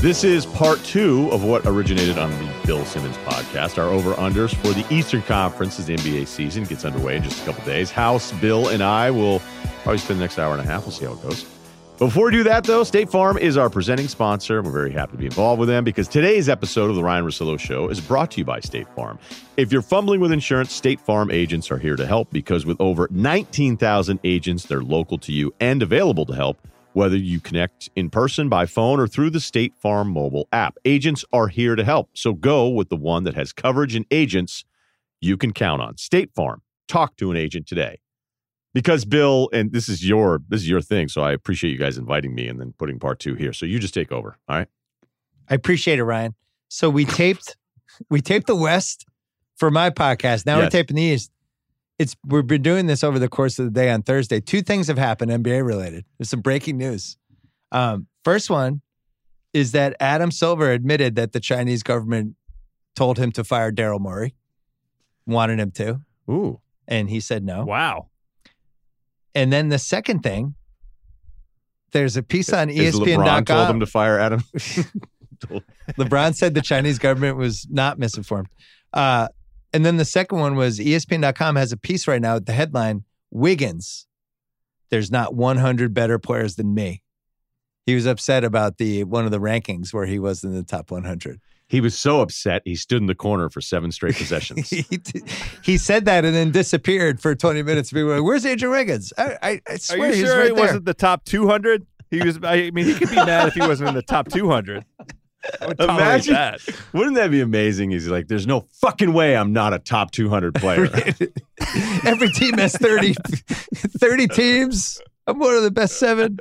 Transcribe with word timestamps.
This 0.00 0.24
is 0.24 0.46
part 0.46 0.82
two 0.82 1.28
of 1.30 1.44
what 1.44 1.66
originated 1.66 2.16
on 2.16 2.30
the 2.30 2.50
Bill 2.64 2.86
Simmons 2.86 3.18
podcast. 3.18 3.76
Our 3.76 3.90
over 3.90 4.14
unders 4.14 4.54
for 4.54 4.68
the 4.68 4.82
Eastern 4.90 5.20
Conference 5.20 5.78
as 5.78 5.86
the 5.86 5.94
NBA 5.94 6.26
season 6.26 6.64
gets 6.64 6.86
underway 6.86 7.18
in 7.18 7.22
just 7.22 7.42
a 7.42 7.44
couple 7.44 7.62
days. 7.66 7.90
House, 7.90 8.32
Bill, 8.40 8.68
and 8.68 8.82
I 8.82 9.10
will 9.10 9.40
probably 9.82 9.98
spend 9.98 10.18
the 10.18 10.24
next 10.24 10.38
hour 10.38 10.52
and 10.52 10.62
a 10.62 10.64
half. 10.64 10.84
We'll 10.84 10.92
see 10.92 11.04
how 11.04 11.12
it 11.12 11.22
goes. 11.22 11.44
Before 12.00 12.24
we 12.24 12.32
do 12.32 12.44
that, 12.44 12.64
though, 12.64 12.82
State 12.82 13.10
Farm 13.10 13.36
is 13.36 13.58
our 13.58 13.68
presenting 13.68 14.08
sponsor. 14.08 14.62
We're 14.62 14.70
very 14.70 14.90
happy 14.90 15.12
to 15.12 15.18
be 15.18 15.26
involved 15.26 15.60
with 15.60 15.68
them 15.68 15.84
because 15.84 16.08
today's 16.08 16.48
episode 16.48 16.88
of 16.88 16.96
the 16.96 17.04
Ryen 17.04 17.24
Russillo 17.24 17.60
Show 17.60 17.90
is 17.90 18.00
brought 18.00 18.30
to 18.30 18.38
you 18.38 18.44
by 18.46 18.60
State 18.60 18.88
Farm. 18.96 19.18
If 19.58 19.70
you're 19.70 19.82
fumbling 19.82 20.18
with 20.18 20.32
insurance, 20.32 20.72
State 20.72 20.98
Farm 20.98 21.30
agents 21.30 21.70
are 21.70 21.76
here 21.76 21.96
to 21.96 22.06
help 22.06 22.30
because 22.30 22.64
with 22.64 22.80
over 22.80 23.06
19,000 23.10 24.18
agents, 24.24 24.64
they're 24.64 24.80
local 24.80 25.18
to 25.18 25.30
you 25.30 25.52
and 25.60 25.82
available 25.82 26.24
to 26.24 26.32
help 26.32 26.66
whether 26.94 27.18
you 27.18 27.38
connect 27.38 27.90
in 27.94 28.08
person, 28.08 28.48
by 28.48 28.64
phone, 28.64 28.98
or 28.98 29.06
through 29.06 29.28
the 29.28 29.38
State 29.38 29.74
Farm 29.76 30.08
mobile 30.08 30.48
app. 30.52 30.78
Agents 30.86 31.22
are 31.34 31.48
here 31.48 31.76
to 31.76 31.84
help. 31.84 32.08
So 32.14 32.32
go 32.32 32.66
with 32.66 32.88
the 32.88 32.96
one 32.96 33.24
that 33.24 33.34
has 33.34 33.52
coverage 33.52 33.94
and 33.94 34.06
agents 34.10 34.64
you 35.20 35.36
can 35.36 35.52
count 35.52 35.82
on. 35.82 35.98
State 35.98 36.32
Farm. 36.34 36.62
Talk 36.88 37.16
to 37.16 37.30
an 37.30 37.36
agent 37.36 37.66
today. 37.66 38.00
Because 38.72 39.04
Bill, 39.04 39.48
and 39.52 39.72
this 39.72 39.88
is 39.88 40.06
your 40.06 40.40
this 40.48 40.60
is 40.60 40.68
your 40.68 40.80
thing, 40.80 41.08
so 41.08 41.22
I 41.22 41.32
appreciate 41.32 41.72
you 41.72 41.78
guys 41.78 41.98
inviting 41.98 42.34
me 42.34 42.46
and 42.46 42.60
then 42.60 42.72
putting 42.78 42.98
part 42.98 43.18
two 43.18 43.34
here. 43.34 43.52
So 43.52 43.66
you 43.66 43.78
just 43.78 43.94
take 43.94 44.12
over. 44.12 44.36
All 44.48 44.56
right. 44.56 44.68
I 45.48 45.54
appreciate 45.54 45.98
it, 45.98 46.04
Ryen. 46.04 46.34
So 46.68 46.88
we 46.88 47.04
taped 47.04 47.56
we 48.08 48.20
taped 48.20 48.46
the 48.46 48.54
West 48.54 49.06
for 49.56 49.70
my 49.70 49.90
podcast. 49.90 50.46
Now 50.46 50.58
we're 50.58 50.70
taping 50.70 50.96
the 50.96 51.02
East. 51.02 51.32
It's 51.98 52.16
we've 52.24 52.46
been 52.46 52.62
doing 52.62 52.86
this 52.86 53.02
over 53.02 53.18
the 53.18 53.28
course 53.28 53.58
of 53.58 53.66
the 53.66 53.70
day 53.70 53.90
on 53.90 54.02
Thursday. 54.02 54.40
Two 54.40 54.62
things 54.62 54.86
have 54.86 54.98
happened 54.98 55.30
NBA 55.32 55.66
related. 55.66 56.04
There's 56.18 56.30
some 56.30 56.40
breaking 56.40 56.78
news. 56.78 57.16
Um, 57.72 58.06
first 58.24 58.50
one 58.50 58.82
is 59.52 59.72
that 59.72 59.96
Adam 60.00 60.30
Silver 60.30 60.70
admitted 60.70 61.16
that 61.16 61.32
the 61.32 61.40
Chinese 61.40 61.82
government 61.82 62.36
told 62.94 63.18
him 63.18 63.32
to 63.32 63.44
fire 63.44 63.72
Daryl 63.72 64.00
Morey, 64.00 64.34
wanted 65.26 65.58
him 65.58 65.70
to, 65.72 66.00
Ooh. 66.28 66.60
and 66.86 67.10
he 67.10 67.20
said 67.20 67.44
no. 67.44 67.64
Wow. 67.64 68.09
And 69.34 69.52
then 69.52 69.68
the 69.68 69.78
second 69.78 70.20
thing, 70.20 70.54
there's 71.92 72.16
a 72.16 72.22
piece 72.22 72.52
on 72.52 72.70
E 72.70 72.78
Is 72.78 72.94
LeBron 72.94 73.46
told 73.46 73.46
ESPN.com. 73.46 73.70
him 73.76 73.80
to 73.80 73.86
fire 73.86 74.18
Adam. 74.18 74.40
LeBron 75.98 76.34
said 76.34 76.54
the 76.54 76.62
Chinese 76.62 76.98
government 76.98 77.36
was 77.36 77.66
not 77.70 77.98
misinformed. 77.98 78.48
Uh, 78.92 79.28
and 79.72 79.84
then 79.84 79.96
the 79.96 80.04
second 80.04 80.38
one 80.38 80.56
was 80.56 80.78
ESPN.com 80.78 81.56
has 81.56 81.72
a 81.72 81.76
piece 81.76 82.08
right 82.08 82.20
now 82.20 82.34
with 82.34 82.46
the 82.46 82.52
headline 82.52 83.04
Wiggins. 83.30 84.06
There's 84.90 85.10
not 85.10 85.34
100 85.34 85.94
better 85.94 86.18
players 86.18 86.56
than 86.56 86.74
me. 86.74 87.02
He 87.86 87.94
was 87.94 88.06
upset 88.06 88.44
about 88.44 88.78
the 88.78 89.04
one 89.04 89.24
of 89.24 89.30
the 89.30 89.40
rankings 89.40 89.92
where 89.92 90.06
he 90.06 90.18
was 90.18 90.44
in 90.44 90.54
the 90.54 90.64
top 90.64 90.90
100. 90.90 91.40
He 91.70 91.80
was 91.80 91.98
so 91.98 92.20
upset 92.20 92.62
he 92.64 92.74
stood 92.74 93.00
in 93.00 93.06
the 93.06 93.14
corner 93.14 93.48
for 93.48 93.60
seven 93.60 93.92
straight 93.92 94.16
possessions. 94.16 94.68
he, 94.70 94.84
he 95.62 95.78
said 95.78 96.04
that 96.06 96.24
and 96.24 96.34
then 96.34 96.50
disappeared 96.50 97.20
for 97.20 97.34
20 97.34 97.62
minutes. 97.62 97.92
People 97.92 98.10
like, 98.10 98.22
"Where's 98.22 98.44
Andrew 98.44 98.70
Wiggins?" 98.70 99.12
I, 99.16 99.36
I, 99.42 99.60
I 99.68 99.72
Are 99.74 99.78
swear 99.78 100.08
you 100.08 100.14
he 100.16 100.22
was 100.22 100.30
sure 100.30 100.38
right 100.38 100.48
he 100.48 100.54
there. 100.54 100.64
wasn't 100.64 100.84
the 100.84 100.94
top 100.94 101.24
200? 101.24 101.86
He 102.10 102.20
was. 102.22 102.38
I 102.42 102.70
mean, 102.72 102.86
he 102.86 102.94
could 102.94 103.08
be 103.10 103.16
mad 103.16 103.48
if 103.48 103.54
he 103.54 103.60
wasn't 103.60 103.90
in 103.90 103.94
the 103.94 104.02
top 104.02 104.28
200. 104.28 104.84
I 105.62 105.66
would 105.68 105.78
tolerate 105.78 106.00
Imagine- 106.28 106.34
that. 106.34 106.60
Wouldn't 106.92 107.14
that 107.16 107.30
be 107.30 107.40
amazing? 107.40 107.92
He's 107.92 108.08
like, 108.08 108.28
there's 108.28 108.46
no 108.46 108.66
fucking 108.80 109.12
way 109.14 109.36
I'm 109.36 109.52
not 109.54 109.72
a 109.72 109.78
top 109.78 110.10
200 110.10 110.54
player. 110.56 110.84
Every 112.04 112.28
team 112.30 112.58
has 112.58 112.76
30, 112.76 113.14
30 113.74 114.28
teams. 114.28 115.00
I'm 115.26 115.38
one 115.38 115.54
of 115.54 115.62
the 115.62 115.70
best 115.70 115.98
seven. 115.98 116.38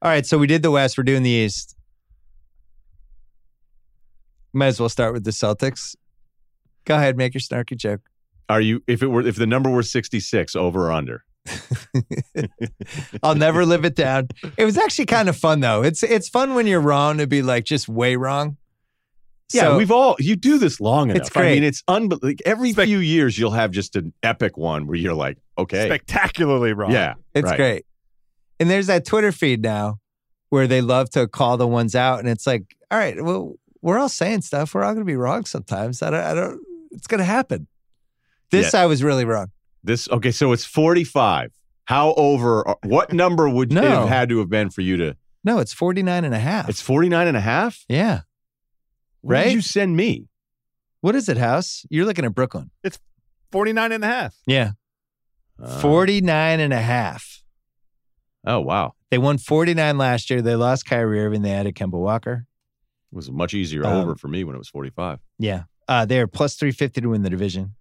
All 0.00 0.10
right, 0.10 0.24
so 0.24 0.38
we 0.38 0.46
did 0.46 0.62
the 0.62 0.70
West. 0.70 0.96
We're 0.96 1.04
doing 1.04 1.22
the 1.22 1.30
East. 1.30 1.76
Might 4.52 4.66
as 4.68 4.80
well 4.80 4.88
start 4.88 5.12
with 5.12 5.24
the 5.24 5.30
Celtics. 5.30 5.94
Go 6.84 6.96
ahead, 6.96 7.16
make 7.16 7.34
your 7.34 7.40
snarky 7.40 7.76
joke. 7.76 8.00
Are 8.48 8.60
you, 8.60 8.82
if 8.86 9.02
it 9.02 9.06
were, 9.06 9.20
if 9.26 9.36
the 9.36 9.46
number 9.46 9.70
were 9.70 9.82
66, 9.82 10.56
over 10.56 10.88
or 10.88 10.92
under? 10.92 11.24
I'll 13.22 13.34
never 13.34 13.64
live 13.64 13.84
it 13.84 13.94
down. 13.94 14.28
It 14.56 14.64
was 14.64 14.76
actually 14.76 15.06
kind 15.06 15.28
of 15.28 15.36
fun 15.36 15.60
though. 15.60 15.82
It's 15.82 16.02
it's 16.02 16.28
fun 16.28 16.54
when 16.54 16.66
you're 16.66 16.80
wrong 16.80 17.18
to 17.18 17.26
be 17.26 17.42
like 17.42 17.64
just 17.64 17.88
way 17.88 18.16
wrong. 18.16 18.56
Yeah, 19.52 19.62
So- 19.62 19.76
we've 19.78 19.90
all 19.90 20.16
you 20.18 20.36
do 20.36 20.58
this 20.58 20.80
long 20.80 21.10
enough. 21.10 21.26
It's 21.28 21.36
I 21.36 21.42
mean, 21.54 21.64
it's 21.64 21.82
unbelievable. 21.88 22.28
Like 22.28 22.42
every 22.44 22.72
Spec- 22.72 22.86
few 22.86 22.98
years, 22.98 23.38
you'll 23.38 23.50
have 23.52 23.70
just 23.70 23.96
an 23.96 24.12
epic 24.22 24.56
one 24.56 24.86
where 24.86 24.96
you're 24.96 25.14
like, 25.14 25.38
okay, 25.58 25.86
Spectacularly 25.86 26.72
wrong. 26.72 26.92
yeah, 26.92 27.14
It's 27.34 27.46
right. 27.46 27.56
great. 27.56 27.86
And 28.60 28.70
there's 28.70 28.86
that 28.88 29.04
Twitter 29.04 29.32
feed 29.32 29.62
now 29.62 29.98
where 30.50 30.66
they 30.66 30.80
love 30.82 31.10
to 31.10 31.26
call 31.26 31.56
the 31.56 31.66
ones 31.66 31.94
out. 31.94 32.18
And 32.20 32.28
it's 32.28 32.46
like, 32.46 32.76
all 32.90 32.98
right, 32.98 33.22
well, 33.22 33.54
we're 33.82 33.98
all 33.98 34.08
saying 34.08 34.42
stuff. 34.42 34.74
We're 34.74 34.82
all 34.84 34.92
going 34.92 35.04
to 35.06 35.10
be 35.10 35.16
wrong 35.16 35.44
sometimes. 35.44 36.02
I 36.02 36.10
don't, 36.10 36.20
I 36.24 36.34
don't, 36.34 36.60
it's 36.90 37.06
going 37.06 37.18
to 37.20 37.24
happen. 37.24 37.66
This 38.50 38.74
I 38.74 38.86
was 38.86 39.02
really 39.02 39.24
wrong. 39.24 39.48
This 39.84 40.08
okay, 40.10 40.30
so 40.32 40.52
it's 40.52 40.64
45. 40.64 41.52
How 41.84 42.12
over? 42.14 42.68
uh, 42.68 42.74
What 42.84 43.12
number 43.12 43.48
would 43.48 43.72
it 43.72 43.74
No. 43.74 43.82
have 43.82 44.08
had 44.08 44.28
to 44.30 44.38
have 44.40 44.48
been 44.50 44.70
for 44.70 44.80
you 44.82 44.96
to? 44.98 45.16
No, 45.44 45.58
it's 45.58 45.72
49 45.72 46.24
and 46.24 46.34
a 46.34 46.38
half. 46.38 46.68
It's 46.68 46.82
49 46.82 47.26
and 47.28 47.36
a 47.36 47.40
half. 47.40 47.84
yeah. 47.88 48.20
What 49.22 49.34
did 49.34 49.40
Right? 49.44 49.52
you 49.52 49.60
send 49.60 49.96
me? 49.96 50.28
What 51.02 51.14
is 51.14 51.28
it, 51.28 51.36
House? 51.36 51.84
You're 51.90 52.04
looking 52.06 52.24
at 52.24 52.34
Brooklyn. 52.34 52.70
It's 52.82 52.98
49 53.52 53.92
and 53.92 54.04
a 54.04 54.06
half. 54.06 54.36
Yeah. 54.46 54.72
Uh, 55.62 55.80
49 55.80 56.60
and 56.60 56.72
a 56.72 56.80
half. 56.80 57.42
Oh 58.46 58.60
wow, 58.60 58.94
They 59.10 59.18
won 59.18 59.36
49 59.38 59.98
last 59.98 60.30
year. 60.30 60.40
They 60.40 60.56
lost 60.56 60.86
Kyrie 60.86 61.20
Irving. 61.22 61.42
They 61.42 61.52
added 61.52 61.74
Kemba 61.74 61.92
Walker. 62.00 62.46
It 63.12 63.16
was 63.16 63.28
a 63.28 63.32
much 63.32 63.54
easier 63.54 63.84
Um, 63.84 63.96
over 64.02 64.14
for 64.14 64.28
me 64.28 64.44
when 64.44 64.54
it 64.54 64.58
was 64.58 64.68
45. 64.68 65.18
Yeah. 65.38 65.64
Uh, 65.88 66.04
they 66.04 66.20
are 66.20 66.26
plus 66.26 66.54
350 66.56 67.00
to 67.00 67.08
win 67.08 67.22
the 67.22 67.30
division. 67.30 67.74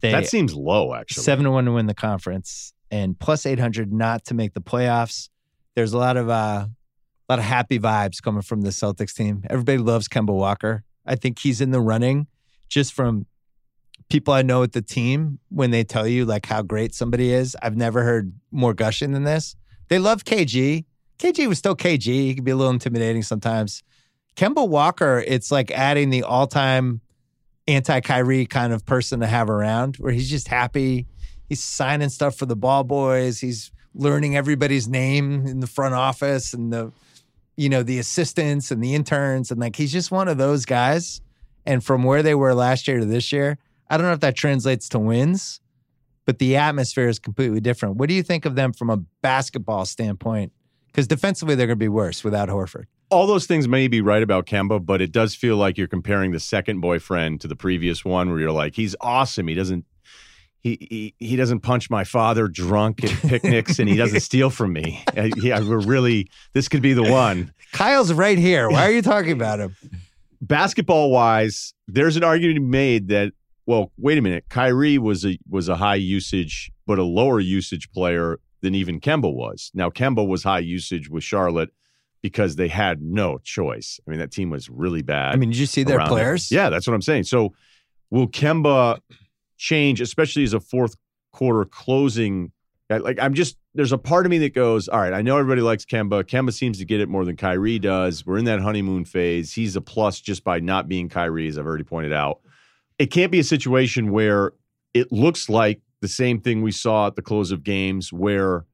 They 0.00 0.12
that 0.12 0.26
seems 0.28 0.54
low, 0.54 0.94
actually. 0.94 1.22
seven 1.22 1.44
to 1.44 1.50
one 1.50 1.64
to 1.64 1.72
win 1.72 1.86
the 1.86 1.94
conference 1.94 2.72
and 2.90 3.18
plus 3.18 3.46
800 3.46 3.92
not 3.92 4.24
to 4.26 4.34
make 4.34 4.52
the 4.54 4.60
playoffs. 4.60 5.28
There's 5.74 5.92
a 5.92 5.98
lot 5.98 6.16
of 6.16 6.28
uh, 6.28 6.66
a 6.68 7.32
lot 7.32 7.38
of 7.38 7.44
happy 7.44 7.78
vibes 7.78 8.22
coming 8.22 8.42
from 8.42 8.60
the 8.60 8.70
Celtics 8.70 9.14
team. 9.14 9.42
Everybody 9.50 9.78
loves 9.78 10.06
Kemba 10.06 10.34
Walker. 10.34 10.84
I 11.04 11.16
think 11.16 11.38
he's 11.38 11.60
in 11.60 11.70
the 11.70 11.80
running 11.80 12.26
just 12.68 12.92
from 12.92 13.26
people 14.10 14.34
I 14.34 14.42
know 14.42 14.62
at 14.62 14.72
the 14.72 14.82
team 14.82 15.38
when 15.48 15.70
they 15.70 15.82
tell 15.82 16.06
you 16.06 16.24
like 16.24 16.46
how 16.46 16.62
great 16.62 16.94
somebody 16.94 17.32
is. 17.32 17.56
I've 17.62 17.76
never 17.76 18.02
heard 18.04 18.32
more 18.52 18.74
gushing 18.74 19.12
than 19.12 19.24
this. 19.24 19.56
They 19.88 19.98
love 19.98 20.24
KG. 20.24 20.84
KG 21.18 21.48
was 21.48 21.58
still 21.58 21.76
KG. 21.76 22.04
He 22.04 22.34
can 22.34 22.44
be 22.44 22.50
a 22.50 22.56
little 22.56 22.72
intimidating 22.72 23.22
sometimes. 23.22 23.82
Kemba 24.36 24.68
Walker, 24.68 25.24
it's 25.26 25.50
like 25.50 25.70
adding 25.70 26.10
the 26.10 26.22
all-time 26.22 27.00
anti 27.66 28.00
Kyrie 28.00 28.46
kind 28.46 28.72
of 28.72 28.84
person 28.84 29.20
to 29.20 29.26
have 29.26 29.50
around 29.50 29.96
where 29.96 30.12
he's 30.12 30.30
just 30.30 30.48
happy. 30.48 31.06
He's 31.48 31.62
signing 31.62 32.08
stuff 32.08 32.36
for 32.36 32.46
the 32.46 32.56
ball 32.56 32.84
boys. 32.84 33.40
He's 33.40 33.70
learning 33.94 34.36
everybody's 34.36 34.88
name 34.88 35.46
in 35.46 35.60
the 35.60 35.66
front 35.66 35.94
office 35.94 36.52
and 36.52 36.72
the, 36.72 36.92
you 37.56 37.68
know, 37.68 37.82
the 37.82 37.98
assistants 37.98 38.70
and 38.70 38.82
the 38.82 38.94
interns. 38.94 39.50
And 39.50 39.60
like, 39.60 39.76
he's 39.76 39.92
just 39.92 40.10
one 40.10 40.28
of 40.28 40.38
those 40.38 40.64
guys. 40.64 41.20
And 41.64 41.82
from 41.82 42.02
where 42.02 42.22
they 42.22 42.34
were 42.34 42.54
last 42.54 42.86
year 42.86 43.00
to 43.00 43.06
this 43.06 43.32
year, 43.32 43.58
I 43.88 43.96
don't 43.96 44.06
know 44.06 44.12
if 44.12 44.20
that 44.20 44.36
translates 44.36 44.88
to 44.90 44.98
wins, 44.98 45.60
but 46.24 46.38
the 46.38 46.56
atmosphere 46.56 47.08
is 47.08 47.18
completely 47.18 47.60
different. 47.60 47.96
What 47.96 48.08
do 48.08 48.14
you 48.14 48.22
think 48.22 48.44
of 48.44 48.54
them 48.54 48.72
from 48.72 48.90
a 48.90 48.98
basketball 49.22 49.86
standpoint? 49.86 50.52
Because 50.96 51.06
defensively, 51.06 51.54
they're 51.54 51.66
going 51.66 51.78
to 51.78 51.84
be 51.84 51.90
worse 51.90 52.24
without 52.24 52.48
Horford. 52.48 52.86
All 53.10 53.26
those 53.26 53.44
things 53.44 53.68
may 53.68 53.86
be 53.86 54.00
right 54.00 54.22
about 54.22 54.46
Kemba, 54.46 54.84
but 54.84 55.02
it 55.02 55.12
does 55.12 55.34
feel 55.34 55.58
like 55.58 55.76
you're 55.76 55.86
comparing 55.86 56.32
the 56.32 56.40
second 56.40 56.80
boyfriend 56.80 57.42
to 57.42 57.48
the 57.48 57.54
previous 57.54 58.02
one, 58.02 58.30
where 58.30 58.40
you're 58.40 58.50
like, 58.50 58.74
he's 58.74 58.96
awesome. 59.02 59.46
He 59.46 59.54
doesn't. 59.54 59.84
He, 60.62 61.14
he, 61.20 61.26
he 61.26 61.36
doesn't 61.36 61.60
punch 61.60 61.90
my 61.90 62.04
father 62.04 62.48
drunk 62.48 63.04
at 63.04 63.10
picnics 63.10 63.78
and 63.78 63.88
he 63.90 63.94
doesn't 63.94 64.20
steal 64.30 64.48
from 64.48 64.72
me. 64.72 65.04
Yeah, 65.14 65.60
we're 65.60 65.78
really, 65.78 66.28
this 66.54 66.66
could 66.66 66.82
be 66.82 66.92
the 66.92 67.04
one. 67.04 67.52
Kyle's 67.72 68.12
right 68.12 68.38
here. 68.38 68.68
Why 68.68 68.88
are 68.88 68.90
you 68.90 69.02
talking 69.02 69.30
about 69.30 69.60
him? 69.60 69.76
basketball 70.40 71.10
wise, 71.10 71.74
there's 71.86 72.16
an 72.16 72.24
argument 72.24 72.64
made 72.64 73.08
that 73.08 73.32
well, 73.66 73.90
wait 73.98 74.16
a 74.16 74.22
minute, 74.22 74.44
Kyrie 74.48 74.98
was 74.98 75.26
a 75.26 75.38
was 75.48 75.68
a 75.68 75.76
high 75.76 75.96
usage 75.96 76.70
but 76.86 76.98
a 76.98 77.04
lower 77.04 77.40
usage 77.40 77.90
player 77.90 78.38
than 78.66 78.74
even 78.74 79.00
Kemba 79.00 79.32
was. 79.32 79.70
Now 79.72 79.88
Kemba 79.90 80.26
was 80.26 80.42
high 80.42 80.58
usage 80.58 81.08
with 81.08 81.22
Charlotte 81.22 81.70
because 82.20 82.56
they 82.56 82.66
had 82.66 83.00
no 83.00 83.38
choice. 83.38 84.00
I 84.04 84.10
mean, 84.10 84.18
that 84.18 84.32
team 84.32 84.50
was 84.50 84.68
really 84.68 85.02
bad. 85.02 85.32
I 85.32 85.36
mean, 85.36 85.50
did 85.50 85.58
you 85.58 85.66
see 85.66 85.84
their 85.84 86.04
players? 86.06 86.50
Yeah, 86.50 86.68
that's 86.70 86.86
what 86.86 86.94
I'm 86.94 87.02
saying. 87.02 87.22
So 87.22 87.54
will 88.10 88.26
Kemba 88.26 88.98
change, 89.56 90.00
especially 90.00 90.42
as 90.42 90.52
a 90.52 90.58
fourth 90.60 90.96
quarter 91.32 91.64
closing 91.64 92.50
Like 92.88 93.18
I'm 93.20 93.34
just 93.34 93.56
there's 93.74 93.92
a 93.92 93.98
part 93.98 94.26
of 94.26 94.30
me 94.30 94.38
that 94.38 94.54
goes, 94.54 94.88
all 94.88 95.00
right, 95.00 95.12
I 95.12 95.22
know 95.22 95.36
everybody 95.36 95.60
likes 95.60 95.84
Kemba. 95.84 96.24
Kemba 96.24 96.52
seems 96.52 96.78
to 96.78 96.84
get 96.84 97.00
it 97.00 97.08
more 97.08 97.24
than 97.24 97.36
Kyrie 97.36 97.78
does. 97.78 98.24
We're 98.24 98.38
in 98.38 98.46
that 98.46 98.60
honeymoon 98.60 99.04
phase. 99.04 99.52
He's 99.52 99.76
a 99.76 99.80
plus 99.80 100.20
just 100.20 100.44
by 100.44 100.60
not 100.60 100.88
being 100.88 101.08
Kyrie, 101.08 101.48
as 101.48 101.58
I've 101.58 101.66
already 101.66 101.84
pointed 101.84 102.12
out. 102.12 102.40
It 102.98 103.06
can't 103.10 103.30
be 103.30 103.38
a 103.38 103.44
situation 103.44 104.10
where 104.10 104.52
it 104.94 105.12
looks 105.12 105.48
like 105.48 105.80
the 106.00 106.08
same 106.08 106.40
thing 106.40 106.62
we 106.62 106.72
saw 106.72 107.06
at 107.06 107.16
the 107.16 107.22
close 107.22 107.50
of 107.50 107.64
games 107.64 108.12
where 108.12 108.64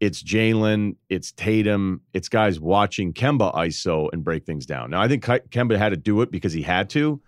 it's 0.00 0.22
Jalen, 0.22 0.96
it's 1.08 1.32
Tatum, 1.32 2.02
it's 2.14 2.28
guys 2.28 2.60
watching 2.60 3.12
Kemba 3.12 3.54
ISO 3.54 4.08
and 4.12 4.22
break 4.22 4.44
things 4.44 4.66
down. 4.66 4.90
Now, 4.90 5.00
I 5.00 5.08
think 5.08 5.24
Kemba 5.24 5.76
had 5.76 5.90
to 5.90 5.96
do 5.96 6.20
it 6.22 6.30
because 6.30 6.52
he 6.52 6.62
had 6.62 6.88
to, 6.90 7.20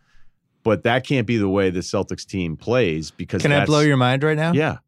but 0.63 0.85
that 0.85 1.07
can't 1.07 1.27
be 1.27 1.37
the 1.37 1.49
way 1.49 1.71
the 1.71 1.81
Celtics 1.81 2.27
team 2.27 2.57
plays 2.57 3.11
because 3.11 3.43
Can 3.43 3.53
I 3.53 3.65
blow 3.65 3.81
your 3.81 3.97
mind 3.97 4.23
right 4.23 4.37
now? 4.37 4.53
Yeah. 4.53 4.79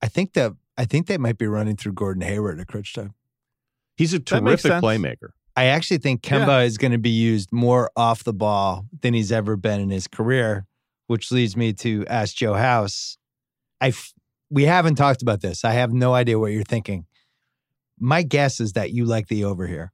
I 0.00 0.08
think 0.08 0.32
that 0.32 0.52
I 0.76 0.84
think 0.84 1.06
they 1.06 1.18
might 1.18 1.38
be 1.38 1.46
running 1.46 1.76
through 1.76 1.92
Gordon 1.92 2.22
Hayward 2.22 2.58
at 2.58 2.66
crunch 2.66 2.94
time. 2.94 3.14
He's 3.96 4.14
a 4.14 4.20
terrific 4.20 4.72
playmaker. 4.72 5.30
I 5.54 5.66
actually 5.66 5.98
think 5.98 6.22
Kemba 6.22 6.46
yeah. 6.46 6.60
is 6.60 6.78
going 6.78 6.92
to 6.92 6.98
be 6.98 7.10
used 7.10 7.52
more 7.52 7.90
off 7.94 8.24
the 8.24 8.32
ball 8.32 8.86
than 9.02 9.12
he's 9.12 9.30
ever 9.30 9.56
been 9.56 9.80
in 9.80 9.90
his 9.90 10.08
career, 10.08 10.66
which 11.08 11.30
leads 11.30 11.56
me 11.56 11.74
to 11.74 12.06
ask 12.08 12.34
Joe 12.34 12.54
House. 12.54 13.18
I 13.82 13.92
we 14.50 14.64
haven't 14.64 14.94
talked 14.94 15.22
about 15.22 15.40
this. 15.40 15.64
I 15.64 15.72
have 15.72 15.92
no 15.92 16.14
idea 16.14 16.38
what 16.38 16.52
you're 16.52 16.62
thinking. 16.62 17.06
My 17.98 18.22
guess 18.22 18.60
is 18.60 18.74
that 18.74 18.92
you 18.92 19.04
like 19.04 19.28
the 19.28 19.44
over 19.44 19.66
here. 19.66 19.92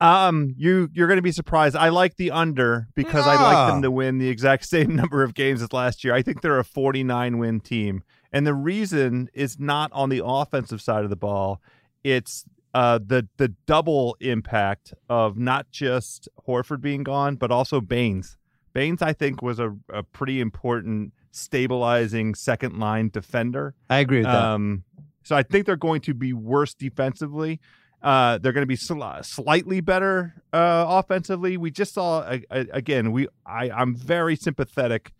Um, 0.00 0.54
you 0.58 0.90
you're 0.92 1.06
going 1.06 1.16
to 1.16 1.22
be 1.22 1.32
surprised. 1.32 1.76
I 1.76 1.88
like 1.88 2.16
the 2.16 2.32
under 2.32 2.88
because 2.94 3.26
I 3.26 3.40
like 3.40 3.72
them 3.72 3.82
to 3.82 3.90
win 3.90 4.18
the 4.18 4.28
exact 4.28 4.66
same 4.68 4.94
number 4.94 5.22
of 5.22 5.34
games 5.34 5.62
as 5.62 5.72
last 5.72 6.04
year. 6.04 6.12
I 6.12 6.22
think 6.22 6.42
they're 6.42 6.58
a 6.58 6.64
49 6.64 7.38
win 7.38 7.60
team, 7.60 8.02
and 8.32 8.46
the 8.46 8.54
reason 8.54 9.30
is 9.32 9.58
not 9.58 9.90
on 9.92 10.10
the 10.10 10.22
offensive 10.24 10.82
side 10.82 11.04
of 11.04 11.10
the 11.10 11.16
ball. 11.16 11.62
It's 12.04 12.44
uh, 12.74 12.98
the 12.98 13.28
the 13.38 13.48
double 13.66 14.16
impact 14.20 14.92
of 15.08 15.38
not 15.38 15.70
just 15.70 16.28
Horford 16.46 16.82
being 16.82 17.02
gone, 17.02 17.36
but 17.36 17.50
also 17.50 17.80
Baynes. 17.80 18.36
Baynes, 18.74 19.00
I 19.00 19.14
think, 19.14 19.40
was 19.40 19.58
a, 19.58 19.74
a 19.88 20.02
pretty 20.02 20.42
important 20.42 21.14
stabilizing 21.36 22.34
second 22.34 22.78
line 22.78 23.10
defender. 23.10 23.74
I 23.90 23.98
agree 23.98 24.18
with 24.18 24.26
that. 24.26 24.42
Um, 24.42 24.84
so 25.22 25.36
I 25.36 25.42
think 25.42 25.66
they're 25.66 25.76
going 25.76 26.00
to 26.02 26.14
be 26.14 26.32
worse 26.32 26.74
defensively. 26.74 27.60
Uh, 28.02 28.38
they're 28.38 28.52
going 28.52 28.62
to 28.62 28.66
be 28.66 28.76
sl- 28.76 29.02
slightly 29.22 29.80
better 29.80 30.34
uh, 30.52 30.84
offensively. 30.88 31.56
We 31.56 31.70
just 31.70 31.94
saw 31.94 32.22
a, 32.22 32.42
again. 32.50 33.10
We 33.10 33.28
I, 33.44 33.70
I'm 33.70 33.94
very 33.94 34.36
sympathetic 34.36 35.12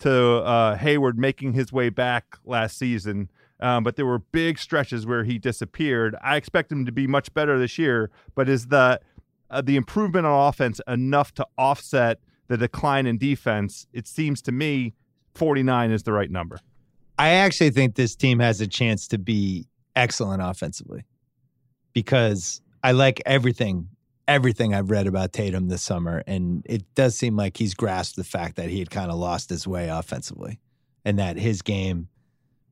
to 0.00 0.36
uh, 0.38 0.76
Hayward 0.76 1.18
making 1.18 1.54
his 1.54 1.72
way 1.72 1.88
back 1.88 2.36
last 2.44 2.76
season, 2.76 3.30
um, 3.60 3.84
but 3.84 3.96
there 3.96 4.04
were 4.04 4.18
big 4.18 4.58
stretches 4.58 5.06
where 5.06 5.24
he 5.24 5.38
disappeared. 5.38 6.16
I 6.22 6.36
expect 6.36 6.70
him 6.70 6.84
to 6.84 6.92
be 6.92 7.06
much 7.06 7.32
better 7.32 7.58
this 7.58 7.78
year, 7.78 8.10
but 8.34 8.48
is 8.48 8.66
the 8.66 9.00
uh, 9.50 9.62
the 9.62 9.76
improvement 9.76 10.26
on 10.26 10.48
offense 10.48 10.80
enough 10.86 11.32
to 11.34 11.46
offset 11.56 12.18
the 12.48 12.58
decline 12.58 13.06
in 13.06 13.16
defense? 13.16 13.86
It 13.92 14.06
seems 14.06 14.42
to 14.42 14.52
me 14.52 14.92
49 15.34 15.90
is 15.90 16.02
the 16.02 16.12
right 16.12 16.30
number. 16.30 16.58
I 17.18 17.30
actually 17.30 17.70
think 17.70 17.94
this 17.94 18.16
team 18.16 18.40
has 18.40 18.60
a 18.60 18.66
chance 18.66 19.08
to 19.08 19.18
be 19.18 19.66
excellent 19.94 20.42
offensively 20.42 21.04
because 21.92 22.60
I 22.82 22.92
like 22.92 23.22
everything 23.24 23.88
everything 24.26 24.72
I've 24.74 24.90
read 24.90 25.06
about 25.06 25.34
Tatum 25.34 25.68
this 25.68 25.82
summer 25.82 26.22
and 26.26 26.62
it 26.64 26.82
does 26.94 27.14
seem 27.14 27.36
like 27.36 27.58
he's 27.58 27.74
grasped 27.74 28.16
the 28.16 28.24
fact 28.24 28.56
that 28.56 28.70
he 28.70 28.78
had 28.78 28.90
kind 28.90 29.10
of 29.10 29.18
lost 29.18 29.50
his 29.50 29.66
way 29.66 29.90
offensively 29.90 30.58
and 31.04 31.18
that 31.18 31.36
his 31.36 31.60
game 31.60 32.08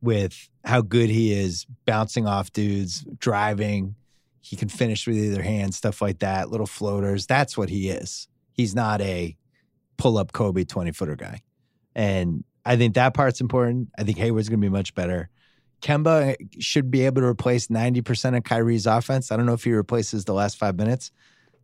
with 0.00 0.48
how 0.64 0.80
good 0.80 1.10
he 1.10 1.32
is 1.32 1.66
bouncing 1.84 2.26
off 2.26 2.52
dudes, 2.52 3.04
driving, 3.18 3.94
he 4.40 4.56
can 4.56 4.68
finish 4.68 5.06
with 5.06 5.16
either 5.16 5.42
hand, 5.42 5.74
stuff 5.74 6.02
like 6.02 6.18
that, 6.18 6.50
little 6.50 6.66
floaters. 6.66 7.26
That's 7.26 7.56
what 7.56 7.68
he 7.68 7.88
is. 7.88 8.28
He's 8.52 8.74
not 8.74 9.00
a 9.00 9.36
pull 9.96 10.18
up 10.18 10.32
Kobe 10.32 10.64
20 10.64 10.90
footer 10.92 11.16
guy. 11.16 11.42
And 11.94 12.44
I 12.64 12.76
think 12.76 12.94
that 12.94 13.14
part's 13.14 13.40
important. 13.40 13.88
I 13.98 14.04
think 14.04 14.18
Hayward's 14.18 14.48
going 14.48 14.60
to 14.60 14.64
be 14.64 14.70
much 14.70 14.94
better. 14.94 15.28
Kemba 15.82 16.36
should 16.60 16.90
be 16.90 17.04
able 17.06 17.22
to 17.22 17.26
replace 17.26 17.66
90% 17.66 18.36
of 18.36 18.44
Kyrie's 18.44 18.86
offense. 18.86 19.32
I 19.32 19.36
don't 19.36 19.46
know 19.46 19.52
if 19.52 19.64
he 19.64 19.72
replaces 19.72 20.24
the 20.24 20.32
last 20.32 20.56
five 20.56 20.76
minutes. 20.76 21.10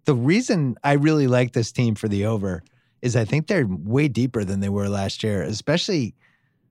The 0.06 0.14
reason 0.14 0.76
I 0.82 0.94
really 0.94 1.28
like 1.28 1.52
this 1.52 1.70
team 1.70 1.94
for 1.94 2.08
the 2.08 2.26
over 2.26 2.62
is 3.00 3.14
I 3.14 3.24
think 3.24 3.46
they're 3.46 3.66
way 3.66 4.08
deeper 4.08 4.44
than 4.44 4.60
they 4.60 4.68
were 4.68 4.88
last 4.88 5.22
year, 5.22 5.42
especially 5.42 6.14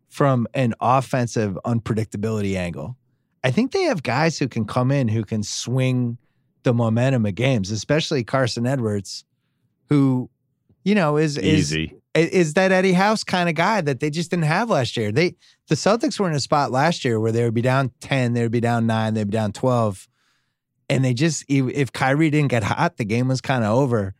from 0.10 0.48
an 0.54 0.74
offensive 0.82 1.58
unpredictability 1.66 2.56
angle. 2.56 2.98
I 3.44 3.52
think 3.52 3.72
they 3.72 3.84
have 3.84 4.04
guys 4.04 4.38
who 4.38 4.48
can 4.48 4.66
come 4.66 4.92
in 4.92 5.08
who 5.08 5.24
can 5.24 5.44
swing 5.44 6.18
the 6.64 6.74
momentum 6.74 7.26
of 7.26 7.36
games, 7.36 7.72
especially 7.72 8.24
Carsen 8.24 8.68
Edwards, 8.68 9.24
who, 9.88 10.30
you 10.84 10.96
know, 10.96 11.16
is 11.16 11.40
easy. 11.40 11.96
Is, 12.18 12.54
that 12.56 12.72
Eddie 12.72 12.94
House 12.94 13.24
kind 13.24 13.50
of 13.50 13.56
guy 13.56 13.82
that 13.82 14.00
they 14.00 14.10
just 14.10 14.32
didn't 14.32 14.46
have 14.46 14.70
last 14.70 14.98
year. 14.98 15.12
They 15.12 15.36
the 15.68 15.76
Celtics 15.76 16.20
were 16.20 16.30
in 16.30 16.36
a 16.36 16.40
spot 16.40 16.72
last 16.72 17.06
year 17.06 17.20
where 17.20 17.32
they 17.32 17.44
would 17.44 17.54
be 17.54 17.62
down 17.62 17.92
10, 18.02 18.34
they 18.34 18.42
would 18.42 18.52
be 18.52 18.60
down 18.60 18.88
9, 18.88 19.14
they'd 19.14 19.26
be 19.26 19.32
down 19.32 19.52
12. 19.52 20.08
And 20.90 21.04
they 21.04 21.14
just 21.14 21.46
if 21.48 21.92
Kyrie 21.92 22.30
didn't 22.30 22.50
get 22.50 22.64
hot, 22.64 22.98
the 22.98 23.06
game 23.06 23.28
was 23.28 23.42
kind 23.42 23.64
of 23.64 23.78
over. 23.78 24.16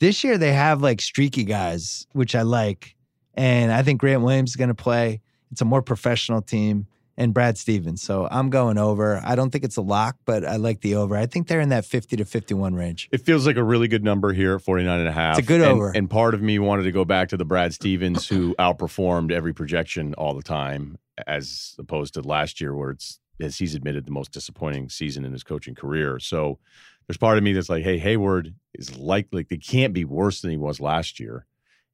This 0.00 0.24
year 0.24 0.38
they 0.38 0.52
have 0.52 0.82
like 0.82 1.00
streaky 1.00 1.44
guys, 1.44 2.06
which 2.12 2.34
I 2.34 2.42
like. 2.42 2.96
And 3.34 3.72
I 3.72 3.82
think 3.82 4.00
Grant 4.00 4.22
Williams 4.22 4.50
is 4.50 4.56
going 4.56 4.68
to 4.68 4.74
play. 4.74 5.20
It's 5.52 5.60
a 5.60 5.64
more 5.64 5.82
professional 5.82 6.42
team 6.42 6.86
and 7.20 7.34
Brad 7.34 7.58
Stevens. 7.58 8.00
So 8.00 8.26
I'm 8.30 8.48
going 8.48 8.78
over. 8.78 9.20
I 9.22 9.34
don't 9.34 9.50
think 9.50 9.62
it's 9.62 9.76
a 9.76 9.82
lock, 9.82 10.16
but 10.24 10.42
I 10.42 10.56
like 10.56 10.80
the 10.80 10.94
over. 10.94 11.14
I 11.14 11.26
think 11.26 11.48
they're 11.48 11.60
in 11.60 11.68
that 11.68 11.84
50 11.84 12.16
to 12.16 12.24
51 12.24 12.74
range. 12.74 13.10
It 13.12 13.20
feels 13.20 13.46
like 13.46 13.56
a 13.56 13.62
really 13.62 13.88
good 13.88 14.02
number 14.02 14.32
here 14.32 14.54
at 14.54 14.62
49 14.62 14.98
and 14.98 15.08
a 15.08 15.12
half. 15.12 15.38
It's 15.38 15.46
a 15.46 15.48
good 15.48 15.60
and, 15.60 15.70
over. 15.70 15.92
And 15.94 16.08
part 16.08 16.32
of 16.32 16.40
me 16.40 16.58
wanted 16.58 16.84
to 16.84 16.92
go 16.92 17.04
back 17.04 17.28
to 17.28 17.36
the 17.36 17.44
Brad 17.44 17.74
Stevens 17.74 18.26
who 18.26 18.54
outperformed 18.58 19.32
every 19.32 19.52
projection 19.52 20.14
all 20.14 20.34
the 20.34 20.42
time 20.42 20.98
as 21.26 21.76
opposed 21.78 22.14
to 22.14 22.22
last 22.22 22.58
year 22.58 22.74
where 22.74 22.90
it's 22.90 23.20
as 23.38 23.58
he's 23.58 23.74
admitted 23.74 24.06
the 24.06 24.12
most 24.12 24.32
disappointing 24.32 24.88
season 24.88 25.24
in 25.24 25.32
his 25.32 25.44
coaching 25.44 25.74
career. 25.74 26.18
So 26.18 26.58
there's 27.06 27.18
part 27.18 27.36
of 27.36 27.44
me 27.44 27.52
that's 27.52 27.68
like, 27.68 27.84
hey, 27.84 27.98
Hayward 27.98 28.54
is 28.74 28.96
likely 28.96 29.46
they 29.48 29.58
can't 29.58 29.92
be 29.92 30.06
worse 30.06 30.40
than 30.40 30.50
he 30.50 30.56
was 30.56 30.80
last 30.80 31.20
year. 31.20 31.44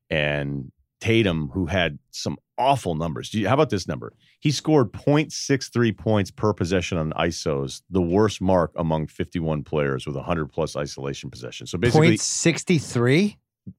And 0.09 0.71
Tatum, 1.01 1.51
who 1.53 1.67
had 1.67 1.99
some 2.11 2.39
awful 2.59 2.95
numbers. 2.95 3.35
How 3.45 3.55
about 3.55 3.71
this 3.71 3.89
number? 3.89 4.13
He 4.41 4.51
scored 4.51 4.93
0.63 4.93 5.97
points 5.97 6.31
per 6.31 6.53
possession 6.53 6.99
on 6.99 7.13
ISOs, 7.13 7.83
the 7.91 8.03
worst 8.03 8.41
mark 8.41 8.73
among 8.77 9.07
51 9.07 9.65
players 9.65 10.07
with 10.07 10.17
100 10.17 10.47
plus 10.47 10.77
isolation 10.77 11.31
possessions. 11.31 11.71
So 11.71 11.79
basically, 11.79 12.17
0.63? 12.17 13.37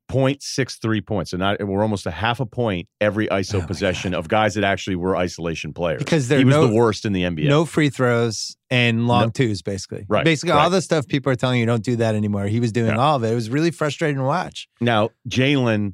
0.63 0.10 1.06
points. 1.06 1.34
And 1.34 1.40
not, 1.40 1.62
we're 1.64 1.82
almost 1.82 2.06
a 2.06 2.12
half 2.12 2.40
a 2.40 2.46
point 2.46 2.88
every 3.00 3.28
ISO 3.28 3.64
oh 3.64 3.68
possession 3.68 4.14
of 4.14 4.28
guys 4.28 4.56
that 4.56 4.64
actually 4.64 4.96
were 4.96 5.16
isolation 5.16 5.74
players. 5.74 6.00
Because 6.00 6.30
he 6.30 6.44
was 6.44 6.56
no, 6.56 6.68
the 6.68 6.74
worst 6.74 7.06
in 7.06 7.14
the 7.14 7.24
NBA. 7.24 7.48
No 7.48 7.66
free 7.66 7.90
throws 7.90 8.58
and 8.70 9.08
long 9.08 9.26
no. 9.26 9.30
twos, 9.30 9.62
basically. 9.62 10.06
Right. 10.08 10.26
Basically, 10.26 10.52
right. 10.52 10.64
all 10.64 10.70
the 10.70 10.82
stuff 10.82 11.08
people 11.08 11.32
are 11.32 11.36
telling 11.36 11.60
you 11.60 11.66
don't 11.66 11.84
do 11.84 11.98
that 11.98 12.16
anymore. 12.16 12.48
He 12.48 12.60
was 12.60 12.72
doing 12.72 12.92
yeah. 12.92 12.98
all 12.98 13.16
of 13.18 13.24
it. 13.24 13.32
It 13.32 13.36
was 13.36 13.50
really 13.50 13.72
frustrating 13.72 14.18
to 14.18 14.24
watch. 14.24 14.68
Now, 14.82 15.12
Jalen 15.30 15.94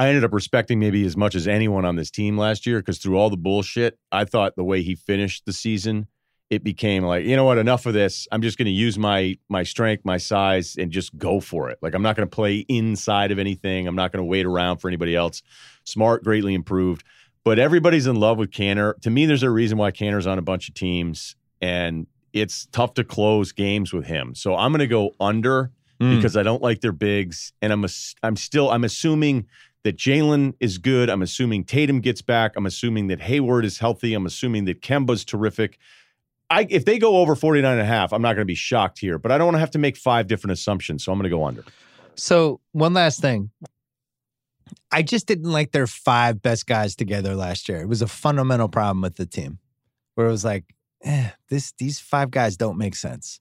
I 0.00 0.08
ended 0.08 0.24
up 0.24 0.32
respecting 0.32 0.80
maybe 0.80 1.04
as 1.04 1.14
much 1.14 1.34
as 1.34 1.46
anyone 1.46 1.84
on 1.84 1.96
this 1.96 2.10
team 2.10 2.38
last 2.38 2.64
year 2.64 2.78
because 2.78 2.96
through 2.96 3.18
all 3.18 3.28
the 3.28 3.36
bullshit, 3.36 3.98
I 4.10 4.24
thought 4.24 4.56
the 4.56 4.64
way 4.64 4.80
he 4.80 4.94
finished 4.94 5.44
the 5.44 5.52
season, 5.52 6.06
it 6.48 6.64
became 6.64 7.04
like, 7.04 7.26
you 7.26 7.36
know 7.36 7.44
what, 7.44 7.58
enough 7.58 7.84
of 7.84 7.92
this. 7.92 8.26
I'm 8.32 8.40
just 8.40 8.56
going 8.56 8.64
to 8.64 8.72
use 8.72 8.98
my 8.98 9.36
my 9.50 9.62
strength, 9.62 10.06
my 10.06 10.16
size, 10.16 10.76
and 10.78 10.90
just 10.90 11.18
go 11.18 11.38
for 11.38 11.68
it. 11.68 11.76
Like 11.82 11.92
I'm 11.92 12.00
not 12.00 12.16
going 12.16 12.26
to 12.26 12.34
play 12.34 12.64
inside 12.66 13.30
of 13.30 13.38
anything. 13.38 13.86
I'm 13.86 13.94
not 13.94 14.10
going 14.10 14.24
to 14.24 14.26
wait 14.26 14.46
around 14.46 14.78
for 14.78 14.88
anybody 14.88 15.14
else. 15.14 15.42
Smart, 15.84 16.24
greatly 16.24 16.54
improved. 16.54 17.04
But 17.44 17.58
everybody's 17.58 18.06
in 18.06 18.16
love 18.16 18.38
with 18.38 18.52
Kanter. 18.52 18.98
To 19.02 19.10
me, 19.10 19.26
there's 19.26 19.42
a 19.42 19.50
reason 19.50 19.76
why 19.76 19.90
Kanter's 19.90 20.26
on 20.26 20.38
a 20.38 20.42
bunch 20.42 20.70
of 20.70 20.74
teams, 20.74 21.36
and 21.60 22.06
it's 22.32 22.68
tough 22.72 22.94
to 22.94 23.04
close 23.04 23.52
games 23.52 23.92
with 23.92 24.06
him. 24.06 24.34
So 24.34 24.56
I'm 24.56 24.72
going 24.72 24.78
to 24.78 24.86
go 24.86 25.14
under 25.20 25.72
mm. 26.00 26.16
because 26.16 26.38
I 26.38 26.42
don't 26.42 26.62
like 26.62 26.80
their 26.80 26.92
bigs, 26.92 27.52
and 27.60 27.70
I'm 27.70 27.84
a, 27.84 27.88
I'm 28.22 28.36
still 28.36 28.70
I'm 28.70 28.84
assuming 28.84 29.46
that 29.84 29.96
Jalen 29.96 30.54
is 30.60 30.78
good. 30.78 31.08
I'm 31.08 31.22
assuming 31.22 31.64
Tatum 31.64 32.00
gets 32.00 32.22
back. 32.22 32.52
I'm 32.56 32.66
assuming 32.66 33.06
that 33.08 33.20
Hayward 33.20 33.64
is 33.64 33.78
healthy. 33.78 34.14
I'm 34.14 34.26
assuming 34.26 34.66
that 34.66 34.82
Kemba's 34.82 35.24
terrific. 35.24 35.78
I, 36.50 36.66
if 36.68 36.84
they 36.84 36.98
go 36.98 37.18
over 37.18 37.34
49 37.34 37.70
and 37.70 37.80
a 37.80 37.84
half, 37.84 38.12
I'm 38.12 38.22
not 38.22 38.34
going 38.34 38.42
to 38.42 38.44
be 38.44 38.56
shocked 38.56 38.98
here, 38.98 39.18
but 39.18 39.30
I 39.30 39.38
don't 39.38 39.46
want 39.46 39.54
to 39.54 39.60
have 39.60 39.70
to 39.72 39.78
make 39.78 39.96
five 39.96 40.26
different 40.26 40.52
assumptions. 40.52 41.04
So 41.04 41.12
I'm 41.12 41.18
going 41.18 41.30
to 41.30 41.36
go 41.36 41.44
under. 41.44 41.64
So, 42.16 42.60
one 42.72 42.92
last 42.92 43.20
thing. 43.20 43.50
I 44.92 45.02
just 45.02 45.26
didn't 45.26 45.50
like 45.50 45.72
their 45.72 45.86
five 45.86 46.42
best 46.42 46.66
guys 46.66 46.96
together 46.96 47.34
last 47.34 47.68
year. 47.68 47.80
It 47.80 47.88
was 47.88 48.02
a 48.02 48.08
fundamental 48.08 48.68
problem 48.68 49.00
with 49.02 49.16
the 49.16 49.26
team 49.26 49.58
where 50.14 50.26
it 50.26 50.30
was 50.30 50.44
like, 50.44 50.64
eh, 51.02 51.30
this 51.48 51.72
these 51.78 52.00
five 52.00 52.30
guys 52.30 52.56
don't 52.56 52.76
make 52.76 52.94
sense. 52.96 53.40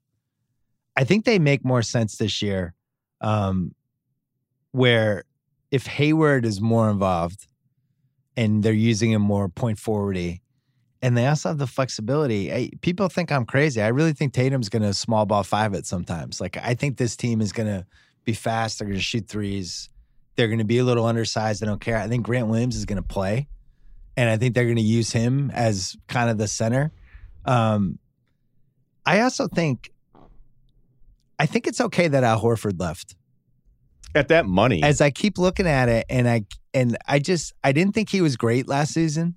I 0.96 1.04
think 1.04 1.26
they 1.26 1.40
make 1.40 1.66
more 1.66 1.82
sense 1.82 2.18
this 2.18 2.42
year, 2.42 2.74
um, 3.22 3.74
where 4.72 5.24
if 5.72 5.86
Hayward 5.88 6.46
is 6.46 6.62
more 6.62 6.90
involved 6.90 7.48
and 8.36 8.64
they're 8.64 8.74
using 8.74 9.12
him 9.12 9.22
more 9.22 9.50
point 9.50 9.78
forwardy, 9.78 10.42
and 11.02 11.16
they 11.16 11.28
also 11.28 11.50
have 11.50 11.58
the 11.58 11.68
flexibility. 11.68 12.54
I, 12.54 12.72
people 12.82 13.08
think 13.08 13.32
I'm 13.32 13.46
crazy. 13.46 13.82
I 13.82 13.88
really 13.88 14.14
think 14.14 14.34
Tatum's 14.34 14.70
going 14.70 14.82
to 14.82 14.94
small 14.94 15.26
ball 15.26 15.44
five 15.44 15.74
it 15.74 15.86
sometimes. 15.86 16.42
Like 16.42 16.58
I 16.58 16.74
think 16.74 16.98
this 16.98 17.16
team 17.16 17.42
is 17.42 17.52
going 17.54 17.68
to 17.68 17.86
be 18.26 18.34
fast. 18.34 18.80
They're 18.80 18.88
going 18.88 18.98
to 18.98 19.04
shoot 19.04 19.28
threes. 19.28 19.90
They're 20.36 20.48
going 20.48 20.60
to 20.60 20.66
be 20.66 20.78
a 20.80 20.84
little 20.84 21.06
undersized. 21.06 21.64
I 21.64 21.66
don't 21.66 21.82
care. 21.82 21.98
I 21.98 22.08
think 22.08 22.26
Grant 22.26 22.48
Williams 22.48 22.76
is 22.76 22.86
going 22.86 23.02
to 23.02 23.08
play, 23.08 23.48
and 24.18 24.30
I 24.30 24.38
think 24.38 24.56
they're 24.56 24.66
going 24.66 24.76
to 24.76 24.82
use 24.82 25.12
him 25.12 25.52
as 25.54 25.96
kind 26.08 26.30
of 26.30 26.38
the 26.38 26.48
center. 26.48 26.92
Um, 27.46 27.98
I 29.06 29.22
also 29.22 29.48
think, 29.48 29.92
I 31.40 31.46
think 31.46 31.66
it's 31.66 31.82
okay 31.82 32.08
that 32.10 32.24
Al 32.24 32.42
Horford 32.42 32.80
left. 32.80 33.16
At 34.16 34.30
that 34.30 34.46
money, 34.46 34.82
As 34.82 35.02
I 35.02 35.12
keep 35.12 35.38
looking 35.38 35.68
at 35.68 35.88
it, 35.90 36.06
and 36.10 36.28
I 36.28 36.46
and 36.74 36.98
I 37.08 37.20
just 37.20 37.54
I 37.64 37.72
didn't 37.72 37.94
think 37.94 38.10
he 38.10 38.22
was 38.22 38.38
great 38.38 38.68
last 38.68 38.94
season. 38.94 39.36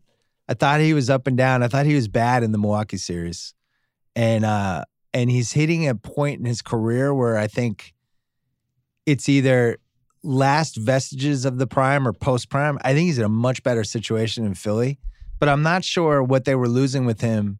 I 0.48 0.54
thought 0.54 0.80
he 0.80 0.94
was 0.94 1.10
up 1.10 1.26
and 1.26 1.36
down. 1.36 1.62
I 1.62 1.68
thought 1.68 1.86
he 1.86 1.94
was 1.94 2.08
bad 2.08 2.42
in 2.42 2.52
the 2.52 2.58
Milwaukee 2.58 2.96
series, 2.96 3.54
and 4.16 4.44
uh, 4.44 4.84
and 5.12 5.30
he's 5.30 5.52
hitting 5.52 5.88
a 5.88 5.94
point 5.94 6.40
in 6.40 6.46
his 6.46 6.62
career 6.62 7.14
where 7.14 7.36
I 7.36 7.46
think 7.46 7.94
it's 9.06 9.28
either 9.28 9.78
last 10.22 10.76
vestiges 10.76 11.44
of 11.44 11.58
the 11.58 11.66
prime 11.66 12.06
or 12.06 12.12
post 12.12 12.48
prime. 12.48 12.78
I 12.82 12.94
think 12.94 13.06
he's 13.06 13.18
in 13.18 13.24
a 13.24 13.28
much 13.28 13.62
better 13.62 13.84
situation 13.84 14.46
in 14.46 14.54
Philly, 14.54 14.98
but 15.38 15.48
I'm 15.48 15.62
not 15.62 15.84
sure 15.84 16.22
what 16.22 16.44
they 16.44 16.54
were 16.54 16.68
losing 16.68 17.04
with 17.04 17.20
him. 17.20 17.58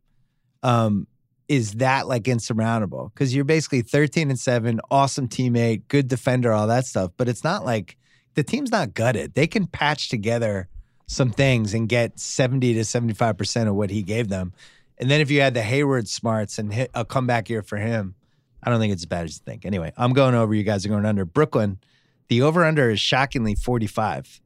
Um, 0.62 1.06
is 1.52 1.72
that 1.72 2.08
like 2.08 2.28
insurmountable? 2.28 3.12
Because 3.12 3.34
you're 3.34 3.44
basically 3.44 3.82
13 3.82 4.30
and 4.30 4.40
seven, 4.40 4.80
awesome 4.90 5.28
teammate, 5.28 5.82
good 5.88 6.08
defender, 6.08 6.50
all 6.50 6.66
that 6.68 6.86
stuff. 6.86 7.10
But 7.18 7.28
it's 7.28 7.44
not 7.44 7.62
like 7.62 7.98
the 8.32 8.42
team's 8.42 8.70
not 8.70 8.94
gutted. 8.94 9.34
They 9.34 9.46
can 9.46 9.66
patch 9.66 10.08
together 10.08 10.70
some 11.06 11.30
things 11.30 11.74
and 11.74 11.90
get 11.90 12.18
70 12.18 12.72
to 12.72 12.80
75% 12.80 13.68
of 13.68 13.74
what 13.74 13.90
he 13.90 14.02
gave 14.02 14.28
them. 14.28 14.54
And 14.96 15.10
then 15.10 15.20
if 15.20 15.30
you 15.30 15.42
had 15.42 15.52
the 15.52 15.60
Hayward 15.60 16.08
smarts 16.08 16.58
and 16.58 16.72
hit 16.72 16.90
a 16.94 17.04
comeback 17.04 17.50
year 17.50 17.62
for 17.62 17.76
him, 17.76 18.14
I 18.62 18.70
don't 18.70 18.80
think 18.80 18.94
it's 18.94 19.02
as 19.02 19.06
bad 19.06 19.24
as 19.24 19.34
you 19.34 19.42
think. 19.44 19.66
Anyway, 19.66 19.92
I'm 19.98 20.14
going 20.14 20.34
over. 20.34 20.54
You 20.54 20.62
guys 20.62 20.86
are 20.86 20.88
going 20.88 21.04
under. 21.04 21.26
Brooklyn, 21.26 21.80
the 22.28 22.40
over 22.40 22.64
under 22.64 22.88
is 22.88 22.98
shockingly 22.98 23.56
45. 23.56 24.40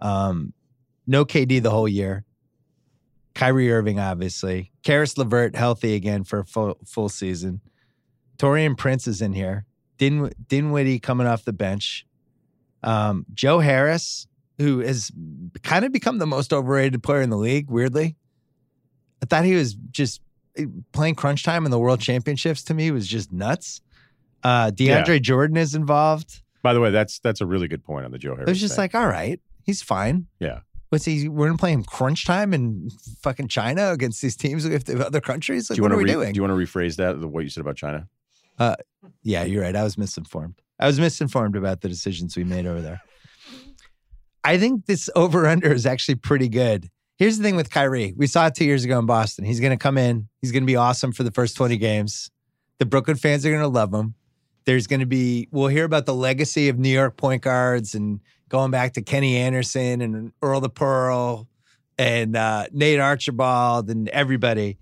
Um, 0.00 0.54
no 1.06 1.24
KD 1.24 1.62
the 1.62 1.70
whole 1.70 1.86
year. 1.86 2.24
Kyrie 3.34 3.70
Irving, 3.72 3.98
obviously. 3.98 4.72
Caris 4.82 5.16
LeVert 5.16 5.56
healthy 5.56 5.94
again 5.94 6.24
for 6.24 6.40
a 6.40 6.44
full, 6.44 6.76
full 6.84 7.08
season. 7.08 7.60
Taurean 8.38 8.76
Prince 8.76 9.06
is 9.06 9.22
in 9.22 9.32
here. 9.32 9.64
Din, 9.98 10.32
Dinwiddie 10.48 10.98
coming 10.98 11.26
off 11.26 11.44
the 11.44 11.52
bench. 11.52 12.06
Um, 12.82 13.24
Joe 13.32 13.60
Harris, 13.60 14.26
who 14.58 14.80
has 14.80 15.10
kind 15.62 15.84
of 15.84 15.92
become 15.92 16.18
the 16.18 16.26
most 16.26 16.52
overrated 16.52 17.02
player 17.02 17.22
in 17.22 17.30
the 17.30 17.36
league, 17.36 17.70
weirdly. 17.70 18.16
I 19.22 19.26
thought 19.26 19.44
he 19.44 19.54
was 19.54 19.74
just 19.74 20.20
eh, 20.56 20.66
playing 20.92 21.14
crunch 21.14 21.44
time 21.44 21.64
in 21.64 21.70
the 21.70 21.78
world 21.78 22.00
championships 22.00 22.64
to 22.64 22.74
me 22.74 22.90
was 22.90 23.06
just 23.06 23.32
nuts. 23.32 23.80
Uh, 24.42 24.72
DeAndre 24.72 25.22
Jordan 25.22 25.56
is 25.56 25.74
involved. 25.76 26.42
by 26.62 26.74
the 26.74 26.80
way, 26.80 26.90
that's 26.90 27.20
that's 27.20 27.40
a 27.40 27.46
really 27.46 27.68
good 27.68 27.84
point 27.84 28.04
on 28.04 28.10
the 28.10 28.18
Joe 28.18 28.34
Harris. 28.34 28.48
It 28.48 28.50
was 28.50 28.60
just 28.60 28.74
thing. 28.74 28.82
like, 28.82 28.94
all 28.96 29.06
right, 29.06 29.40
he's 29.62 29.82
fine. 29.82 30.26
Yeah. 30.40 30.60
What's 30.92 31.06
he? 31.06 31.26
We're 31.26 31.46
gonna 31.46 31.56
play 31.56 31.72
him 31.72 31.84
crunch 31.84 32.26
time 32.26 32.52
in 32.52 32.90
fucking 33.22 33.48
China 33.48 33.92
against 33.92 34.20
these 34.20 34.36
teams 34.36 34.68
with 34.68 34.84
the 34.84 35.06
other 35.06 35.22
countries. 35.22 35.70
Like, 35.70 35.76
do 35.76 35.78
you 35.78 35.82
what 35.84 35.92
are 35.92 35.96
we 35.96 36.04
re- 36.04 36.12
doing? 36.12 36.34
do 36.34 36.36
you 36.36 36.42
want 36.42 36.52
to 36.52 36.66
rephrase 36.66 36.96
that 36.96 37.18
the 37.18 37.26
what 37.26 37.44
you 37.44 37.48
said 37.48 37.62
about 37.62 37.76
China? 37.76 38.06
Uh, 38.58 38.76
yeah, 39.22 39.42
you're 39.42 39.62
right. 39.62 39.74
I 39.74 39.84
was 39.84 39.96
misinformed. 39.96 40.60
I 40.78 40.86
was 40.86 41.00
misinformed 41.00 41.56
about 41.56 41.80
the 41.80 41.88
decisions 41.88 42.36
we 42.36 42.44
made 42.44 42.66
over 42.66 42.82
there. 42.82 43.00
I 44.44 44.58
think 44.58 44.84
this 44.84 45.08
over 45.16 45.46
under 45.46 45.72
is 45.72 45.86
actually 45.86 46.16
pretty 46.16 46.50
good. 46.50 46.90
Here's 47.16 47.38
the 47.38 47.42
thing 47.42 47.56
with 47.56 47.70
Kyrie. 47.70 48.12
We 48.14 48.26
saw 48.26 48.48
it 48.48 48.54
two 48.54 48.66
years 48.66 48.84
ago 48.84 48.98
in 48.98 49.06
Boston. 49.06 49.46
He's 49.46 49.60
going 49.60 49.70
to 49.70 49.78
come 49.78 49.96
in. 49.96 50.28
He's 50.42 50.52
going 50.52 50.64
to 50.64 50.66
be 50.66 50.76
awesome 50.76 51.12
for 51.12 51.22
the 51.22 51.30
first 51.30 51.56
20 51.56 51.78
games. 51.78 52.30
The 52.80 52.84
Brooklyn 52.84 53.16
fans 53.16 53.46
are 53.46 53.50
going 53.50 53.62
to 53.62 53.68
love 53.68 53.94
him. 53.94 54.14
There's 54.66 54.86
going 54.86 55.00
to 55.00 55.06
be, 55.06 55.48
we'll 55.52 55.68
hear 55.68 55.84
about 55.84 56.04
the 56.04 56.14
legacy 56.14 56.68
of 56.68 56.78
New 56.78 56.90
York 56.90 57.16
point 57.16 57.40
guards 57.40 57.94
and 57.94 58.20
going 58.52 58.70
back 58.70 58.92
to 58.92 59.00
Kenny 59.00 59.38
Anderson 59.38 60.02
and 60.02 60.30
Earl 60.42 60.60
the 60.60 60.68
Pearl 60.68 61.48
and 61.96 62.36
uh, 62.36 62.66
Nate 62.70 63.00
Archibald 63.00 63.88
and 63.88 64.10
everybody. 64.10 64.76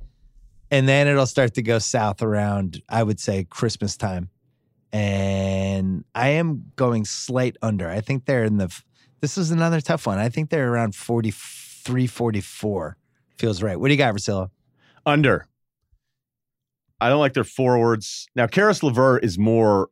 And 0.73 0.89
then 0.89 1.07
it'll 1.07 1.25
start 1.25 1.55
to 1.55 1.63
go 1.63 1.79
south 1.79 2.21
around, 2.21 2.83
I 2.89 3.05
would 3.05 3.21
say, 3.21 3.45
Christmas 3.45 3.97
time. 3.97 4.29
And 4.93 6.05
I 6.17 6.31
am 6.31 6.73
going 6.75 7.05
slight 7.05 7.57
under. 7.63 7.89
I 7.89 8.01
think 8.01 8.25
they're 8.25 8.43
in 8.43 8.57
the, 8.57 8.77
this 9.21 9.39
is 9.39 9.53
another 9.53 9.81
tough 9.81 10.05
one. 10.05 10.19
I 10.19 10.31
think 10.31 10.51
they're 10.51 10.73
around 10.73 10.97
43, 10.97 12.09
44. 12.09 12.97
Feels 13.39 13.63
right. 13.63 13.79
What 13.79 13.87
do 13.87 13.95
you 13.95 13.99
got, 13.99 14.15
Russillo? 14.15 14.51
Under. 15.07 15.47
I 17.01 17.09
don't 17.09 17.21
like 17.21 17.35
their 17.35 17.45
forwards. 17.45 18.29
Now, 18.35 18.49
Caris 18.49 18.83
LeVert 18.83 19.25
is 19.25 19.39
more, 19.39 19.91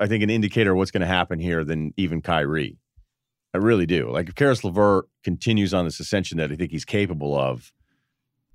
I 0.00 0.06
think, 0.06 0.22
an 0.22 0.30
indicator 0.30 0.72
of 0.72 0.78
what's 0.78 0.90
going 0.90 1.02
to 1.02 1.06
happen 1.06 1.38
here 1.38 1.64
than 1.64 1.92
even 1.96 2.22
Kyrie. 2.22 2.78
I 3.52 3.58
really 3.58 3.86
do. 3.86 4.10
Like, 4.10 4.28
if 4.28 4.34
Caris 4.34 4.64
LeVert 4.64 5.08
continues 5.22 5.74
on 5.74 5.84
this 5.84 6.00
ascension 6.00 6.38
that 6.38 6.50
I 6.50 6.56
think 6.56 6.70
he's 6.70 6.84
capable 6.84 7.36
of, 7.36 7.72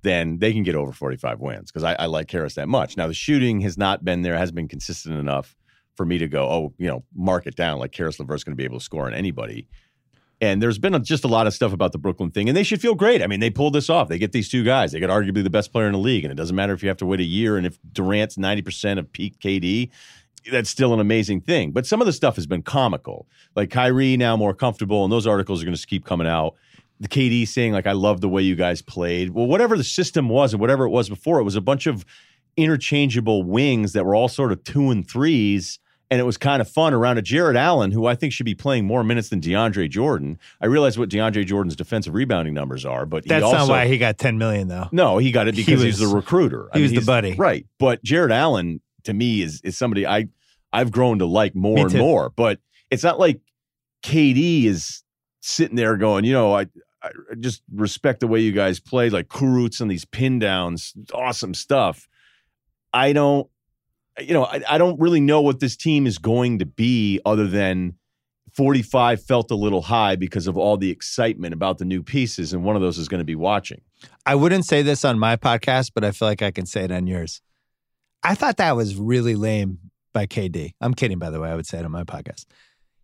then 0.02 0.38
they 0.38 0.52
can 0.52 0.62
get 0.62 0.74
over 0.74 0.92
45 0.92 1.40
wins 1.40 1.70
because 1.70 1.84
I, 1.84 1.94
I 1.94 2.06
like 2.06 2.28
Caris 2.28 2.54
that 2.54 2.68
much. 2.68 2.96
Now, 2.96 3.06
the 3.06 3.14
shooting 3.14 3.60
has 3.60 3.76
not 3.76 4.04
been 4.04 4.22
there, 4.22 4.36
hasn't 4.36 4.56
been 4.56 4.68
consistent 4.68 5.18
enough 5.18 5.56
for 5.96 6.04
me 6.04 6.18
to 6.18 6.28
go, 6.28 6.44
oh, 6.48 6.74
you 6.78 6.86
know, 6.86 7.04
mark 7.14 7.46
it 7.46 7.56
down 7.56 7.78
like 7.78 7.92
Caris 7.92 8.20
LeVert's 8.20 8.44
going 8.44 8.52
to 8.52 8.56
be 8.56 8.64
able 8.64 8.78
to 8.78 8.84
score 8.84 9.06
on 9.06 9.14
anybody. 9.14 9.66
And 10.40 10.62
there's 10.62 10.78
been 10.78 10.94
a, 10.94 11.00
just 11.00 11.24
a 11.24 11.28
lot 11.28 11.46
of 11.46 11.54
stuff 11.54 11.72
about 11.72 11.92
the 11.92 11.98
Brooklyn 11.98 12.30
thing, 12.30 12.48
and 12.48 12.56
they 12.56 12.62
should 12.62 12.80
feel 12.80 12.94
great. 12.94 13.22
I 13.22 13.26
mean, 13.26 13.40
they 13.40 13.48
pulled 13.48 13.72
this 13.72 13.88
off. 13.88 14.08
They 14.08 14.18
get 14.18 14.32
these 14.32 14.50
two 14.50 14.64
guys. 14.64 14.92
They 14.92 15.00
got 15.00 15.08
arguably 15.08 15.42
the 15.42 15.50
best 15.50 15.72
player 15.72 15.86
in 15.86 15.92
the 15.92 15.98
league, 15.98 16.24
and 16.24 16.30
it 16.30 16.36
doesn't 16.36 16.54
matter 16.54 16.74
if 16.74 16.82
you 16.82 16.88
have 16.88 16.98
to 16.98 17.06
wait 17.06 17.20
a 17.20 17.24
year. 17.24 17.56
And 17.56 17.66
if 17.66 17.78
Durant's 17.90 18.36
90% 18.36 18.98
of 18.98 19.10
peak 19.10 19.40
KD, 19.40 19.90
that's 20.50 20.70
still 20.70 20.94
an 20.94 21.00
amazing 21.00 21.40
thing. 21.40 21.72
But 21.72 21.86
some 21.86 22.00
of 22.00 22.06
the 22.06 22.12
stuff 22.12 22.36
has 22.36 22.46
been 22.46 22.62
comical. 22.62 23.26
Like 23.54 23.70
Kyrie 23.70 24.16
now 24.16 24.36
more 24.36 24.54
comfortable, 24.54 25.04
and 25.04 25.12
those 25.12 25.26
articles 25.26 25.62
are 25.62 25.64
going 25.66 25.76
to 25.76 25.86
keep 25.86 26.04
coming 26.04 26.26
out. 26.26 26.54
The 27.00 27.08
KD 27.08 27.46
saying, 27.46 27.72
like, 27.72 27.86
I 27.86 27.92
love 27.92 28.20
the 28.22 28.28
way 28.28 28.40
you 28.42 28.54
guys 28.56 28.80
played. 28.80 29.30
Well, 29.30 29.46
whatever 29.46 29.76
the 29.76 29.84
system 29.84 30.28
was, 30.30 30.52
and 30.54 30.60
whatever 30.60 30.84
it 30.84 30.90
was 30.90 31.08
before, 31.10 31.38
it 31.40 31.44
was 31.44 31.54
a 31.56 31.60
bunch 31.60 31.86
of 31.86 32.04
interchangeable 32.56 33.42
wings 33.42 33.92
that 33.92 34.04
were 34.06 34.14
all 34.14 34.28
sort 34.28 34.50
of 34.52 34.64
two 34.64 34.90
and 34.90 35.08
threes 35.08 35.78
and 36.08 36.20
it 36.20 36.22
was 36.22 36.36
kind 36.36 36.60
of 36.62 36.68
fun 36.68 36.94
around 36.94 37.18
a 37.18 37.22
Jarrett 37.22 37.56
Allen, 37.56 37.90
who 37.90 38.06
I 38.06 38.14
think 38.14 38.32
should 38.32 38.46
be 38.46 38.54
playing 38.54 38.86
more 38.86 39.02
minutes 39.02 39.28
than 39.30 39.40
DeAndre 39.40 39.90
Jordan. 39.90 40.38
I 40.60 40.66
realize 40.66 40.96
what 40.96 41.08
DeAndre 41.08 41.44
Jordan's 41.44 41.74
defensive 41.74 42.14
rebounding 42.14 42.54
numbers 42.54 42.84
are, 42.86 43.04
but 43.06 43.24
he 43.24 43.28
That's 43.28 43.42
also, 43.42 43.56
not 43.58 43.68
why 43.68 43.88
he 43.88 43.98
got 43.98 44.16
10 44.16 44.38
million, 44.38 44.68
though. 44.68 44.88
No, 44.92 45.18
he 45.18 45.32
got 45.32 45.48
it 45.48 45.56
He 45.56 45.64
because 45.64 45.82
he's 45.82 46.00
was- 46.00 46.08
the 46.08 46.14
recruiter. 46.16 46.68
he 46.74 46.82
was 46.82 46.92
the 46.92 47.00
buddy. 47.00 47.34
right? 47.34 47.66
But 47.80 48.04
Jarrett 48.04 48.30
Allen 48.30 48.80
to 49.02 49.14
me 49.14 49.42
is 49.42 49.60
is 49.62 49.76
somebody 49.76 50.06
I 50.06 50.28
I've 50.76 50.90
grown 50.90 51.18
to 51.20 51.26
like 51.26 51.54
more 51.54 51.86
and 51.86 51.94
more. 51.94 52.30
But 52.30 52.60
it's 52.90 53.02
not 53.02 53.18
like 53.18 53.40
KD 54.02 54.64
is 54.64 55.02
sitting 55.40 55.76
there 55.76 55.96
going, 55.96 56.24
you 56.24 56.32
know, 56.32 56.54
I. 56.54 56.66
I 57.02 57.10
just 57.38 57.62
respect 57.72 58.18
the 58.18 58.26
way 58.26 58.40
you 58.40 58.50
guys 58.50 58.80
played, 58.80 59.12
like 59.12 59.28
Kurucs 59.28 59.80
and 59.80 59.88
these 59.88 60.04
pin 60.04 60.40
downs, 60.40 60.92
awesome 61.14 61.54
stuff. 61.54 62.08
I 62.92 63.12
don't 63.12 63.48
you 64.20 64.32
know, 64.32 64.44
I, 64.44 64.62
I 64.68 64.78
don't 64.78 64.98
really 64.98 65.20
know 65.20 65.40
what 65.40 65.60
this 65.60 65.76
team 65.76 66.06
is 66.06 66.18
going 66.18 66.58
to 66.58 66.66
be 66.66 67.20
other 67.24 67.46
than 67.46 67.94
45 68.54 69.22
felt 69.22 69.50
a 69.50 69.54
little 69.54 69.82
high 69.82 70.16
because 70.16 70.46
of 70.46 70.56
all 70.56 70.76
the 70.76 70.90
excitement 70.90 71.52
about 71.52 71.78
the 71.78 71.84
new 71.84 72.02
pieces. 72.02 72.52
And 72.52 72.64
one 72.64 72.76
of 72.76 72.82
those 72.82 72.96
is 72.98 73.08
going 73.08 73.18
to 73.18 73.24
be 73.24 73.34
watching. 73.34 73.82
I 74.24 74.34
wouldn't 74.34 74.64
say 74.64 74.82
this 74.82 75.04
on 75.04 75.18
my 75.18 75.36
podcast, 75.36 75.92
but 75.94 76.04
I 76.04 76.12
feel 76.12 76.28
like 76.28 76.42
I 76.42 76.50
can 76.50 76.64
say 76.64 76.84
it 76.84 76.90
on 76.90 77.06
yours. 77.06 77.42
I 78.22 78.34
thought 78.34 78.56
that 78.56 78.74
was 78.74 78.96
really 78.96 79.34
lame 79.34 79.78
by 80.16 80.26
KD. 80.26 80.72
I'm 80.80 80.94
kidding, 80.94 81.18
by 81.18 81.28
the 81.28 81.38
way. 81.38 81.50
I 81.50 81.54
would 81.54 81.66
say 81.66 81.78
it 81.78 81.84
on 81.84 81.90
my 81.90 82.02
podcast. 82.02 82.46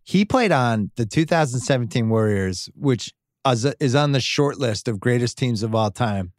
He 0.01 0.25
played 0.25 0.51
on 0.51 0.89
the 0.95 1.05
2017 1.05 2.09
Warriors, 2.09 2.71
which 2.73 3.13
is 3.45 3.93
on 3.93 4.13
the 4.13 4.19
short 4.19 4.57
list 4.57 4.87
of 4.87 4.99
greatest 4.99 5.37
teams 5.37 5.61
of 5.61 5.75
all 5.75 5.91
time, 5.91 6.31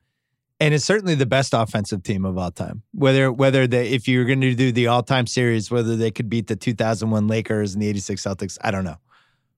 and 0.58 0.74
is 0.74 0.84
certainly 0.84 1.14
the 1.14 1.26
best 1.26 1.54
offensive 1.54 2.02
team 2.02 2.24
of 2.24 2.36
all 2.36 2.50
time. 2.50 2.82
Whether 2.92 3.30
whether 3.30 3.68
they, 3.68 3.90
if 3.90 4.08
you're 4.08 4.24
going 4.24 4.40
to 4.40 4.56
do 4.56 4.72
the 4.72 4.88
all 4.88 5.04
time 5.04 5.28
series, 5.28 5.70
whether 5.70 5.94
they 5.94 6.10
could 6.10 6.28
beat 6.28 6.48
the 6.48 6.56
2001 6.56 7.28
Lakers 7.28 7.72
and 7.74 7.80
the 7.80 7.88
86 7.88 8.20
Celtics, 8.20 8.58
I 8.60 8.72
don't 8.72 8.84
know, 8.84 8.98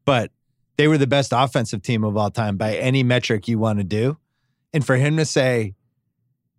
but 0.05 0.33
they 0.77 0.87
were 0.87 0.99
the 0.99 1.07
best 1.07 1.33
offensive 1.35 1.81
team 1.81 2.05
of 2.05 2.15
all 2.19 2.31
time 2.31 2.59
by 2.59 2.77
any 2.77 3.03
metric 3.03 3.49
you 3.49 3.59
want 3.59 3.79
to 3.79 3.85
do. 3.85 4.19
And 4.75 4.85
for 4.85 4.97
him 4.97 5.17
to 5.17 5.25
say, 5.25 5.76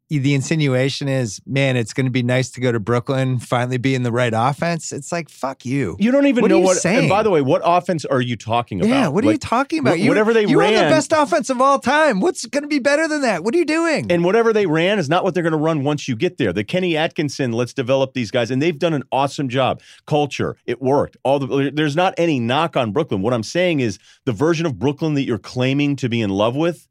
the 0.10 0.34
insinuation 0.34 1.10
is, 1.10 1.42
man, 1.46 1.76
it's 1.76 1.94
going 1.94 2.06
to 2.06 2.12
be 2.12 2.24
nice 2.24 2.50
to 2.52 2.62
go 2.62 2.72
to 2.72 2.80
Brooklyn, 2.80 3.40
finally 3.40 3.78
be 3.78 3.94
in 3.94 4.04
the 4.04 4.12
right 4.12 4.32
offense. 4.34 4.94
It's 4.94 5.12
like, 5.12 5.30
fuck 5.30 5.66
you. 5.66 5.98
You 6.00 6.12
don't 6.12 6.28
even 6.28 6.42
What 6.44 6.52
know 6.52 6.60
you 6.60 6.64
what. 6.64 6.78
saying? 6.78 7.00
And 7.00 7.10
by 7.10 7.24
the 7.24 7.30
way, 7.30 7.42
what 7.42 7.62
offense 7.66 8.06
are 8.06 8.22
you 8.22 8.38
talking 8.38 8.80
about? 8.80 8.90
Yeah, 8.90 9.08
what 9.10 9.26
are 9.26 9.32
you 9.32 9.38
talking 9.38 9.80
about? 9.80 10.00
You- 10.00 10.08
whatever 10.10 10.34
they 10.34 10.46
you 10.46 10.60
are 10.62 10.68
the 10.68 10.74
best 10.74 11.12
offense 11.12 11.50
of 11.50 11.60
all 11.62 11.80
time. 11.80 12.22
What's 12.22 12.46
going 12.46 12.64
to 12.64 12.70
be 12.70 12.80
better 12.80 13.08
than 13.08 13.22
that? 13.24 13.44
What 13.44 13.54
are 13.54 13.58
you 13.58 13.66
doing? 13.66 14.10
And 14.10 14.24
whatever 14.24 14.54
they 14.54 14.66
ran 14.66 14.98
is 14.98 15.10
not 15.10 15.24
what 15.26 15.34
they're 15.34 15.44
going 15.44 15.52
to 15.52 15.58
run 15.58 15.84
once 15.84 16.08
you 16.08 16.16
get 16.16 16.38
there. 16.38 16.54
The 16.54 16.64
Kenny 16.64 16.96
Atkinson, 16.96 17.52
let's 17.52 17.74
develop 17.74 18.14
these 18.14 18.32
guys, 18.32 18.50
and 18.50 18.62
they've 18.62 18.80
done 18.80 18.94
an 18.94 19.04
awesome 19.12 19.50
job. 19.50 19.82
Culture, 20.06 20.56
it 20.66 20.82
worked. 20.82 21.18
All 21.24 21.40
the 21.40 21.72
there's 21.74 21.96
not 21.96 22.14
any 22.18 22.40
knock 22.40 22.78
on 22.78 22.92
Brooklyn. 22.92 23.22
What 23.22 23.34
I'm 23.34 23.44
saying 23.44 23.82
is 23.82 24.00
the 24.26 24.32
version 24.32 24.66
of 24.66 24.80
Brooklyn 24.80 25.16
that 25.16 25.24
you're 25.24 25.38
claiming 25.38 25.96
to 25.98 26.08
be 26.08 26.22
in 26.22 26.30
love 26.30 26.56
with 26.56 26.88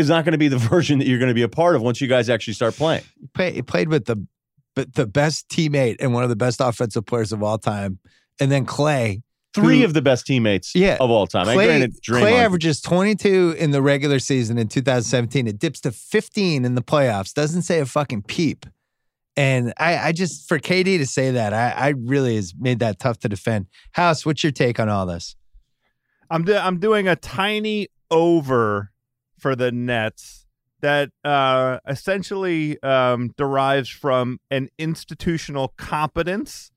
is 0.00 0.08
not 0.08 0.24
going 0.24 0.32
to 0.32 0.38
be 0.38 0.48
the 0.48 0.58
version 0.74 0.98
that 0.98 1.06
you're 1.06 1.18
going 1.18 1.28
to 1.28 1.34
be 1.34 1.42
a 1.42 1.48
part 1.48 1.76
of 1.76 1.82
once 1.82 2.00
you 2.00 2.08
guys 2.08 2.28
actually 2.28 2.54
start 2.54 2.74
playing. 2.74 3.02
He, 3.20 3.26
play, 3.28 3.62
played 3.62 3.88
with 3.88 4.06
the 4.06 4.26
but 4.74 4.94
the 4.94 5.06
best 5.06 5.48
teammate 5.48 5.96
and 6.00 6.14
one 6.14 6.22
of 6.22 6.28
the 6.28 6.36
best 6.36 6.60
offensive 6.60 7.04
players 7.06 7.32
of 7.32 7.42
all 7.42 7.58
time, 7.58 7.98
and 8.40 8.50
then 8.50 8.66
Klay. 8.66 9.22
Three 9.52 9.80
Who- 9.80 9.84
of 9.84 9.94
the 9.94 10.00
best 10.02 10.26
teammates 10.26 10.76
Yeah. 10.76 10.96
of 11.00 11.10
all 11.10 11.26
time. 11.26 11.48
I 11.48 11.56
Klay, 11.56 11.66
granted, 11.66 11.96
Klay 12.08 12.32
averages 12.34 12.80
22 12.80 13.56
in 13.58 13.72
the 13.72 13.82
regular 13.82 14.20
season 14.20 14.58
in 14.58 14.68
2017. 14.68 15.48
It 15.48 15.58
dips 15.58 15.80
to 15.80 15.90
15 15.90 16.64
in 16.64 16.76
the 16.76 16.82
playoffs. 16.82 17.34
Doesn't 17.34 17.62
say 17.62 17.80
a 17.80 17.86
fucking 17.86 18.22
peep. 18.22 18.64
And 19.36 19.72
I, 19.76 19.98
I 19.98 20.12
just 20.12 20.48
for 20.48 20.60
KD 20.60 20.98
to 20.98 21.06
say 21.06 21.32
that, 21.32 21.52
I, 21.52 21.70
I 21.70 21.88
really 21.98 22.36
has 22.36 22.54
made 22.56 22.78
that 22.78 23.00
tough 23.00 23.18
to 23.20 23.28
defend. 23.28 23.66
House, 23.92 24.24
what's 24.24 24.44
your 24.44 24.52
take 24.52 24.78
on 24.78 24.88
all 24.88 25.04
this? 25.06 25.34
I'm 26.30 26.44
do- 26.44 26.54
I'm 26.56 26.78
doing 26.78 27.08
a 27.08 27.16
tiny 27.16 27.88
over 28.08 28.92
for 29.40 29.56
the 29.56 29.72
Nets 29.72 30.46
that 30.80 31.10
uh, 31.24 31.78
essentially 31.86 32.82
um, 32.82 33.32
derives 33.36 33.88
from 33.88 34.40
an 34.50 34.68
institutional 34.78 35.68
competence. 35.76 36.70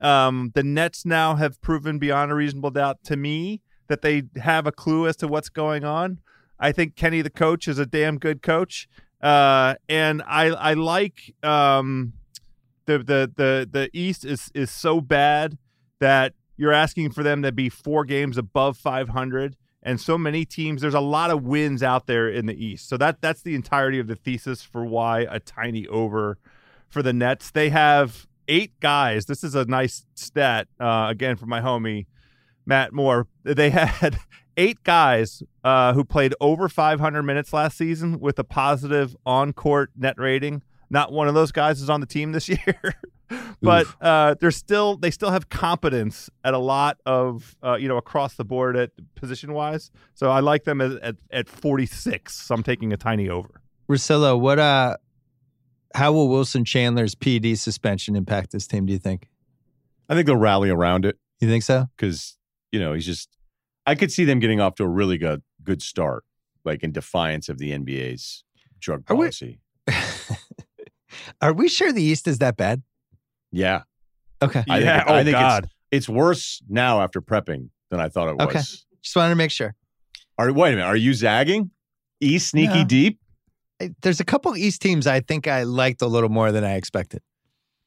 Um, 0.00 0.52
the 0.54 0.62
Nets 0.62 1.04
now 1.04 1.36
have 1.36 1.60
proven 1.60 1.98
beyond 1.98 2.32
a 2.32 2.34
reasonable 2.34 2.70
doubt 2.70 3.04
to 3.04 3.16
me 3.16 3.60
that 3.88 4.02
they 4.02 4.22
have 4.36 4.66
a 4.66 4.72
clue 4.72 5.06
as 5.06 5.16
to 5.16 5.28
what's 5.28 5.48
going 5.48 5.84
on. 5.84 6.20
I 6.58 6.72
think 6.72 6.96
Kenny, 6.96 7.22
the 7.22 7.30
coach, 7.30 7.68
is 7.68 7.78
a 7.78 7.86
damn 7.86 8.18
good 8.18 8.42
coach, 8.42 8.88
uh, 9.22 9.74
and 9.88 10.22
I 10.26 10.46
I 10.48 10.74
like 10.74 11.34
um, 11.42 12.14
the 12.86 12.98
the 12.98 13.32
the 13.34 13.68
the 13.70 13.90
East 13.92 14.24
is 14.24 14.50
is 14.54 14.70
so 14.70 15.00
bad 15.00 15.58
that 16.00 16.34
you're 16.56 16.72
asking 16.72 17.10
for 17.12 17.22
them 17.22 17.42
to 17.42 17.52
be 17.52 17.68
four 17.70 18.04
games 18.04 18.36
above 18.36 18.76
500 18.76 19.56
and 19.82 20.00
so 20.00 20.18
many 20.18 20.44
teams 20.44 20.82
there's 20.82 20.94
a 20.94 21.00
lot 21.00 21.30
of 21.30 21.42
wins 21.42 21.82
out 21.82 22.06
there 22.06 22.28
in 22.28 22.46
the 22.46 22.64
east. 22.64 22.88
So 22.88 22.96
that 22.98 23.20
that's 23.20 23.42
the 23.42 23.54
entirety 23.54 23.98
of 23.98 24.06
the 24.06 24.16
thesis 24.16 24.62
for 24.62 24.84
why 24.84 25.26
a 25.30 25.40
tiny 25.40 25.86
over 25.88 26.38
for 26.88 27.02
the 27.02 27.12
nets. 27.12 27.50
They 27.50 27.70
have 27.70 28.26
eight 28.48 28.78
guys. 28.80 29.26
This 29.26 29.44
is 29.44 29.54
a 29.54 29.64
nice 29.64 30.04
stat 30.14 30.68
uh, 30.78 31.06
again 31.08 31.36
from 31.36 31.48
my 31.48 31.60
homie 31.60 32.06
matt 32.66 32.92
moore. 32.92 33.26
They 33.44 33.70
had 33.70 34.18
eight 34.56 34.82
guys 34.84 35.42
uh, 35.64 35.94
who 35.94 36.04
played 36.04 36.34
over 36.40 36.68
500 36.68 37.22
minutes 37.22 37.52
last 37.52 37.78
season 37.78 38.20
with 38.20 38.38
a 38.38 38.44
positive 38.44 39.16
on-court 39.24 39.90
net 39.96 40.16
rating. 40.18 40.62
Not 40.90 41.12
one 41.12 41.28
of 41.28 41.34
those 41.34 41.52
guys 41.52 41.80
is 41.80 41.88
on 41.88 42.00
the 42.00 42.06
team 42.06 42.32
this 42.32 42.48
year 42.48 42.96
but 43.62 43.86
uh, 44.00 44.34
they're 44.40 44.50
still 44.50 44.96
they 44.96 45.10
still 45.10 45.30
have 45.30 45.48
competence 45.48 46.28
at 46.44 46.54
a 46.54 46.58
lot 46.58 46.98
of 47.06 47.56
uh, 47.62 47.74
you 47.76 47.88
know 47.88 47.96
across 47.96 48.34
the 48.34 48.44
board 48.44 48.76
at 48.76 48.90
position 49.14 49.52
wise. 49.52 49.90
So 50.14 50.30
I 50.30 50.40
like 50.40 50.64
them 50.64 50.80
at, 50.80 50.92
at 51.02 51.16
at 51.30 51.48
46. 51.48 52.34
So 52.34 52.54
I'm 52.54 52.62
taking 52.62 52.92
a 52.92 52.96
tiny 52.96 53.28
over. 53.28 53.60
Russillo, 53.88 54.38
what 54.38 54.58
uh 54.58 54.96
how 55.94 56.12
will 56.12 56.28
Wilson 56.28 56.64
Chandler's 56.64 57.14
PD 57.14 57.58
suspension 57.58 58.14
impact 58.14 58.52
this 58.52 58.66
team, 58.66 58.86
do 58.86 58.92
you 58.92 58.98
think? 58.98 59.28
I 60.08 60.14
think 60.14 60.26
they'll 60.26 60.36
rally 60.36 60.70
around 60.70 61.04
it 61.04 61.18
You 61.40 61.48
think 61.48 61.62
so? 61.64 61.86
because 61.96 62.36
you 62.72 62.80
know 62.80 62.92
he's 62.94 63.06
just. 63.06 63.28
I 63.86 63.94
could 63.94 64.12
see 64.12 64.24
them 64.24 64.38
getting 64.40 64.60
off 64.60 64.74
to 64.76 64.84
a 64.84 64.88
really 64.88 65.18
good 65.18 65.42
good 65.62 65.82
start, 65.82 66.24
like 66.64 66.82
in 66.82 66.92
defiance 66.92 67.48
of 67.48 67.58
the 67.58 67.72
NBA's 67.72 68.44
drug 68.80 69.04
Are 69.08 69.16
we- 69.16 69.26
policy. 69.26 69.60
Are 71.40 71.52
we 71.52 71.68
sure 71.68 71.92
the 71.92 72.02
East 72.02 72.28
is 72.28 72.38
that 72.38 72.56
bad? 72.56 72.82
Yeah, 73.52 73.82
Okay. 74.42 74.60
I 74.60 74.62
think 74.78 74.84
yeah. 74.84 75.00
it- 75.00 75.04
oh, 75.06 75.12
I 75.14 75.20
oh 75.20 75.24
think 75.24 75.28
it's- 75.36 75.42
God. 75.42 75.70
it's 75.90 76.08
worse 76.08 76.62
now 76.68 77.00
after 77.02 77.20
prepping 77.20 77.68
than 77.90 78.00
I 78.00 78.08
thought 78.08 78.28
it 78.28 78.36
was. 78.36 78.46
Okay. 78.48 78.60
Just 79.02 79.16
wanted 79.16 79.30
to 79.30 79.34
make 79.36 79.50
sure. 79.50 79.74
Are 80.38 80.52
wait 80.52 80.72
a 80.72 80.76
minute? 80.76 80.86
Are 80.88 80.96
you 80.96 81.12
zagging? 81.12 81.70
East 82.20 82.50
sneaky 82.50 82.80
No. 82.80 82.84
deep? 82.84 83.18
I- 83.80 83.90
There's 84.02 84.20
a 84.20 84.24
couple 84.24 84.56
East 84.56 84.80
teams 84.82 85.06
I 85.06 85.20
think 85.20 85.46
I 85.46 85.64
liked 85.64 86.00
a 86.02 86.06
little 86.06 86.28
more 86.30 86.52
than 86.52 86.64
I 86.64 86.74
expected. 86.76 87.22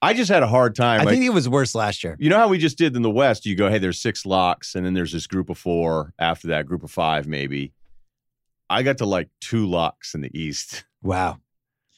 I 0.01 0.13
just 0.13 0.29
had 0.29 0.43
a 0.43 0.47
hard 0.47 0.75
time. 0.75 0.99
I 0.99 1.03
like, 1.05 1.13
think 1.13 1.23
it 1.25 1.29
was 1.33 1.47
worse 1.47 1.73
last 1.75 2.03
year. 2.03 2.17
you 2.19 2.29
know 2.29 2.37
how 2.37 2.49
we 2.49 2.57
just 2.57 2.77
did 2.77 2.93
in 2.95 3.03
the 3.03 3.09
West? 3.09 3.45
You 3.45 3.55
go, 3.55 3.69
hey, 3.69 3.77
there's 3.79 4.01
six 4.01 4.25
locks, 4.25 4.75
and 4.75 4.85
then 4.85 4.93
there's 4.93 5.13
this 5.13 5.27
group 5.27 5.49
of 5.49 5.57
four. 5.57 6.13
After 6.19 6.49
that, 6.49 6.65
group 6.65 6.83
of 6.83 6.91
five, 6.91 7.25
maybe. 7.25 7.71
I 8.69 8.83
got 8.83 8.97
to 8.97 9.05
like 9.05 9.29
two 9.39 9.65
locks 9.65 10.13
in 10.13 10.21
the 10.21 10.37
East. 10.37 10.83
Wow. 11.01 11.39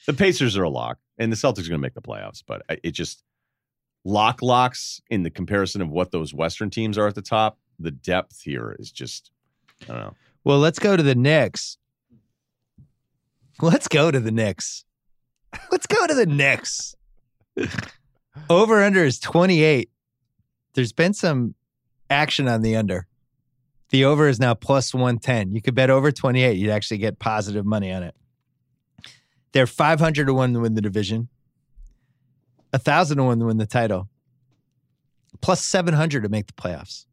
The 0.08 0.13
Pacers 0.13 0.56
are 0.56 0.63
a 0.63 0.69
lock, 0.69 0.99
and 1.17 1.32
the 1.32 1.36
Celtics 1.36 1.65
are 1.65 1.69
going 1.69 1.71
to 1.71 1.78
make 1.80 1.95
the 1.95 2.01
playoffs. 2.01 2.43
But 2.45 2.62
it 2.84 2.91
just 2.91 3.23
lock 4.06 4.41
locks 4.41 5.02
in 5.10 5.24
the 5.24 5.30
comparison 5.30 5.82
of 5.82 5.89
what 5.89 6.12
those 6.12 6.34
Western 6.34 6.70
teams 6.70 6.98
are 6.98 7.08
at 7.08 7.15
the 7.15 7.22
top. 7.22 7.58
The 7.80 7.91
depth 7.91 8.41
here 8.41 8.76
is 8.80 8.91
just, 8.91 9.32
I 9.84 9.88
don't 9.88 9.98
know. 9.98 10.13
Well, 10.46 10.60
let's 10.60 10.80
go 10.80 10.96
to 10.96 11.04
the 11.04 11.15
Knicks. 11.15 11.78
Let's 13.62 13.88
go 13.88 14.12
to 14.12 14.20
the 14.20 14.32
Knicks. 14.32 14.86
Let's 15.72 15.88
go 15.88 16.06
to 16.06 16.13
the 16.13 16.26
Knicks. 16.26 16.96
Over 18.50 18.84
under 18.84 19.06
is 19.06 19.20
28. 19.20 19.89
There's 20.74 20.91
been 20.91 21.13
some 21.13 21.56
action 22.10 22.48
on 22.48 22.62
the 22.62 22.76
under. 22.76 23.08
The 23.91 24.04
over 24.04 24.28
is 24.28 24.39
now 24.39 24.54
plus 24.54 24.94
110. 24.94 25.54
You 25.54 25.62
could 25.62 25.76
bet 25.76 25.89
over 25.89 26.12
28. 26.12 26.58
You'd 26.58 26.72
actually 26.72 26.98
get 26.98 27.18
positive 27.18 27.65
money 27.65 27.94
on 27.94 28.04
it. 28.04 28.15
They're 29.54 29.68
500 29.68 30.26
to 30.26 30.34
1 30.34 30.54
to 30.54 30.60
win 30.60 30.74
the 30.74 30.82
division, 30.82 31.30
1,000 32.75 33.17
to 33.17 33.23
1 33.23 33.39
to 33.39 33.45
win 33.45 33.57
the 33.57 33.65
title, 33.65 34.09
plus 35.41 35.63
700 35.63 36.23
to 36.23 36.29
make 36.29 36.47
the 36.47 36.53
playoffs. 36.53 37.05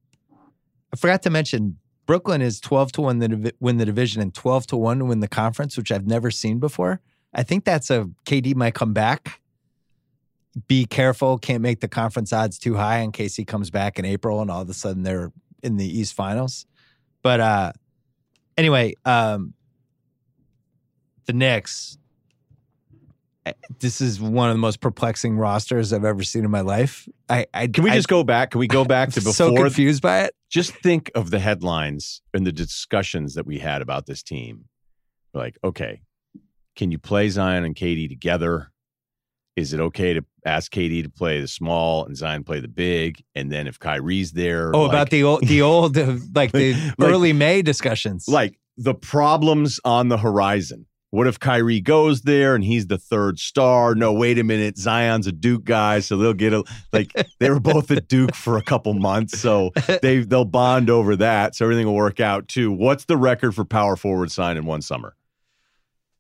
I 0.93 0.97
forgot 0.97 1.23
to 1.23 1.31
mention 1.31 1.79
Brooklyn 2.07 2.43
is 2.43 2.61
12 2.61 2.93
to 2.93 3.01
1 3.01 3.21
to 3.21 3.53
win 3.61 3.79
the 3.79 3.87
division 3.87 4.21
and 4.21 4.35
12 4.35 4.67
to 4.69 4.77
1 4.77 4.99
to 4.99 5.05
win 5.05 5.21
the 5.21 5.29
conference, 5.29 5.77
which 5.77 5.91
I've 5.91 6.07
never 6.07 6.31
seen 6.31 6.59
before. 6.59 7.01
I 7.33 7.43
think 7.43 7.65
that's 7.65 7.91
a 7.91 8.11
KD 8.27 8.55
might 8.55 8.75
come 8.75 8.93
back. 8.93 9.41
Be 10.69 10.85
careful, 10.85 11.39
can't 11.39 11.63
make 11.63 11.81
the 11.81 11.89
conference 11.89 12.33
odds 12.33 12.59
too 12.59 12.75
high 12.75 12.99
in 12.99 13.13
case 13.13 13.37
he 13.37 13.45
comes 13.45 13.71
back 13.71 13.99
in 13.99 14.05
April 14.05 14.43
and 14.43 14.51
all 14.51 14.61
of 14.61 14.69
a 14.69 14.75
sudden 14.75 15.03
they're 15.03 15.33
in 15.63 15.77
the 15.77 15.87
East 15.87 16.13
Finals. 16.13 16.67
But 17.23 17.41
uh 17.41 17.73
anyway, 18.59 18.95
um 19.07 19.55
the 21.25 21.33
Knicks 21.33 21.97
this 23.81 24.01
is 24.01 24.21
one 24.21 24.49
of 24.51 24.55
the 24.55 24.59
most 24.61 24.81
perplexing 24.81 25.37
rosters 25.37 25.93
I've 25.93 26.05
ever 26.05 26.23
seen 26.23 26.45
in 26.45 26.51
my 26.51 26.61
life. 26.61 27.09
I, 27.29 27.47
I 27.53 27.67
Can 27.67 27.85
we 27.85 27.91
I- 27.91 27.95
just 27.95 28.09
go 28.09 28.23
back? 28.25 28.51
Can 28.53 28.59
we 28.61 28.69
go 28.69 28.85
back 28.85 29.11
to 29.11 29.21
I'm 29.21 29.25
before 29.25 29.33
so 29.33 29.55
confused 29.55 30.03
by 30.03 30.21
it. 30.23 30.35
just 30.51 30.73
think 30.77 31.11
of 31.15 31.31
the 31.31 31.39
headlines 31.41 32.23
and 32.33 32.47
the 32.47 32.53
discussions 32.53 33.35
that 33.35 33.47
we 33.47 33.59
had 33.59 33.83
about 33.83 34.07
this 34.07 34.23
team. 34.23 34.67
Like, 35.35 35.59
okay, 35.65 36.03
can 36.77 36.91
you 36.93 36.99
play 36.99 37.29
Zion 37.31 37.65
and 37.65 37.75
KD 37.75 38.09
together? 38.09 38.69
Is 39.57 39.73
it 39.75 39.81
okay 39.81 40.15
to 40.15 40.25
ask 40.47 40.73
KD 40.73 41.03
to 41.03 41.11
play 41.11 41.41
the 41.41 41.49
small 41.49 42.07
and 42.07 42.17
Zion 42.17 42.45
play 42.45 42.61
the 42.61 42.69
big? 42.69 43.23
And 43.35 43.51
then 43.53 43.67
if 43.67 43.79
Kyrie's 43.79 44.33
there, 44.33 44.75
Oh, 44.75 44.83
like, 44.83 44.91
about 44.91 45.11
the 45.11 45.25
old, 45.25 45.47
the 45.47 45.63
old, 45.73 45.97
like 46.35 46.53
the 46.53 46.75
Like- 46.99 47.11
early 47.11 47.33
May 47.33 47.61
discussions. 47.63 48.27
like 48.29 48.59
the 48.79 48.95
problems 48.95 49.79
on 49.85 50.09
the 50.09 50.17
horizon. 50.17 50.87
What 51.13 51.27
if 51.27 51.39
Kyrie 51.39 51.81
goes 51.81 52.23
there 52.23 52.55
and 52.55 52.65
he's 52.65 52.87
the 52.87 52.99
third 52.99 53.39
star? 53.39 53.95
No, 53.95 54.13
wait 54.13 54.39
a 54.39 54.45
minute. 54.45 54.79
Zion's 54.79 55.27
a 55.27 55.33
Duke 55.33 55.65
guy, 55.65 56.01
so 56.01 56.17
they'll 56.17 56.33
get 56.33 56.53
a 56.53 56.65
like 56.93 57.13
they 57.39 57.51
were 57.51 57.61
both 57.61 57.91
at 57.91 58.09
Duke 58.09 58.35
for 58.35 58.57
a 58.57 58.63
couple 58.63 58.95
months, 58.95 59.39
so 59.39 59.73
they 60.03 60.21
they'll 60.21 60.47
bond 60.47 60.89
over 60.89 61.15
that. 61.17 61.55
So 61.55 61.67
everything 61.67 61.87
will 61.87 61.95
work 61.95 62.19
out 62.19 62.49
too. 62.49 62.73
What's 62.73 63.05
the 63.05 63.17
record 63.19 63.55
for 63.55 63.65
power 63.65 63.95
forward 63.95 64.31
sign 64.31 64.57
in 64.57 64.65
one 64.65 64.81
summer? 64.81 65.15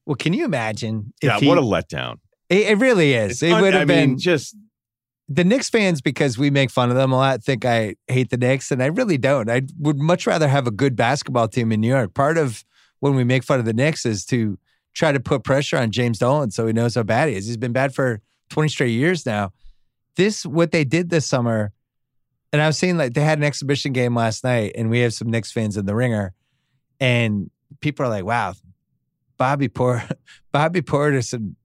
well, 0.06 0.16
can 0.16 0.32
you 0.32 0.44
imagine? 0.44 1.12
If 1.22 1.28
yeah, 1.28 1.38
he, 1.38 1.48
what 1.48 1.58
a 1.58 1.62
letdown. 1.62 2.18
it, 2.48 2.68
it 2.68 2.78
really 2.78 3.14
is. 3.14 3.32
It's 3.32 3.42
it 3.42 3.60
would 3.60 3.74
have 3.74 3.88
mean, 3.88 4.10
been 4.10 4.18
just 4.18 4.56
the 5.28 5.44
Knicks 5.44 5.70
fans 5.70 6.00
because 6.00 6.36
we 6.36 6.50
make 6.50 6.70
fun 6.70 6.90
of 6.90 6.96
them 6.96 7.12
a 7.12 7.16
lot. 7.16 7.42
Think 7.42 7.64
I 7.64 7.96
hate 8.08 8.30
the 8.30 8.36
Knicks, 8.36 8.70
and 8.70 8.82
I 8.82 8.86
really 8.86 9.18
don't. 9.18 9.48
I 9.48 9.62
would 9.78 9.98
much 9.98 10.26
rather 10.26 10.48
have 10.48 10.66
a 10.66 10.70
good 10.70 10.96
basketball 10.96 11.48
team 11.48 11.72
in 11.72 11.80
New 11.80 11.88
York. 11.88 12.14
Part 12.14 12.38
of 12.38 12.64
when 13.00 13.14
we 13.14 13.24
make 13.24 13.44
fun 13.44 13.58
of 13.58 13.64
the 13.64 13.72
Knicks 13.72 14.04
is 14.04 14.24
to 14.26 14.58
try 14.94 15.12
to 15.12 15.20
put 15.20 15.44
pressure 15.44 15.78
on 15.78 15.90
James 15.90 16.18
Dolan 16.18 16.50
so 16.50 16.66
he 16.66 16.72
knows 16.72 16.94
how 16.94 17.02
bad 17.02 17.28
he 17.28 17.36
is. 17.36 17.46
He's 17.46 17.56
been 17.56 17.72
bad 17.72 17.94
for 17.94 18.20
20 18.50 18.68
straight 18.68 18.90
years 18.90 19.24
now. 19.24 19.52
This 20.16 20.44
what 20.44 20.72
they 20.72 20.84
did 20.84 21.08
this 21.08 21.26
summer, 21.26 21.72
and 22.52 22.60
I 22.60 22.66
was 22.66 22.76
seeing 22.76 22.98
like 22.98 23.14
they 23.14 23.22
had 23.22 23.38
an 23.38 23.44
exhibition 23.44 23.92
game 23.92 24.14
last 24.14 24.44
night, 24.44 24.72
and 24.74 24.90
we 24.90 25.00
have 25.00 25.14
some 25.14 25.30
Knicks 25.30 25.50
fans 25.50 25.78
in 25.78 25.86
the 25.86 25.94
ringer, 25.94 26.34
and 27.00 27.50
people 27.80 28.04
are 28.04 28.10
like, 28.10 28.24
"Wow, 28.24 28.52
Bobby 29.38 29.68
Por- 29.68 30.04
Bobby 30.52 30.82
Portis 30.82 31.32
and 31.32 31.56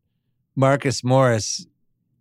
Marcus 0.55 1.03
Morris." 1.03 1.67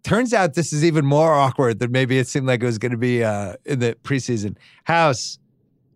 Turns 0.02 0.34
out 0.34 0.54
this 0.54 0.72
is 0.72 0.84
even 0.84 1.04
more 1.06 1.32
awkward 1.32 1.78
than 1.78 1.92
maybe 1.92 2.18
it 2.18 2.26
seemed 2.26 2.46
like 2.46 2.60
it 2.62 2.66
was 2.66 2.78
going 2.78 2.92
to 2.92 2.98
be 2.98 3.22
uh, 3.22 3.54
in 3.64 3.78
the 3.78 3.96
preseason. 4.02 4.56
House, 4.84 5.38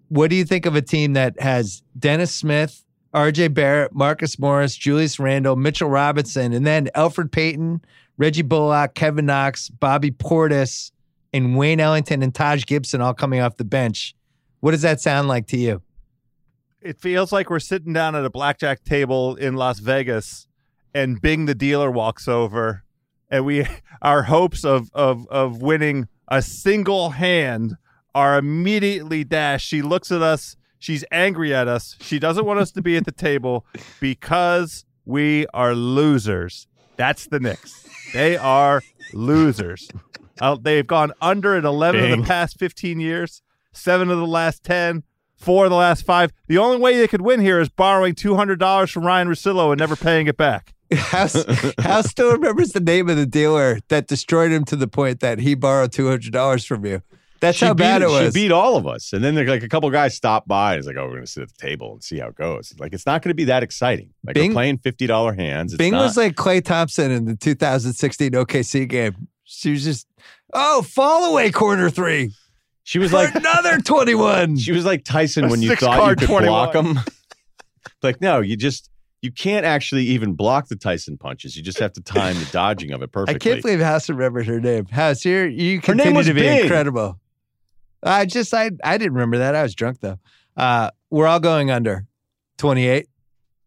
what 0.09 0.31
do 0.31 0.37
you 0.37 0.45
think 0.45 0.67
of 0.67 0.77
a 0.77 0.83
team 0.83 1.13
that 1.15 1.41
has 1.41 1.83
Dennis 1.99 2.35
Smith, 2.35 2.85
RJ 3.15 3.55
Barrett, 3.55 3.95
Marcus 3.95 4.39
Morris, 4.39 4.77
Julius 4.77 5.19
Randle, 5.19 5.57
Mitchell 5.57 5.89
Robinson, 5.89 6.53
and 6.53 6.67
then 6.67 6.89
Elfrid 6.95 7.33
Payton, 7.33 7.83
Reggie 8.19 8.43
Bullock, 8.43 8.95
Kevin 8.95 9.27
Knox, 9.27 9.69
Bobby 9.69 10.11
Portis, 10.11 10.93
and 11.33 11.57
Wayne 11.57 11.81
Ellington 11.81 12.23
and 12.23 12.35
Taj 12.35 12.65
Gibson 12.67 13.01
all 13.01 13.15
coming 13.15 13.41
off 13.41 13.57
the 13.57 13.65
bench? 13.65 14.15
What 14.61 14.73
does 14.73 14.83
that 14.83 15.01
sound 15.01 15.29
like 15.29 15.47
to 15.49 15.57
you? 15.57 15.83
it 16.83 16.99
feels 17.01 17.33
like 17.33 17.51
we're 17.51 17.61
sitting 17.61 17.93
down 17.93 18.15
at 18.15 18.25
a 18.25 18.31
blackjack 18.31 18.85
table 18.85 19.37
in 19.37 19.55
Las 19.55 19.79
Vegas, 19.79 20.47
and 20.95 21.21
Bing 21.21 21.47
the 21.47 21.55
dealer 21.55 21.91
walks 21.91 22.27
over, 22.27 22.85
and 23.31 23.45
we 23.45 23.67
our 24.03 24.25
hopes 24.25 24.65
of 24.65 24.91
of 24.95 25.27
of 25.29 25.63
winning 25.63 26.09
a 26.29 26.43
single 26.43 27.11
hand 27.11 27.77
are 28.15 28.39
immediately 28.39 29.25
dashed. 29.25 29.67
She 29.67 29.83
looks 29.83 30.11
at 30.11 30.23
us. 30.23 30.57
She's 30.81 31.05
angry 31.13 31.55
at 31.55 31.69
us. 31.69 31.97
She 32.01 32.19
doesn't 32.19 32.45
want 32.45 32.59
us 32.59 32.73
to 32.73 32.83
be 32.83 32.97
at 32.97 33.05
the 33.05 33.13
table 33.13 33.65
because 34.01 34.85
we 35.05 35.47
are 35.55 35.75
losers. 35.75 36.67
That's 36.97 37.27
the 37.27 37.39
Knicks. 37.39 37.87
They 38.13 38.37
are 38.37 38.83
losers. 39.13 39.89
Uh, 40.41 40.57
they've 40.61 40.87
gone 40.87 41.13
under 41.21 41.57
in 41.57 41.65
11 41.67 42.13
of 42.13 42.19
the 42.19 42.25
past 42.27 42.59
15 42.59 42.99
years, 42.99 43.43
seven 43.73 44.11
of 44.11 44.19
the 44.19 44.27
last 44.27 44.65
10, 44.65 45.05
four 45.37 45.65
of 45.67 45.71
the 45.71 45.77
last 45.77 46.05
five. 46.07 46.33
The 46.49 46.59
only 46.59 46.79
way 46.79 46.99
they 46.99 47.07
could 47.09 47.21
win 47.21 47.41
here 47.41 47.61
is 47.61 47.69
borrowing 47.69 48.15
$200 48.15 48.91
from 48.91 49.05
Ryen 49.05 49.29
Russillo 49.29 49.73
and 49.73 49.79
never 49.79 49.97
paying 49.97 50.27
it 50.27 50.37
back. 50.39 50.73
House, 50.93 51.45
House 51.79 52.11
still 52.11 52.33
remembers 52.33 52.73
the 52.73 52.81
name 52.81 53.09
of 53.09 53.17
the 53.17 53.27
dealer 53.27 53.79
that 53.89 54.09
destroyed 54.09 54.51
him 54.51 54.65
to 54.65 54.77
the 54.77 54.89
point 54.89 55.21
that 55.21 55.39
he 55.39 55.55
borrowed 55.55 55.93
two 55.93 56.09
hundred 56.09 56.33
dollars 56.33 56.65
from 56.65 56.85
you. 56.85 57.01
That's 57.41 57.57
She 57.59 57.65
how 57.65 57.73
beat, 57.75 57.83
bad 57.85 58.03
it 58.03 58.09
was. 58.09 58.35
She 58.35 58.43
beat 58.43 58.53
all 58.53 58.77
of 58.77 58.87
us. 58.87 59.13
And 59.15 59.25
then 59.25 59.35
like 59.35 59.63
a 59.63 59.69
couple 59.69 59.89
guys 59.91 60.15
stopped 60.15 60.47
by 60.47 60.73
and 60.73 60.79
it's 60.79 60.87
like, 60.87 60.97
oh, 60.97 61.05
we're 61.05 61.13
going 61.13 61.25
to 61.25 61.31
sit 61.31 61.43
at 61.43 61.49
the 61.49 61.59
table 61.67 61.93
and 61.95 62.05
see 62.05 62.19
how 62.19 62.29
it 62.29 62.35
goes. 62.37 62.75
Like, 62.79 62.93
it's 62.93 63.07
not 63.07 63.23
going 63.23 63.31
to 63.31 63.35
be 63.35 63.45
that 63.45 63.63
exciting. 63.63 64.11
Like, 64.25 64.35
Bing- 64.35 64.51
we're 64.51 64.55
playing 64.55 64.79
$50 64.79 65.37
hands. 65.39 65.73
It's 65.73 65.79
Bing 65.79 65.93
not- 65.93 66.03
was 66.03 66.17
like 66.19 66.35
Klay 66.37 66.63
Thompson 66.63 67.11
in 67.11 67.25
the 67.25 67.37
2016 67.37 68.33
OKC 68.33 68.87
game. 68.89 69.29
She 69.45 69.71
was 69.71 69.83
just, 69.85 70.07
oh, 70.53 70.83
fall 70.83 71.33
away 71.33 71.51
corner 71.51 71.89
three. 71.91 72.33
she 72.85 72.99
was 72.99 73.13
like, 73.13 73.35
another 73.35 73.79
21. 73.79 74.59
she 74.59 74.73
was 74.73 74.85
like 74.85 75.03
Tyson 75.05 75.47
A 75.47 75.49
when 75.49 75.63
you 75.63 75.71
six 75.71 75.83
thought 75.83 75.95
you 75.97 76.01
card 76.01 76.19
could 76.19 76.29
21. 76.29 76.47
block 76.73 76.75
him. 76.75 76.99
like, 78.03 78.21
no, 78.21 78.41
you 78.41 78.57
just, 78.57 78.91
you 79.23 79.33
can't 79.33 79.65
actually 79.67 80.05
even 80.05 80.35
block 80.35 80.69
the 80.69 80.77
Tyson 80.77 81.17
punches. 81.19 81.57
You 81.57 81.63
just 81.63 81.79
have 81.79 81.93
to 81.95 82.01
time 82.03 82.37
the 82.39 82.49
dodging 82.53 82.93
of 82.93 83.03
it 83.03 83.13
perfectly. 83.13 83.35
I 83.35 83.39
can't 83.55 83.63
believe 83.63 83.81
House 83.81 84.09
remembered 84.09 84.47
her 84.47 84.61
name. 84.61 84.87
House, 84.87 85.25
you 85.25 85.43
you 85.45 85.77
Her 85.77 85.83
continue 85.83 86.05
name 86.11 86.15
was 86.17 86.27
to 86.27 86.35
be 86.35 86.41
Bing. 86.43 86.63
incredible. 86.63 87.19
I 88.03 88.27
just 88.27 88.53
I 88.55 88.71
I 88.85 88.99
didn't 88.99 89.15
remember 89.15 89.39
that. 89.39 89.55
I 89.55 89.63
was 89.63 89.75
drunk 89.75 90.01
though. 90.01 90.19
Uh, 90.57 90.91
we're 91.11 91.27
all 91.27 91.41
going 91.41 91.71
under 91.71 92.07
28. 92.59 93.07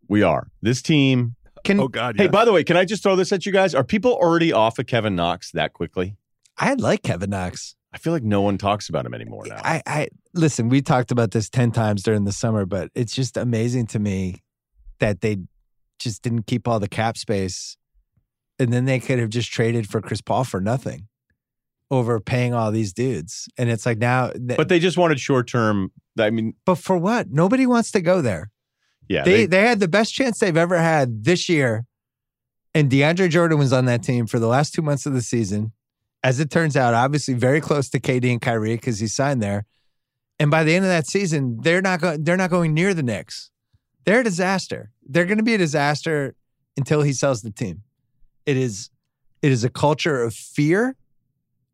we 0.08 0.24
are. 0.24 0.48
This 0.62 0.82
team. 0.82 1.36
Can 1.64 1.80
Oh, 1.80 1.88
God. 1.88 2.18
Hey, 2.18 2.26
yes. 2.26 2.32
by 2.32 2.44
the 2.46 2.52
way, 2.52 2.64
can 2.64 2.76
I 2.76 2.84
just 2.84 3.04
throw 3.04 3.16
this 3.16 3.32
at 3.32 3.46
you 3.46 3.52
guys? 3.52 3.74
Are 3.74 3.84
people 3.86 4.14
already 4.14 4.52
off 4.52 4.78
of 4.80 4.86
Kevin 4.86 5.16
Knox 5.16 5.52
that 5.52 5.74
quickly? 5.74 6.18
I 6.58 6.74
like 6.74 7.04
Kevin 7.04 7.30
Knox. 7.30 7.76
I 7.94 7.98
feel 7.98 8.12
like 8.12 8.24
no 8.24 8.42
one 8.42 8.58
talks 8.58 8.90
about 8.90 9.06
him 9.06 9.14
anymore 9.14 9.46
now. 9.48 9.62
I, 9.64 9.82
I 9.88 10.08
listen. 10.34 10.68
We 10.68 10.82
talked 10.82 11.12
about 11.12 11.32
this 11.32 11.50
ten 11.50 11.72
times 11.72 12.04
during 12.04 12.26
the 12.26 12.32
summer, 12.32 12.66
but 12.66 12.90
it's 12.96 13.16
just 13.16 13.38
amazing 13.38 13.88
to 13.88 14.00
me 14.00 14.42
that 15.00 15.22
they 15.22 15.38
just 16.00 16.22
didn't 16.22 16.48
keep 16.48 16.68
all 16.68 16.80
the 16.80 16.88
cap 16.90 17.18
space, 17.18 17.78
and 18.60 18.74
then 18.74 18.86
they 18.86 19.00
could 19.00 19.20
have 19.20 19.30
just 19.30 19.52
traded 19.52 19.88
for 19.88 20.02
Chris 20.02 20.22
Paul 20.22 20.44
for 20.44 20.60
nothing, 20.60 21.08
over 21.92 22.20
paying 22.20 22.54
all 22.54 22.72
these 22.72 22.94
dudes. 22.94 23.48
And 23.58 23.70
it's 23.70 23.86
like 23.86 23.98
now, 23.98 24.32
but 24.36 24.70
they 24.70 24.80
just 24.80 24.98
wanted 24.98 25.20
short 25.20 25.48
term. 25.48 25.92
I 26.18 26.30
mean, 26.30 26.54
but 26.66 26.76
for 26.76 26.98
what? 26.98 27.30
Nobody 27.32 27.66
wants 27.66 27.92
to 27.92 28.02
go 28.02 28.22
there. 28.22 28.52
yeah, 29.08 29.24
they, 29.24 29.32
they, 29.32 29.46
they 29.46 29.62
had 29.62 29.80
the 29.80 29.88
best 29.88 30.14
chance 30.14 30.40
they've 30.40 30.58
ever 30.58 30.78
had 30.78 31.24
this 31.24 31.50
year. 31.50 31.86
And 32.76 32.90
DeAndre 32.90 33.30
Jordan 33.30 33.60
was 33.60 33.72
on 33.72 33.86
that 33.86 34.02
team 34.02 34.26
for 34.26 34.40
the 34.40 34.48
last 34.48 34.74
two 34.74 34.82
months 34.82 35.06
of 35.06 35.14
the 35.14 35.22
season. 35.22 35.74
As 36.24 36.40
it 36.40 36.50
turns 36.50 36.78
out, 36.78 36.94
obviously 36.94 37.34
very 37.34 37.60
close 37.62 37.90
to 37.90 38.00
KD 38.00 38.32
and 38.32 38.42
Kyrie 38.42 38.76
because 38.76 39.00
he 39.00 39.08
signed 39.08 39.44
there. 39.44 39.66
And 40.40 40.50
by 40.50 40.64
the 40.64 40.74
end 40.76 40.86
of 40.86 40.90
that 40.90 41.06
season, 41.06 41.60
they're 41.62 41.82
not 41.82 42.02
going. 42.02 42.24
They're 42.24 42.38
not 42.38 42.50
going 42.50 42.74
near 42.74 42.94
the 42.94 43.04
Knicks. 43.04 43.52
They're 44.06 44.22
a 44.22 44.24
disaster. 44.24 44.92
They're 45.06 45.26
going 45.26 45.38
to 45.38 45.44
be 45.44 45.54
a 45.54 45.58
disaster 45.58 46.36
until 46.76 47.02
he 47.02 47.14
sells 47.14 47.42
the 47.42 47.52
team. 47.52 47.84
It 48.46 48.58
is. 48.58 48.90
It 49.42 49.52
is 49.52 49.64
a 49.64 49.70
culture 49.70 50.24
of 50.24 50.34
fear. 50.34 50.96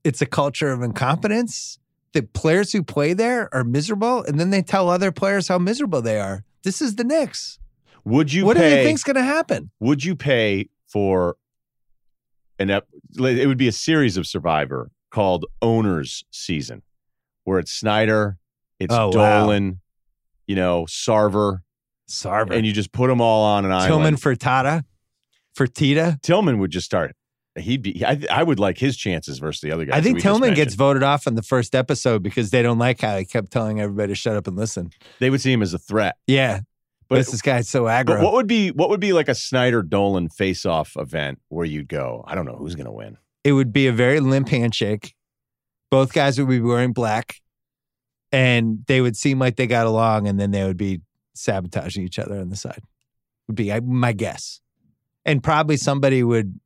It's 0.04 0.22
a 0.22 0.26
culture 0.26 0.72
of 0.72 0.82
incompetence. 0.82 1.80
The 2.14 2.24
players 2.24 2.72
who 2.72 2.82
play 2.84 3.14
there 3.14 3.54
are 3.54 3.64
miserable, 3.64 4.24
and 4.24 4.40
then 4.40 4.50
they 4.50 4.62
tell 4.62 4.90
other 4.90 5.12
players 5.12 5.48
how 5.48 5.60
miserable 5.60 6.02
they 6.02 6.20
are. 6.20 6.44
This 6.64 6.82
is 6.82 6.96
the 6.96 7.04
Knicks. 7.04 7.60
would 8.06 8.32
you 8.34 8.46
what 8.46 8.58
pay? 8.58 8.70
do 8.70 8.76
you 8.78 8.84
think's 8.84 9.04
going 9.04 9.16
to 9.16 9.24
happen? 9.24 9.70
would 9.80 10.04
you 10.04 10.16
pay 10.16 10.70
for 10.88 11.36
an 12.58 12.70
ep- 12.70 12.88
it 13.20 13.48
would 13.48 13.58
be 13.58 13.68
a 13.68 13.72
series 13.72 14.18
of 14.18 14.26
survivor 14.26 14.90
called 15.12 15.46
owners 15.62 16.24
season 16.32 16.82
where 17.44 17.60
it's 17.60 17.72
snyder 17.72 18.38
it's 18.80 18.94
Oh, 18.94 19.08
wow. 19.14 19.42
dolan 19.46 19.80
you 20.48 20.56
know 20.56 20.86
sarver 20.86 21.60
Sarver. 22.10 22.52
and 22.56 22.66
you 22.66 22.74
just 22.74 22.92
put 22.92 23.08
them 23.08 23.22
all 23.22 23.44
on 23.46 23.66
an 23.66 23.72
island. 23.72 23.88
Tilman 23.90 24.06
island 24.06 24.18
Furtada. 24.18 24.84
Fertitta. 25.58 26.22
tilman 26.22 26.58
would 26.60 26.72
just 26.72 26.86
start 26.86 27.16
he'd 27.60 27.82
be 27.82 28.06
I, 28.06 28.20
I 28.32 28.44
would 28.44 28.60
like 28.60 28.78
his 28.78 28.96
chances 28.98 29.40
versus 29.40 29.62
the 29.62 29.72
other 29.72 29.86
guys 29.86 29.98
I 29.98 30.02
think 30.02 30.20
Tilman 30.22 30.54
gets 30.54 30.76
voted 30.76 31.04
off 31.04 31.28
in 31.28 31.36
the 31.36 31.42
first 31.44 31.76
episode 31.76 32.24
because 32.24 32.50
they 32.52 32.62
don't 32.62 32.80
like 32.80 33.02
how 33.02 33.18
he 33.18 33.26
kept 33.26 33.52
telling 33.52 33.80
everybody 33.80 34.12
to 34.12 34.16
shut 34.16 34.36
up 34.36 34.48
and 34.48 34.56
listen. 34.58 34.92
they 35.20 35.30
would 35.30 35.42
see 35.42 35.52
him 35.52 35.62
as 35.62 35.74
a 35.74 35.78
threat 35.80 36.16
Yeah. 36.28 36.60
but, 37.08 37.18
But 37.18 37.28
this 37.28 37.42
guy's 37.42 37.70
so 37.70 37.84
aggro. 37.84 38.22
what 38.24 38.34
would 38.34 38.48
be 38.48 38.70
what 38.72 38.90
would 38.90 39.00
be 39.00 39.14
like 39.14 39.30
a 39.30 39.36
snyder 39.36 39.82
dolan 39.82 40.30
face 40.30 40.66
off 40.66 40.96
event 40.98 41.40
where 41.50 41.66
you'd 41.66 41.88
go 41.88 42.24
i 42.28 42.36
don't 42.36 42.46
know 42.46 42.56
who's 42.56 42.76
gonna 42.76 42.92
win 42.92 43.18
it 43.44 43.54
would 43.54 43.72
be 43.72 43.88
a 43.88 43.94
very 43.94 44.20
limp 44.20 44.50
handshake. 44.50 45.16
Both 45.90 46.14
guys 46.14 46.38
would 46.38 46.50
be 46.50 46.60
wearing 46.60 46.92
black 46.94 47.38
and 48.32 48.84
they 48.88 49.02
would 49.02 49.16
seem 49.18 49.40
like 49.40 49.56
they 49.56 49.66
got 49.66 49.88
along 49.88 50.28
and 50.28 50.40
then 50.40 50.52
they 50.52 50.64
would 50.64 50.78
be 50.78 51.02
sabotaging 51.34 52.04
each 52.04 52.20
other 52.20 52.40
on 52.40 52.50
the 52.50 52.56
side. 52.56 52.84
Would 53.48 53.56
be 53.56 53.78
my 53.80 54.12
guess. 54.12 54.62
And 55.26 55.42
probably 55.42 55.78
somebody 55.78 56.22
would 56.22 56.60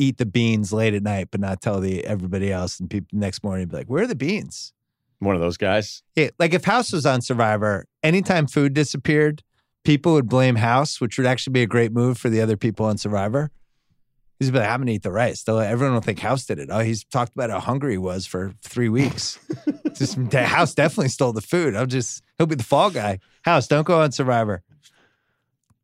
eat 0.00 0.16
the 0.16 0.26
beans 0.26 0.72
late 0.72 0.94
at 0.94 1.02
night 1.02 1.28
but 1.30 1.40
not 1.40 1.60
tell 1.60 1.78
the 1.80 2.04
everybody 2.04 2.50
else 2.50 2.80
and 2.80 2.88
people 2.88 3.08
next 3.12 3.44
morning 3.44 3.68
be 3.68 3.76
like, 3.76 3.86
"Where 3.86 4.04
are 4.04 4.06
the 4.06 4.14
beans?" 4.14 4.72
one 5.20 5.34
of 5.34 5.42
those 5.42 5.58
guys 5.58 6.02
Yeah, 6.16 6.30
like 6.38 6.54
if 6.54 6.64
House 6.64 6.92
was 6.92 7.04
on 7.04 7.20
Survivor, 7.20 7.84
anytime 8.02 8.46
food 8.46 8.72
disappeared, 8.72 9.42
people 9.84 10.14
would 10.14 10.28
blame 10.28 10.56
House, 10.56 11.00
which 11.00 11.18
would 11.18 11.26
actually 11.26 11.52
be 11.52 11.62
a 11.62 11.66
great 11.66 11.92
move 11.92 12.16
for 12.18 12.30
the 12.30 12.40
other 12.40 12.56
people 12.56 12.86
on 12.86 12.96
Survivor. 12.96 13.50
He's 14.38 14.50
like, 14.50 14.66
I'm 14.66 14.80
gonna 14.80 14.92
eat 14.92 15.02
the 15.02 15.12
rice. 15.12 15.42
They'll, 15.42 15.58
everyone 15.58 15.94
will 15.94 16.00
think 16.00 16.20
House 16.20 16.46
did 16.46 16.58
it. 16.58 16.70
Oh, 16.72 16.78
he's 16.78 17.04
talked 17.04 17.34
about 17.34 17.50
how 17.50 17.60
hungry 17.60 17.92
he 17.92 17.98
was 17.98 18.26
for 18.26 18.54
three 18.62 18.88
weeks. 18.88 19.38
just 19.92 20.16
House 20.32 20.74
definitely 20.74 21.10
stole 21.10 21.34
the 21.34 21.42
food. 21.42 21.76
I'm 21.76 21.88
just 21.88 22.22
he'll 22.38 22.46
be 22.46 22.54
the 22.54 22.64
fall 22.64 22.90
guy. 22.90 23.18
House, 23.42 23.68
don't 23.68 23.86
go 23.86 24.00
on 24.00 24.12
Survivor. 24.12 24.62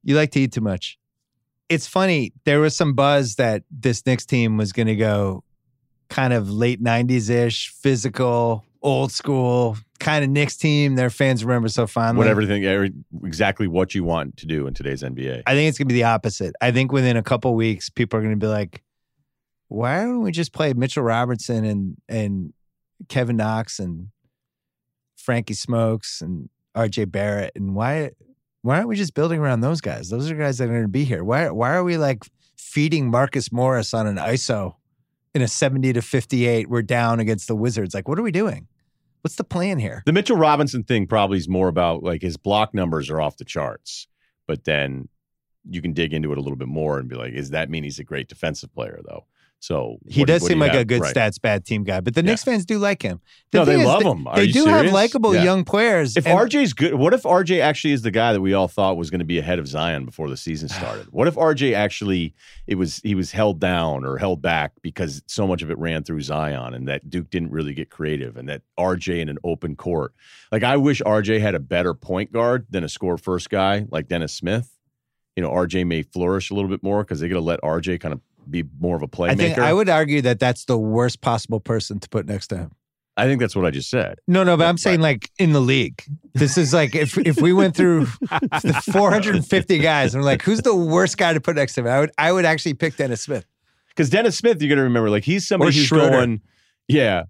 You 0.03 0.17
like 0.17 0.31
to 0.31 0.41
eat 0.41 0.53
too 0.53 0.63
much. 0.63 0.99
It's 1.69 1.87
funny. 1.87 2.33
There 2.45 2.61
was 2.61 2.77
some 2.77 2.95
buzz 2.95 3.37
that 3.37 3.65
this 3.71 4.05
Knicks 4.07 4.27
team 4.27 4.57
was 4.57 4.73
gonna 4.73 4.97
go 4.97 5.45
kind 6.09 6.33
of 6.33 6.51
late 6.51 6.83
90s 6.83 7.31
ish, 7.31 7.71
physical, 7.71 8.65
old 8.83 9.11
school, 9.11 9.77
kind 9.99 10.25
of 10.25 10.31
Knicks 10.31 10.57
team 10.57 10.95
their 10.95 11.11
fans 11.11 11.45
remember 11.45 11.69
so 11.69 11.87
fondly. 11.87 12.19
what 12.19 12.29
everything 12.29 13.05
exactly 13.25 13.67
what 13.67 13.95
you 13.95 14.05
want 14.05 14.37
to 14.37 14.47
do 14.47 14.67
in 14.67 14.75
today's 14.75 15.03
nba 15.03 15.43
I 15.47 15.55
think 15.55 15.69
it's 15.69 15.79
going 15.79 15.89
to 15.89 15.93
be 15.93 15.99
the 15.99 16.05
opposite. 16.05 16.55
I 16.61 16.71
think 16.71 16.93
within 16.93 17.17
a 17.17 17.23
couple 17.23 17.55
weeks, 17.55 17.89
people 17.89 18.19
are 18.19 18.23
going 18.23 18.35
to 18.35 18.45
be 18.45 18.47
like, 18.47 18.83
why 19.69 20.03
don't 20.03 20.23
we 20.23 20.31
just 20.31 20.53
play 20.53 20.73
Mitchell 20.75 21.03
Robertson 21.03 21.65
and, 21.65 21.97
and 22.09 22.53
Kevin 23.09 23.37
Knox 23.37 23.79
and 23.79 24.09
Frankie 25.17 25.55
Smokes 25.55 26.21
and 26.21 26.49
RJ 26.77 27.11
Barrett? 27.11 27.53
And 27.57 27.75
why, 27.75 28.13
why 28.63 28.77
aren't 28.77 28.89
we 28.89 28.97
just 28.97 29.15
building 29.15 29.39
around 29.41 29.61
those 29.61 29.81
guys? 29.81 30.09
Those 30.09 30.31
are 30.31 30.35
guys 30.35 30.59
that 30.59 30.65
are 30.65 30.73
going 30.73 30.83
to 30.83 30.89
be 30.89 31.05
here. 31.05 31.23
Why, 31.23 31.51
why 31.51 31.75
are 31.75 31.85
we 31.85 31.97
like 31.97 32.25
feeding 32.57 33.11
Marcus 33.11 33.53
Morris 33.53 33.95
on 33.95 34.07
an 34.07 34.17
ISO 34.17 34.75
in 35.35 35.43
a 35.43 35.49
70 35.49 35.93
to 35.93 36.03
58? 36.03 36.69
We're 36.69 36.83
down 36.83 37.21
against 37.21 37.49
the 37.49 37.57
Wizards. 37.57 37.95
Like, 37.95 38.09
what 38.09 38.19
are 38.19 38.23
we 38.23 38.33
doing? 38.33 38.69
What's 39.23 39.37
the 39.37 39.45
plan 39.45 39.79
here? 39.79 40.03
The 40.07 40.13
Mitchell 40.13 40.37
Robinson 40.37 40.85
thing 40.85 41.07
probably 41.07 41.39
is 41.39 41.49
more 41.49 41.69
about 41.69 42.03
like 42.03 42.23
his 42.23 42.37
block 42.37 42.73
numbers 42.75 43.11
are 43.11 43.21
off 43.21 43.37
the 43.37 43.45
charts, 43.45 44.07
but 44.47 44.65
then 44.65 45.09
you 45.69 45.83
can 45.83 45.93
dig 45.93 46.13
into 46.13 46.31
it 46.31 46.39
a 46.39 46.41
little 46.41 46.57
bit 46.57 46.69
more 46.69 46.99
and 46.99 47.09
be 47.09 47.17
like, 47.17 47.35
does 47.35 47.51
that 47.51 47.69
mean 47.69 47.83
he's 47.83 47.99
a 47.99 48.05
great 48.05 48.29
defensive 48.29 48.73
player 48.73 49.01
though? 49.05 49.27
So 49.59 49.97
He 50.09 50.25
does 50.25 50.43
do 50.43 50.49
seem 50.49 50.59
you 50.59 50.65
like 50.65 50.75
a 50.75 50.85
good 50.85 51.01
Right. 51.01 51.15
stats 51.15 51.41
bad 51.41 51.65
team 51.65 51.83
guy, 51.83 52.01
but 52.01 52.15
the 52.15 52.21
Yeah. 52.21 52.27
Knicks 52.31 52.45
fans 52.45 52.65
do 52.65 52.79
like 52.79 53.03
him. 53.03 53.21
The 53.51 53.59
No, 53.59 53.65
they 53.65 53.85
love 53.85 54.03
they- 54.03 54.09
him. 54.11 54.27
Are 54.27 54.37
They 54.37 54.47
do 54.49 54.67
have 54.67 54.93
likable 54.93 55.35
Yeah. 55.35 55.43
young 55.45 55.65
players. 55.65 56.17
If 56.17 56.27
and- 56.27 56.39
RJ's 56.39 56.73
good, 56.73 56.95
what 56.95 57.13
if 57.15 57.25
RJ 57.25 57.61
actually 57.61 57.93
is 57.93 58.03
the 58.03 58.11
guy 58.11 58.33
that 58.33 58.41
we 58.41 58.53
all 58.53 58.69
thought 58.69 58.97
was 58.97 59.11
going 59.11 59.19
to 59.21 59.25
be 59.25 59.39
ahead 59.39 59.59
of 59.59 59.67
Zion 59.67 60.05
before 60.05 60.29
the 60.29 60.37
season 60.37 60.69
started? 60.69 61.07
What 61.11 61.27
if 61.27 61.37
RJ 61.37 61.73
actually 61.75 62.35
it 62.67 62.77
was 62.77 63.01
he 63.03 63.15
was 63.15 63.33
held 63.33 63.59
down 63.59 64.05
or 64.05 64.19
held 64.19 64.41
back 64.43 64.73
because 64.83 65.23
so 65.27 65.47
much 65.47 65.63
of 65.63 65.71
it 65.71 65.79
ran 65.79 66.05
through 66.05 66.21
Zion 66.21 66.75
and 66.75 66.87
that 66.87 67.09
Duke 67.11 67.31
didn't 67.31 67.51
really 67.51 67.75
get 67.75 67.91
creative 67.91 68.37
and 68.37 68.49
that 68.49 68.63
RJ 68.79 69.21
in 69.21 69.29
an 69.29 69.39
open 69.43 69.75
court. 69.75 70.13
Like 70.53 70.63
I 70.63 70.77
wish 70.77 71.01
RJ 71.05 71.41
had 71.41 71.55
a 71.55 71.61
better 71.61 71.95
point 71.95 72.31
guard 72.31 72.67
than 72.71 72.85
a 72.85 72.89
score 72.89 73.17
first 73.19 73.51
guy 73.51 73.87
like 73.91 74.07
Dennis 74.07 74.33
Smith. 74.33 74.71
You 75.35 75.43
know, 75.43 75.51
RJ 75.51 75.85
may 75.85 76.03
flourish 76.03 76.51
a 76.51 76.55
little 76.55 76.71
bit 76.71 76.83
more 76.83 77.03
because 77.05 77.21
they're 77.21 77.29
going 77.29 77.41
to 77.43 77.45
let 77.47 77.61
RJ 77.63 77.99
kind 78.01 78.15
of 78.15 78.21
be 78.51 78.65
more 78.81 78.97
of 78.97 79.03
a 79.03 79.09
playmaker. 79.09 79.31
I 79.31 79.35
think 79.37 79.59
I 79.59 79.73
would 79.73 79.89
argue 79.89 80.23
that 80.23 80.39
that's 80.41 80.65
the 80.65 80.79
worst 80.79 81.21
possible 81.21 81.61
person 81.61 81.99
to 82.01 82.09
put 82.09 82.27
next 82.27 82.49
to 82.49 82.57
him. 82.57 82.73
I 83.19 83.25
think 83.25 83.41
that's 83.41 83.57
what 83.57 83.65
I 83.65 83.71
just 83.71 83.89
said. 83.89 84.19
No, 84.29 84.45
no, 84.45 84.59
but 84.59 84.67
I'm 84.67 84.77
saying 84.77 85.01
like 85.01 85.31
in 85.39 85.53
the 85.53 85.61
league. 85.61 86.03
This 86.35 86.59
is 86.59 86.75
like 86.75 86.95
if 86.95 87.17
if 87.17 87.41
we 87.41 87.53
went 87.55 87.75
through 87.75 88.05
the 88.21 88.83
450 88.93 89.79
guys 89.79 90.15
and 90.15 90.23
we're 90.23 90.27
like, 90.27 90.43
who's 90.43 90.61
the 90.61 90.75
worst 90.77 91.17
guy 91.17 91.33
to 91.33 91.41
put 91.41 91.57
next 91.57 91.75
to 91.75 91.81
him? 91.81 91.87
I 91.87 92.01
would 92.01 92.11
I 92.19 92.31
would 92.33 92.45
actually 92.45 92.75
pick 92.75 92.97
Dennis 92.97 93.23
Smith. 93.23 93.47
Because 93.89 94.11
Dennis 94.11 94.37
Smith, 94.37 94.61
you're 94.61 94.77
to 94.77 94.83
remember, 94.83 95.09
like 95.09 95.25
he's 95.25 95.49
somebody 95.49 95.71
Or 95.71 95.73
who's 95.73 95.87
Schroeder. 95.87 96.11
going, 96.11 96.43
yeah. 96.89 97.23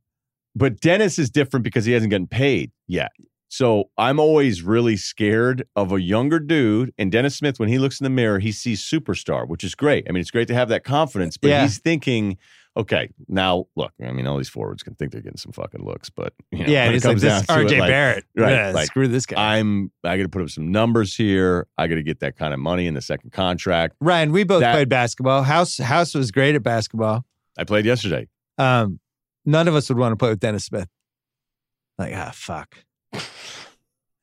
But 0.57 0.81
Dennis 0.81 1.21
is 1.21 1.31
different 1.31 1.63
because 1.63 1.85
he 1.85 1.93
hasn't 1.93 2.11
gotten 2.11 2.27
paid 2.27 2.73
yet. 2.89 3.13
So 3.49 3.91
I'm 3.97 4.19
always 4.19 4.63
really 4.63 4.97
scared 4.97 5.67
of 5.77 5.93
a 5.93 6.01
younger 6.01 6.39
dude. 6.41 6.93
And 6.99 7.13
Dennis 7.13 7.37
Smith, 7.37 7.61
when 7.61 7.69
he 7.69 7.79
looks 7.79 8.01
in 8.01 8.05
the 8.05 8.11
mirror, 8.11 8.39
he 8.41 8.51
sees 8.53 8.83
superstar, 8.83 9.47
which 9.49 9.63
is 9.65 9.75
great. 9.75 10.07
I 10.09 10.13
mean, 10.13 10.21
it's 10.21 10.31
great 10.33 10.49
to 10.49 10.55
have 10.55 10.69
that 10.71 10.83
confidence, 10.85 11.37
but 11.37 11.49
Yeah. 11.49 11.63
he's 11.63 11.79
thinking, 11.79 12.39
okay, 12.77 13.09
now 13.29 13.67
look. 13.77 13.93
I 14.05 14.11
mean, 14.11 14.27
all 14.27 14.37
these 14.37 14.49
forwards 14.49 14.83
can 14.83 14.95
think 14.97 15.13
they're 15.13 15.21
getting 15.23 15.39
some 15.39 15.53
fucking 15.53 15.85
looks, 15.85 16.11
but 16.11 16.35
you 16.51 16.59
know, 16.59 16.67
yeah, 16.67 16.85
and 16.85 16.95
it 16.97 17.05
like 17.05 17.19
this 17.19 17.45
RJ 17.47 17.77
it, 17.77 17.79
like, 17.81 17.89
Barrett. 17.91 18.25
right, 18.37 18.53
Yeah, 18.53 18.71
like, 18.73 18.87
screw 18.89 19.07
this 19.09 19.27
guy. 19.27 19.59
I'm 19.59 19.93
I 20.03 20.17
got 20.17 20.25
to 20.25 20.29
put 20.29 20.43
up 20.43 20.51
some 20.51 20.71
numbers 20.73 21.15
here. 21.15 21.69
I 21.79 21.87
got 21.87 21.95
to 21.95 22.03
get 22.03 22.19
that 22.21 22.37
kind 22.37 22.53
of 22.53 22.59
money 22.61 22.87
in 22.89 22.95
the 22.95 23.01
second 23.01 23.31
contract. 23.33 23.95
Ryen, 24.01 24.33
we 24.33 24.43
both 24.45 24.61
that- 24.61 24.73
played 24.75 24.89
basketball. 24.89 25.45
House 25.45 25.79
House 25.79 26.15
was 26.15 26.31
great 26.33 26.55
at 26.57 26.63
basketball. 26.65 27.25
I 27.57 27.63
played 27.65 27.87
yesterday. 27.87 28.27
Um, 28.59 28.99
none 29.47 29.69
of 29.69 29.75
us 29.77 29.89
would 29.89 29.99
want 29.99 30.13
to 30.13 30.17
play 30.17 30.31
with 30.31 30.41
Dennis 30.41 30.65
Smith. 30.67 30.89
Like, 31.97 32.13
ah, 32.15 32.33
fuck. 32.35 32.77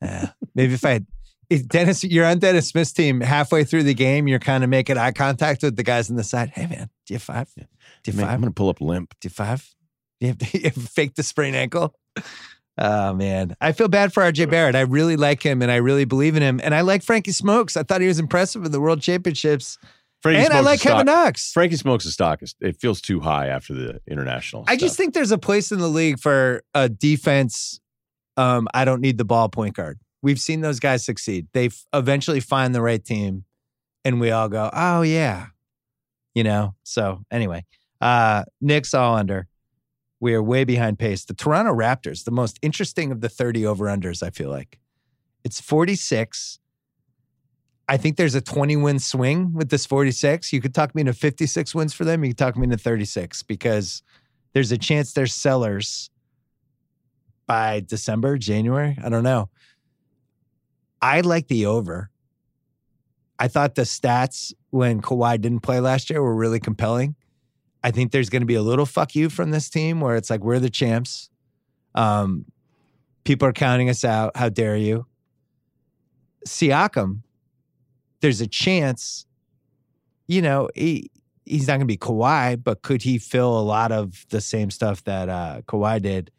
Yeah. 0.01 0.29
Maybe 0.55 0.73
if 0.73 0.83
I 0.85 0.89
had, 0.91 1.07
if 1.49 1.67
Dennis, 1.67 2.03
you're 2.03 2.25
on 2.25 2.39
Dennis 2.39 2.67
Smith's 2.69 2.91
team 2.91 3.21
halfway 3.21 3.63
through 3.63 3.83
the 3.83 3.93
game, 3.93 4.27
you're 4.27 4.39
kind 4.39 4.63
of 4.63 4.69
making 4.69 4.97
eye 4.97 5.11
contact 5.11 5.63
with 5.63 5.75
the 5.75 5.83
guys 5.83 6.09
on 6.09 6.15
the 6.15 6.23
side. 6.23 6.49
Hey, 6.49 6.67
man, 6.67 6.89
do 7.05 7.13
you 7.13 7.15
have 7.15 7.23
five? 7.23 7.49
Do 7.55 7.63
you 8.05 8.13
five? 8.13 8.29
I'm 8.29 8.41
going 8.41 8.51
to 8.51 8.55
pull 8.55 8.69
up 8.69 8.81
limp. 8.81 9.13
Do 9.21 9.27
you 9.27 9.29
five? 9.29 9.67
Do 10.19 10.27
you 10.27 10.35
have, 10.39 10.53
you 10.63 10.69
fake 10.71 11.15
the 11.15 11.23
sprained 11.23 11.55
ankle? 11.55 11.95
Oh, 12.77 13.13
man. 13.13 13.55
I 13.61 13.71
feel 13.71 13.87
bad 13.87 14.13
for 14.13 14.23
RJ 14.23 14.49
Barrett. 14.49 14.75
I 14.75 14.81
really 14.81 15.15
like 15.15 15.43
him 15.43 15.61
and 15.61 15.71
I 15.71 15.75
really 15.75 16.05
believe 16.05 16.35
in 16.35 16.41
him. 16.41 16.59
And 16.63 16.73
I 16.73 16.81
like 16.81 17.03
Frankie 17.03 17.31
Smokes. 17.31 17.77
I 17.77 17.83
thought 17.83 18.01
he 18.01 18.07
was 18.07 18.19
impressive 18.19 18.65
in 18.65 18.71
the 18.71 18.81
World 18.81 19.01
Championships. 19.01 19.77
Frankie 20.23 20.43
and 20.45 20.53
I 20.53 20.61
like 20.61 20.79
Kevin 20.79 21.05
Knox. 21.05 21.51
Frankie 21.51 21.75
smokes 21.75 22.05
stock. 22.05 22.41
is- 22.41 22.55
It 22.61 22.79
feels 22.79 23.01
too 23.01 23.19
high 23.19 23.47
after 23.47 23.73
the 23.73 23.99
international. 24.07 24.63
I 24.67 24.77
just 24.77 24.95
think 24.97 25.13
there's 25.13 25.31
a 25.31 25.37
place 25.37 25.71
in 25.71 25.79
the 25.79 25.89
league 25.89 26.17
for 26.19 26.63
a 26.73 26.87
defense. 26.89 27.79
Um, 28.37 28.67
I 28.73 28.85
don't 28.85 29.01
need 29.01 29.17
the 29.17 29.25
ball 29.25 29.49
point 29.49 29.75
guard. 29.75 29.99
We've 30.21 30.39
seen 30.39 30.61
those 30.61 30.79
guys 30.79 31.05
succeed. 31.05 31.47
They 31.53 31.69
eventually 31.93 32.39
find 32.39 32.73
the 32.73 32.81
right 32.81 33.03
team, 33.03 33.45
and 34.05 34.19
we 34.19 34.31
all 34.31 34.49
go, 34.49 34.69
"Oh 34.73 35.01
yeah," 35.01 35.47
you 36.33 36.43
know. 36.43 36.75
So 36.83 37.23
anyway, 37.29 37.65
uh, 38.01 38.43
Knicks 38.61 38.93
all 38.93 39.15
under. 39.15 39.47
We 40.19 40.33
are 40.33 40.41
way 40.41 40.63
behind 40.63 40.99
pace. 40.99 41.25
The 41.25 41.33
Toronto 41.33 41.73
Raptors, 41.73 42.23
the 42.23 42.31
most 42.31 42.57
interesting 42.61 43.11
of 43.11 43.19
the 43.19 43.27
30 43.27 43.65
over 43.65 43.85
unders. 43.87 44.23
I 44.23 44.29
feel 44.29 44.49
like 44.49 44.79
it's 45.43 45.59
46. 45.59 46.59
I 47.89 47.97
think 47.97 48.15
there's 48.15 48.33
a 48.33 48.39
20 48.39 48.77
win 48.77 48.99
swing 48.99 49.53
with 49.53 49.69
this 49.69 49.85
46. 49.85 50.53
You 50.53 50.61
could 50.61 50.73
talk 50.73 50.95
me 50.95 51.01
into 51.01 51.13
56 51.13 51.75
wins 51.75 51.93
for 51.93 52.05
them. 52.05 52.23
You 52.23 52.29
could 52.29 52.37
talk 52.37 52.55
me 52.55 52.63
into 52.63 52.77
36 52.77 53.43
because 53.43 54.01
there's 54.53 54.71
a 54.71 54.77
chance 54.77 55.11
they're 55.11 55.27
sellers 55.27 56.09
by 57.45 57.81
December, 57.81 58.37
January. 58.37 58.97
I 59.03 59.09
don't 59.09 59.23
know. 59.23 59.49
I 61.01 61.21
like 61.21 61.47
the 61.47 61.65
over. 61.65 62.09
I 63.39 63.47
thought 63.47 63.75
the 63.75 63.81
stats 63.81 64.53
when 64.69 65.01
Kawhi 65.01 65.39
didn't 65.41 65.61
play 65.61 65.79
last 65.79 66.09
year 66.09 66.21
were 66.21 66.35
really 66.35 66.59
compelling. 66.59 67.15
I 67.83 67.91
think 67.91 68.11
there's 68.11 68.29
going 68.29 68.41
to 68.41 68.47
be 68.47 68.55
a 68.55 68.61
little 68.61 68.85
fuck 68.85 69.15
you 69.15 69.29
from 69.29 69.51
this 69.51 69.69
team 69.69 69.99
where 69.99 70.15
it's 70.15 70.29
like 70.29 70.43
we're 70.43 70.59
the 70.59 70.69
champs. 70.69 71.29
Um, 71.93 72.45
people 73.25 73.47
are 73.47 73.53
counting 73.53 73.89
us 73.89 74.05
out. 74.05 74.37
How 74.37 74.49
dare 74.49 74.77
you? 74.77 75.05
Siakam, 76.47 77.21
there's 78.21 78.39
a 78.39 78.47
chance, 78.47 79.25
you 80.27 80.41
know, 80.41 80.69
he 80.75 81.11
he's 81.45 81.67
not 81.67 81.73
going 81.73 81.81
to 81.81 81.85
be 81.85 81.97
Kawhi, 81.97 82.61
but 82.63 82.81
could 82.81 83.01
he 83.01 83.17
fill 83.17 83.59
a 83.59 83.61
lot 83.61 83.91
of 83.91 84.25
the 84.29 84.39
same 84.39 84.71
stuff 84.71 85.03
that 85.03 85.27
uh, 85.27 85.61
Kawhi 85.67 86.01
did? 86.01 86.31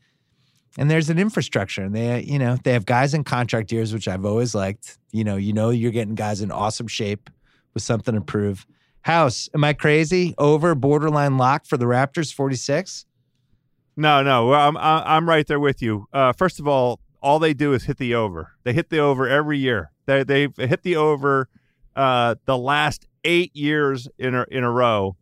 And 0.77 0.91
there's 0.91 1.09
an 1.09 1.19
infrastructure, 1.19 1.83
and 1.83 1.95
they, 1.95 2.23
you 2.23 2.39
know, 2.39 2.57
they 2.65 2.73
have 2.73 2.85
guys 2.85 3.15
in 3.15 3.23
contract 3.23 3.71
years, 3.71 3.93
which 3.93 4.09
I've 4.09 4.25
always 4.25 4.55
liked. 4.55 4.99
You 5.13 5.23
know, 5.23 5.37
you 5.37 5.53
know, 5.53 5.71
you're 5.71 5.93
getting 5.93 6.17
guys 6.17 6.41
in 6.41 6.51
awesome 6.51 6.89
shape 6.89 7.31
with 7.75 7.83
something 7.83 8.15
to 8.15 8.21
prove. 8.21 8.67
House, 9.03 9.49
am 9.55 9.63
I 9.63 9.73
crazy? 9.73 10.35
Over 10.39 10.75
borderline 10.75 11.37
lock 11.37 11.67
for 11.67 11.77
the 11.77 11.85
Raptors, 11.85 12.33
46. 12.33 13.07
No, 13.97 14.23
no, 14.23 14.53
I'm 14.53 14.77
I'm 14.77 15.29
right 15.29 15.47
there 15.47 15.61
with 15.61 15.81
you. 15.81 16.07
Uh, 16.13 16.33
first 16.33 16.59
of 16.59 16.67
all, 16.67 16.99
all 17.23 17.39
they 17.39 17.55
do 17.55 17.73
is 17.73 17.85
hit 17.85 17.99
the 17.99 18.15
over. 18.15 18.53
They 18.65 18.73
hit 18.73 18.91
the 18.91 18.99
over 18.99 19.29
every 19.29 19.59
year. 19.59 19.93
They 20.07 20.25
they've 20.25 20.57
hit 20.57 20.83
the 20.83 20.97
over 20.97 21.49
uh, 21.95 22.35
the 22.45 22.59
last 22.59 23.07
eight 23.23 23.55
years 23.55 24.09
in 24.19 24.35
a 24.35 24.47
in 24.51 24.65
a 24.65 24.71
row. 24.71 25.17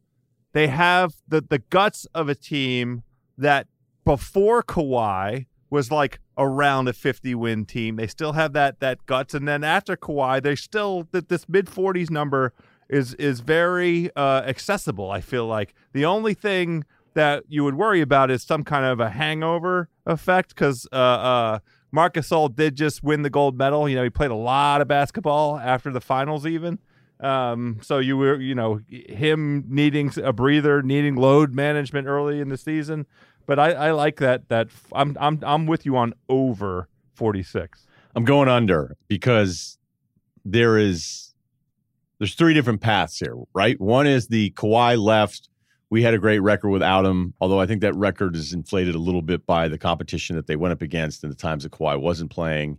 They 0.52 0.68
have 0.68 1.14
the 1.28 1.42
the 1.42 1.58
guts 1.58 2.06
of 2.14 2.28
a 2.28 2.34
team 2.34 3.02
that 3.36 3.66
before 4.04 4.62
Kawhi 4.62 5.46
was 5.70 5.90
like 5.90 6.20
around 6.36 6.88
a 6.88 6.92
50 6.92 7.34
win 7.34 7.64
team. 7.64 7.96
They 7.96 8.06
still 8.06 8.32
have 8.32 8.52
that 8.52 8.80
that 8.80 9.06
guts, 9.06 9.34
and 9.34 9.48
then 9.48 9.64
after 9.64 9.96
Kawhi, 9.96 10.42
they 10.42 10.54
still 10.54 11.08
that 11.12 11.28
this 11.28 11.48
mid 11.48 11.66
40s 11.66 12.10
number 12.10 12.52
is 12.88 13.14
is 13.14 13.40
very 13.40 14.10
uh, 14.16 14.42
accessible. 14.46 15.10
I 15.10 15.20
feel 15.20 15.46
like 15.46 15.74
the 15.92 16.04
only 16.04 16.34
thing 16.34 16.84
that 17.14 17.44
you 17.48 17.64
would 17.64 17.74
worry 17.74 18.00
about 18.00 18.30
is 18.30 18.42
some 18.42 18.64
kind 18.64 18.84
of 18.84 19.00
a 19.00 19.10
hangover 19.10 19.88
effect 20.06 20.50
because 20.50 20.86
uh, 20.92 20.96
uh, 20.96 21.58
Marcus 21.90 22.28
Gasol 22.28 22.54
did 22.54 22.76
just 22.76 23.02
win 23.02 23.22
the 23.22 23.30
gold 23.30 23.56
medal. 23.56 23.88
You 23.88 23.96
know, 23.96 24.02
he 24.02 24.10
played 24.10 24.30
a 24.30 24.36
lot 24.36 24.80
of 24.80 24.88
basketball 24.88 25.58
after 25.58 25.90
the 25.90 26.00
finals, 26.00 26.46
even. 26.46 26.78
Um, 27.20 27.78
so 27.82 27.98
you 27.98 28.16
were, 28.16 28.40
you 28.40 28.54
know, 28.54 28.80
him 28.88 29.64
needing 29.68 30.10
a 30.22 30.32
breather, 30.32 30.82
needing 30.82 31.14
load 31.14 31.54
management 31.54 32.08
early 32.08 32.40
in 32.40 32.48
the 32.48 32.56
season. 32.56 33.06
But 33.46 33.58
I, 33.58 33.72
I 33.72 33.90
like 33.92 34.16
that. 34.18 34.48
That 34.48 34.68
I'm, 34.92 35.16
I'm, 35.20 35.38
I'm 35.42 35.66
with 35.66 35.86
you 35.86 35.96
on 35.96 36.14
over 36.28 36.88
46. 37.14 37.86
I'm 38.14 38.24
going 38.24 38.48
under 38.48 38.96
because 39.08 39.78
there 40.44 40.78
is 40.78 41.32
there's 42.18 42.34
three 42.34 42.54
different 42.54 42.80
paths 42.80 43.18
here, 43.18 43.34
right? 43.52 43.80
One 43.80 44.06
is 44.06 44.28
the 44.28 44.50
Kawhi 44.52 44.96
left. 44.96 45.48
We 45.90 46.02
had 46.02 46.14
a 46.14 46.18
great 46.18 46.38
record 46.38 46.70
without 46.70 47.04
him, 47.04 47.34
although 47.40 47.58
I 47.58 47.66
think 47.66 47.80
that 47.80 47.96
record 47.96 48.36
is 48.36 48.52
inflated 48.52 48.94
a 48.94 48.98
little 48.98 49.22
bit 49.22 49.44
by 49.44 49.68
the 49.68 49.76
competition 49.76 50.36
that 50.36 50.46
they 50.46 50.56
went 50.56 50.72
up 50.72 50.82
against 50.82 51.24
and 51.24 51.32
the 51.32 51.36
times 51.36 51.64
that 51.64 51.72
Kawhi 51.72 52.00
wasn't 52.00 52.30
playing. 52.30 52.78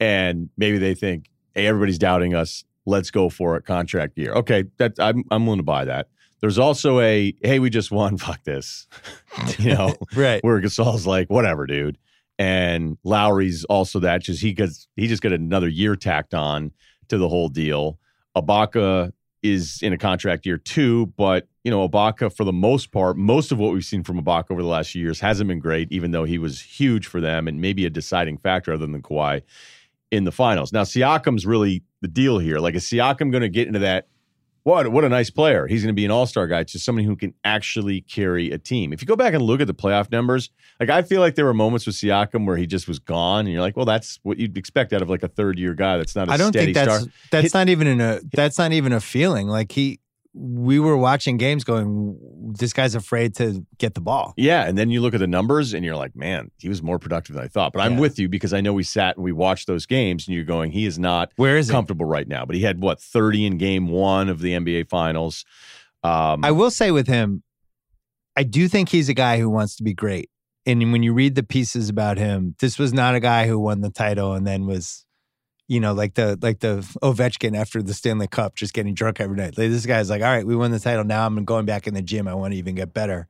And 0.00 0.48
maybe 0.56 0.78
they 0.78 0.94
think, 0.94 1.28
hey, 1.54 1.66
everybody's 1.66 1.98
doubting 1.98 2.34
us. 2.34 2.64
Let's 2.86 3.10
go 3.10 3.28
for 3.28 3.56
it. 3.56 3.64
Contract 3.64 4.16
year. 4.16 4.32
Okay, 4.32 4.64
that 4.78 4.94
I'm 4.98 5.24
I'm 5.30 5.44
willing 5.44 5.58
to 5.58 5.64
buy 5.64 5.84
that. 5.84 6.08
There's 6.40 6.58
also 6.58 7.00
a 7.00 7.34
hey, 7.42 7.58
we 7.58 7.70
just 7.70 7.90
won. 7.90 8.16
Fuck 8.18 8.44
this. 8.44 8.86
you 9.58 9.74
know, 9.74 9.94
Right. 10.16 10.42
where 10.44 10.60
Gasol's 10.60 11.06
like, 11.06 11.28
whatever, 11.30 11.66
dude. 11.66 11.98
And 12.38 12.98
Lowry's 13.04 13.64
also 13.64 13.98
that 14.00 14.22
just 14.22 14.42
he 14.42 14.52
gets 14.52 14.88
he 14.96 15.06
just 15.06 15.22
got 15.22 15.32
another 15.32 15.68
year 15.68 15.96
tacked 15.96 16.34
on 16.34 16.72
to 17.08 17.16
the 17.18 17.28
whole 17.28 17.48
deal. 17.48 17.98
Ibaka 18.36 19.12
is 19.42 19.78
in 19.80 19.92
a 19.92 19.98
contract 19.98 20.44
year 20.44 20.58
too, 20.58 21.06
but 21.16 21.46
you 21.64 21.70
know, 21.70 21.88
Ibaka 21.88 22.34
for 22.36 22.44
the 22.44 22.52
most 22.52 22.92
part, 22.92 23.16
most 23.16 23.52
of 23.52 23.58
what 23.58 23.72
we've 23.72 23.84
seen 23.84 24.04
from 24.04 24.20
Ibaka 24.22 24.50
over 24.50 24.60
the 24.62 24.68
last 24.68 24.90
few 24.90 25.02
years 25.02 25.20
hasn't 25.20 25.48
been 25.48 25.58
great, 25.60 25.90
even 25.90 26.10
though 26.10 26.24
he 26.24 26.36
was 26.38 26.60
huge 26.60 27.06
for 27.06 27.20
them 27.20 27.48
and 27.48 27.60
maybe 27.60 27.86
a 27.86 27.90
deciding 27.90 28.36
factor 28.38 28.72
other 28.72 28.86
than 28.86 29.00
Kawhi 29.02 29.42
in 30.10 30.24
the 30.24 30.32
finals. 30.32 30.72
Now, 30.72 30.82
Siakam's 30.82 31.46
really 31.46 31.82
the 32.02 32.08
deal 32.08 32.38
here. 32.38 32.58
Like, 32.58 32.74
is 32.74 32.84
Siakam 32.84 33.30
going 33.32 33.42
to 33.42 33.48
get 33.48 33.66
into 33.66 33.80
that? 33.80 34.06
What 34.66 34.88
what 34.90 35.04
a 35.04 35.08
nice 35.08 35.30
player. 35.30 35.68
He's 35.68 35.82
going 35.84 35.94
to 35.94 35.96
be 35.96 36.04
an 36.04 36.10
all-star 36.10 36.48
guy, 36.48 36.58
It's 36.58 36.72
just 36.72 36.84
somebody 36.84 37.06
who 37.06 37.14
can 37.14 37.32
actually 37.44 38.00
carry 38.00 38.50
a 38.50 38.58
team. 38.58 38.92
If 38.92 39.00
you 39.00 39.06
go 39.06 39.14
back 39.14 39.32
and 39.32 39.40
look 39.44 39.60
at 39.60 39.68
the 39.68 39.74
playoff 39.74 40.10
numbers, 40.10 40.50
like 40.80 40.90
I 40.90 41.02
feel 41.02 41.20
like 41.20 41.36
there 41.36 41.44
were 41.44 41.54
moments 41.54 41.86
with 41.86 41.94
Siakam 41.94 42.46
where 42.48 42.56
he 42.56 42.66
just 42.66 42.88
was 42.88 42.98
gone, 42.98 43.46
and 43.46 43.52
you're 43.52 43.60
like, 43.60 43.76
well, 43.76 43.86
that's 43.86 44.18
what 44.24 44.38
you'd 44.38 44.58
expect 44.58 44.92
out 44.92 45.02
of 45.02 45.08
like 45.08 45.22
a 45.22 45.28
third-year 45.28 45.74
guy 45.74 45.98
that's 45.98 46.16
not 46.16 46.28
a 46.28 46.32
I 46.32 46.36
don't 46.36 46.52
steady 46.52 46.74
think 46.74 46.84
that's 46.84 47.02
star. 47.04 47.12
that's 47.30 47.42
Hit- 47.44 47.54
not 47.54 47.68
even 47.68 47.86
in 47.86 48.00
a 48.00 48.18
that's 48.32 48.58
not 48.58 48.72
even 48.72 48.92
a 48.92 49.00
feeling. 49.00 49.46
Like 49.46 49.70
he, 49.70 50.00
we 50.38 50.78
were 50.78 50.98
watching 50.98 51.38
games 51.38 51.64
going, 51.64 52.18
this 52.58 52.74
guy's 52.74 52.94
afraid 52.94 53.34
to 53.36 53.64
get 53.78 53.94
the 53.94 54.02
ball. 54.02 54.34
Yeah, 54.36 54.66
and 54.66 54.76
then 54.76 54.90
you 54.90 55.00
look 55.00 55.14
at 55.14 55.20
the 55.20 55.26
numbers 55.26 55.72
and 55.72 55.82
you're 55.82 55.96
like, 55.96 56.14
man, 56.14 56.50
he 56.58 56.68
was 56.68 56.82
more 56.82 56.98
productive 56.98 57.34
than 57.36 57.44
I 57.44 57.48
thought. 57.48 57.72
But 57.72 57.80
I'm 57.80 57.94
Yeah. 57.94 58.00
with 58.00 58.18
you 58.18 58.28
because 58.28 58.52
I 58.52 58.60
know 58.60 58.74
we 58.74 58.82
sat 58.82 59.16
and 59.16 59.24
we 59.24 59.32
watched 59.32 59.66
those 59.66 59.86
games, 59.86 60.28
and 60.28 60.34
you're 60.34 60.44
going, 60.44 60.72
he 60.72 60.84
is 60.84 60.98
not 60.98 61.32
Where 61.36 61.56
is 61.56 61.70
it? 61.70 61.72
comfortable 61.72 62.04
right 62.04 62.28
now. 62.28 62.44
But 62.44 62.54
he 62.56 62.62
had 62.62 62.82
what 62.82 63.00
30 63.00 63.46
in 63.46 63.56
game 63.56 63.88
one 63.88 64.28
of 64.28 64.40
the 64.40 64.52
NBA 64.52 64.90
Finals. 64.90 65.46
Um, 66.04 66.44
I 66.44 66.50
will 66.50 66.70
say 66.70 66.90
with 66.90 67.06
him, 67.06 67.42
I 68.36 68.42
do 68.42 68.68
think 68.68 68.90
he's 68.90 69.08
a 69.08 69.14
guy 69.14 69.38
who 69.38 69.48
wants 69.48 69.74
to 69.76 69.82
be 69.82 69.94
great. 69.94 70.28
And 70.66 70.92
when 70.92 71.02
you 71.02 71.14
read 71.14 71.34
the 71.36 71.42
pieces 71.42 71.88
about 71.88 72.18
him, 72.18 72.56
this 72.60 72.78
was 72.78 72.92
not 72.92 73.14
a 73.14 73.20
guy 73.20 73.46
who 73.46 73.58
won 73.58 73.80
the 73.80 73.90
title 73.90 74.34
and 74.34 74.46
then 74.46 74.66
was, 74.66 75.05
you 75.68 75.80
know, 75.80 75.92
like 75.92 76.14
the 76.14 76.38
like 76.40 76.60
the 76.60 76.78
Ovechkin 77.02 77.56
after 77.56 77.82
the 77.82 77.94
Stanley 77.94 78.28
Cup, 78.28 78.54
just 78.54 78.72
getting 78.72 78.94
drunk 78.94 79.20
every 79.20 79.36
night. 79.36 79.58
Like, 79.58 79.70
this 79.70 79.86
guy's 79.86 80.08
like, 80.10 80.22
all 80.22 80.28
right, 80.28 80.46
we 80.46 80.54
won 80.56 80.70
the 80.70 80.78
title. 80.80 81.04
Now 81.04 81.26
I'm 81.26 81.44
going 81.44 81.66
back 81.66 81.86
in 81.86 81.94
the 81.94 82.02
gym. 82.02 82.28
I 82.28 82.34
want 82.34 82.52
to 82.52 82.58
even 82.58 82.74
get 82.74 82.94
better. 82.94 83.26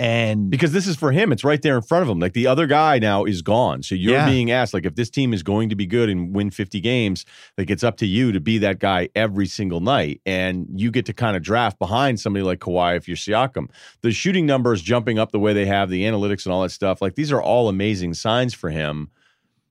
And 0.00 0.48
because 0.48 0.70
this 0.70 0.86
is 0.86 0.94
for 0.96 1.10
him. 1.10 1.32
It's 1.32 1.42
right 1.42 1.60
there 1.60 1.74
in 1.74 1.82
front 1.82 2.04
of 2.04 2.08
him. 2.08 2.20
Like 2.20 2.32
the 2.32 2.46
other 2.46 2.66
guy 2.68 3.00
now 3.00 3.24
is 3.24 3.42
gone. 3.42 3.82
So 3.82 3.96
you're 3.96 4.14
Yeah. 4.14 4.26
being 4.26 4.48
asked, 4.52 4.72
like, 4.72 4.86
if 4.86 4.94
this 4.94 5.10
team 5.10 5.34
is 5.34 5.42
going 5.42 5.70
to 5.70 5.74
be 5.74 5.86
good 5.86 6.08
and 6.08 6.32
win 6.32 6.50
50 6.50 6.80
games, 6.80 7.24
like 7.56 7.68
it's 7.68 7.82
up 7.82 7.96
to 7.96 8.06
you 8.06 8.30
to 8.30 8.38
be 8.38 8.58
that 8.58 8.78
guy 8.78 9.08
every 9.16 9.46
single 9.46 9.80
night. 9.80 10.20
And 10.24 10.68
you 10.72 10.92
get 10.92 11.04
to 11.06 11.12
kind 11.12 11.36
of 11.36 11.42
draft 11.42 11.80
behind 11.80 12.20
somebody 12.20 12.44
like 12.44 12.60
Kawhi 12.60 12.96
if 12.96 13.08
you're 13.08 13.16
Siakam. 13.16 13.70
The 14.02 14.12
shooting 14.12 14.46
numbers 14.46 14.82
jumping 14.82 15.18
up 15.18 15.32
the 15.32 15.40
way 15.40 15.52
they 15.52 15.66
have, 15.66 15.90
the 15.90 16.04
analytics 16.04 16.46
and 16.46 16.52
all 16.52 16.62
that 16.62 16.70
stuff, 16.70 17.02
like 17.02 17.16
these 17.16 17.32
are 17.32 17.42
all 17.42 17.68
amazing 17.68 18.14
signs 18.14 18.54
for 18.54 18.70
him. 18.70 19.10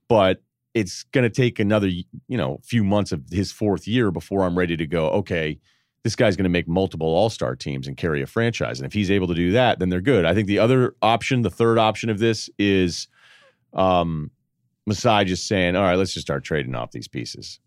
But 0.09 0.41
it's 0.77 1.03
going 1.05 1.23
to 1.23 1.29
take 1.29 1.59
another, 1.59 1.87
you 1.87 2.05
know, 2.37 2.59
few 2.63 2.83
months 2.83 3.11
of 3.11 3.23
his 3.31 3.51
fourth 3.51 3.87
year 3.87 4.11
before 4.11 4.43
I'm 4.43 4.55
ready 4.55 4.77
to 4.77 4.85
go, 4.85 5.09
okay, 5.09 5.59
this 6.03 6.15
guy's 6.15 6.35
going 6.35 6.43
to 6.43 6.49
make 6.49 6.67
multiple 6.67 7.07
all 7.07 7.31
star 7.31 7.55
teams 7.55 7.87
and 7.87 7.97
carry 7.97 8.21
a 8.21 8.27
franchise. 8.27 8.79
And 8.79 8.85
if 8.85 8.93
he's 8.93 9.09
able 9.09 9.25
to 9.27 9.33
do 9.33 9.51
that, 9.53 9.79
then 9.79 9.89
they're 9.89 10.01
good. 10.01 10.23
I 10.23 10.35
think 10.35 10.47
the 10.47 10.59
other 10.59 10.95
option, 11.01 11.41
the 11.41 11.49
third 11.49 11.79
option 11.79 12.11
of 12.11 12.19
this 12.19 12.47
is 12.59 13.07
um, 13.73 14.29
Masai 14.85 15.25
just 15.25 15.47
saying, 15.47 15.75
all 15.75 15.81
right, 15.81 15.95
let's 15.95 16.13
just 16.13 16.27
start 16.27 16.43
trading 16.43 16.75
off 16.75 16.91
these 16.91 17.07
pieces. 17.07 17.59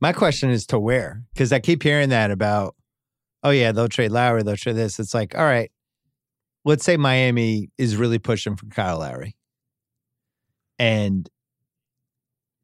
my 0.00 0.12
question 0.12 0.50
is 0.50 0.66
to 0.68 0.78
where? 0.78 1.22
Because 1.34 1.52
I 1.52 1.60
keep 1.60 1.82
hearing 1.82 2.08
that 2.08 2.30
about, 2.30 2.74
oh 3.42 3.50
yeah, 3.50 3.72
they'll 3.72 3.88
trade 3.88 4.10
Lowry, 4.10 4.42
they'll 4.42 4.56
trade 4.56 4.76
this. 4.76 4.98
It's 4.98 5.12
like, 5.12 5.36
all 5.36 5.44
right, 5.44 5.70
let's 6.64 6.84
say 6.84 6.96
Miami 6.96 7.68
is 7.76 7.96
really 7.96 8.18
pushing 8.18 8.56
for 8.56 8.66
Kyle 8.66 8.98
Lowry, 9.00 9.36
and 10.78 11.28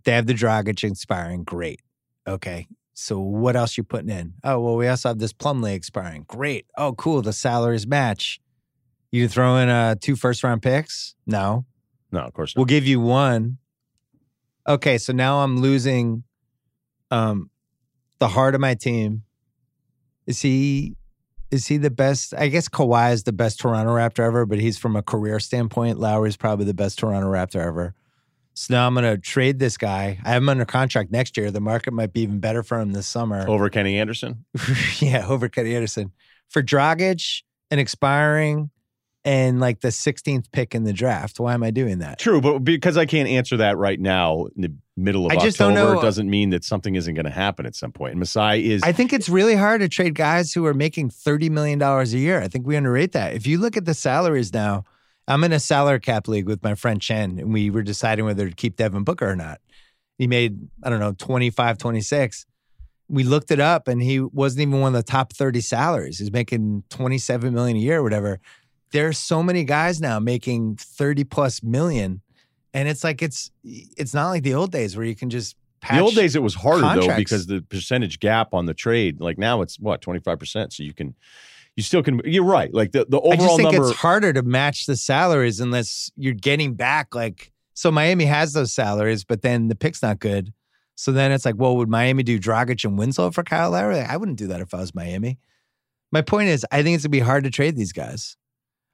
they 0.05 0.13
have 0.13 0.27
the 0.27 0.35
Dragic 0.35 0.83
expiring. 0.89 1.45
Great, 1.45 1.81
okay. 2.27 2.67
So 2.95 3.19
what 3.19 3.57
else 3.57 3.77
you 3.77 3.85
putting 3.85 4.11
in? 4.11 4.35
Oh 4.45 4.61
well, 4.61 4.77
we 4.77 4.87
also 4.87 5.09
have 5.09 5.19
this 5.19 5.33
Plumlee 5.33 5.75
expiring. 5.75 6.25
Great. 6.29 6.67
Oh 6.77 6.93
cool, 6.93 7.23
the 7.23 7.33
salaries 7.33 7.87
match. 7.87 8.41
You 9.11 9.29
throw 9.29 9.57
in 9.57 9.69
uh, 9.69 9.97
two 10.01 10.17
first 10.17 10.43
round 10.43 10.63
picks? 10.63 11.15
No. 11.27 11.67
No, 12.11 12.21
of 12.21 12.33
course 12.33 12.55
not. 12.55 12.61
We'll 12.61 12.67
give 12.67 12.87
you 12.87 13.01
one. 13.01 13.59
Okay, 14.69 14.99
so 14.99 15.13
now 15.13 15.41
I'm 15.41 15.61
losing 15.61 16.25
um 17.11 17.51
the 18.19 18.29
heart 18.29 18.55
of 18.55 18.61
my 18.61 18.75
team. 18.75 19.23
Is 20.27 20.43
he 20.43 20.97
is 21.51 21.67
he 21.67 21.77
the 21.77 21.91
best? 21.91 22.35
I 22.35 22.49
guess 22.49 22.69
Kawhi 22.69 23.13
is 23.13 23.25
the 23.25 23.33
best 23.33 23.61
Toronto 23.61 23.93
Raptor 23.93 24.25
ever, 24.25 24.47
but 24.47 24.59
he's 24.59 24.79
from 24.79 24.97
a 24.97 25.03
career 25.03 25.41
standpoint. 25.41 25.99
Lowry's 25.99 26.37
probably 26.37 26.65
the 26.65 26.75
best 26.75 26.99
Toronto 26.99 27.29
Raptor 27.29 27.61
ever. 27.61 27.95
So 28.55 28.75
now 28.75 28.87
I'm 28.87 28.95
gonna 28.95 29.19
trade 29.19 29.59
this 29.59 29.77
guy. 29.77 30.19
I 30.25 30.31
have 30.31 30.43
him 30.43 30.49
under 30.49 30.65
contract 30.65 31.11
next 31.11 31.37
year. 31.37 31.51
The 31.51 31.61
market 31.61 31.93
might 31.93 32.13
be 32.13 32.21
even 32.23 32.39
better 32.39 32.63
for 32.63 32.79
him 32.81 32.93
this 32.93 33.07
summer. 33.07 33.49
Over 33.49 33.71
Kenny 33.71 33.99
Anderson? 33.99 34.45
yeah, 34.99 35.27
over 35.29 35.49
Kenny 35.49 35.75
Anderson. 35.75 36.13
For 36.49 36.63
Dragic 36.63 37.43
and 37.71 37.81
expiring 37.81 38.71
and 39.25 39.61
like 39.61 39.81
the 39.81 39.89
16th 39.89 40.51
pick 40.53 40.75
in 40.75 40.85
the 40.85 40.93
draft. 40.93 41.39
Why 41.39 41.55
am 41.55 41.63
I 41.63 41.71
doing 41.71 42.01
that? 42.01 42.19
True, 42.19 42.41
but 42.41 42.59
because 42.61 42.97
I 42.97 43.07
can't 43.07 43.29
answer 43.29 43.57
that 43.59 43.79
right 43.79 43.99
now 43.99 44.47
in 44.57 44.63
the 44.63 44.73
middle 44.97 45.27
of 45.27 45.33
I 45.33 45.37
just 45.37 45.59
don't 45.59 45.73
October 45.73 45.95
know- 45.95 46.03
doesn't 46.03 46.29
mean 46.29 46.51
that 46.51 46.65
something 46.65 46.95
isn't 46.97 47.15
going 47.15 47.25
to 47.25 47.31
happen 47.31 47.65
at 47.65 47.75
some 47.75 47.93
point. 47.93 48.13
And 48.13 48.19
Masai 48.19 48.71
is 48.71 48.83
I 48.83 48.93
think 48.93 49.13
it's 49.13 49.29
really 49.29 49.55
hard 49.55 49.81
to 49.81 49.89
trade 49.89 50.15
guys 50.15 50.53
who 50.53 50.67
are 50.67 50.75
making 50.75 51.11
$30 51.11 51.51
million 51.51 51.81
a 51.81 52.05
year. 52.05 52.41
I 52.41 52.49
think 52.49 52.67
we 52.67 52.77
underrate 52.77 53.13
that. 53.13 53.35
If 53.35 53.47
you 53.47 53.59
look 53.59 53.77
at 53.77 53.85
the 53.85 53.95
salaries 53.95 54.53
now, 54.53 54.85
I'm 55.33 55.45
in 55.45 55.53
a 55.53 55.61
salary 55.61 56.01
cap 56.01 56.29
league 56.29 56.47
with 56.47 56.63
my 56.63 56.75
friend 56.75 57.01
Chen, 57.01 57.39
and 57.39 57.53
we 57.53 57.71
were 57.71 57.83
deciding 57.83 58.27
whether 58.27 58.49
to 58.49 58.55
keep 58.55 58.77
Devin 58.77 59.03
Booker 59.03 59.29
or 59.29 59.37
not. 59.37 59.61
He 60.19 60.27
made, 60.27 60.69
I 60.83 60.91
don't 60.91 61.01
know, 61.01 61.13
25, 61.13 61.79
26. 61.79 62.47
We 63.09 63.25
looked 63.25 63.51
it 63.51 63.59
up 63.59 63.89
and 63.89 64.03
he 64.03 64.21
wasn't 64.21 64.63
even 64.63 64.81
one 64.81 64.95
of 64.95 65.05
the 65.05 65.11
top 65.11 65.33
30 65.33 65.61
salaries. 65.63 66.19
He's 66.19 66.31
making 66.31 66.85
27 66.91 67.53
million 67.53 67.77
a 67.77 67.81
year 67.81 67.99
or 67.99 68.03
whatever. 68.03 68.41
There's 68.93 69.19
so 69.19 69.43
many 69.43 69.65
guys 69.65 70.01
now 70.01 70.21
making 70.21 70.77
30 70.77 71.25
plus 71.25 71.63
million. 71.63 72.21
And 72.75 72.89
it's 72.89 73.03
like 73.03 73.23
it's 73.23 73.51
it's 73.65 74.15
not 74.15 74.29
like 74.31 74.43
the 74.43 74.55
old 74.55 74.71
days 74.71 74.97
where 74.97 75.05
you 75.05 75.17
can 75.17 75.31
just 75.31 75.57
the 75.91 76.01
old 76.01 76.15
days 76.15 76.37
it 76.37 76.43
was 76.43 76.55
harder 76.55 77.01
though 77.01 77.17
because 77.17 77.47
the 77.47 77.63
percentage 77.63 78.21
gap 78.21 78.55
on 78.55 78.67
the 78.67 78.75
trade, 78.75 79.21
like 79.21 79.37
now 79.37 79.63
it's 79.63 79.79
what, 79.79 80.01
25%. 80.01 80.73
So 80.73 80.83
you 80.83 80.95
can 80.95 81.15
you 81.77 81.83
still 81.83 82.03
can 82.03 82.21
you're 82.25 82.45
right. 82.45 82.73
Like 82.73 82.93
the, 82.93 83.07
the 83.09 83.19
overall 83.21 83.33
I 83.33 83.37
just 83.37 83.57
think 83.57 83.73
number 83.73 83.91
it's 83.91 83.99
harder 83.99 84.33
to 84.33 84.43
match 84.43 84.87
the 84.87 84.97
salaries 84.97 85.61
unless 85.61 86.11
you're 86.17 86.35
getting 86.35 86.75
back 86.75 87.15
like 87.15 87.53
so 87.75 87.91
Miami 87.91 88.27
has 88.27 88.53
those 88.53 88.73
salaries, 88.73 89.25
but 89.25 89.43
then 89.43 89.69
the 89.69 89.75
pick's 89.75 90.03
not 90.03 90.19
good. 90.19 90.53
So 90.95 91.11
then 91.11 91.33
it's 91.33 91.47
like, 91.47 91.55
well, 91.57 91.77
would 91.79 91.89
Miami 91.89 92.23
do 92.23 92.39
Dragic 92.39 92.85
and 92.85 92.99
Winslow 92.99 93.31
for 93.31 93.43
Kyle 93.43 93.71
Lowry? 93.71 93.97
Like, 93.97 94.11
I 94.11 94.17
wouldn't 94.19 94.39
do 94.39 94.47
that 94.49 94.61
if 94.61 94.75
I 94.75 94.79
was 94.79 94.95
Miami. 94.95 95.39
My 96.13 96.21
point 96.21 96.49
is, 96.49 96.67
I 96.71 96.83
think 96.83 96.95
it's 96.95 97.05
gonna 97.05 97.11
be 97.11 97.21
hard 97.21 97.45
to 97.45 97.51
trade 97.51 97.77
these 97.77 97.93
guys. 97.93 98.37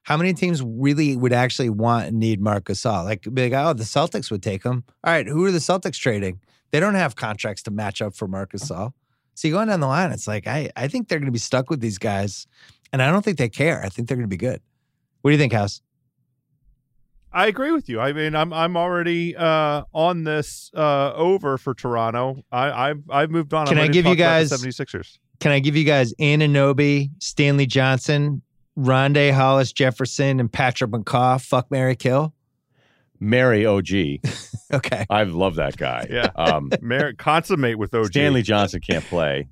How 0.05 0.17
many 0.17 0.33
teams 0.33 0.63
really 0.63 1.17
would 1.17 1.33
actually 1.33 1.71
want 1.71 2.07
and 2.07 2.19
need 2.19 2.41
Marc 2.41 2.65
Gasol? 2.65 3.05
Like, 3.05 3.23
be 3.35 3.51
like, 3.51 3.53
oh, 3.53 3.73
the 3.73 3.85
Celtics 3.85 4.31
would 4.31 4.43
take 4.43 4.65
him. 4.65 4.85
All 5.05 5.13
right, 5.13 5.27
who 5.27 5.45
are 5.45 5.51
the 5.51 5.59
Celtics 5.59 5.99
trading? 5.99 6.41
They 6.71 6.81
don't 6.81 6.95
have 6.95 7.17
contracts 7.17 7.63
to 7.65 7.71
match 7.71 8.01
up 8.01 8.15
for 8.15 8.29
Marc 8.29 8.53
Gasol. 8.53 8.93
So 9.39 9.47
you 9.47 9.55
going 9.55 9.69
down 9.69 9.79
the 9.79 9.87
line, 9.87 10.11
it's 10.11 10.27
like 10.27 10.49
I, 10.49 10.69
I 10.75 10.89
think 10.89 11.07
they're 11.07 11.21
going 11.21 11.27
to 11.27 11.33
be 11.33 11.39
stuck 11.39 11.71
with 11.71 11.79
these 11.79 11.97
guys, 11.97 12.49
and 12.93 13.01
I 13.01 13.09
don't 13.09 13.25
think 13.25 13.39
they 13.39 13.49
care. 13.49 13.81
I 13.85 13.89
think 13.89 14.09
they're 14.09 14.17
going 14.17 14.25
to 14.25 14.29
be 14.29 14.37
good. 14.37 14.61
What 15.23 15.31
do 15.31 15.33
you 15.33 15.39
think, 15.39 15.53
House? 15.53 15.81
I 17.33 17.47
agree 17.47 17.71
with 17.71 17.89
you. 17.89 18.01
I 18.01 18.13
mean, 18.13 18.35
I'm 18.35 18.53
I'm 18.53 18.77
already 18.77 19.37
uh, 19.37 19.85
on 19.93 20.25
this 20.25 20.73
uh, 20.75 21.13
over 21.15 21.57
for 21.57 21.73
Toronto. 21.73 22.43
I 22.51 22.91
I've, 22.91 23.03
I've 23.09 23.31
moved 23.31 23.55
on. 23.55 23.69
Can 23.69 23.79
I 23.79 23.87
give 23.87 24.07
you 24.07 24.17
talk 24.17 24.19
about 24.19 24.43
the 24.43 24.57
guys- 24.57 24.77
76ers? 24.77 25.19
Can 25.39 25.53
I 25.53 25.61
give 25.61 25.77
you 25.77 25.85
guys 25.85 26.13
Anunoby, 26.15 27.11
Stanley 27.21 27.67
Johnson, 27.67 28.43
Rondae 28.77 29.33
Hollis 29.33 29.73
Jefferson, 29.73 30.41
and 30.41 30.53
Patrick 30.53 30.91
McCaw? 30.91 31.41
Fuck 31.41 31.71
Mary 31.71 31.95
Kill. 31.95 32.35
Mary 33.21 33.65
OG. 33.67 33.89
Okay. 34.71 35.07
I 35.09 35.23
love 35.23 35.55
that 35.55 35.79
guy. 35.79 36.07
Yeah. 36.11 36.29
Um, 36.37 36.69
Mer- 36.83 37.15
consummate 37.15 37.79
with 37.79 37.95
OG. 37.95 38.09
Stanley 38.09 38.43
Johnson 38.43 38.83
can't 38.87 39.03
play. 39.03 39.49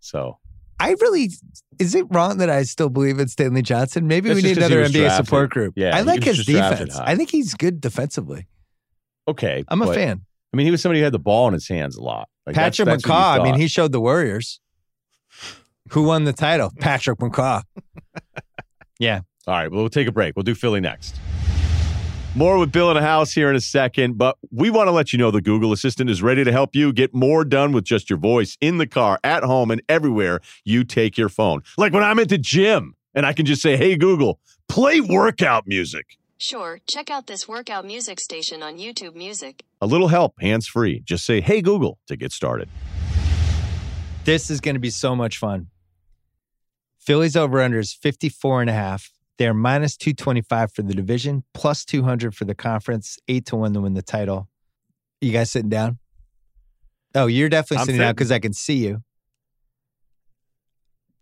So 0.00 0.36
I 0.78 0.94
really 1.00 1.30
is 1.78 1.94
it 1.94 2.04
wrong 2.10 2.36
that 2.36 2.50
I 2.50 2.64
still 2.64 2.90
believe 2.90 3.18
in 3.18 3.28
Stanley 3.28 3.62
Johnson? 3.62 4.06
Maybe 4.06 4.28
That's 4.28 4.42
we 4.42 4.46
need 4.46 4.56
just 4.56 4.60
'cause 4.60 4.68
he 4.68 4.74
another 4.76 4.90
NBA 4.90 5.00
drafted. 5.08 5.24
support 5.26 5.50
group. 5.50 5.72
Yeah, 5.74 5.96
I 5.96 6.02
like 6.02 6.22
his 6.22 6.44
defense. 6.44 6.94
I 6.98 7.16
think 7.16 7.30
he's 7.30 7.54
good 7.54 7.80
defensively. 7.80 8.46
okay. 9.26 9.64
I'm 9.68 9.80
a 9.80 9.94
fan. 9.94 10.20
I 10.52 10.56
mean, 10.58 10.66
he 10.66 10.70
was 10.70 10.82
somebody 10.82 11.00
who 11.00 11.04
had 11.04 11.14
the 11.14 11.18
ball 11.18 11.48
in 11.48 11.54
his 11.54 11.66
hands 11.66 11.96
a 11.96 12.02
lot. 12.02 12.28
Like, 12.46 12.54
Patrick 12.54 12.84
that's 12.84 13.06
what 13.06 13.14
you 13.14 13.18
McCaw. 13.18 13.40
I 13.40 13.42
mean, 13.42 13.54
he 13.58 13.68
showed 13.68 13.92
the 13.92 14.00
Warriors. 14.02 14.60
Who 15.92 16.02
won 16.02 16.24
the 16.24 16.34
title? 16.34 16.72
Patrick 16.78 17.18
McCaw. 17.20 17.62
Yeah. 18.98 19.20
All 19.46 19.54
right, 19.54 19.70
well, 19.70 19.80
we'll 19.80 19.88
take 19.88 20.08
a 20.08 20.12
break. 20.12 20.34
We'll 20.36 20.42
do 20.42 20.54
Philly 20.54 20.80
next. 20.80 21.14
More 22.34 22.58
with 22.58 22.70
Bill 22.70 22.90
in 22.90 22.94
the 22.94 23.02
house 23.02 23.32
here 23.32 23.48
in 23.50 23.56
a 23.56 23.60
second, 23.60 24.18
but 24.18 24.36
we 24.50 24.70
want 24.70 24.86
to 24.86 24.92
let 24.92 25.12
you 25.12 25.18
know 25.18 25.30
the 25.30 25.40
Google 25.40 25.72
Assistant 25.72 26.10
is 26.10 26.22
ready 26.22 26.44
to 26.44 26.52
help 26.52 26.76
you 26.76 26.92
get 26.92 27.14
more 27.14 27.44
done 27.44 27.72
with 27.72 27.84
just 27.84 28.10
your 28.10 28.18
voice 28.18 28.56
in 28.60 28.78
the 28.78 28.86
car, 28.86 29.18
at 29.24 29.42
home, 29.42 29.70
and 29.70 29.82
everywhere 29.88 30.40
you 30.64 30.84
take 30.84 31.16
your 31.16 31.30
phone. 31.30 31.62
Like 31.78 31.92
when 31.92 32.02
I'm 32.04 32.18
at 32.18 32.28
the 32.28 32.38
gym 32.38 32.94
and 33.14 33.24
I 33.24 33.32
can 33.32 33.46
just 33.46 33.62
say, 33.62 33.76
hey, 33.76 33.96
Google, 33.96 34.38
play 34.68 35.00
workout 35.00 35.66
music. 35.66 36.18
Sure, 36.36 36.78
check 36.86 37.10
out 37.10 37.26
this 37.26 37.48
workout 37.48 37.84
music 37.84 38.20
station 38.20 38.62
on 38.62 38.76
YouTube 38.76 39.16
Music. 39.16 39.64
A 39.80 39.86
little 39.86 40.08
help, 40.08 40.40
hands 40.40 40.68
free. 40.68 41.00
Just 41.00 41.24
say, 41.24 41.40
hey, 41.40 41.60
Google, 41.60 41.98
to 42.06 42.14
get 42.14 42.30
started. 42.30 42.68
This 44.24 44.50
is 44.50 44.60
going 44.60 44.76
to 44.76 44.80
be 44.80 44.90
so 44.90 45.16
much 45.16 45.38
fun. 45.38 45.68
Phillies 46.98 47.34
over 47.34 47.60
under 47.60 47.78
is 47.80 47.92
54 47.92 48.60
and 48.60 48.70
a 48.70 48.74
half. 48.74 49.10
They're 49.38 49.54
minus 49.54 49.96
225 49.96 50.72
for 50.72 50.82
the 50.82 50.94
division, 50.94 51.44
plus 51.54 51.84
200 51.84 52.34
for 52.34 52.44
the 52.44 52.54
conference, 52.54 53.18
8 53.28 53.46
to 53.46 53.56
1 53.56 53.74
to 53.74 53.80
win 53.80 53.94
the 53.94 54.02
title. 54.02 54.48
You 55.20 55.32
guys 55.32 55.50
sitting 55.50 55.70
down? 55.70 55.98
Oh, 57.14 57.26
you're 57.26 57.48
definitely 57.48 57.78
I'm 57.78 57.86
sitting 57.86 58.00
down 58.00 58.12
because 58.12 58.32
I 58.32 58.40
can 58.40 58.52
see 58.52 58.78
you. 58.78 59.02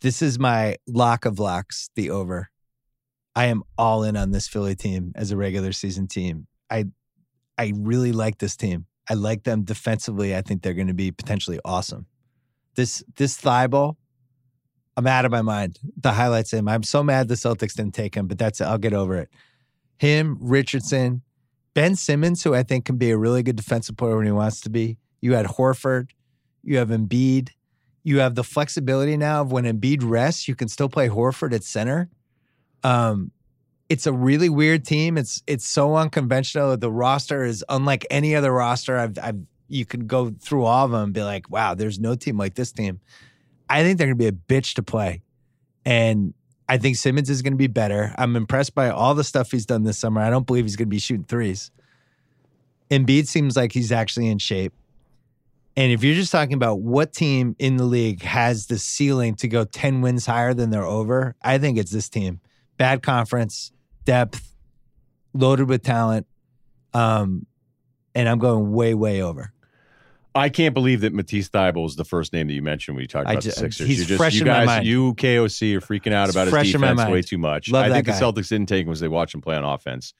This 0.01 0.21
is 0.21 0.37
my 0.37 0.77
lock 0.87 1.25
of 1.25 1.39
locks, 1.39 1.89
the 1.95 2.09
over. 2.09 2.49
I 3.35 3.45
am 3.45 3.63
all 3.77 4.03
in 4.03 4.17
on 4.17 4.31
this 4.31 4.47
Philly 4.47 4.75
team 4.75 5.11
as 5.15 5.31
a 5.31 5.37
regular 5.37 5.71
season 5.71 6.07
team. 6.07 6.47
I 6.69 6.85
I 7.57 7.73
really 7.75 8.11
like 8.11 8.39
this 8.39 8.55
team. 8.55 8.85
I 9.09 9.13
like 9.13 9.43
them 9.43 9.63
defensively. 9.63 10.35
I 10.35 10.41
think 10.41 10.61
they're 10.61 10.73
going 10.73 10.87
to 10.87 10.93
be 10.93 11.11
potentially 11.11 11.59
awesome. 11.63 12.07
This 12.75 13.03
this 13.15 13.39
Thybulle, 13.39 13.95
I'm 14.97 15.05
out 15.05 15.25
of 15.25 15.31
my 15.31 15.43
mind. 15.43 15.79
The 16.01 16.11
highlights 16.11 16.51
him. 16.51 16.67
I'm 16.67 16.81
so 16.83 17.03
mad 17.03 17.27
the 17.27 17.35
Celtics 17.35 17.75
didn't 17.75 17.93
take 17.93 18.15
him, 18.15 18.27
but 18.27 18.39
that's 18.39 18.59
it. 18.59 18.65
I'll 18.65 18.79
get 18.79 18.93
over 18.93 19.15
it. 19.15 19.29
Him, 19.99 20.37
Richardson, 20.41 21.21
Ben 21.75 21.95
Simmons, 21.95 22.43
who 22.43 22.55
I 22.55 22.63
think 22.63 22.85
can 22.85 22.97
be 22.97 23.11
a 23.11 23.17
really 23.17 23.43
good 23.43 23.55
defensive 23.55 23.95
player 23.95 24.17
when 24.17 24.25
he 24.25 24.31
wants 24.31 24.59
to 24.61 24.71
be. 24.71 24.97
You 25.21 25.33
had 25.33 25.45
Horford, 25.45 26.09
you 26.63 26.77
have 26.77 26.89
Embiid, 26.89 27.49
you 28.03 28.19
have 28.19 28.33
the 28.33 28.43
flexibility 28.43 29.17
now 29.17 29.41
of 29.41 29.51
when 29.51 29.65
Embiid 29.65 29.99
rests, 30.01 30.47
you 30.47 30.55
can 30.55 30.67
still 30.67 30.89
play 30.89 31.09
Horford 31.09 31.53
at 31.53 31.63
center. 31.63 32.09
Um, 32.83 33.31
it's 33.89 34.07
a 34.07 34.13
really 34.13 34.49
weird 34.49 34.85
team. 34.85 35.17
It's 35.17 35.43
it's 35.45 35.67
so 35.67 35.95
unconventional. 35.95 36.75
The 36.75 36.91
roster 36.91 37.43
is 37.43 37.63
unlike 37.69 38.05
any 38.09 38.35
other 38.35 38.51
roster. 38.51 38.97
I've 38.97 39.17
I've 39.21 39.39
you 39.67 39.85
can 39.85 40.07
go 40.07 40.31
through 40.39 40.63
all 40.63 40.85
of 40.85 40.91
them 40.91 41.03
and 41.03 41.13
be 41.13 41.23
like, 41.23 41.49
wow, 41.49 41.73
there's 41.73 41.99
no 41.99 42.15
team 42.15 42.37
like 42.37 42.55
this 42.55 42.71
team. 42.71 42.99
I 43.69 43.83
think 43.83 43.97
they're 43.97 44.07
gonna 44.07 44.15
be 44.15 44.27
a 44.27 44.31
bitch 44.31 44.75
to 44.75 44.83
play. 44.83 45.21
And 45.85 46.33
I 46.69 46.77
think 46.77 46.97
Simmons 46.97 47.29
is 47.29 47.41
going 47.41 47.53
to 47.53 47.57
be 47.57 47.67
better. 47.67 48.13
I'm 48.17 48.35
impressed 48.35 48.75
by 48.75 48.89
all 48.89 49.15
the 49.15 49.23
stuff 49.23 49.51
he's 49.51 49.65
done 49.65 49.83
this 49.83 49.97
summer. 49.97 50.21
I 50.21 50.29
don't 50.29 50.45
believe 50.45 50.65
he's 50.65 50.75
going 50.75 50.87
to 50.87 50.93
be 50.93 50.99
shooting 50.99 51.23
threes. 51.23 51.71
Embiid 52.91 53.27
seems 53.27 53.55
like 53.55 53.71
he's 53.71 53.91
actually 53.91 54.27
in 54.27 54.37
shape. 54.37 54.73
And 55.77 55.91
if 55.91 56.03
you're 56.03 56.15
just 56.15 56.31
talking 56.31 56.55
about 56.55 56.79
what 56.79 57.13
team 57.13 57.55
in 57.59 57.77
the 57.77 57.83
league 57.85 58.21
has 58.23 58.67
the 58.67 58.79
ceiling 58.79 59.35
to 59.35 59.47
go 59.47 59.63
10 59.63 60.01
wins 60.01 60.25
higher 60.25 60.53
than 60.53 60.71
they're 60.71 60.83
over, 60.83 61.35
I 61.41 61.57
think 61.57 61.77
it's 61.77 61.91
this 61.91 62.09
team. 62.09 62.41
Bad 62.77 63.01
conference, 63.03 63.71
depth, 64.03 64.53
loaded 65.33 65.69
with 65.69 65.83
talent. 65.83 66.25
Um, 66.93 67.45
and 68.15 68.27
I'm 68.27 68.39
going 68.39 68.71
way, 68.71 68.93
way 68.93 69.21
over. 69.21 69.53
I 70.37 70.49
can't 70.49 70.73
believe 70.73 71.01
that 71.01 71.13
Matisse 71.13 71.49
Thybulle 71.49 71.85
is 71.87 71.95
the 71.95 72.05
first 72.05 72.31
name 72.33 72.47
that 72.47 72.53
you 72.53 72.61
mentioned 72.61 72.95
when 72.95 73.01
you 73.01 73.07
talked 73.07 73.29
about 73.29 73.41
ju- 73.43 73.49
the 73.49 73.55
Sixers. 73.55 73.87
he's 73.87 73.99
you 73.99 74.05
just, 74.05 74.17
fresh 74.17 74.35
you 74.35 74.41
in 74.41 74.47
my 74.47 74.53
guys, 74.59 74.65
mind. 74.67 74.85
you 74.85 75.13
KOC 75.15 75.75
are 75.75 75.81
freaking 75.81 76.13
out 76.13 76.29
about 76.29 76.45
his 76.45 76.51
fresh 76.51 76.73
in 76.73 76.79
my 76.81 76.91
defense 76.91 77.09
way 77.11 77.21
too 77.21 77.37
much. 77.37 77.69
Love 77.71 77.85
I 77.85 77.89
think 77.91 78.05
guy. 78.05 78.17
the 78.17 78.23
Celtics 78.25 78.47
didn't 78.49 78.67
take 78.69 78.81
him 78.81 78.87
because 78.87 78.99
they 78.99 79.07
watched 79.07 79.33
him 79.35 79.41
play 79.41 79.55
on 79.55 79.63
offense, 79.65 80.13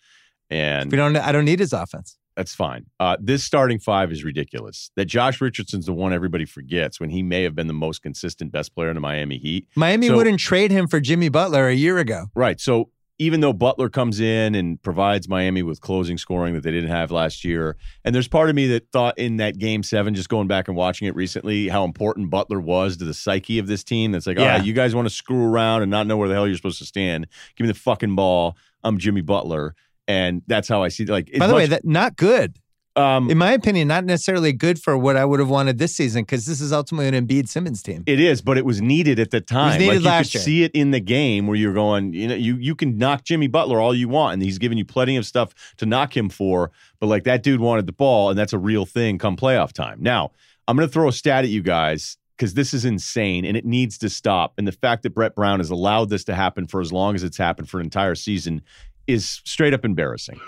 and 0.50 0.92
We 0.92 0.98
don't. 0.98 1.16
I 1.16 1.32
don't 1.32 1.46
need 1.46 1.60
his 1.60 1.74
offense. 1.74 2.18
that's 2.36 2.54
fine. 2.54 2.86
Uh, 3.00 3.18
this 3.20 3.44
starting 3.44 3.80
five 3.80 4.12
is 4.12 4.24
ridiculous. 4.24 4.92
That 4.96 5.06
Josh 5.06 5.42
Richardson's 5.42 5.88
the 5.88 5.94
one 5.94 6.14
everybody 6.14 6.46
forgets 6.46 7.00
when 7.00 7.10
he 7.10 7.24
may 7.24 7.44
have 7.44 7.56
been 7.56 7.68
the 7.68 7.74
most 7.74 8.02
consistent 8.04 8.52
best 8.52 8.74
player 8.76 8.90
in 8.90 8.96
the 8.96 9.02
Miami 9.02 9.38
Heat. 9.38 9.68
Miami 9.76 10.08
So- 10.08 10.16
wouldn't 10.16 10.40
trade 10.40 10.72
him 10.72 10.88
for 10.88 11.00
Jimmy 11.00 11.30
Butler 11.30 11.68
a 11.68 11.74
year 11.74 11.98
ago. 11.98 12.28
Right. 12.36 12.60
So 12.62 12.90
even 13.20 13.40
though 13.42 13.54
Butler 13.54 13.90
comes 13.90 14.20
in 14.20 14.54
and 14.54 14.82
provides 14.82 15.28
Miami 15.28 15.64
with 15.64 15.82
closing 15.82 16.18
scoring 16.18 16.54
that 16.54 16.62
they 16.64 16.72
didn't 16.72 16.90
have 16.92 17.10
last 17.12 17.44
year, 17.44 17.76
and 18.06 18.14
there's 18.14 18.28
part 18.28 18.50
of 18.50 18.56
me 18.56 18.68
that 18.68 18.92
thought 18.92 19.18
in 19.18 19.38
that 19.38 19.58
game 19.58 19.82
seven, 19.84 20.14
just 20.14 20.30
going 20.30 20.48
back 20.48 20.68
and 20.68 20.78
watching 20.78 21.08
it 21.08 21.16
recently, 21.16 21.68
how 21.68 21.84
important 21.84 22.30
Butler 22.30 22.60
was 22.60 22.98
to 22.98 23.06
the 23.06 23.14
psyche 23.14 23.58
of 23.60 23.68
this 23.68 23.84
team. 23.84 24.12
That's 24.12 24.28
like, 24.28 24.38
all 24.38 24.44
Yeah. 24.44 24.58
right, 24.58 24.66
you 24.66 24.74
guys 24.74 24.94
want 24.94 25.08
to 25.08 25.14
screw 25.14 25.46
around 25.46 25.82
and 25.82 25.90
not 25.90 26.06
know 26.06 26.18
where 26.18 26.30
the 26.30 26.36
hell 26.36 26.48
you're 26.48 26.58
supposed 26.58 26.80
to 26.80 26.86
stand. 26.86 27.28
Give 27.56 27.66
me 27.66 27.72
the 27.74 27.80
fucking 27.80 28.16
ball. 28.16 28.56
I'm 28.84 28.98
Jimmy 29.00 29.22
Butler. 29.22 29.74
And 30.08 30.42
that's 30.48 30.68
how 30.70 30.84
I 30.84 30.88
see 30.88 31.04
it. 31.04 31.10
Like, 31.10 31.30
By 31.38 31.48
the 31.48 31.56
way, 31.56 31.66
that 31.66 31.84
not 31.86 32.16
good. 32.16 32.58
Um, 32.98 33.30
In 33.30 33.38
my 33.38 33.52
opinion, 33.52 33.88
not 33.88 34.04
necessarily 34.06 34.52
good 34.52 34.82
for 34.82 34.98
what 34.98 35.16
I 35.16 35.24
would 35.24 35.40
have 35.40 35.50
wanted 35.50 35.78
this 35.78 35.96
season 35.96 36.24
because 36.24 36.46
this 36.46 36.60
is 36.60 36.74
ultimately 36.74 37.08
an 37.08 37.28
Embiid 37.28 37.48
Simmons 37.48 37.82
team. 37.84 38.04
It 38.06 38.20
is, 38.20 38.42
but 38.42 38.58
it 38.58 38.66
was 38.66 38.82
needed 38.82 39.20
at 39.20 39.32
the 39.32 39.40
time. 39.40 39.80
needed 39.80 39.88
like 39.94 40.00
you 40.00 40.06
last 40.06 40.32
could 40.32 40.34
year. 40.36 40.44
see 40.44 40.64
it 40.64 40.72
in 40.74 40.92
the 40.92 41.00
game 41.00 41.48
where 41.48 41.56
you're 41.56 41.74
going, 41.74 42.14
you 42.14 42.28
know, 42.28 42.36
you 42.36 42.56
you 42.58 42.76
can 42.76 42.98
knock 42.98 43.24
Jimmy 43.24 43.48
Butler 43.48 43.80
all 43.80 43.94
you 43.94 44.10
want, 44.10 44.34
and 44.34 44.44
he's 44.44 44.58
giving 44.58 44.78
you 44.78 44.86
plenty 44.86 45.16
of 45.16 45.26
stuff 45.26 45.54
to 45.78 45.86
knock 45.86 46.18
him 46.18 46.30
for. 46.30 46.72
But 47.00 47.08
like 47.08 47.24
that 47.26 47.44
dude 47.44 47.60
wanted 47.60 47.86
the 47.86 47.94
ball, 47.94 48.30
and 48.30 48.38
that's 48.38 48.54
a 48.54 48.60
real 48.60 48.86
thing 48.86 49.18
come 49.18 49.38
playoff 49.38 49.72
time. 49.72 50.00
Now, 50.02 50.32
I'm 50.68 50.76
gonna 50.76 50.88
throw 50.88 51.08
a 51.08 51.14
stat 51.14 51.44
at 51.44 51.50
you 51.50 51.62
guys 51.62 52.18
because 52.38 52.54
this 52.54 52.74
is 52.74 52.86
insane 52.86 53.46
and 53.46 53.58
it 53.58 53.66
needs 53.66 53.98
to 53.98 54.10
stop. 54.10 54.54
And 54.58 54.68
the 54.68 54.72
fact 54.72 55.04
that 55.04 55.12
Brett 55.12 55.36
Brown 55.36 55.60
has 55.60 55.70
allowed 55.72 56.10
this 56.10 56.24
to 56.26 56.36
happen 56.36 56.68
for 56.68 56.82
as 56.82 56.94
long 56.94 57.16
as 57.16 57.24
it's 57.24 57.38
happened 57.38 57.70
for 57.70 57.80
an 57.80 57.86
entire 57.86 58.16
season 58.16 58.62
is 59.08 59.42
straight 59.44 59.74
up 59.74 59.84
embarrassing. 59.84 60.40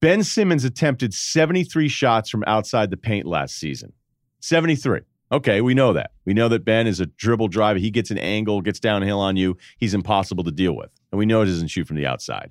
Ben 0.00 0.22
Simmons 0.22 0.64
attempted 0.64 1.12
73 1.12 1.88
shots 1.88 2.30
from 2.30 2.44
outside 2.46 2.90
the 2.90 2.96
paint 2.96 3.26
last 3.26 3.56
season. 3.56 3.92
73. 4.40 5.00
Okay, 5.30 5.60
we 5.60 5.74
know 5.74 5.92
that. 5.92 6.12
We 6.24 6.32
know 6.32 6.48
that 6.48 6.64
Ben 6.64 6.86
is 6.86 7.00
a 7.00 7.06
dribble 7.06 7.48
driver. 7.48 7.78
He 7.78 7.90
gets 7.90 8.10
an 8.10 8.18
angle, 8.18 8.62
gets 8.62 8.80
downhill 8.80 9.20
on 9.20 9.36
you. 9.36 9.56
He's 9.78 9.94
impossible 9.94 10.44
to 10.44 10.52
deal 10.52 10.74
with. 10.74 10.90
And 11.12 11.18
we 11.18 11.26
know 11.26 11.42
he 11.42 11.50
doesn't 11.50 11.68
shoot 11.68 11.86
from 11.86 11.96
the 11.96 12.06
outside. 12.06 12.50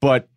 But 0.00 0.28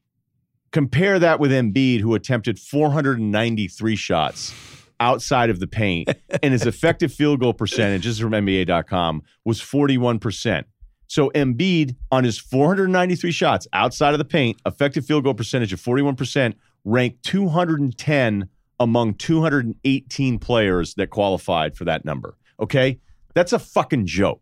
compare 0.71 1.19
that 1.19 1.39
with 1.39 1.51
Embiid, 1.51 2.01
who 2.01 2.15
attempted 2.15 2.59
493 2.59 3.95
shots 3.95 4.53
outside 4.99 5.49
of 5.49 5.59
the 5.59 5.67
paint, 5.67 6.09
and 6.43 6.51
his 6.51 6.65
effective 6.65 7.13
field 7.13 7.39
goal 7.39 7.53
percentage, 7.53 8.03
this 8.03 8.13
is 8.15 8.19
from 8.19 8.31
NBA.com, 8.31 9.21
was 9.45 9.61
41%. 9.61 10.63
So 11.09 11.31
Embiid, 11.31 11.95
on 12.11 12.23
his 12.23 12.37
493 12.37 13.31
shots 13.31 13.67
outside 13.73 14.13
of 14.13 14.19
the 14.19 14.25
paint, 14.25 14.61
effective 14.65 15.05
field 15.05 15.23
goal 15.23 15.33
percentage 15.33 15.73
of 15.73 15.81
41%, 15.81 16.53
ranked 16.85 17.23
210 17.23 18.47
among 18.79 19.15
218 19.15 20.39
players 20.39 20.93
that 20.93 21.09
qualified 21.09 21.75
for 21.75 21.83
that 21.85 22.05
number. 22.05 22.37
Okay? 22.59 22.99
That's 23.33 23.53
a 23.53 23.59
fucking 23.59 24.05
joke. 24.05 24.41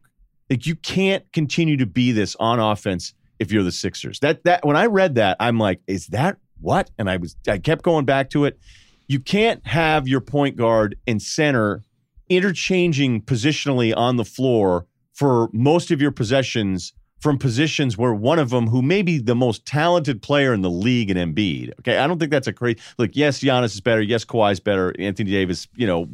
Like 0.49 0.65
you 0.65 0.76
can't 0.76 1.24
continue 1.32 1.78
to 1.78 1.86
be 1.86 2.11
this 2.11 2.36
on 2.38 2.59
offense 2.59 3.13
if 3.39 3.51
you're 3.51 3.63
the 3.63 3.72
Sixers. 3.72 4.20
That 4.20 4.43
that 4.43 4.65
when 4.65 4.76
I 4.76 4.88
read 4.88 5.15
that, 5.15 5.38
I'm 5.39 5.57
like, 5.57 5.80
is 5.88 6.07
that 6.07 6.38
what? 6.59 6.89
And 6.97 7.09
I 7.09 7.18
was 7.18 7.36
I 7.47 7.59
kept 7.59 7.84
going 7.84 8.05
back 8.05 8.30
to 8.32 8.45
it. 8.45 8.59
You 9.07 9.20
can't 9.20 9.65
have 9.68 10.07
your 10.07 10.22
point 10.22 10.57
guard 10.57 10.97
and 11.07 11.22
center 11.22 11.84
interchanging 12.30 13.22
positionally 13.22 13.95
on 13.95 14.18
the 14.18 14.26
floor 14.26 14.87
for 15.18 15.49
most 15.51 15.89
of 15.89 15.99
your 15.99 16.11
possessions 16.11 16.93
from 17.20 17.39
positions 17.39 17.97
where 17.97 18.13
one 18.13 18.38
of 18.38 18.51
them, 18.51 18.68
who 18.68 18.84
may 18.84 19.01
be 19.01 19.18
the 19.18 19.34
most 19.34 19.65
talented 19.65 20.22
player 20.22 20.53
in 20.53 20.61
the 20.61 20.70
league, 20.70 21.09
in 21.09 21.18
Embiid. 21.18 21.72
Okay, 21.80 21.97
I 21.97 22.05
don't 22.05 22.20
think 22.20 22.30
that's 22.30 22.45
a 22.45 22.53
crazy. 22.53 22.78
Look, 22.99 23.11
yes, 23.13 23.39
Giannis 23.39 23.74
is 23.74 23.82
better. 23.82 24.03
Yes, 24.03 24.24
Kawhi's 24.24 24.59
better. 24.59 24.93
Anthony 24.99 25.32
Davis, 25.32 25.68
you 25.76 25.88
know, 25.88 26.07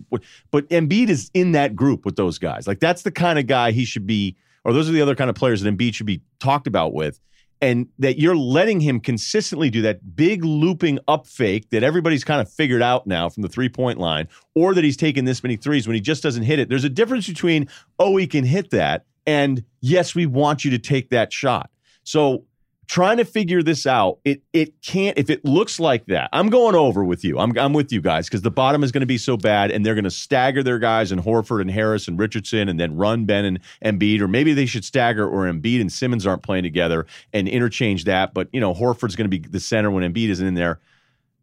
but 0.51 0.69
Embiid 0.69 1.09
is 1.09 1.29
in 1.33 1.51
that 1.51 1.75
group 1.75 2.05
with 2.05 2.15
those 2.15 2.39
guys. 2.39 2.65
Like 2.65 2.79
that's 2.79 3.01
the 3.01 3.11
kind 3.11 3.37
of 3.37 3.45
guy 3.45 3.71
he 3.71 3.83
should 3.83 4.07
be, 4.07 4.37
or 4.63 4.71
those 4.71 4.87
are 4.87 4.93
the 4.93 5.01
other 5.01 5.15
kind 5.15 5.29
of 5.29 5.35
players 5.35 5.59
that 5.61 5.77
Embiid 5.77 5.93
should 5.93 6.05
be 6.05 6.21
talked 6.39 6.67
about 6.67 6.93
with. 6.93 7.19
And 7.63 7.87
that 7.97 8.19
you're 8.19 8.35
letting 8.35 8.81
him 8.81 8.99
consistently 8.99 9.69
do 9.69 9.83
that 9.83 10.17
big 10.17 10.43
looping 10.43 10.99
up 11.07 11.25
fake 11.25 11.69
that 11.69 11.81
everybody's 11.81 12.25
kind 12.25 12.41
of 12.41 12.51
figured 12.51 12.81
out 12.81 13.07
now 13.07 13.29
from 13.29 13.41
the 13.41 13.47
three 13.47 13.69
point 13.69 13.99
line, 13.99 14.27
or 14.53 14.73
that 14.73 14.83
he's 14.83 14.97
taken 14.97 15.23
this 15.23 15.41
many 15.43 15.55
threes 15.55 15.87
when 15.87 15.93
he 15.93 16.01
just 16.01 16.21
doesn't 16.21 16.43
hit 16.43 16.59
it. 16.59 16.67
There's 16.67 16.83
a 16.83 16.89
difference 16.89 17.25
between, 17.25 17.69
oh, 17.99 18.17
he 18.17 18.27
can 18.27 18.43
hit 18.43 18.71
that, 18.71 19.05
and 19.25 19.63
yes, 19.79 20.13
we 20.13 20.25
want 20.25 20.65
you 20.65 20.71
to 20.71 20.77
take 20.77 21.09
that 21.11 21.31
shot. 21.31 21.69
So 22.03 22.43
trying 22.87 23.17
to 23.17 23.25
figure 23.25 23.63
this 23.63 23.85
out, 23.85 24.19
it 24.25 24.41
it 24.53 24.81
can't 24.81 25.17
if 25.17 25.29
it 25.29 25.43
looks 25.45 25.79
like 25.79 26.05
that. 26.07 26.29
I'm 26.33 26.49
going 26.49 26.75
over 26.75 27.03
with 27.03 27.23
you. 27.23 27.39
I'm 27.39 27.57
I'm 27.57 27.73
with 27.73 27.91
you 27.91 28.01
guys 28.01 28.27
because 28.27 28.41
the 28.41 28.51
bottom 28.51 28.83
is 28.83 28.91
going 28.91 29.01
to 29.01 29.07
be 29.07 29.17
so 29.17 29.37
bad, 29.37 29.71
and 29.71 29.85
they're 29.85 29.95
going 29.95 30.03
to 30.03 30.11
stagger 30.11 30.63
their 30.63 30.79
guys 30.79 31.11
and 31.11 31.21
Horford 31.21 31.61
and 31.61 31.71
Harris 31.71 32.07
and 32.07 32.19
Richardson, 32.19 32.69
and 32.69 32.79
then 32.79 32.95
run 32.95 33.25
Ben 33.25 33.45
and 33.45 33.59
Embiid, 33.83 34.21
or 34.21 34.27
maybe 34.27 34.53
they 34.53 34.65
should 34.65 34.85
stagger 34.85 35.27
or 35.27 35.45
Embiid 35.51 35.81
and 35.81 35.91
Simmons 35.91 36.25
aren't 36.27 36.43
playing 36.43 36.63
together 36.63 37.05
and 37.31 37.47
interchange 37.47 38.03
that. 38.05 38.33
But 38.33 38.49
you 38.51 38.59
know 38.59 38.73
Horford's 38.73 39.15
going 39.15 39.29
to 39.29 39.39
be 39.39 39.47
the 39.47 39.59
center 39.59 39.91
when 39.91 40.03
Embiid 40.03 40.29
isn't 40.29 40.45
in 40.45 40.55
there. 40.55 40.79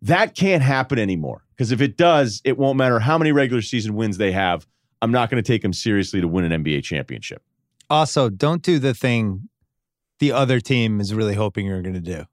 That 0.02 0.34
can't 0.34 0.62
happen 0.62 0.98
anymore 0.98 1.44
because 1.56 1.72
if 1.72 1.80
it 1.80 1.96
does, 1.96 2.40
it 2.44 2.56
won't 2.56 2.78
matter 2.78 2.98
how 2.98 3.18
many 3.18 3.32
regular 3.32 3.62
season 3.62 3.94
wins 3.94 4.16
they 4.16 4.32
have. 4.32 4.66
I'm 5.02 5.12
not 5.12 5.30
going 5.30 5.42
to 5.42 5.46
take 5.46 5.62
them 5.62 5.72
seriously 5.72 6.20
to 6.20 6.28
win 6.28 6.50
an 6.50 6.64
NBA 6.64 6.84
championship. 6.84 7.42
Also, 7.88 8.28
don't 8.28 8.62
do 8.62 8.78
the 8.78 8.94
thing 8.94 9.48
the 10.20 10.32
other 10.32 10.60
team 10.60 11.00
is 11.00 11.12
really 11.12 11.34
hoping 11.34 11.66
you're 11.66 11.82
going 11.82 11.94
to 11.94 12.00
do. 12.00 12.24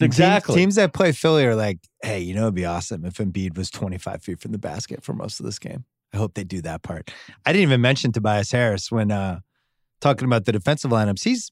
And 0.00 0.12
teams- 0.12 0.14
Exactly. 0.18 0.54
Teams, 0.56 0.74
that 0.74 0.92
play 0.92 1.12
Philly 1.12 1.46
are 1.46 1.54
like, 1.54 1.78
hey, 2.02 2.20
you 2.20 2.34
know, 2.34 2.42
it'd 2.42 2.54
be 2.54 2.64
awesome 2.66 3.04
if 3.04 3.14
Embiid 3.14 3.56
was 3.56 3.70
25 3.70 4.22
feet 4.22 4.40
from 4.40 4.52
the 4.52 4.58
basket 4.58 5.02
for 5.02 5.12
most 5.14 5.40
of 5.40 5.46
this 5.46 5.58
game. 5.58 5.84
I 6.12 6.18
hope 6.18 6.34
they 6.34 6.44
do 6.44 6.60
that 6.62 6.82
part. 6.82 7.10
I 7.44 7.52
didn't 7.52 7.62
even 7.62 7.80
mention 7.80 8.12
Tobias 8.12 8.50
Harris 8.50 8.90
when 8.90 9.10
uh, 9.10 9.40
talking 10.00 10.26
about 10.26 10.44
the 10.44 10.52
defensive 10.52 10.90
lineups. 10.90 11.24
He's 11.24 11.50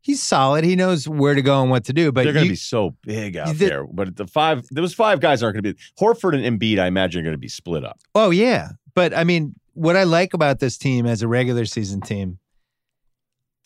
he's 0.00 0.22
solid. 0.22 0.64
He 0.64 0.76
knows 0.76 1.08
where 1.08 1.34
to 1.34 1.42
go 1.42 1.62
and 1.62 1.70
what 1.70 1.84
to 1.84 1.92
do. 1.92 2.12
But 2.12 2.24
they're 2.24 2.32
going 2.32 2.46
to 2.46 2.50
be 2.50 2.56
so 2.56 2.96
big 3.02 3.36
out 3.36 3.48
the- 3.56 3.66
there. 3.68 3.84
But 3.86 4.16
the 4.16 4.26
five, 4.26 4.64
those 4.70 4.92
five 4.94 5.20
guys 5.20 5.42
aren't 5.42 5.54
going 5.54 5.64
to 5.64 5.74
be. 5.74 5.80
Horford 5.98 6.34
and 6.44 6.60
Embiid, 6.60 6.78
I 6.78 6.86
imagine, 6.86 7.20
are 7.20 7.24
going 7.24 7.34
to 7.34 7.38
be 7.38 7.48
split 7.48 7.84
up. 7.84 8.00
Oh 8.14 8.30
yeah, 8.30 8.70
but 8.94 9.14
I 9.14 9.24
mean, 9.24 9.54
what 9.74 9.96
I 9.96 10.04
like 10.04 10.34
about 10.34 10.58
this 10.60 10.76
team 10.78 11.06
as 11.06 11.22
a 11.22 11.28
regular 11.28 11.64
season 11.64 12.00
team, 12.00 12.38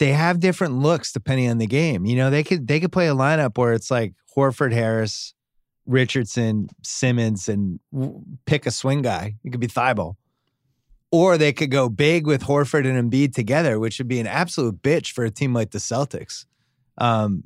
they 0.00 0.12
have 0.12 0.40
different 0.40 0.78
looks 0.78 1.12
depending 1.12 1.50
on 1.50 1.58
the 1.58 1.66
game. 1.66 2.06
You 2.06 2.16
know, 2.16 2.30
they 2.30 2.42
could 2.42 2.66
they 2.66 2.80
could 2.80 2.90
play 2.90 3.06
a 3.08 3.14
lineup 3.14 3.58
where 3.58 3.74
it's 3.74 3.90
like 3.90 4.14
Horford, 4.34 4.72
Harris, 4.72 5.34
Richardson, 5.84 6.70
Simmons, 6.82 7.48
and 7.48 7.78
pick 8.46 8.64
a 8.64 8.70
swing 8.70 9.02
guy. 9.02 9.36
It 9.44 9.50
could 9.50 9.60
be 9.60 9.68
Thybulle. 9.68 10.16
Or 11.12 11.36
they 11.36 11.52
could 11.52 11.70
go 11.70 11.90
big 11.90 12.26
with 12.26 12.44
Horford 12.44 12.86
and 12.86 13.12
Embiid 13.12 13.34
together, 13.34 13.78
which 13.78 13.98
would 13.98 14.08
be 14.08 14.20
an 14.20 14.26
absolute 14.26 14.80
bitch 14.80 15.12
for 15.12 15.24
a 15.24 15.30
team 15.30 15.52
like 15.52 15.72
the 15.72 15.78
Celtics. 15.78 16.46
Um, 16.96 17.44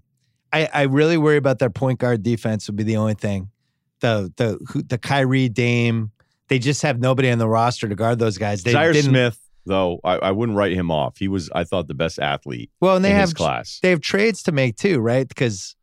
I, 0.53 0.69
I 0.73 0.83
really 0.83 1.17
worry 1.17 1.39
about 1.39 1.59
their 1.59 1.71
point 1.71 1.99
guard 1.99 2.23
defense. 2.23 2.69
Would 2.69 2.77
be 2.77 2.85
the 2.85 2.99
only 2.99 3.15
thing. 3.15 3.51
The 3.99 4.33
the 4.37 4.85
the 4.89 4.99
Kyrie 4.99 5.49
Dame, 5.49 6.13
they 6.47 6.61
just 6.61 6.83
have 6.83 7.01
nobody 7.01 7.31
on 7.31 7.39
the 7.39 7.49
roster 7.49 7.89
to 7.89 7.97
guard 7.97 8.21
those 8.21 8.39
guys. 8.39 8.63
They 8.63 8.75
Zhaire 8.75 9.03
Smith, 9.03 9.41
though, 9.65 10.01
I, 10.05 10.17
I 10.17 10.31
wouldn't 10.31 10.57
write 10.57 10.73
him 10.73 10.91
off. 10.91 11.19
He 11.19 11.29
was, 11.29 11.51
I 11.55 11.65
thought, 11.65 11.89
the 11.89 11.95
best 11.95 12.19
athlete 12.19 12.71
Well, 12.81 12.97
and 12.97 13.05
they 13.05 13.11
in 13.11 13.17
have 13.17 13.29
his 13.29 13.35
class. 13.35 13.81
they 13.83 13.91
have 13.91 14.01
trades 14.01 14.43
to 14.45 14.53
make 14.53 14.77
too, 14.77 15.01
right? 15.01 15.27
Because 15.29 15.77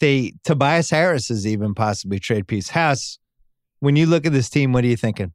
they 0.00 0.34
Tobias 0.44 0.90
Harris 0.90 1.30
is 1.30 1.46
even 1.46 1.74
possibly 1.74 2.18
trade 2.18 2.46
piece. 2.46 2.70
House, 2.70 3.18
when 3.80 3.96
you 3.96 4.06
look 4.06 4.26
at 4.26 4.32
this 4.32 4.48
team, 4.50 4.72
what 4.72 4.84
are 4.84 4.88
you 4.88 4.96
thinking? 4.96 5.32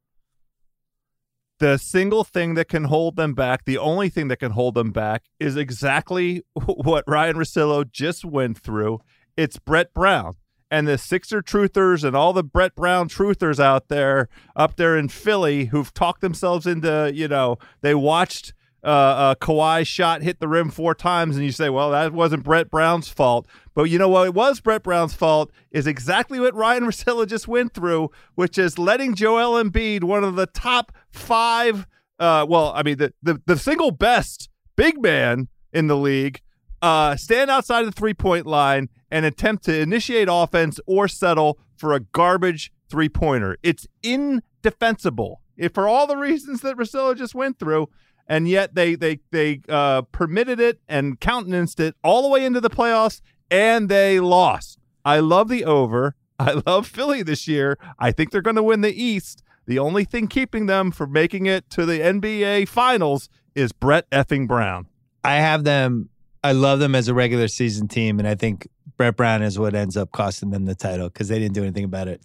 the 1.59 1.77
single 1.77 2.23
thing 2.23 2.55
that 2.55 2.67
can 2.67 2.85
hold 2.85 3.15
them 3.15 3.33
back, 3.33 3.65
the 3.65 3.77
only 3.77 4.09
thing 4.09 4.29
that 4.29 4.37
can 4.37 4.51
hold 4.51 4.73
them 4.73 4.91
back 4.91 5.23
is 5.39 5.55
exactly 5.55 6.41
what 6.53 7.03
Ryen 7.05 7.35
Russillo 7.35 7.89
just 7.89 8.25
went 8.25 8.57
through. 8.57 8.99
It's 9.37 9.59
Brett 9.59 9.93
Brown. 9.93 10.35
And 10.71 10.87
the 10.87 10.97
Sixer 10.97 11.41
truthers 11.41 12.03
and 12.03 12.15
all 12.15 12.31
the 12.31 12.43
Brett 12.43 12.75
Brown 12.75 13.09
truthers 13.09 13.59
out 13.59 13.87
there, 13.87 14.29
up 14.55 14.75
there 14.75 14.95
in 14.95 15.09
Philly, 15.09 15.65
who've 15.65 15.91
talked 15.93 16.21
themselves 16.21 16.67
into, 16.67 17.11
you 17.13 17.27
know, 17.27 17.57
they 17.81 17.95
watched 17.95 18.53
uh, 18.83 19.35
uh, 19.35 19.83
shot 19.83 20.21
hit 20.21 20.39
the 20.39 20.47
rim 20.47 20.69
four 20.69 20.95
times, 20.95 21.35
and 21.35 21.45
you 21.45 21.51
say, 21.51 21.69
"Well, 21.69 21.91
that 21.91 22.13
wasn't 22.13 22.43
Brett 22.43 22.69
Brown's 22.71 23.09
fault." 23.09 23.47
But 23.73 23.83
you 23.83 23.97
know 23.97 24.09
what? 24.09 24.27
It 24.27 24.33
was 24.33 24.61
Brett 24.61 24.83
Brown's 24.83 25.13
fault. 25.13 25.51
Is 25.71 25.87
exactly 25.87 26.39
what 26.39 26.55
Ryen 26.55 26.83
Russillo 26.83 27.27
just 27.27 27.47
went 27.47 27.73
through, 27.73 28.09
which 28.35 28.57
is 28.57 28.79
letting 28.79 29.15
Joel 29.15 29.61
Embiid, 29.61 30.03
one 30.03 30.23
of 30.23 30.35
the 30.35 30.45
top 30.45 30.93
five, 31.09 31.87
uh, 32.19 32.45
well, 32.47 32.71
I 32.75 32.83
mean, 32.83 32.97
the 32.97 33.13
the, 33.21 33.41
the 33.45 33.57
single 33.57 33.91
best 33.91 34.49
big 34.75 35.01
man 35.01 35.49
in 35.73 35.87
the 35.87 35.97
league, 35.97 36.41
uh, 36.81 37.15
stand 37.15 37.51
outside 37.51 37.81
of 37.81 37.87
the 37.87 37.99
three 37.99 38.13
point 38.13 38.45
line 38.45 38.89
and 39.11 39.25
attempt 39.25 39.65
to 39.65 39.79
initiate 39.79 40.27
offense 40.29 40.79
or 40.85 41.07
settle 41.07 41.59
for 41.75 41.93
a 41.93 41.99
garbage 41.99 42.71
three 42.89 43.09
pointer. 43.09 43.57
It's 43.63 43.87
indefensible. 44.03 45.41
If 45.57 45.73
for 45.73 45.87
all 45.87 46.07
the 46.07 46.17
reasons 46.17 46.61
that 46.61 46.77
Russillo 46.77 47.15
just 47.15 47.35
went 47.35 47.59
through, 47.59 47.89
and 48.27 48.47
yet 48.47 48.75
they 48.75 48.95
they 48.95 49.19
they 49.31 49.61
uh, 49.67 50.03
permitted 50.03 50.59
it 50.59 50.79
and 50.87 51.19
countenanced 51.19 51.79
it 51.79 51.95
all 52.03 52.21
the 52.21 52.29
way 52.29 52.45
into 52.45 52.61
the 52.61 52.69
playoffs, 52.69 53.21
and 53.51 53.89
they 53.89 54.19
lost. 54.19 54.79
I 55.03 55.19
love 55.19 55.49
the 55.49 55.65
over. 55.65 56.15
I 56.39 56.61
love 56.65 56.87
Philly 56.87 57.23
this 57.23 57.47
year. 57.47 57.77
I 57.97 58.11
think 58.11 58.31
they're 58.31 58.41
going 58.41 58.55
to 58.55 58.63
win 58.63 58.81
the 58.81 58.93
East. 58.93 59.43
The 59.65 59.79
only 59.79 60.05
thing 60.05 60.27
keeping 60.27 60.67
them 60.67 60.91
from 60.91 61.11
making 61.11 61.45
it 61.45 61.69
to 61.71 61.85
the 61.85 61.99
NBA 61.99 62.69
Finals 62.69 63.29
is 63.53 63.71
Brett 63.71 64.09
effing 64.09 64.47
Brown. 64.47 64.87
I 65.23 65.35
have 65.35 65.63
them. 65.63 66.09
I 66.43 66.53
love 66.53 66.79
them 66.79 66.95
as 66.95 67.09
a 67.09 67.13
regular 67.13 67.49
season 67.49 67.89
team, 67.89 68.17
and 68.17 68.27
I 68.27 68.35
think 68.35 68.67
Brett 68.99 69.15
Brown 69.15 69.41
is 69.41 69.57
what 69.57 69.75
ends 69.75 69.95
up 69.95 70.11
costing 70.11 70.51
them 70.51 70.65
the 70.65 70.75
title 70.75 71.07
because 71.07 71.29
they 71.29 71.39
didn't 71.39 71.55
do 71.55 71.63
anything 71.63 71.85
about 71.85 72.09
it 72.09 72.21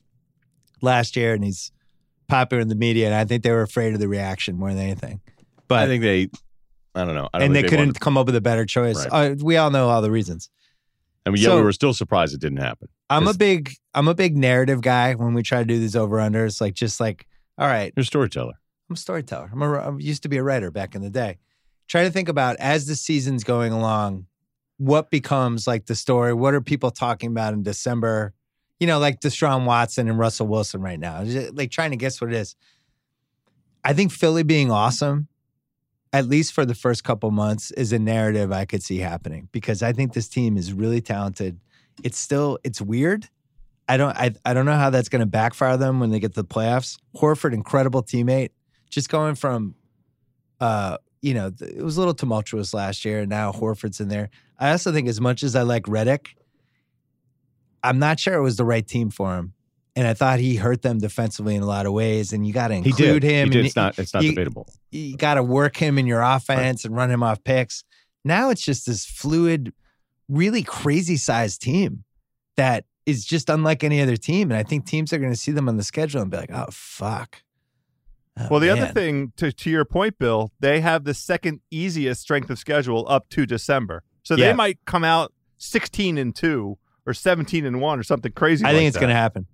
last 0.83 1.15
year, 1.15 1.33
and 1.33 1.45
he's 1.45 1.71
popular 2.27 2.61
in 2.61 2.67
the 2.67 2.75
media, 2.75 3.07
and 3.07 3.15
I 3.15 3.25
think 3.25 3.45
they 3.45 3.53
were 3.53 3.63
afraid 3.63 3.95
of 3.95 4.01
the 4.01 4.09
reaction 4.09 4.57
more 4.57 4.71
than 4.71 4.81
anything. 4.81 5.21
But 5.69 5.85
I 5.85 5.87
think 5.87 6.03
they. 6.03 6.29
I 6.97 7.05
don't 7.05 7.15
know. 7.15 7.29
I 7.33 7.39
don't 7.39 7.47
and 7.47 7.55
they 7.55 7.61
think 7.61 7.71
couldn't 7.71 7.87
wanted- 7.91 8.01
come 8.01 8.19
up 8.19 8.27
with 8.27 8.35
a 8.35 8.41
better 8.41 8.67
choice. 8.67 9.07
Right. 9.07 9.31
Uh, 9.31 9.37
we 9.41 9.57
all 9.57 9.71
know 9.71 9.89
all 9.89 10.03
the 10.03 10.11
reasons. 10.11 10.51
I 11.25 11.31
mean, 11.31 11.41
yeah, 11.41 11.51
so- 11.51 11.57
we 11.59 11.63
were 11.63 11.73
still 11.73 11.95
surprised 11.95 12.35
it 12.35 12.41
didn't 12.41 12.59
happen. 12.59 12.89
I'm 13.09 13.29
a 13.29 13.35
big 13.35 13.71
I'm 13.95 14.09
a 14.09 14.15
big 14.15 14.37
narrative 14.37 14.81
guy 14.81 15.15
when 15.15 15.33
we 15.33 15.45
try 15.45 15.61
to 15.61 15.65
do 15.65 15.79
these 15.79 15.95
over 15.95 16.17
unders. 16.17 16.61
Like 16.61 16.75
just 16.75 16.99
like, 16.99 17.29
all 17.57 17.69
right, 17.69 17.93
You're 17.95 18.03
a 18.03 18.05
storyteller. 18.05 18.55
I'm 18.91 18.95
a 18.95 18.97
storyteller. 18.97 19.49
I'm 19.53 19.63
a, 19.63 19.73
I 19.75 19.97
used 19.99 20.25
to 20.25 20.29
be 20.29 20.39
a 20.39 20.43
writer 20.43 20.73
back 20.73 20.97
in 20.97 21.03
the 21.03 21.11
day. 21.11 21.39
Try 21.87 22.03
to 22.03 22.11
think 22.11 22.29
about 22.29 22.57
as 22.57 22.87
the 22.89 22.97
season's 22.97 23.45
going 23.45 23.73
along, 23.73 24.27
what 24.79 25.11
becomes 25.11 25.67
like 25.67 25.87
the 25.87 25.95
story? 25.95 26.35
What 26.35 26.55
are 26.55 26.61
people 26.61 26.91
talking 26.91 27.31
about 27.31 27.55
in 27.55 27.63
December? 27.63 28.35
You 28.81 28.87
know, 28.87 28.99
like 28.99 29.21
Deshaun 29.21 29.65
Watson 29.65 30.09
and 30.09 30.19
Russell 30.19 30.47
Wilson 30.47 30.83
right 30.83 30.99
now. 30.99 31.25
Just, 31.25 31.55
like 31.55 31.71
trying 31.71 31.91
to 31.93 31.97
guess 31.97 32.21
what 32.21 32.33
it 32.33 32.37
is. 32.37 32.57
I 33.85 33.93
think 33.93 34.13
Philly 34.13 34.43
being 34.43 34.71
awesome, 34.71 35.29
at 36.13 36.27
least 36.27 36.53
for 36.53 36.65
the 36.65 36.75
first 36.75 37.05
couple 37.05 37.31
months, 37.31 37.71
is 37.73 37.93
a 37.93 37.99
narrative 37.99 38.51
I 38.51 38.65
could 38.65 38.83
see 38.83 38.99
happening 38.99 39.49
because 39.53 39.83
I 39.83 39.93
think 39.93 40.13
this 40.13 40.29
team 40.29 40.57
is 40.57 40.73
really 40.73 41.01
talented. 41.01 41.61
It's 42.03 42.19
still 42.19 42.59
it's 42.65 42.81
weird. 42.81 43.29
I 43.89 43.97
don't 43.97 44.17
I, 44.17 44.35
I 44.45 44.55
don't 44.55 44.67
know 44.67 44.77
how 44.77 44.91
that's 44.91 45.09
going 45.09 45.21
to 45.21 45.27
backfire 45.27 45.77
them 45.77 46.01
when 46.01 46.11
they 46.11 46.19
get 46.19 46.35
to 46.35 46.43
the 46.43 46.49
playoffs. 46.49 46.99
Horford, 47.17 47.53
incredible 47.53 48.03
teammate, 48.03 48.51
just 48.91 49.09
going 49.09 49.35
from, 49.35 49.75
uh, 50.61 50.99
you 51.25 51.33
know, 51.33 51.51
it 51.59 51.83
was 51.83 51.97
a 51.97 52.01
little 52.01 52.13
tumultuous 52.13 52.75
last 52.75 53.03
year, 53.03 53.21
and 53.21 53.31
now 53.31 53.51
Horford's 53.51 53.99
in 53.99 54.09
there. 54.09 54.29
I 54.59 54.73
also 54.73 54.93
think 54.93 55.09
as 55.09 55.23
much 55.23 55.43
as 55.43 55.57
I 55.57 55.63
like 55.63 55.85
Redick, 55.85 56.27
I'm 57.83 57.99
not 57.99 58.21
sure 58.21 58.35
it 58.35 58.43
was 58.43 58.57
the 58.59 58.65
right 58.67 58.87
team 58.87 59.09
for 59.09 59.35
him, 59.35 59.55
and 59.97 60.07
I 60.07 60.13
thought 60.13 60.39
he 60.39 60.57
hurt 60.57 60.83
them 60.83 60.99
defensively 60.99 61.55
in 61.55 61.63
a 61.63 61.67
lot 61.67 61.87
of 61.87 61.95
ways. 61.95 62.35
And 62.35 62.47
you 62.47 62.53
got 62.53 62.69
to 62.69 62.75
include 62.75 63.23
him. 63.23 63.49
He 63.49 63.53
did. 63.55 63.65
It's 63.65 63.75
not. 63.75 63.99
It's 63.99 64.13
not 64.13 64.23
he- 64.23 64.31
debatable. 64.31 64.69
you 64.91 65.17
got 65.17 65.35
to 65.35 65.43
work 65.43 65.79
him 65.79 65.99
in 65.99 66.07
your 66.07 66.21
offense 66.21 66.85
and 66.85 66.95
run 66.95 67.11
him 67.11 67.23
off 67.23 67.43
picks. 67.43 67.85
Now 68.23 68.51
it's 68.51 68.63
just 68.63 68.85
this 68.85 69.07
fluid, 69.07 69.73
really 70.29 70.63
crazy 70.63 71.17
sized 71.17 71.63
team 71.63 72.05
that 72.59 72.85
is 73.07 73.25
just 73.25 73.49
unlike 73.49 73.83
any 73.83 74.03
other 74.03 74.17
team. 74.19 74.51
And 74.51 74.59
I 74.59 74.63
think 74.63 74.85
teams 74.85 75.11
are 75.15 75.19
going 75.19 75.33
to 75.33 75.39
see 75.39 75.53
them 75.53 75.71
on 75.71 75.79
the 75.79 75.83
schedule 75.83 76.21
and 76.21 76.31
be 76.31 76.37
like, 76.37 76.53
oh, 76.53 76.67
fuck. 76.71 77.43
Oh, 78.39 78.49
Well, 78.51 78.61
the 78.61 78.71
other 78.71 78.87
thing, 78.87 79.33
to, 79.37 79.53
to 79.53 79.71
your 79.71 79.85
point, 79.85 80.19
Bill, 80.19 80.53
they 80.61 80.81
have 80.81 81.05
the 81.05 81.15
second 81.15 81.61
easiest 81.71 82.21
strength 82.21 82.51
of 82.51 82.59
schedule 82.59 83.07
up 83.09 83.29
to 83.31 83.47
December. 83.47 84.03
So 84.25 84.35
Yeah. 84.35 84.49
they 84.49 84.55
might 84.55 84.79
come 84.87 85.05
out 85.05 85.33
16 85.59 86.19
and 86.19 86.35
2 86.35 86.77
or 87.07 87.15
17 87.15 87.65
and 87.65 87.81
1 87.81 87.99
or 87.99 88.03
something 88.03 88.33
crazy 88.33 88.65
I 88.65 88.69
like 88.69 88.79
think 88.79 88.89
it's 88.89 88.97
going 88.97 89.11
to 89.11 89.15
happen. 89.15 89.47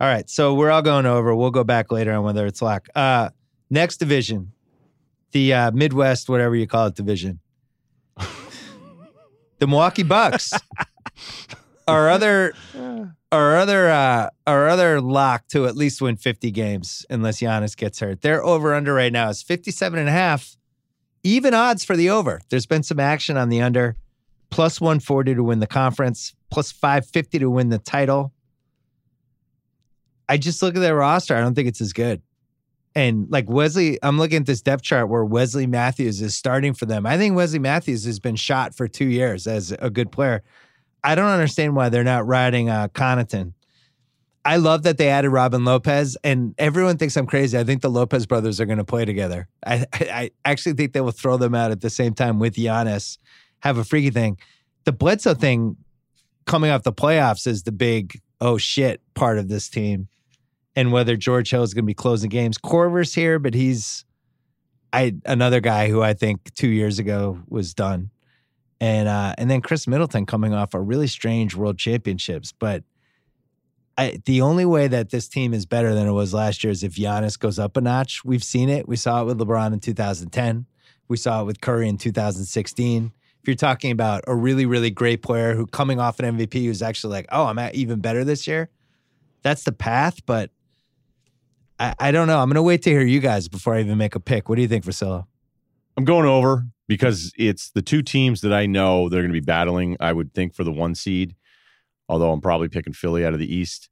All 0.00 0.08
right. 0.08 0.28
So 0.30 0.54
we're 0.54 0.70
all 0.70 0.82
going 0.82 1.04
over. 1.06 1.34
We'll 1.34 1.50
go 1.50 1.64
back 1.64 1.92
later 1.92 2.12
on 2.12 2.24
whether 2.24 2.46
it's 2.46 2.62
lock. 2.62 2.88
Uh, 2.94 3.30
next 3.70 3.98
division, 3.98 4.52
the 5.32 5.52
uh, 5.52 5.70
Midwest, 5.72 6.28
whatever 6.28 6.54
you 6.56 6.66
call 6.66 6.86
it, 6.86 6.94
division. 6.94 7.40
the 9.58 9.66
Milwaukee 9.66 10.02
Bucks. 10.04 10.52
our 11.88 12.08
other 12.08 12.54
our 13.36 13.56
other 13.56 13.90
uh 13.90 14.30
our 14.46 14.68
other 14.68 15.00
lock 15.00 15.46
to 15.48 15.66
at 15.66 15.76
least 15.76 16.00
win 16.00 16.16
50 16.16 16.50
games 16.50 17.04
unless 17.10 17.40
Giannis 17.40 17.76
gets 17.76 18.00
hurt. 18.00 18.22
Their 18.22 18.42
over 18.42 18.74
under 18.74 18.94
right 18.94 19.12
now 19.12 19.28
is 19.28 19.42
57 19.42 19.98
and 19.98 20.08
a 20.08 20.12
half. 20.12 20.56
Even 21.22 21.54
odds 21.54 21.84
for 21.84 21.96
the 21.96 22.08
over. 22.08 22.40
There's 22.48 22.66
been 22.66 22.82
some 22.82 23.00
action 23.00 23.36
on 23.36 23.48
the 23.48 23.60
under. 23.60 23.96
Plus 24.48 24.80
140 24.80 25.34
to 25.34 25.42
win 25.42 25.58
the 25.58 25.66
conference, 25.66 26.34
plus 26.50 26.70
550 26.70 27.40
to 27.40 27.50
win 27.50 27.68
the 27.68 27.80
title. 27.80 28.32
I 30.28 30.38
just 30.38 30.62
look 30.62 30.76
at 30.76 30.80
their 30.80 30.94
roster. 30.94 31.34
I 31.34 31.40
don't 31.40 31.54
think 31.54 31.66
it's 31.66 31.80
as 31.80 31.92
good. 31.92 32.22
And 32.94 33.26
like 33.28 33.50
Wesley, 33.50 33.98
I'm 34.02 34.18
looking 34.18 34.38
at 34.38 34.46
this 34.46 34.62
depth 34.62 34.84
chart 34.84 35.08
where 35.08 35.24
Wesley 35.24 35.66
Matthews 35.66 36.22
is 36.22 36.36
starting 36.36 36.74
for 36.74 36.86
them. 36.86 37.04
I 37.04 37.18
think 37.18 37.34
Wesley 37.34 37.58
Matthews 37.58 38.04
has 38.04 38.20
been 38.20 38.36
shot 38.36 38.74
for 38.74 38.86
two 38.86 39.06
years 39.06 39.46
as 39.48 39.74
a 39.80 39.90
good 39.90 40.12
player. 40.12 40.42
I 41.06 41.14
don't 41.14 41.30
understand 41.30 41.76
why 41.76 41.88
they're 41.88 42.02
not 42.02 42.26
riding 42.26 42.68
uh, 42.68 42.88
Connaughton. 42.88 43.52
I 44.44 44.56
love 44.56 44.82
that 44.82 44.98
they 44.98 45.08
added 45.08 45.30
Robin 45.30 45.64
Lopez, 45.64 46.16
and 46.24 46.52
everyone 46.58 46.98
thinks 46.98 47.16
I'm 47.16 47.28
crazy. 47.28 47.56
I 47.56 47.62
think 47.62 47.80
the 47.80 47.88
Lopez 47.88 48.26
brothers 48.26 48.60
are 48.60 48.66
going 48.66 48.78
to 48.78 48.84
play 48.84 49.04
together. 49.04 49.46
I, 49.64 49.86
I, 49.92 50.08
I 50.10 50.30
actually 50.44 50.72
think 50.72 50.94
they 50.94 51.00
will 51.00 51.12
throw 51.12 51.36
them 51.36 51.54
out 51.54 51.70
at 51.70 51.80
the 51.80 51.90
same 51.90 52.12
time 52.12 52.40
with 52.40 52.56
Giannis, 52.56 53.18
have 53.60 53.78
a 53.78 53.84
freaky 53.84 54.10
thing. 54.10 54.36
The 54.82 54.90
Bledsoe 54.90 55.34
thing 55.34 55.76
coming 56.44 56.72
off 56.72 56.82
the 56.82 56.92
playoffs 56.92 57.46
is 57.46 57.62
the 57.62 57.72
big 57.72 58.20
oh 58.40 58.58
shit 58.58 59.00
part 59.14 59.38
of 59.38 59.48
this 59.48 59.68
team, 59.68 60.08
and 60.74 60.90
whether 60.90 61.16
George 61.16 61.50
Hill 61.50 61.62
is 61.62 61.72
going 61.72 61.84
to 61.84 61.86
be 61.86 61.94
closing 61.94 62.30
games. 62.30 62.58
Korver's 62.58 63.14
here, 63.14 63.38
but 63.38 63.54
he's 63.54 64.04
I 64.92 65.14
another 65.24 65.60
guy 65.60 65.88
who 65.88 66.02
I 66.02 66.14
think 66.14 66.52
two 66.54 66.68
years 66.68 66.98
ago 66.98 67.40
was 67.48 67.74
done 67.74 68.10
and 68.80 69.08
uh, 69.08 69.34
and 69.38 69.50
then 69.50 69.60
Khris 69.60 69.86
Middleton 69.86 70.26
coming 70.26 70.52
off 70.52 70.74
a 70.74 70.80
really 70.80 71.06
strange 71.06 71.54
World 71.54 71.78
Championships. 71.78 72.52
But 72.52 72.84
I, 73.96 74.20
the 74.24 74.42
only 74.42 74.66
way 74.66 74.88
that 74.88 75.10
this 75.10 75.28
team 75.28 75.54
is 75.54 75.64
better 75.64 75.94
than 75.94 76.06
it 76.06 76.12
was 76.12 76.34
last 76.34 76.62
year 76.62 76.70
is 76.70 76.82
if 76.82 76.94
Giannis 76.94 77.38
goes 77.38 77.58
up 77.58 77.76
a 77.76 77.80
notch. 77.80 78.24
We've 78.24 78.44
seen 78.44 78.68
it. 78.68 78.86
We 78.86 78.96
saw 78.96 79.22
it 79.22 79.24
with 79.24 79.38
LeBron 79.38 79.72
in 79.72 79.80
2010. 79.80 80.66
We 81.08 81.16
saw 81.16 81.42
it 81.42 81.44
with 81.44 81.60
Curry 81.60 81.88
in 81.88 81.96
2016. 81.96 83.12
If 83.40 83.48
you're 83.48 83.56
talking 83.56 83.92
about 83.92 84.24
a 84.26 84.34
really 84.34 84.66
really 84.66 84.90
great 84.90 85.22
player 85.22 85.54
who 85.54 85.66
coming 85.66 86.00
off 86.00 86.20
an 86.20 86.36
MVP 86.36 86.64
who's 86.64 86.82
actually 86.82 87.12
like, 87.12 87.26
oh, 87.30 87.46
I'm 87.46 87.58
even 87.72 88.00
better 88.00 88.24
this 88.24 88.46
year. 88.46 88.70
That's 89.42 89.64
the 89.64 89.72
path, 89.72 90.24
but. 90.26 90.50
I, 91.78 91.94
I 91.98 92.10
don't 92.10 92.26
know. 92.26 92.38
I'm 92.38 92.48
going 92.48 92.54
to 92.54 92.62
wait 92.62 92.80
to 92.84 92.90
hear 92.90 93.02
you 93.02 93.20
guys 93.20 93.48
before 93.48 93.74
I 93.74 93.80
even 93.80 93.98
make 93.98 94.14
a 94.14 94.20
pick. 94.20 94.48
What 94.48 94.56
do 94.56 94.62
you 94.62 94.66
think, 94.66 94.86
Russillo? 94.86 95.26
I'm 95.98 96.06
going 96.06 96.24
over 96.24 96.64
because 96.88 97.32
it's 97.36 97.70
the 97.70 97.82
two 97.82 98.02
teams 98.02 98.40
that 98.42 98.52
I 98.52 98.66
know 98.66 99.08
they're 99.08 99.20
going 99.22 99.32
to 99.32 99.40
be 99.40 99.44
battling. 99.44 99.96
I 100.00 100.12
would 100.12 100.32
think 100.34 100.54
for 100.54 100.64
the 100.64 100.72
one 100.72 100.94
seed, 100.94 101.34
although 102.08 102.32
I'm 102.32 102.40
probably 102.40 102.68
picking 102.68 102.92
Philly 102.92 103.24
out 103.24 103.32
of 103.34 103.38
the 103.40 103.52
East. 103.52 103.88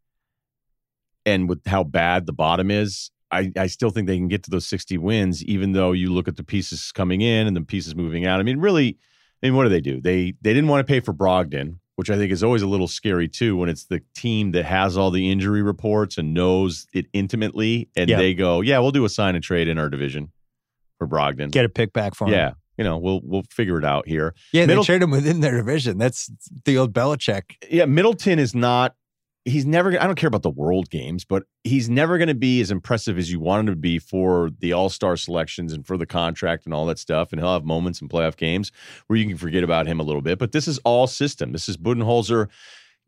And 1.26 1.49
with 1.49 1.66
how 1.66 1.84
bad 1.84 2.26
the 2.26 2.32
bottom 2.32 2.70
is, 2.70 3.11
I, 3.30 3.51
I 3.57 3.66
still 3.66 3.90
think 3.90 4.07
they 4.07 4.16
can 4.18 4.28
get 4.28 4.42
to 4.45 4.51
those 4.51 4.66
60 4.66 4.99
wins, 4.99 5.42
even 5.45 5.72
though 5.72 5.92
you 5.92 6.12
look 6.12 6.28
at 6.28 6.36
the 6.36 6.45
pieces 6.45 6.92
coming 6.92 7.20
in 7.22 7.47
and 7.47 7.57
the 7.57 7.62
pieces 7.62 7.97
moving 7.97 8.26
out. 8.26 8.40
I 8.40 8.42
mean, 8.42 8.59
really, 8.61 8.99
I 9.42 9.47
mean, 9.47 9.57
what 9.57 9.64
do 9.64 9.70
they 9.70 9.80
do? 9.80 10.01
They 10.01 10.34
they 10.42 10.53
didn't 10.53 10.68
want 10.68 10.86
to 10.86 10.90
pay 10.90 11.01
for 11.01 11.12
Brogdon, 11.14 11.78
which 11.97 12.11
I 12.11 12.16
think 12.16 12.30
is 12.30 12.45
always 12.45 12.62
a 12.62 12.66
little 12.66 12.86
scary 12.86 13.26
too 13.26 13.57
when 13.57 13.68
it's 13.70 13.84
the 13.86 14.03
team 14.14 14.53
that 14.53 14.64
has 14.66 14.97
all 14.97 15.11
the 15.11 15.30
injury 15.30 15.62
reports 15.62 16.18
and 16.18 16.34
knows 16.34 16.86
it 16.92 17.07
intimately, 17.12 17.88
and 17.97 18.09
Yeah. 18.11 18.18
they 18.18 18.34
go, 18.34 18.61
"Yeah, 18.61 18.78
we'll 18.80 18.90
do 18.92 19.05
a 19.05 19.09
sign 19.09 19.34
and 19.34 19.42
trade 19.42 19.66
in 19.66 19.78
our 19.78 19.88
division 19.88 20.30
for 20.99 21.09
Brogdon." 21.09 21.51
Get 21.51 21.64
a 21.64 21.68
pick 21.70 21.92
back 21.95 22.14
for 22.14 22.26
him. 22.26 22.34
Yeah, 22.34 22.53
you 22.77 22.85
know, 22.85 22.99
we'll 22.99 23.20
we'll 23.22 23.45
figure 23.51 23.79
it 23.79 23.85
out 23.85 24.07
here. 24.09 24.35
Yeah, 24.53 24.66
Middle- 24.66 24.83
they 24.83 24.87
trade 24.87 25.03
him 25.03 25.11
within 25.11 25.41
their 25.41 25.57
division. 25.57 25.99
That's 25.99 26.31
the 26.64 26.79
old 26.79 26.93
Belichick. 26.93 27.57
Yeah, 27.70 27.85
Middleton 27.87 28.39
is 28.39 28.55
not. 28.55 28.95
He's 29.47 29.66
never. 29.66 29.91
I 30.01 30.07
don't 30.07 30.14
care 30.14 30.29
about 30.29 30.43
the 30.43 30.51
world 30.51 30.89
games, 30.89 31.25
but 31.25 31.43
he's 31.64 31.91
never 31.91 32.16
going 32.16 32.29
to 32.29 32.35
be 32.35 32.62
as 32.62 32.70
impressive 32.70 33.18
as 33.18 33.31
you 33.31 33.41
want 33.41 33.61
him 33.61 33.75
to 33.75 33.79
be 33.79 33.99
for 33.99 34.51
the 34.59 34.72
All 34.72 34.89
Star 34.89 35.16
selections 35.16 35.72
and 35.72 35.87
for 35.87 35.99
the 35.99 36.07
contract 36.07 36.64
and 36.64 36.72
all 36.72 36.87
that 36.87 36.99
stuff. 36.99 37.31
And 37.31 37.41
he'll 37.41 37.53
have 37.53 37.64
moments 37.64 38.01
in 38.01 38.09
playoff 38.09 38.37
games 38.37 38.72
where 39.07 39.18
you 39.18 39.27
can 39.27 39.37
forget 39.37 39.62
about 39.62 39.87
him 39.87 40.01
a 40.01 40.03
little 40.03 40.22
bit. 40.22 40.39
But 40.39 40.53
this 40.53 40.66
is 40.66 40.79
all 40.79 41.07
system. 41.07 41.53
This 41.53 41.68
is 41.68 41.77
Budenholzer 41.77 42.49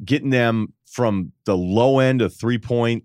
getting 0.05 0.29
them 0.31 0.75
from 0.85 1.33
the 1.47 1.57
low 1.57 1.99
end 2.01 2.21
of 2.21 2.35
three 2.35 2.59
point, 2.59 3.05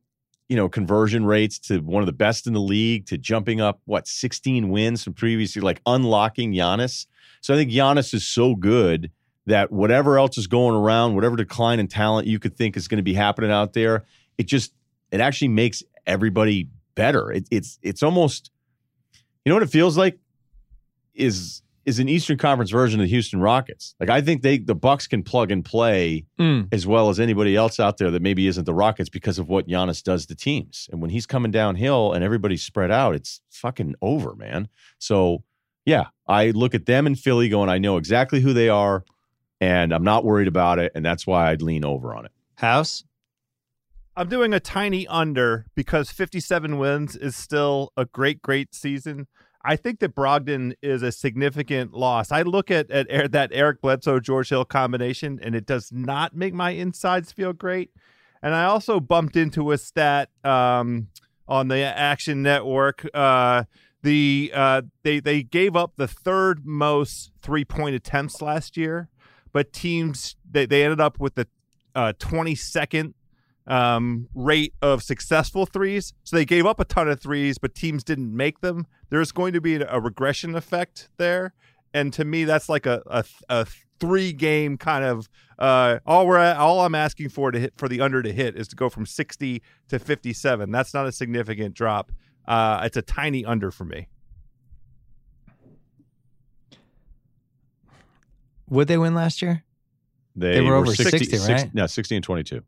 you 0.52 0.58
know, 0.58 0.68
conversion 0.68 1.26
rates 1.26 1.58
to 1.58 1.80
one 1.80 2.04
of 2.04 2.08
the 2.08 2.12
best 2.12 2.46
in 2.46 2.52
the 2.52 2.60
league 2.60 3.06
to 3.06 3.18
jumping 3.18 3.62
up 3.62 3.80
what 3.86 4.06
16 4.06 4.68
wins 4.68 5.02
from 5.02 5.14
previously, 5.14 5.62
like 5.62 5.82
unlocking 5.86 6.52
Giannis. 6.52 7.06
So 7.40 7.54
I 7.54 7.58
think 7.58 7.72
Giannis 7.72 8.14
is 8.14 8.28
so 8.28 8.56
good 8.56 9.12
that 9.46 9.72
whatever 9.72 10.20
else 10.20 10.38
is 10.38 10.48
going 10.48 10.76
around, 10.76 11.16
whatever 11.16 11.38
decline 11.38 11.80
in 11.80 11.88
talent 11.88 12.28
you 12.28 12.38
could 12.38 12.58
think 12.58 12.76
is 12.76 12.90
going 12.90 12.98
to 12.98 13.02
be 13.02 13.14
happening 13.14 13.50
out 13.50 13.72
there, 13.72 14.04
it 14.38 14.44
just 14.44 14.74
it 15.10 15.22
actually 15.22 15.48
makes 15.48 15.84
everybody 16.06 16.68
better. 16.96 17.32
It, 17.32 17.48
it's 17.50 17.80
it's 17.82 18.04
almost 18.04 18.52
you 19.46 19.52
know 19.52 19.56
what 19.56 19.64
it 19.64 19.70
feels 19.70 19.98
like 19.98 20.20
is 21.16 21.62
is 21.92 22.00
an 22.00 22.10
Eastern 22.10 22.38
Conference 22.38 22.72
version 22.72 23.00
of 23.00 23.06
the 23.06 23.10
Houston 23.10 23.40
Rockets. 23.40 23.96
Like 24.00 24.10
I 24.10 24.22
think 24.22 24.42
they 24.42 24.58
the 24.58 24.76
Bucks 24.76 25.08
can 25.08 25.24
plug 25.24 25.52
and 25.52 25.64
play 25.64 26.26
Mm. 26.40 26.68
as 26.72 26.88
well 26.88 27.10
as 27.10 27.20
anybody 27.20 27.56
else 27.56 27.80
out 27.80 27.98
there 27.98 28.10
that 28.12 28.22
maybe 28.22 28.48
isn't 28.48 28.66
the 28.66 28.74
Rockets 28.74 29.10
because 29.10 29.38
of 29.38 29.48
what 29.50 29.68
Giannis 29.68 30.02
does 30.02 30.26
to 30.28 30.36
teams. 30.36 30.88
And 30.92 31.02
when 31.02 31.12
he's 31.12 31.26
coming 31.26 31.52
downhill 31.52 32.14
and 32.14 32.24
everybody's 32.24 32.64
spread 32.64 32.90
out, 32.92 33.14
it's 33.16 33.42
fucking 33.52 33.96
over, 34.02 34.36
man. 34.36 34.68
So 34.98 35.44
yeah, 35.86 36.06
I 36.28 36.52
look 36.52 36.74
at 36.76 36.86
them 36.86 37.06
in 37.08 37.16
Philly 37.16 37.50
going, 37.50 37.70
I 37.70 37.78
know 37.78 37.98
exactly 37.98 38.40
who 38.42 38.54
they 38.54 38.70
are, 38.70 39.04
and 39.60 39.94
I'm 39.94 40.04
not 40.04 40.24
worried 40.24 40.48
about 40.48 40.80
it, 40.80 40.92
and 40.96 41.04
that's 41.06 41.26
why 41.28 41.52
I'd 41.52 41.62
lean 41.62 41.84
over 41.86 42.14
on 42.16 42.26
it. 42.26 42.32
House. 42.56 43.04
I'm 44.16 44.28
doing 44.30 44.54
a 44.54 44.60
tiny 44.60 45.08
under 45.08 45.66
because 45.76 46.12
57 46.12 46.78
wins 46.78 47.16
is 47.16 47.36
still 47.36 47.92
a 47.96 48.06
great, 48.06 48.42
great 48.42 48.76
season. 48.76 49.28
I 49.64 49.76
think 49.76 50.00
that 50.00 50.16
Brogdon 50.16 50.74
is 50.82 51.04
a 51.04 51.12
significant 51.12 51.94
loss. 51.94 52.32
I 52.32 52.42
look 52.42 52.72
at, 52.72 52.90
at 52.90 53.32
that 53.32 53.52
Eric 53.54 53.82
Bledsoe 53.82 54.20
George 54.20 54.50
Hill 54.50 54.66
combination, 54.66 55.40
and 55.42 55.56
it 55.56 55.66
does 55.66 55.92
not 55.92 56.36
make 56.36 56.54
my 56.54 56.72
insides 56.72 57.32
feel 57.32 57.54
great. 57.54 57.92
And 58.42 58.56
I 58.56 58.66
also 58.66 59.00
bumped 59.00 59.36
into 59.36 59.72
a 59.72 59.78
stat 59.78 60.30
um, 60.44 61.10
on 61.48 61.68
the 61.68 61.78
Action 61.78 62.42
Network. 62.42 63.08
Uh, 63.14 63.66
the 64.04 64.52
uh, 64.54 64.82
they 65.04 65.20
they 65.20 65.44
gave 65.44 65.76
up 65.76 65.94
the 65.96 66.08
third 66.08 66.66
most 66.66 67.32
three 67.42 67.66
point 67.66 67.96
attempts 67.96 68.42
last 68.42 68.76
year, 68.78 69.10
but 69.54 69.74
teams 69.74 70.36
they, 70.50 70.66
they 70.66 70.84
ended 70.84 71.00
up 71.00 71.20
with 71.20 71.36
the 71.36 71.48
uh, 71.94 72.14
22nd 72.18 73.14
um, 73.72 74.28
rate 74.36 74.74
of 74.82 75.02
successful 75.02 75.66
threes. 75.66 76.14
So 76.26 76.36
they 76.36 76.44
gave 76.44 76.66
up 76.66 76.82
a 76.82 76.86
ton 76.86 77.08
of 77.08 77.22
threes, 77.22 77.58
but 77.58 77.74
teams 77.74 78.04
didn't 78.04 78.36
make 78.36 78.60
them. 78.60 78.86
There's 79.10 79.32
going 79.32 79.54
to 79.54 79.62
be 79.62 79.76
a 79.76 80.00
regression 80.00 80.56
effect 80.56 81.08
there, 81.18 81.54
and 81.94 82.12
to 82.14 82.26
me, 82.26 82.44
that's 82.44 82.68
like 82.68 82.86
a 82.86 83.02
a, 83.08 83.24
a 83.50 83.66
three 84.00 84.34
game 84.34 84.78
kind 84.78 85.06
of. 85.06 85.30
Uh, 85.58 86.00
all 86.06 86.28
we're 86.28 86.38
at, 86.38 86.58
all 86.58 86.82
I'm 86.82 86.96
asking 86.96 87.30
for 87.30 87.50
to 87.52 87.60
hit 87.60 87.74
for 87.78 87.88
the 87.88 88.02
under 88.02 88.22
to 88.22 88.34
hit 88.34 88.58
is 88.58 88.68
to 88.70 88.76
go 88.76 88.90
from 88.90 89.06
60 89.06 89.62
to 89.88 90.00
57. 90.00 90.72
That's 90.72 90.94
not 90.94 91.06
a 91.06 91.12
significant 91.12 91.76
drop. 91.76 92.12
Uh, 92.48 92.82
it's 92.84 92.98
a 92.98 93.02
tiny 93.04 93.46
under 93.46 93.72
for 93.72 93.86
me. 93.86 94.08
Would 98.70 98.88
they 98.88 98.98
win 98.98 99.14
last 99.14 99.42
year? 99.42 99.64
They, 100.36 100.62
were 100.62 100.76
over 100.76 100.96
60, 100.96 101.38
right? 101.38 101.74
No, 101.76 101.86
60 101.86 102.16
and 102.16 102.24
22. 102.24 102.64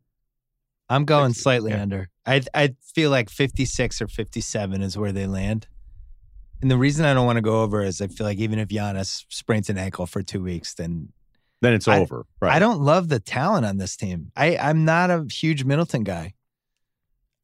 I'm 0.88 1.04
going 1.04 1.30
60, 1.30 1.42
slightly 1.42 1.70
yeah. 1.72 1.82
under. 1.82 2.08
I 2.26 2.42
I 2.54 2.74
feel 2.94 3.10
like 3.10 3.30
56 3.30 4.02
or 4.02 4.08
57 4.08 4.82
is 4.82 4.96
where 4.98 5.12
they 5.12 5.26
land. 5.26 5.66
And 6.62 6.70
the 6.70 6.78
reason 6.78 7.04
I 7.04 7.12
don't 7.14 7.26
want 7.26 7.36
to 7.36 7.42
go 7.42 7.62
over 7.62 7.82
is 7.82 8.00
I 8.00 8.06
feel 8.06 8.26
like 8.26 8.38
even 8.38 8.58
if 8.58 8.68
Giannis 8.68 9.24
sprains 9.28 9.68
an 9.68 9.76
ankle 9.78 10.06
for 10.06 10.22
two 10.22 10.42
weeks, 10.42 10.74
then 10.74 11.12
Then 11.60 11.74
it's 11.74 11.88
I- 11.88 12.00
over. 12.00 12.26
Right. 12.40 12.52
I 12.52 12.58
don't 12.58 12.80
love 12.80 13.08
the 13.08 13.20
talent 13.20 13.66
on 13.66 13.76
this 13.78 13.96
team. 13.96 14.30
I 14.36 14.56
I'm 14.56 14.84
not 14.84 15.10
a 15.10 15.26
huge 15.30 15.64
Middleton 15.64 16.04
guy. 16.04 16.34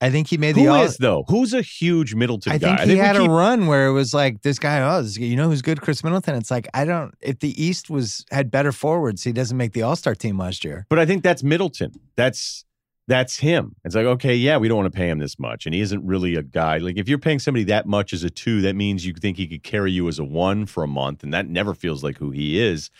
I 0.03 0.09
think 0.11 0.29
he 0.29 0.39
made 0.39 0.55
the 0.55 0.63
Who 0.63 0.69
all. 0.71 0.83
is 0.85 0.97
though? 0.97 1.25
Who's 1.29 1.53
a 1.53 1.61
huge 1.61 2.15
Middleton 2.15 2.53
I 2.53 2.59
guy? 2.59 2.77
think 2.79 2.89
he 2.89 2.95
we 2.95 2.99
had 2.99 3.17
keep- 3.17 3.29
a 3.29 3.31
run 3.31 3.67
where 3.67 3.87
it 3.87 3.93
was 3.93 4.15
like 4.15 4.41
this 4.41 4.59
guy. 4.59 4.81
Oh, 4.81 5.03
this, 5.03 5.19
you 5.19 5.37
know 5.37 5.49
who's 5.51 5.61
good? 5.61 5.83
Khris 5.83 6.03
Middleton. 6.03 6.37
It's 6.37 6.51
like 6.51 6.69
I 6.73 6.87
don't. 6.87 7.15
If 7.21 7.41
the 7.41 7.63
East 7.63 7.91
was 7.91 8.25
had 8.31 8.51
better 8.51 8.73
forwards, 8.73 9.23
he 9.25 9.33
doesn't 9.33 9.59
make 9.59 9.73
the 9.75 9.83
All 9.83 9.97
Star 9.97 10.15
team 10.15 10.39
last 10.39 10.65
year. 10.65 10.87
But 10.89 10.99
I 10.99 11.05
think 11.05 11.23
that's 11.23 11.43
Middleton. 11.43 11.93
That's 12.17 12.65
that's 13.11 13.39
him. 13.39 13.75
It's 13.85 13.95
like, 13.95 14.07
okay, 14.07 14.35
yeah, 14.35 14.57
we 14.57 14.69
don't 14.69 14.79
want 14.79 14.93
to 14.93 14.97
pay 14.97 15.09
him 15.09 15.19
this 15.19 15.39
much. 15.39 15.67
And 15.67 15.75
he 15.75 15.81
isn't 15.81 16.05
really 16.07 16.37
a 16.37 16.43
guy. 16.43 16.79
Like 16.79 16.97
if 16.97 17.09
you're 17.09 17.19
paying 17.19 17.39
somebody 17.41 17.65
that 17.65 17.87
much 17.87 18.13
as 18.13 18.23
a 18.25 18.31
two, 18.31 18.61
that 18.63 18.75
means 18.77 19.05
you 19.05 19.13
think 19.15 19.37
he 19.37 19.47
could 19.49 19.63
carry 19.63 19.91
you 19.91 20.09
as 20.09 20.19
a 20.19 20.25
one 20.25 20.65
for 20.65 20.83
a 20.83 20.87
month. 20.89 21.23
And 21.25 21.35
that 21.35 21.49
never 21.49 21.75
feels 21.75 22.05
like 22.05 22.19
who 22.19 22.31
he 22.31 22.61
is. 22.61 22.91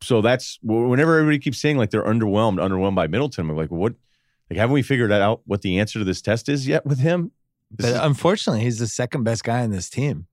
So 0.00 0.20
that's 0.20 0.58
whenever 0.62 1.18
everybody 1.18 1.38
keeps 1.38 1.58
saying 1.58 1.76
like 1.76 1.90
they're 1.90 2.04
underwhelmed, 2.04 2.58
underwhelmed 2.58 2.94
by 2.94 3.06
Middleton, 3.08 3.50
I'm 3.50 3.56
like, 3.56 3.70
what 3.70 3.94
like 4.50 4.58
haven't 4.58 4.74
we 4.74 4.82
figured 4.82 5.12
out 5.12 5.42
what 5.44 5.62
the 5.62 5.78
answer 5.78 5.98
to 5.98 6.04
this 6.04 6.22
test 6.22 6.48
is 6.48 6.66
yet 6.66 6.86
with 6.86 6.98
him? 7.00 7.32
This 7.70 7.86
But 7.86 7.94
is- 7.96 8.00
unfortunately, 8.02 8.62
he's 8.62 8.78
the 8.78 8.86
second 8.86 9.24
best 9.24 9.44
guy 9.44 9.62
on 9.62 9.70
this 9.70 9.90
team. 9.90 10.26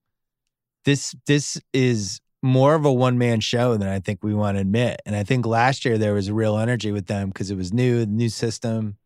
This 0.86 1.16
this 1.26 1.60
is 1.74 2.22
more 2.42 2.76
of 2.76 2.86
a 2.86 2.94
one 2.94 3.18
man 3.18 3.40
show 3.42 3.76
than 3.76 3.88
I 3.88 4.00
think 4.00 4.24
we 4.24 4.34
want 4.34 4.58
to 4.58 4.62
admit. 4.62 5.02
And 5.06 5.16
I 5.16 5.24
think 5.24 5.46
last 5.46 5.84
year 5.84 5.98
there 5.98 6.14
was 6.14 6.32
real 6.32 6.58
energy 6.58 6.92
with 6.92 7.08
them 7.08 7.30
because 7.30 7.52
it 7.52 7.56
was 7.56 7.74
new, 7.74 8.06
new 8.06 8.30
system. 8.30 8.98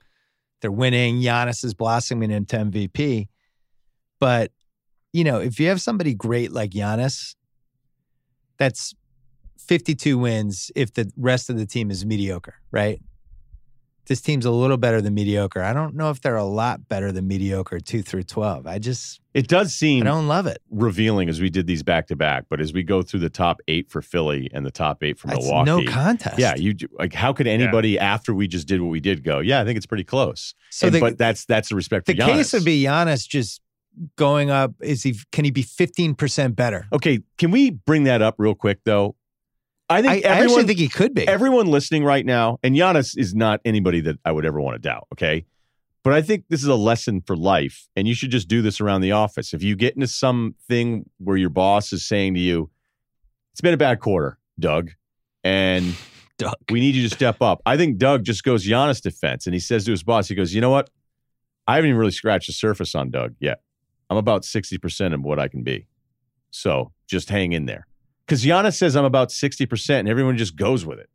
They're 0.61 0.71
winning. 0.71 1.19
Giannis 1.19 1.63
is 1.63 1.73
blossoming 1.73 2.31
into 2.31 2.55
MVP. 2.55 3.27
But 4.19 4.51
you 5.11 5.23
know, 5.23 5.39
if 5.39 5.59
you 5.59 5.67
have 5.69 5.81
somebody 5.81 6.13
great 6.13 6.51
like 6.51 6.71
Giannis, 6.71 7.35
that's 8.57 8.93
52 9.59 10.17
wins 10.17 10.71
if 10.75 10.93
the 10.93 11.11
rest 11.17 11.49
of 11.49 11.57
the 11.57 11.65
team 11.65 11.91
is 11.91 12.05
mediocre, 12.05 12.55
right? 12.71 13.01
This 14.07 14.19
team's 14.19 14.45
a 14.45 14.51
little 14.51 14.75
better 14.77 15.01
than 15.01 15.13
mediocre. 15.13 15.61
I 15.63 15.71
don't 15.71 15.95
know 15.95 16.09
if 16.09 16.19
they're 16.21 16.35
a 16.35 16.43
lot 16.43 16.89
better 16.89 17.11
than 17.13 17.25
mediocre 17.27 17.79
2 17.79 18.01
through 18.01 18.23
12. 18.23 18.67
I 18.67 18.77
just 18.77 19.21
it 19.33 19.47
does 19.47 19.73
seem 19.73 20.03
I 20.03 20.05
don't 20.07 20.27
love 20.27 20.45
it. 20.45 20.61
revealing 20.69 21.29
as 21.29 21.39
we 21.39 21.49
did 21.49 21.67
these 21.67 21.83
back 21.83 22.07
to 22.07 22.15
back, 22.15 22.45
but 22.49 22.59
as 22.59 22.73
we 22.73 22.83
go 22.83 23.01
through 23.01 23.21
the 23.21 23.29
top 23.29 23.61
eight 23.67 23.89
for 23.89 24.01
Philly 24.01 24.49
and 24.53 24.65
the 24.65 24.71
top 24.71 25.03
eight 25.03 25.17
for 25.17 25.27
That's 25.27 25.45
Milwaukee, 25.45 25.85
no 25.85 25.91
contest. 25.91 26.37
Yeah, 26.37 26.55
you 26.55 26.75
like 26.99 27.13
how 27.13 27.31
could 27.33 27.47
anybody 27.47 27.97
after 27.97 28.33
we 28.33 28.47
just 28.47 28.67
did 28.67 28.81
what 28.81 28.89
we 28.89 28.99
did 28.99 29.23
go? 29.23 29.39
Yeah, 29.39 29.61
I 29.61 29.65
think 29.65 29.77
it's 29.77 29.85
pretty 29.85 30.03
close. 30.03 30.53
so 30.69 30.87
And- 30.87 30.95
the, 30.95 30.99
but 30.99 31.17
that's 31.17 31.45
that's 31.45 31.69
the 31.69 31.75
respect 31.75 32.05
the 32.07 32.13
for 32.15 32.21
Giannis. 32.23 32.33
case 32.35 32.53
would 32.53 32.65
be 32.65 32.83
Giannis 32.83 33.27
just 33.27 33.61
going 34.17 34.49
up. 34.49 34.73
Is 34.81 35.03
he 35.03 35.15
can 35.31 35.45
he 35.45 35.51
be 35.51 35.63
15% 35.63 36.55
better? 36.55 36.87
okay. 36.91 37.19
Can 37.37 37.51
we 37.51 37.69
bring 37.71 38.03
that 38.03 38.21
up 38.21 38.35
real 38.37 38.55
quick 38.55 38.79
though? 38.83 39.15
I 39.93 39.97
I, 39.97 40.01
think 40.01 40.25
I 40.25 40.29
everyone, 40.29 40.43
actually 40.43 40.63
think 40.65 40.79
he 40.79 40.89
could 40.89 41.13
be. 41.13 41.27
everyone 41.27 41.67
listening 41.67 42.03
right 42.03 42.25
now, 42.25 42.59
and 42.63 42.75
Giannis 42.75 43.17
is 43.17 43.33
not 43.35 43.61
anybody 43.65 44.01
that 44.01 44.17
I 44.25 44.31
would 44.31 44.45
ever 44.45 44.59
want 44.59 44.75
to 44.75 44.79
doubt. 44.79 45.07
Okay, 45.13 45.45
but 46.03 46.13
I 46.13 46.21
think 46.21 46.45
this 46.49 46.61
is 46.61 46.67
a 46.67 46.75
lesson 46.75 47.21
for 47.21 47.35
life, 47.35 47.87
and 47.95 48.07
you 48.07 48.15
should 48.15 48.31
just 48.31 48.47
do 48.47 48.61
this 48.61 48.81
around 48.81 49.01
the 49.01 49.11
office. 49.11 49.53
If 49.53 49.63
you 49.63 49.75
get 49.75 49.95
into 49.95 50.07
something 50.07 51.09
where 51.17 51.37
your 51.37 51.49
boss 51.49 51.93
is 51.93 52.05
saying 52.05 52.33
to 52.35 52.39
you, 52.39 52.69
"It's 53.51 53.61
been 53.61 53.73
a 53.73 53.77
bad 53.77 53.99
quarter, 53.99 54.37
Doug," 54.59 54.91
and 55.43 55.95
Doug. 56.37 56.55
we 56.69 56.79
need 56.79 56.95
you 56.95 57.07
to 57.07 57.15
step 57.15 57.41
up. 57.41 57.61
I 57.65 57.77
think 57.77 57.97
Doug 57.97 58.23
just 58.23 58.43
goes 58.43 58.65
Giannis 58.65 59.01
defense 59.01 59.45
and 59.45 59.53
he 59.53 59.59
says 59.59 59.85
to 59.85 59.91
his 59.91 60.03
boss, 60.03 60.27
he 60.27 60.35
goes, 60.35 60.53
you 60.53 60.61
know 60.61 60.69
what? 60.69 60.89
I 61.67 61.75
haven't 61.75 61.89
even 61.89 61.99
really 61.99 62.11
scratched 62.11 62.47
the 62.47 62.53
surface 62.53 62.95
on 62.95 63.11
Doug 63.11 63.35
yet. 63.39 63.61
I'm 64.09 64.17
about 64.17 64.41
60% 64.43 65.13
of 65.13 65.21
what 65.21 65.39
I 65.39 65.47
can 65.47 65.63
be. 65.63 65.87
So 66.51 66.91
just 67.07 67.29
hang 67.29 67.53
in 67.53 67.65
there. 67.65 67.87
Because 68.33 68.43
Giannis 68.43 68.77
says 68.77 68.95
I'm 68.95 69.05
about 69.05 69.29
60% 69.29 69.99
and 69.99 70.09
everyone 70.09 70.37
just 70.37 70.55
goes 70.55 70.87
with 70.87 70.97
it. 70.97 71.07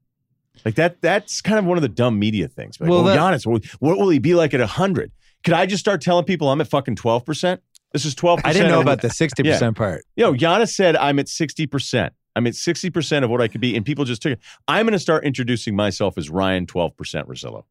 Like 0.65 0.77
that, 0.77 1.03
that's 1.03 1.41
kind 1.41 1.59
of 1.59 1.65
one 1.65 1.77
of 1.77 1.83
the 1.83 1.89
dumb 1.89 2.17
media 2.17 2.47
things. 2.47 2.79
Like, 2.79 2.89
Well, 2.89 3.03
well, 3.03 3.17
that- 3.17 3.19
Giannis, 3.19 3.45
what, 3.45 3.65
what 3.81 3.99
will 3.99 4.09
he 4.09 4.21
be 4.21 4.37
like 4.37 4.55
at 4.55 4.61
100? 4.61 5.11
Could 5.43 5.55
I 5.55 5.67
just 5.67 5.81
start 5.81 6.01
telling 6.01 6.25
people 6.25 6.49
I'm 6.49 6.61
at 6.61 6.69
fucking 6.69 6.95
12%? 6.95 7.59
This 7.93 8.05
is 8.05 8.15
12%. 8.15 8.43
I 8.45 8.53
didn't 8.53 8.69
know 8.71 8.81
about 8.81 9.03
the 9.03 9.09
60% 9.09 9.75
part. 9.75 10.05
Yo, 10.15 10.33
Giannis 10.33 10.73
said 10.75 10.95
I'm 10.95 11.19
at 11.19 11.27
60%. 11.27 12.11
I'm 12.37 12.47
at 12.47 12.53
60% 12.53 13.25
of 13.25 13.31
what 13.31 13.41
I 13.41 13.49
could 13.49 13.61
be. 13.61 13.75
And 13.75 13.85
people 13.85 14.05
just 14.05 14.23
took 14.23 14.35
it. 14.35 14.41
I'm 14.69 14.87
going 14.87 14.93
to 14.93 15.01
start 15.01 15.25
introducing 15.25 15.75
myself 15.75 16.17
as 16.19 16.31
Ryen 16.31 16.67
12% 16.67 16.95
Russillo 17.27 17.65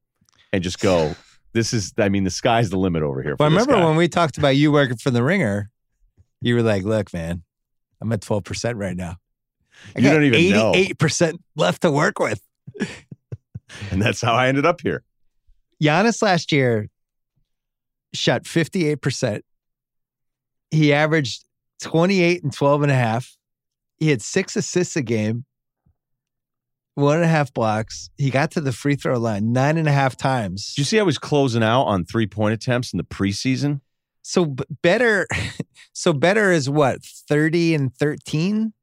and 0.51 0.61
just 0.61 0.81
go, 0.81 1.15
this 1.53 1.71
is, 1.71 1.93
I 1.97 2.09
mean, 2.09 2.25
the 2.25 2.31
sky's 2.31 2.69
the 2.69 2.77
limit 2.77 3.01
over 3.01 3.23
here. 3.23 3.37
Well, 3.39 3.47
I 3.47 3.49
remember 3.49 3.75
guy. 3.75 3.85
when 3.85 3.95
we 3.95 4.09
talked 4.09 4.37
about 4.37 4.57
you 4.57 4.73
working 4.73 4.97
for 4.97 5.09
the 5.09 5.23
ringer, 5.23 5.69
you 6.41 6.55
were 6.55 6.63
like, 6.63 6.83
look, 6.83 7.13
man, 7.13 7.43
I'm 8.01 8.11
at 8.11 8.19
12% 8.19 8.73
right 8.75 8.97
now. 8.97 9.15
I 9.95 9.99
You 9.99 10.07
got 10.07 10.13
don't 10.13 10.23
even 10.25 10.49
know. 10.51 10.71
88% 10.73 11.37
left 11.55 11.81
to 11.83 11.91
work 11.91 12.19
with. 12.19 12.41
And 13.91 14.01
that's 14.01 14.21
how 14.21 14.33
I 14.33 14.47
ended 14.47 14.65
up 14.65 14.79
here. 14.81 15.03
Giannis 15.83 16.21
last 16.21 16.51
year 16.53 16.87
shot 18.13 18.43
58%. 18.43 19.41
He 20.71 20.93
averaged 20.93 21.43
28 21.81 22.43
and 22.43 22.53
12 22.53 22.83
and 22.83 22.91
a 22.91 22.95
half. 22.95 23.35
He 23.99 24.09
had 24.09 24.21
six 24.21 24.55
assists 24.55 24.95
a 24.95 25.01
game, 25.01 25.45
one 26.95 27.17
and 27.17 27.25
a 27.25 27.27
half 27.27 27.53
blocks. 27.53 28.09
He 28.17 28.29
got 28.29 28.51
to 28.51 28.61
the 28.61 28.71
free 28.71 28.95
throw 28.95 29.17
line 29.19 29.51
nine 29.51 29.77
and 29.77 29.87
a 29.87 29.91
half 29.91 30.15
times. 30.15 30.73
Did 30.73 30.81
you 30.81 30.85
see 30.85 30.99
I 30.99 31.03
was 31.03 31.17
closing 31.17 31.63
out 31.63 31.83
on 31.83 32.05
three 32.05 32.27
point 32.27 32.53
attempts 32.53 32.93
in 32.93 32.97
the 32.97 33.03
preseason? 33.03 33.81
So 34.21 34.45
b- 34.45 34.63
better, 34.81 35.27
so 35.93 36.13
better 36.13 36.51
is 36.51 36.69
what, 36.69 37.03
30 37.03 37.75
and 37.75 37.93
13? 37.93 38.73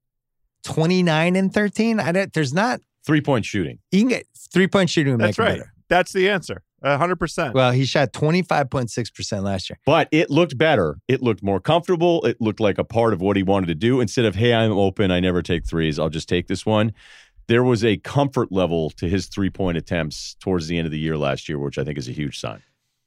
29 0.65 1.37
and 1.37 1.53
13? 1.55 2.01
I 2.01 2.13
don't, 2.13 2.33
there's 2.33 2.53
not, 2.55 2.81
Three 3.07 3.21
point 3.21 3.45
shooting. 3.45 3.79
you 3.93 4.01
can 4.01 4.09
get 4.09 4.27
three 4.53 4.67
point 4.67 4.89
shooting 4.91 5.19
That's 5.19 5.39
right. 5.39 5.59
better. 5.59 5.73
That's 5.89 6.13
the 6.15 6.31
answer. 6.31 6.63
hundred 6.83 7.17
percent. 7.17 7.55
Well, 7.55 7.71
he 7.71 7.85
shot 7.85 8.13
25.6% 8.15 9.43
last 9.43 9.69
year. 9.69 9.79
But 9.85 10.09
it 10.11 10.31
looked 10.31 10.57
better. 10.57 10.97
It 11.07 11.23
looked 11.23 11.43
more 11.43 11.61
comfortable. 11.61 12.25
It 12.25 12.41
looked 12.41 12.61
like 12.61 12.79
a 12.79 12.85
part 12.85 13.13
of 13.13 13.21
what 13.21 13.37
he 13.37 13.43
wanted 13.43 13.67
to 13.67 13.75
do 13.75 14.01
instead 14.01 14.25
of, 14.25 14.35
hey, 14.37 14.55
I'm 14.55 14.73
open. 14.73 15.11
I 15.11 15.21
never 15.21 15.43
take 15.43 15.67
threes. 15.67 15.99
I'll 15.99 16.09
just 16.09 16.29
take 16.29 16.47
this 16.49 16.65
one. 16.65 16.93
There 17.47 17.63
was 17.63 17.85
a 17.85 17.99
comfort 17.99 18.51
level 18.51 18.89
to 18.93 19.07
his 19.07 19.27
three 19.27 19.51
point 19.51 19.77
attempts 19.77 20.35
towards 20.41 20.67
the 20.67 20.79
end 20.79 20.87
of 20.87 20.93
the 20.93 20.99
year 20.99 21.19
last 21.19 21.47
year, 21.49 21.59
which 21.59 21.77
I 21.77 21.85
think 21.85 21.99
is 21.99 22.09
a 22.09 22.13
huge 22.13 22.41
sign. 22.41 22.63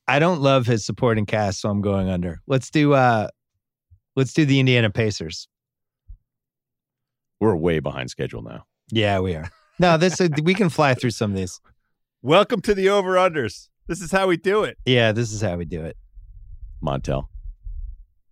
I 0.08 0.20
don't 0.20 0.42
love 0.42 0.68
his 0.68 0.86
supporting 0.86 1.26
cast, 1.26 1.60
so 1.62 1.70
I'm 1.70 1.82
going 1.82 2.08
under. 2.08 2.40
Let's 2.46 2.70
do 2.70 2.94
uh 2.94 3.30
let's 4.16 4.32
do 4.34 4.46
the 4.46 4.60
Indiana 4.60 4.92
Pacers. 4.92 5.48
We're 7.40 7.56
way 7.56 7.80
behind 7.80 8.10
schedule 8.10 8.42
now. 8.42 8.66
Yeah, 8.92 9.20
we 9.20 9.36
are. 9.36 9.50
No, 9.80 9.96
this 9.96 10.20
is, 10.20 10.32
we 10.42 10.56
can 10.56 10.70
fly 10.70 10.96
through 10.96 11.12
some 11.12 11.30
of 11.30 11.38
these. 11.38 11.62
Welcome 12.24 12.62
to 12.62 12.74
the 12.74 12.90
over 12.90 13.14
unders. 13.14 13.68
This 13.86 14.02
is 14.02 14.12
how 14.12 14.26
we 14.26 14.36
do 14.36 14.64
it. 14.64 14.76
Yeah, 14.88 15.12
this 15.12 15.32
is 15.32 15.40
how 15.40 15.56
we 15.56 15.66
do 15.66 15.86
it. 15.86 15.96
Montel. 16.84 17.28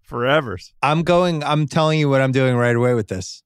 Forevers. 0.09 0.71
I'm 0.81 1.03
going 1.03 1.43
I'm 1.43 1.67
telling 1.67 1.99
you 1.99 2.09
what 2.09 2.19
I'm 2.21 2.31
doing 2.31 2.55
right 2.55 2.75
away 2.75 2.95
with 2.95 3.09
this. 3.09 3.43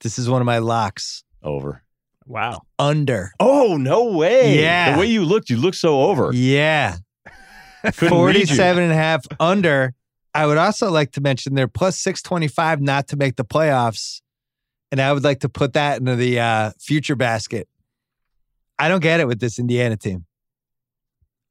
This 0.00 0.18
is 0.18 0.28
one 0.28 0.42
of 0.42 0.46
my 0.46 0.58
locks. 0.58 1.24
Over. 1.42 1.82
Wow. 2.26 2.60
Under. 2.78 3.32
Oh, 3.40 3.78
no 3.78 4.12
way. 4.12 4.60
Yeah. 4.60 4.92
The 4.92 5.00
way 5.00 5.06
you 5.06 5.24
looked, 5.24 5.48
you 5.48 5.56
looked 5.56 5.78
so 5.78 6.02
over. 6.02 6.30
Yeah. 6.34 6.96
Couldn't 7.84 8.22
read 8.22 8.36
you. 8.36 8.46
47 8.46 8.82
and 8.82 8.92
a 8.92 8.96
half 8.96 9.24
under. 9.40 9.94
I 10.34 10.46
would 10.46 10.58
also 10.58 10.90
like 10.90 11.12
to 11.12 11.22
mention 11.22 11.54
they're 11.54 11.68
plus 11.68 11.98
625 11.98 12.82
not 12.82 13.08
to 13.08 13.16
make 13.16 13.36
the 13.36 13.46
playoffs. 13.46 14.20
And 14.90 15.00
I 15.00 15.12
would 15.12 15.24
like 15.24 15.40
to 15.40 15.48
put 15.48 15.74
that 15.74 15.98
into 16.00 16.16
the 16.16 16.40
uh, 16.40 16.72
future 16.78 17.16
basket. 17.16 17.68
I 18.78 18.88
don't 18.88 19.02
get 19.02 19.20
it 19.20 19.28
with 19.28 19.40
this 19.40 19.58
Indiana 19.58 19.96
team. 19.96 20.26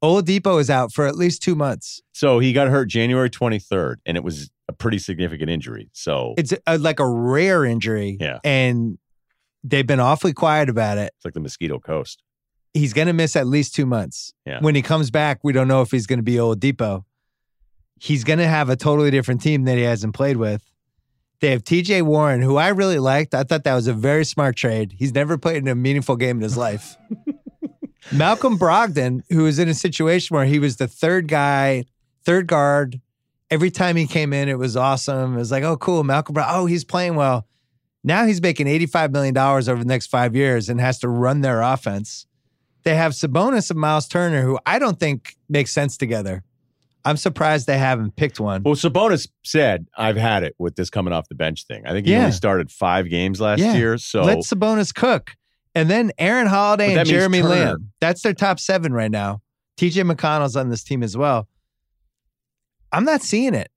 Oladipo 0.04 0.60
is 0.60 0.70
out 0.70 0.94
for 0.94 1.06
at 1.06 1.16
least 1.16 1.44
two 1.44 1.56
months. 1.56 2.02
So 2.14 2.40
he 2.40 2.54
got 2.54 2.70
hurt 2.70 2.86
January 2.86 3.30
23rd, 3.30 3.96
and 4.06 4.18
it 4.18 4.24
was 4.24 4.50
a 4.68 4.74
pretty 4.74 4.98
significant 4.98 5.50
injury. 5.50 5.90
So 5.94 6.36
It's 6.38 6.54
a, 6.66 6.78
like 6.78 7.00
a 7.00 7.08
rare 7.08 7.66
injury. 7.66 8.18
Yeah. 8.20 8.40
And 8.44 8.98
they've 9.64 9.86
been 9.86 10.00
awfully 10.00 10.34
quiet 10.34 10.70
about 10.70 10.98
it. 10.98 11.14
it's 11.18 11.26
like 11.26 11.34
the 11.34 11.40
Mosquito 11.40 11.80
Coast. 11.80 12.24
He's 12.74 12.94
going 12.94 13.08
to 13.08 13.14
miss 13.14 13.36
at 13.36 13.48
least 13.48 13.76
two 13.76 13.86
months. 13.86 14.34
Yeah. 14.46 14.60
When 14.62 14.76
he 14.76 14.82
comes 14.82 15.12
back, 15.12 15.40
we 15.44 15.54
don't 15.54 15.68
know 15.68 15.82
if 15.82 15.92
he's 15.92 16.08
going 16.08 16.20
to 16.20 16.24
be 16.24 16.36
Oladipo. 16.36 17.04
He's 18.00 18.24
going 18.24 18.40
to 18.40 18.48
have 18.48 18.70
a 18.70 18.76
totally 18.76 19.12
different 19.12 19.42
team 19.42 19.66
that 19.66 19.76
he 19.78 19.84
hasn't 19.84 20.14
played 20.14 20.38
with. 20.38 20.64
They 21.42 21.52
have 21.52 21.64
TJ 21.64 22.02
Warren, 22.02 22.42
who 22.42 22.58
I 22.58 22.70
really 22.70 23.00
liked. 23.00 23.34
I 23.34 23.44
thought 23.44 23.64
that 23.64 23.76
was 23.76 23.88
a 23.88 23.94
very 23.94 24.26
smart 24.26 24.58
trade. 24.58 24.96
He's 24.98 25.14
never 25.14 25.38
played 25.38 25.58
in 25.58 25.68
a 25.70 25.76
meaningful 25.76 26.18
game 26.18 26.38
in 26.38 26.44
his 26.44 26.58
life. 26.58 26.98
Malcolm 28.12 28.58
Brogdon, 28.58 29.24
who 29.30 29.44
was 29.44 29.60
in 29.60 29.70
a 29.70 29.74
situation 29.74 30.36
where 30.36 30.46
he 30.46 30.60
was 30.60 30.78
the 30.78 30.88
third 30.88 31.28
guy, 31.28 31.86
third 32.26 32.48
guard. 32.48 33.00
Every 33.50 33.72
time 33.72 33.96
he 33.96 34.06
came 34.06 34.34
in, 34.34 34.50
it 34.50 34.58
was 34.58 34.76
awesome. 34.76 35.36
It 35.36 35.38
was 35.38 35.52
like, 35.52 35.64
oh, 35.64 35.78
cool. 35.78 36.04
Malcolm 36.04 36.36
Brogdon, 36.36 36.50
oh, 36.50 36.66
he's 36.66 36.84
playing 36.84 37.16
well. 37.16 37.48
Now 38.04 38.26
he's 38.26 38.42
making 38.42 38.68
$85 38.68 39.12
million 39.12 39.38
over 39.38 39.76
the 39.76 39.86
next 39.86 40.08
five 40.08 40.36
years 40.36 40.70
and 40.70 40.80
has 40.80 41.00
to 41.00 41.10
run 41.10 41.42
their 41.42 41.62
offense. 41.62 42.26
They 42.84 42.96
have 42.96 43.12
Sabonis 43.12 43.70
and 43.70 43.80
Myles 43.80 44.08
Turner, 44.08 44.42
who 44.42 44.58
I 44.66 44.80
don't 44.80 45.00
think 45.00 45.36
makes 45.50 45.72
sense 45.72 45.98
together. 45.98 46.44
I'm 47.10 47.18
surprised 47.18 47.66
they 47.66 47.80
haven't 47.80 48.16
picked 48.16 48.39
one. 48.39 48.62
Well, 48.62 48.76
Sabonis 48.76 49.28
said, 49.43 49.88
I've 49.97 50.16
had 50.16 50.43
it 50.43 50.53
with 50.60 50.76
this 50.76 50.91
coming 50.91 51.12
off 51.12 51.28
the 51.28 51.34
bench 51.34 51.66
thing. 51.66 51.88
I 51.88 51.91
think 51.91 52.05
he 52.05 52.14
Yeah. 52.14 52.20
only 52.20 52.32
started 52.34 52.70
five 52.70 53.10
games 53.10 53.41
last 53.41 53.60
Yeah. 53.60 53.74
year. 53.74 53.97
So 53.97 54.24
Let 54.24 54.38
Sabonis 54.39 54.93
cook. 54.93 55.36
And 55.74 55.89
then 55.89 56.12
Aaron 56.20 56.45
Holiday 56.45 56.93
and 56.95 57.07
Jeremy. 57.10 57.41
Lamb. 57.41 57.91
That's 57.99 58.22
their 58.22 58.36
top 58.36 58.60
seven 58.60 58.93
right 58.93 59.10
now. 59.10 59.41
TJ 59.78 60.03
McConnell's 60.03 60.55
on 60.55 60.70
this 60.70 60.84
team 60.84 61.01
as 61.01 61.18
well. 61.18 61.47
I'm 62.91 63.05
not 63.05 63.22
seeing 63.24 63.55
it. 63.55 63.70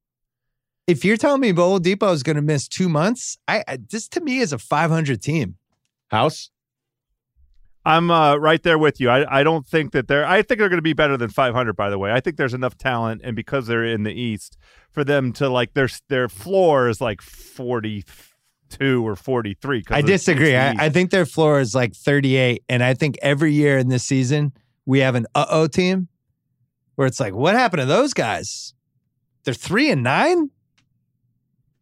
If 0.86 1.02
you're 1.02 1.16
telling 1.16 1.40
me 1.40 1.52
Depot 1.52 2.12
is 2.12 2.22
going 2.22 2.36
to 2.36 2.42
miss 2.42 2.68
two 2.68 2.90
months, 2.90 3.38
I, 3.48 3.64
I 3.66 3.78
this 3.88 4.08
to 4.08 4.20
me 4.20 4.40
is 4.40 4.52
a 4.52 4.58
500 4.58 5.22
team. 5.22 5.56
House, 6.10 6.50
I'm 7.84 8.10
uh, 8.10 8.36
right 8.36 8.62
there 8.62 8.78
with 8.78 9.00
you. 9.00 9.10
I, 9.10 9.40
I 9.40 9.42
don't 9.42 9.66
think 9.66 9.92
that 9.92 10.06
they're. 10.06 10.24
I 10.24 10.42
think 10.42 10.60
they're 10.60 10.68
going 10.68 10.78
to 10.78 10.82
be 10.82 10.92
better 10.92 11.16
than 11.16 11.30
500. 11.30 11.74
By 11.74 11.90
the 11.90 11.98
way, 11.98 12.12
I 12.12 12.20
think 12.20 12.36
there's 12.36 12.54
enough 12.54 12.78
talent, 12.78 13.22
and 13.24 13.34
because 13.34 13.66
they're 13.66 13.84
in 13.84 14.04
the 14.04 14.12
East, 14.12 14.56
for 14.92 15.02
them 15.02 15.32
to 15.34 15.48
like 15.48 15.74
their 15.74 15.88
their 16.08 16.28
floor 16.28 16.88
is 16.88 17.00
like 17.00 17.20
42 17.20 19.06
or 19.06 19.16
43. 19.16 19.84
I 19.90 20.02
disagree. 20.02 20.54
I, 20.54 20.86
I 20.86 20.88
think 20.90 21.10
their 21.10 21.26
floor 21.26 21.58
is 21.60 21.74
like 21.74 21.94
38. 21.94 22.62
And 22.68 22.84
I 22.84 22.94
think 22.94 23.18
every 23.20 23.52
year 23.52 23.78
in 23.78 23.88
this 23.88 24.04
season, 24.04 24.52
we 24.86 25.00
have 25.00 25.14
an 25.16 25.26
uh 25.34 25.46
oh 25.50 25.66
team 25.66 26.08
where 26.94 27.06
it's 27.06 27.18
like, 27.18 27.34
what 27.34 27.54
happened 27.54 27.80
to 27.80 27.86
those 27.86 28.14
guys? 28.14 28.74
They're 29.44 29.54
three 29.54 29.90
and 29.90 30.04
nine? 30.04 30.50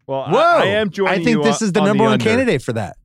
well, 0.06 0.26
Whoa. 0.30 0.38
I, 0.38 0.62
I 0.62 0.66
am 0.66 0.88
joining. 0.90 1.20
I 1.20 1.24
think 1.24 1.42
this 1.42 1.60
on- 1.60 1.66
is 1.66 1.72
the 1.72 1.82
number 1.82 2.04
one 2.04 2.14
under. 2.14 2.24
candidate 2.24 2.62
for 2.62 2.72
that. 2.72 2.96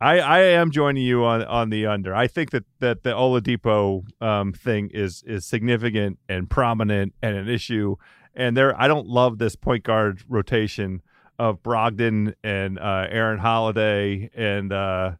I, 0.00 0.18
I 0.18 0.38
am 0.40 0.70
joining 0.70 1.04
you 1.04 1.24
on, 1.24 1.42
on 1.44 1.70
the 1.70 1.86
under. 1.86 2.14
I 2.14 2.26
think 2.26 2.50
that, 2.50 2.64
that 2.80 3.04
the 3.04 3.10
Oladipo 3.10 4.04
um, 4.20 4.52
thing 4.52 4.90
is 4.92 5.22
is 5.26 5.46
significant 5.46 6.18
and 6.28 6.50
prominent 6.50 7.14
and 7.22 7.36
an 7.36 7.48
issue. 7.48 7.96
And 8.34 8.56
there, 8.56 8.78
I 8.80 8.88
don't 8.88 9.06
love 9.06 9.38
this 9.38 9.56
point 9.56 9.84
guard 9.84 10.22
rotation 10.28 11.02
of 11.38 11.62
Brogdon 11.62 12.34
and 12.42 12.78
uh, 12.78 13.06
Aaron 13.08 13.38
Holiday 13.38 14.30
and 14.34 14.72
uh, 14.72 15.12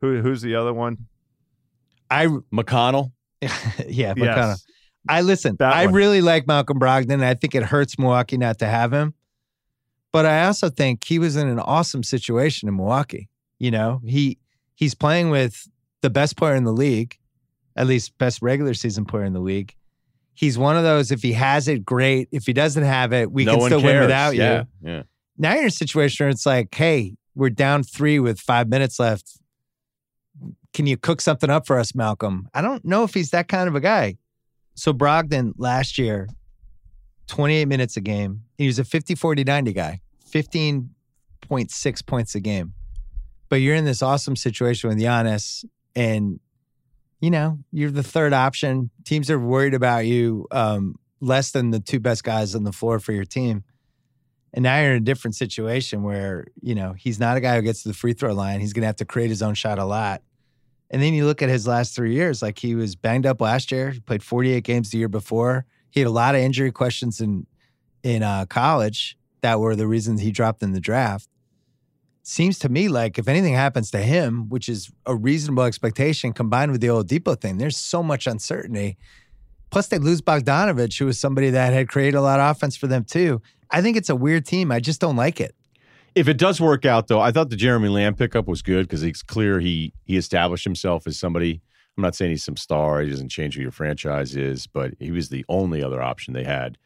who 0.00 0.20
who's 0.20 0.42
the 0.42 0.54
other 0.54 0.72
one? 0.72 1.06
I 2.10 2.26
McConnell. 2.26 3.12
yeah, 3.40 4.14
McConnell. 4.14 4.56
Yes. 4.56 4.66
I 5.08 5.20
listen. 5.22 5.56
That 5.58 5.74
I 5.74 5.86
one. 5.86 5.94
really 5.94 6.20
like 6.20 6.46
Malcolm 6.46 6.78
Brogdon. 6.78 7.22
I 7.22 7.34
think 7.34 7.54
it 7.54 7.64
hurts 7.64 7.98
Milwaukee 7.98 8.38
not 8.38 8.58
to 8.60 8.66
have 8.66 8.92
him, 8.92 9.14
but 10.12 10.26
I 10.26 10.44
also 10.44 10.68
think 10.68 11.04
he 11.04 11.18
was 11.18 11.36
in 11.36 11.48
an 11.48 11.58
awesome 11.58 12.02
situation 12.02 12.68
in 12.68 12.76
Milwaukee. 12.76 13.28
You 13.62 13.70
know, 13.70 14.00
he 14.04 14.38
he's 14.74 14.92
playing 14.92 15.30
with 15.30 15.68
the 16.00 16.10
best 16.10 16.36
player 16.36 16.56
in 16.56 16.64
the 16.64 16.72
league, 16.72 17.16
at 17.76 17.86
least 17.86 18.18
best 18.18 18.42
regular 18.42 18.74
season 18.74 19.04
player 19.04 19.22
in 19.22 19.34
the 19.34 19.40
league. 19.40 19.76
He's 20.34 20.58
one 20.58 20.76
of 20.76 20.82
those. 20.82 21.12
If 21.12 21.22
he 21.22 21.34
has 21.34 21.68
it, 21.68 21.84
great. 21.84 22.28
If 22.32 22.44
he 22.44 22.52
doesn't 22.52 22.82
have 22.82 23.12
it, 23.12 23.30
we 23.30 23.44
no 23.44 23.58
can 23.58 23.66
still 23.66 23.82
win 23.84 24.00
without 24.00 24.34
yeah, 24.34 24.64
you. 24.82 24.90
Yeah. 24.90 25.02
Now 25.38 25.52
you're 25.52 25.62
in 25.62 25.68
a 25.68 25.70
situation 25.70 26.24
where 26.24 26.30
it's 26.30 26.44
like, 26.44 26.74
hey, 26.74 27.14
we're 27.36 27.50
down 27.50 27.84
three 27.84 28.18
with 28.18 28.40
five 28.40 28.68
minutes 28.68 28.98
left. 28.98 29.30
Can 30.74 30.88
you 30.88 30.96
cook 30.96 31.20
something 31.20 31.48
up 31.48 31.64
for 31.64 31.78
us, 31.78 31.94
Malcolm? 31.94 32.48
I 32.52 32.62
don't 32.62 32.84
know 32.84 33.04
if 33.04 33.14
he's 33.14 33.30
that 33.30 33.46
kind 33.46 33.68
of 33.68 33.76
a 33.76 33.80
guy. 33.80 34.16
So 34.74 34.92
Brogdon 34.92 35.52
last 35.56 35.98
year, 35.98 36.28
28 37.28 37.66
minutes 37.66 37.96
a 37.96 38.00
game. 38.00 38.42
He 38.58 38.66
was 38.66 38.80
a 38.80 38.84
50, 38.84 39.14
40, 39.14 39.44
90 39.44 39.72
guy, 39.72 40.00
15.6 40.28 42.06
points 42.06 42.34
a 42.34 42.40
game. 42.40 42.74
But 43.52 43.60
you're 43.60 43.74
in 43.74 43.84
this 43.84 44.00
awesome 44.00 44.34
situation 44.34 44.88
with 44.88 44.98
Giannis, 44.98 45.66
and 45.94 46.40
you 47.20 47.30
know, 47.30 47.58
you're 47.70 47.90
the 47.90 48.02
third 48.02 48.32
option. 48.32 48.88
Teams 49.04 49.30
are 49.30 49.38
worried 49.38 49.74
about 49.74 50.06
you 50.06 50.46
um, 50.50 50.96
less 51.20 51.50
than 51.50 51.70
the 51.70 51.78
two 51.78 52.00
best 52.00 52.24
guys 52.24 52.54
on 52.54 52.64
the 52.64 52.72
floor 52.72 52.98
for 52.98 53.12
your 53.12 53.26
team. 53.26 53.62
And 54.54 54.62
now 54.62 54.80
you're 54.80 54.92
in 54.92 55.02
a 55.02 55.04
different 55.04 55.34
situation 55.34 56.02
where, 56.02 56.46
you 56.62 56.74
know, 56.74 56.94
he's 56.94 57.20
not 57.20 57.36
a 57.36 57.42
guy 57.42 57.56
who 57.56 57.60
gets 57.60 57.82
to 57.82 57.88
the 57.88 57.94
free 57.94 58.14
throw 58.14 58.32
line. 58.32 58.60
He's 58.60 58.72
going 58.72 58.84
to 58.84 58.86
have 58.86 58.96
to 58.96 59.04
create 59.04 59.28
his 59.28 59.42
own 59.42 59.52
shot 59.52 59.78
a 59.78 59.84
lot. 59.84 60.22
And 60.88 61.02
then 61.02 61.12
you 61.12 61.26
look 61.26 61.42
at 61.42 61.50
his 61.50 61.66
last 61.66 61.94
three 61.94 62.14
years, 62.14 62.40
like 62.40 62.58
he 62.58 62.74
was 62.74 62.96
banged 62.96 63.26
up 63.26 63.38
last 63.42 63.70
year. 63.70 63.90
He 63.90 64.00
played 64.00 64.22
48 64.22 64.64
games 64.64 64.88
the 64.92 64.96
year 64.96 65.08
before. 65.10 65.66
He 65.90 66.00
had 66.00 66.06
a 66.06 66.10
lot 66.10 66.34
of 66.34 66.40
injury 66.40 66.72
questions 66.72 67.20
in 67.20 67.46
in 68.02 68.22
uh, 68.22 68.46
college 68.46 69.18
that 69.42 69.60
were 69.60 69.76
the 69.76 69.86
reasons 69.86 70.22
he 70.22 70.30
dropped 70.30 70.62
in 70.62 70.72
the 70.72 70.80
draft. 70.80 71.28
Seems 72.24 72.58
to 72.60 72.68
me 72.68 72.88
like 72.88 73.18
if 73.18 73.26
anything 73.26 73.54
happens 73.54 73.90
to 73.90 73.98
him, 73.98 74.48
which 74.48 74.68
is 74.68 74.90
a 75.06 75.14
reasonable 75.14 75.64
expectation 75.64 76.32
combined 76.32 76.70
with 76.70 76.80
the 76.80 76.88
old 76.88 77.08
Depot 77.08 77.34
thing, 77.34 77.58
there's 77.58 77.76
so 77.76 78.02
much 78.02 78.28
uncertainty. 78.28 78.96
Plus, 79.70 79.88
they 79.88 79.98
lose 79.98 80.20
Bogdanovic, 80.20 80.96
who 80.98 81.06
was 81.06 81.18
somebody 81.18 81.50
that 81.50 81.72
had 81.72 81.88
created 81.88 82.16
a 82.16 82.20
lot 82.20 82.38
of 82.38 82.54
offense 82.54 82.76
for 82.76 82.86
them 82.86 83.04
too. 83.04 83.42
I 83.70 83.82
think 83.82 83.96
it's 83.96 84.10
a 84.10 84.14
weird 84.14 84.46
team. 84.46 84.70
I 84.70 84.78
just 84.78 85.00
don't 85.00 85.16
like 85.16 85.40
it. 85.40 85.56
If 86.14 86.28
it 86.28 86.36
does 86.36 86.60
work 86.60 86.84
out, 86.84 87.08
though, 87.08 87.20
I 87.20 87.32
thought 87.32 87.48
the 87.50 87.56
Jeremy 87.56 87.88
Lamb 87.88 88.14
pickup 88.14 88.46
was 88.46 88.62
good 88.62 88.86
because 88.86 89.02
it's 89.02 89.22
clear 89.22 89.58
he 89.58 89.92
he 90.04 90.16
established 90.16 90.64
himself 90.64 91.06
as 91.06 91.18
somebody. 91.18 91.60
I'm 91.96 92.02
not 92.02 92.14
saying 92.14 92.30
he's 92.30 92.44
some 92.44 92.56
star; 92.56 93.00
he 93.00 93.10
doesn't 93.10 93.30
change 93.30 93.56
who 93.56 93.62
your 93.62 93.70
franchise 93.70 94.36
is, 94.36 94.66
but 94.66 94.94
he 95.00 95.10
was 95.10 95.30
the 95.30 95.44
only 95.48 95.82
other 95.82 96.02
option 96.02 96.34
they 96.34 96.44
had 96.44 96.78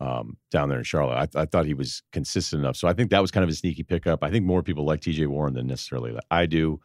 um, 0.00 0.36
down 0.50 0.68
there 0.68 0.78
in 0.78 0.84
Charlotte. 0.84 1.30
I, 1.34 1.42
I 1.42 1.46
thought 1.46 1.66
he 1.66 1.74
was 1.74 2.02
consistent 2.12 2.60
enough, 2.60 2.76
so 2.76 2.88
I 2.88 2.92
think 2.92 3.10
that 3.10 3.20
was 3.20 3.30
kind 3.30 3.44
of 3.44 3.50
a 3.50 3.54
sneaky 3.54 3.82
pickup. 3.82 4.22
I 4.22 4.30
think 4.30 4.44
more 4.44 4.62
people 4.62 4.84
like 4.84 5.00
T.J. 5.00 5.26
Warren 5.26 5.54
than 5.54 5.66
necessarily 5.66 6.12
that 6.12 6.24
I 6.30 6.46
do. 6.46 6.80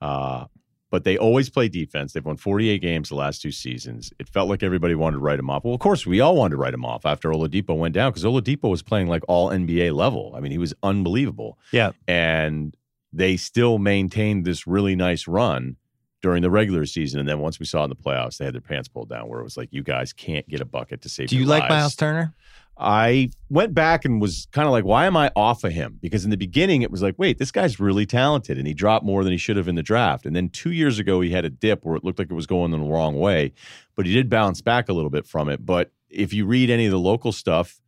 Uh, 0.00 0.46
but 0.94 1.02
they 1.02 1.18
always 1.18 1.50
play 1.50 1.68
defense. 1.68 2.12
They've 2.12 2.24
won 2.24 2.36
48 2.36 2.78
games 2.78 3.08
the 3.08 3.16
last 3.16 3.42
two 3.42 3.50
seasons. 3.50 4.12
It 4.20 4.28
felt 4.28 4.48
like 4.48 4.62
everybody 4.62 4.94
wanted 4.94 5.16
to 5.16 5.22
write 5.22 5.40
him 5.40 5.50
off. 5.50 5.64
Well, 5.64 5.74
of 5.74 5.80
course, 5.80 6.06
we 6.06 6.20
all 6.20 6.36
wanted 6.36 6.52
to 6.52 6.56
write 6.56 6.72
him 6.72 6.84
off 6.84 7.04
after 7.04 7.30
Oladipo 7.30 7.76
went 7.76 7.94
down 7.94 8.12
because 8.12 8.22
Oladipo 8.22 8.70
was 8.70 8.80
playing 8.80 9.08
like 9.08 9.24
all 9.26 9.50
NBA 9.50 9.92
level. 9.92 10.32
I 10.36 10.40
mean, 10.40 10.52
he 10.52 10.58
was 10.58 10.72
unbelievable. 10.84 11.58
Yeah. 11.72 11.90
And 12.06 12.76
they 13.12 13.36
still 13.36 13.78
maintained 13.78 14.44
this 14.44 14.68
really 14.68 14.94
nice 14.94 15.26
run 15.26 15.78
during 16.24 16.40
the 16.40 16.48
regular 16.50 16.86
season, 16.86 17.20
and 17.20 17.28
then 17.28 17.38
once 17.38 17.60
we 17.60 17.66
saw 17.66 17.84
in 17.84 17.90
the 17.90 17.94
playoffs, 17.94 18.38
they 18.38 18.46
had 18.46 18.54
their 18.54 18.62
pants 18.62 18.88
pulled 18.88 19.10
down, 19.10 19.28
where 19.28 19.40
it 19.40 19.44
was 19.44 19.58
like, 19.58 19.68
you 19.72 19.82
guys 19.82 20.10
can't 20.14 20.48
get 20.48 20.58
a 20.58 20.64
bucket 20.64 21.02
to 21.02 21.08
save. 21.10 21.28
Do 21.28 21.36
you 21.36 21.44
like 21.44 21.64
lives. 21.64 21.70
Myles 21.70 21.96
Turner? 21.96 22.34
I 22.78 23.28
went 23.50 23.74
back 23.74 24.06
and 24.06 24.22
was 24.22 24.48
kind 24.50 24.66
of 24.66 24.72
like, 24.72 24.86
why 24.86 25.04
am 25.04 25.18
I 25.18 25.30
off 25.36 25.64
of 25.64 25.72
him? 25.72 25.98
Because 26.00 26.24
in 26.24 26.30
the 26.30 26.38
beginning, 26.38 26.80
it 26.80 26.90
was 26.90 27.02
like, 27.02 27.14
wait, 27.18 27.36
this 27.36 27.52
guy's 27.52 27.78
really 27.78 28.06
talented, 28.06 28.56
and 28.56 28.66
he 28.66 28.72
dropped 28.72 29.04
more 29.04 29.22
than 29.22 29.32
he 29.32 29.36
should 29.36 29.58
have 29.58 29.68
in 29.68 29.74
the 29.74 29.82
draft. 29.82 30.24
And 30.24 30.34
then 30.34 30.48
two 30.48 30.72
years 30.72 30.98
ago, 30.98 31.20
he 31.20 31.28
had 31.28 31.44
a 31.44 31.50
dip 31.50 31.84
where 31.84 31.94
it 31.94 32.04
looked 32.04 32.18
like 32.18 32.30
it 32.30 32.34
was 32.34 32.46
going 32.46 32.70
the 32.70 32.78
wrong 32.78 33.20
way, 33.20 33.52
but 33.94 34.06
he 34.06 34.14
did 34.14 34.30
bounce 34.30 34.62
back 34.62 34.88
a 34.88 34.94
little 34.94 35.10
bit 35.10 35.26
from 35.26 35.50
it. 35.50 35.66
But 35.66 35.92
if 36.08 36.32
you 36.32 36.46
read 36.46 36.70
any 36.70 36.86
of 36.86 36.90
the 36.90 36.98
local 36.98 37.32
stuff 37.32 37.82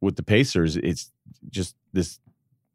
with 0.00 0.16
the 0.16 0.24
Pacers, 0.24 0.76
it's 0.76 1.12
just 1.50 1.76
this 1.92 2.18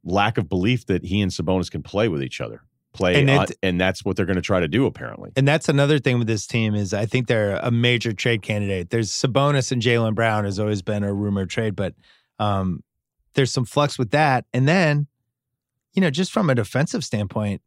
lack 0.06 0.38
of 0.38 0.48
belief 0.48 0.86
that 0.86 1.04
he 1.04 1.20
and 1.20 1.34
Sabonis 1.34 1.70
can 1.70 1.84
play 1.84 2.08
with 2.08 2.24
each 2.24 2.40
other, 2.40 2.64
play, 2.94 3.20
And 3.20 3.30
it- 3.30 3.58
and 3.62 3.80
that's 3.80 4.04
what 4.04 4.16
they're 4.16 4.26
going 4.26 4.36
to 4.36 4.42
try 4.42 4.60
to 4.60 4.68
do 4.68 4.86
apparently. 4.86 5.32
And 5.36 5.48
that's 5.48 5.70
another 5.70 6.00
thing 6.00 6.18
with 6.18 6.28
this 6.28 6.48
team 6.48 6.74
is 6.76 6.94
I 6.94 7.06
think 7.06 7.28
they're 7.28 7.58
a 7.58 7.72
major 7.72 8.14
trade 8.14 8.42
candidate. 8.42 8.90
There's 8.90 9.12
Sabonis 9.12 9.72
and 9.72 9.82
Jalen 9.82 10.16
Brown 10.16 10.44
has 10.46 10.60
always 10.60 10.82
been 10.82 11.04
a 11.04 11.14
rumored 11.14 11.50
trade, 11.50 11.76
but 11.76 11.94
um, 12.40 12.84
there's 13.36 13.52
some 13.52 13.66
flux 13.66 14.00
with 14.00 14.12
that. 14.12 14.46
And 14.54 14.68
then, 14.68 15.08
you 15.94 16.02
know, 16.02 16.10
just 16.10 16.32
from 16.32 16.50
a 16.50 16.56
defensive 16.56 17.04
standpoint, 17.04 17.62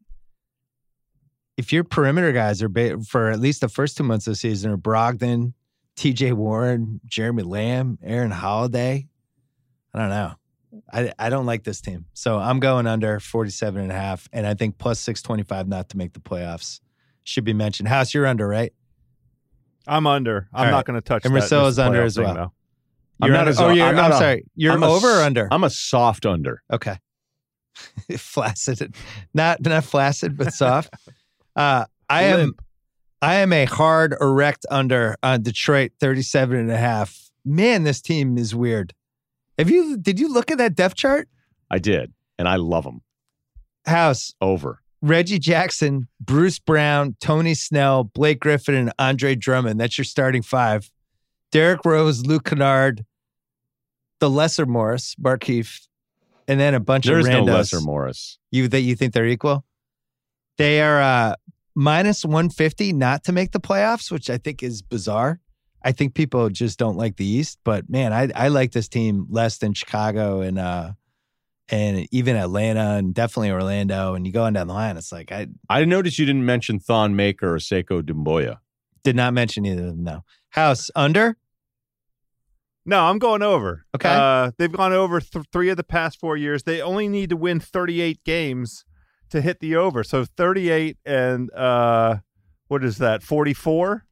if 1.56 1.72
your 1.72 1.84
perimeter 1.84 2.32
guys 2.32 2.62
are 2.62 2.68
ba- 2.68 3.00
for 3.02 3.30
at 3.30 3.38
least 3.38 3.60
the 3.60 3.68
first 3.68 3.96
two 3.96 4.02
months 4.04 4.26
of 4.26 4.32
the 4.32 4.36
season 4.36 4.70
are 4.72 4.76
Brogdon, 4.78 5.52
T.J. 5.96 6.32
Warren, 6.32 7.00
Jeremy 7.06 7.42
Lamb, 7.42 7.98
Aaron 8.02 8.30
Holiday, 8.30 9.06
I 9.94 9.98
don't 9.98 10.08
know. 10.08 10.32
I, 10.92 11.12
I 11.18 11.28
don't 11.30 11.46
like 11.46 11.64
this 11.64 11.80
team. 11.80 12.06
So 12.14 12.38
I'm 12.38 12.60
going 12.60 12.86
under 12.86 13.20
47 13.20 13.82
and 13.82 13.90
a 13.92 13.94
half. 13.94 14.28
And 14.32 14.46
I 14.46 14.54
think 14.54 14.78
plus 14.78 15.00
625 15.00 15.68
not 15.68 15.88
to 15.90 15.96
make 15.96 16.12
the 16.14 16.20
playoffs 16.20 16.80
should 17.24 17.44
be 17.44 17.52
mentioned. 17.52 17.88
House, 17.88 18.14
you're 18.14 18.26
under, 18.26 18.48
right? 18.48 18.72
I'm 19.86 20.06
under. 20.06 20.48
I'm 20.54 20.66
All 20.66 20.70
not 20.70 20.76
right. 20.78 20.84
going 20.86 20.94
to 20.94 21.00
touch 21.00 21.24
And 21.24 21.34
that. 21.34 21.40
Marcelo's 21.40 21.76
this 21.76 21.84
under 21.84 22.02
as 22.02 22.14
thing, 22.14 22.24
well. 22.24 22.34
though. 22.34 22.52
I'm 23.20 23.28
You're 23.28 23.32
not 23.32 23.40
under, 23.40 23.50
as- 23.50 23.60
oh, 23.60 23.70
you're, 23.70 23.86
I'm 23.86 23.98
I'm, 23.98 24.12
a- 24.12 24.16
sorry. 24.16 24.44
You're 24.54 24.72
I'm 24.72 24.82
over 24.82 25.08
s- 25.10 25.18
or 25.18 25.22
under? 25.22 25.48
I'm 25.50 25.64
a 25.64 25.70
soft 25.70 26.24
under. 26.26 26.62
Okay. 26.72 26.96
flaccid. 28.18 28.94
Not 29.34 29.60
not 29.62 29.84
flaccid, 29.84 30.36
but 30.36 30.52
soft. 30.52 30.92
uh 31.56 31.84
I 32.08 32.24
am 32.24 32.54
I 33.22 33.36
am 33.36 33.52
a 33.52 33.64
hard 33.64 34.14
erect 34.20 34.66
under 34.70 35.16
on 35.22 35.42
Detroit 35.42 35.92
37 36.00 36.58
and 36.58 36.70
a 36.70 36.76
half. 36.76 37.30
Man, 37.44 37.84
this 37.84 38.00
team 38.02 38.36
is 38.36 38.54
weird. 38.54 38.92
Have 39.58 39.70
you 39.70 39.96
did 39.96 40.18
you 40.18 40.32
look 40.32 40.50
at 40.50 40.58
that 40.58 40.74
depth 40.74 40.96
chart? 40.96 41.28
I 41.70 41.78
did, 41.78 42.12
and 42.38 42.48
I 42.48 42.56
love 42.56 42.84
them. 42.84 43.02
House, 43.86 44.34
Over. 44.40 44.80
Reggie 45.00 45.40
Jackson, 45.40 46.06
Bruce 46.20 46.60
Brown, 46.60 47.16
Tony 47.20 47.54
Snell, 47.54 48.04
Blake 48.04 48.38
Griffin, 48.38 48.76
and 48.76 48.92
Andre 48.98 49.34
Drummond. 49.34 49.80
That's 49.80 49.98
your 49.98 50.04
starting 50.04 50.42
five. 50.42 50.90
Derrick 51.50 51.84
Rose, 51.84 52.24
Luke 52.24 52.44
Kennard, 52.44 53.04
the 54.20 54.30
lesser 54.30 54.64
Morris, 54.64 55.16
Markieff, 55.20 55.88
and 56.46 56.60
then 56.60 56.74
a 56.74 56.80
bunch 56.80 57.06
There 57.06 57.18
of 57.18 57.26
is 57.26 57.28
no 57.28 57.42
lesser 57.42 57.80
Morris. 57.80 58.38
You 58.52 58.68
that 58.68 58.82
you 58.82 58.94
think 58.94 59.12
they're 59.12 59.26
equal? 59.26 59.64
They 60.56 60.80
are 60.80 61.02
uh, 61.02 61.34
minus 61.74 62.24
one 62.24 62.48
fifty 62.48 62.92
not 62.92 63.24
to 63.24 63.32
make 63.32 63.50
the 63.50 63.60
playoffs, 63.60 64.10
which 64.10 64.30
I 64.30 64.38
think 64.38 64.62
is 64.62 64.82
bizarre. 64.82 65.40
I 65.84 65.92
think 65.92 66.14
people 66.14 66.48
just 66.50 66.78
don't 66.78 66.96
like 66.96 67.16
the 67.16 67.26
East, 67.26 67.58
but 67.64 67.88
man, 67.90 68.12
I 68.12 68.30
I 68.34 68.48
like 68.48 68.72
this 68.72 68.88
team 68.88 69.26
less 69.30 69.58
than 69.58 69.74
Chicago 69.74 70.40
and 70.40 70.58
uh 70.58 70.92
and 71.68 72.06
even 72.10 72.36
Atlanta 72.36 72.96
and 72.96 73.14
definitely 73.14 73.50
Orlando. 73.50 74.14
And 74.14 74.26
you 74.26 74.32
go 74.32 74.44
on 74.44 74.52
down 74.52 74.66
the 74.68 74.74
line, 74.74 74.96
it's 74.96 75.12
like 75.12 75.32
I 75.32 75.48
I 75.68 75.84
noticed 75.84 76.18
you 76.18 76.26
didn't 76.26 76.44
mention 76.46 76.78
Thon 76.78 77.16
Maker 77.16 77.54
or 77.54 77.58
Sekou 77.58 78.02
Doumbouya. 78.02 78.58
did 79.02 79.16
not 79.16 79.34
mention 79.34 79.64
either 79.66 79.82
of 79.82 79.88
them. 79.96 80.04
No 80.04 80.24
house 80.50 80.90
under. 80.94 81.36
No, 82.84 83.04
I'm 83.04 83.18
going 83.20 83.42
over. 83.42 83.86
Okay. 83.94 84.08
Uh, 84.08 84.50
they've 84.58 84.72
gone 84.72 84.92
over 84.92 85.20
th- 85.20 85.44
three 85.52 85.68
of 85.68 85.76
the 85.76 85.84
past 85.84 86.18
four 86.18 86.36
years. 86.36 86.64
They 86.64 86.82
only 86.82 87.06
need 87.08 87.30
to 87.30 87.36
win 87.36 87.60
38 87.60 88.24
games 88.24 88.84
to 89.30 89.40
hit 89.40 89.60
the 89.60 89.76
over. 89.76 90.02
So 90.02 90.24
38 90.24 90.96
and 91.06 91.52
uh, 91.52 92.16
what 92.66 92.82
is 92.84 92.98
that? 92.98 93.22
44, 93.22 94.04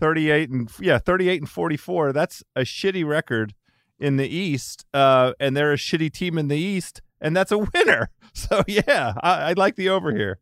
38 0.00 0.50
and 0.50 0.70
yeah, 0.80 0.98
38 0.98 1.42
and 1.42 1.50
44. 1.50 2.12
That's 2.12 2.42
a 2.54 2.62
shitty 2.62 3.06
record 3.06 3.54
in 3.98 4.16
the 4.16 4.28
East, 4.28 4.84
uh, 4.92 5.32
and 5.40 5.56
they're 5.56 5.72
a 5.72 5.76
shitty 5.76 6.12
team 6.12 6.36
in 6.38 6.48
the 6.48 6.58
East, 6.58 7.00
and 7.20 7.36
that's 7.36 7.52
a 7.52 7.58
winner. 7.58 8.10
So 8.34 8.62
yeah, 8.66 9.14
I, 9.22 9.30
I 9.30 9.52
like 9.54 9.76
the 9.76 9.88
over 9.88 10.14
here. 10.14 10.40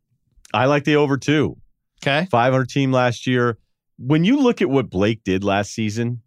I 0.53 0.67
like 0.67 0.83
the 0.83 0.97
over 0.97 1.17
too. 1.17 1.59
Okay, 2.03 2.27
500 2.29 2.69
team 2.69 2.91
last 2.91 3.25
year. 3.25 3.57
When 3.99 4.25
you 4.25 4.41
look 4.41 4.61
at 4.61 4.69
what 4.69 4.91
Blake 4.91 5.23
did 5.23 5.45
last 5.45 5.73
season, 5.73 6.21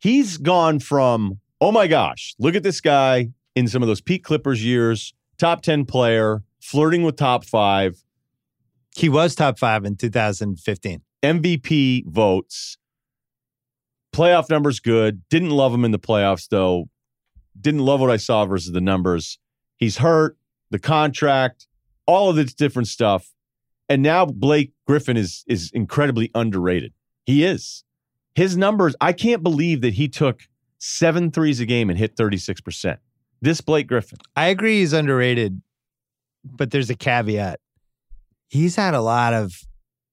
he's 0.00 0.38
gone 0.38 0.80
from, 0.80 1.38
oh 1.60 1.70
my 1.70 1.86
gosh, 1.86 2.34
look 2.40 2.56
at 2.56 2.64
this 2.64 2.80
guy 2.80 3.28
in 3.54 3.68
some 3.68 3.80
of 3.80 3.86
those 3.86 4.00
peak 4.00 4.24
Clippers 4.24 4.64
years, 4.64 5.14
top 5.38 5.62
10 5.62 5.84
player, 5.84 6.42
flirting 6.60 7.04
with 7.04 7.14
top 7.14 7.44
five, 7.44 8.02
he 8.96 9.08
was 9.08 9.36
top 9.36 9.58
five 9.58 9.84
in 9.84 9.94
2015. 9.94 11.00
MVP 11.22 12.06
votes, 12.06 12.78
playoff 14.14 14.50
numbers 14.50 14.80
good. 14.80 15.22
Didn't 15.28 15.50
love 15.50 15.74
him 15.74 15.84
in 15.84 15.90
the 15.90 15.98
playoffs 15.98 16.48
though. 16.48 16.88
Didn't 17.60 17.80
love 17.80 18.00
what 18.00 18.10
I 18.10 18.16
saw 18.16 18.46
versus 18.46 18.72
the 18.72 18.80
numbers. 18.80 19.38
He's 19.76 19.98
hurt, 19.98 20.36
the 20.70 20.78
contract, 20.78 21.66
all 22.06 22.30
of 22.30 22.36
this 22.36 22.54
different 22.54 22.88
stuff. 22.88 23.32
And 23.88 24.02
now 24.02 24.26
Blake 24.26 24.72
Griffin 24.86 25.16
is 25.16 25.44
is 25.46 25.70
incredibly 25.72 26.30
underrated. 26.34 26.92
He 27.24 27.44
is. 27.44 27.84
His 28.34 28.56
numbers, 28.56 28.94
I 29.00 29.12
can't 29.12 29.42
believe 29.42 29.80
that 29.80 29.94
he 29.94 30.08
took 30.08 30.42
seven 30.78 31.30
threes 31.30 31.58
a 31.60 31.66
game 31.66 31.90
and 31.90 31.98
hit 31.98 32.16
36%. 32.16 32.98
This 33.40 33.60
Blake 33.60 33.88
Griffin. 33.88 34.18
I 34.36 34.46
agree 34.46 34.78
he's 34.78 34.92
underrated, 34.92 35.60
but 36.44 36.70
there's 36.70 36.90
a 36.90 36.94
caveat. 36.94 37.60
He's 38.48 38.76
had 38.76 38.94
a 38.94 39.00
lot 39.00 39.34
of 39.34 39.67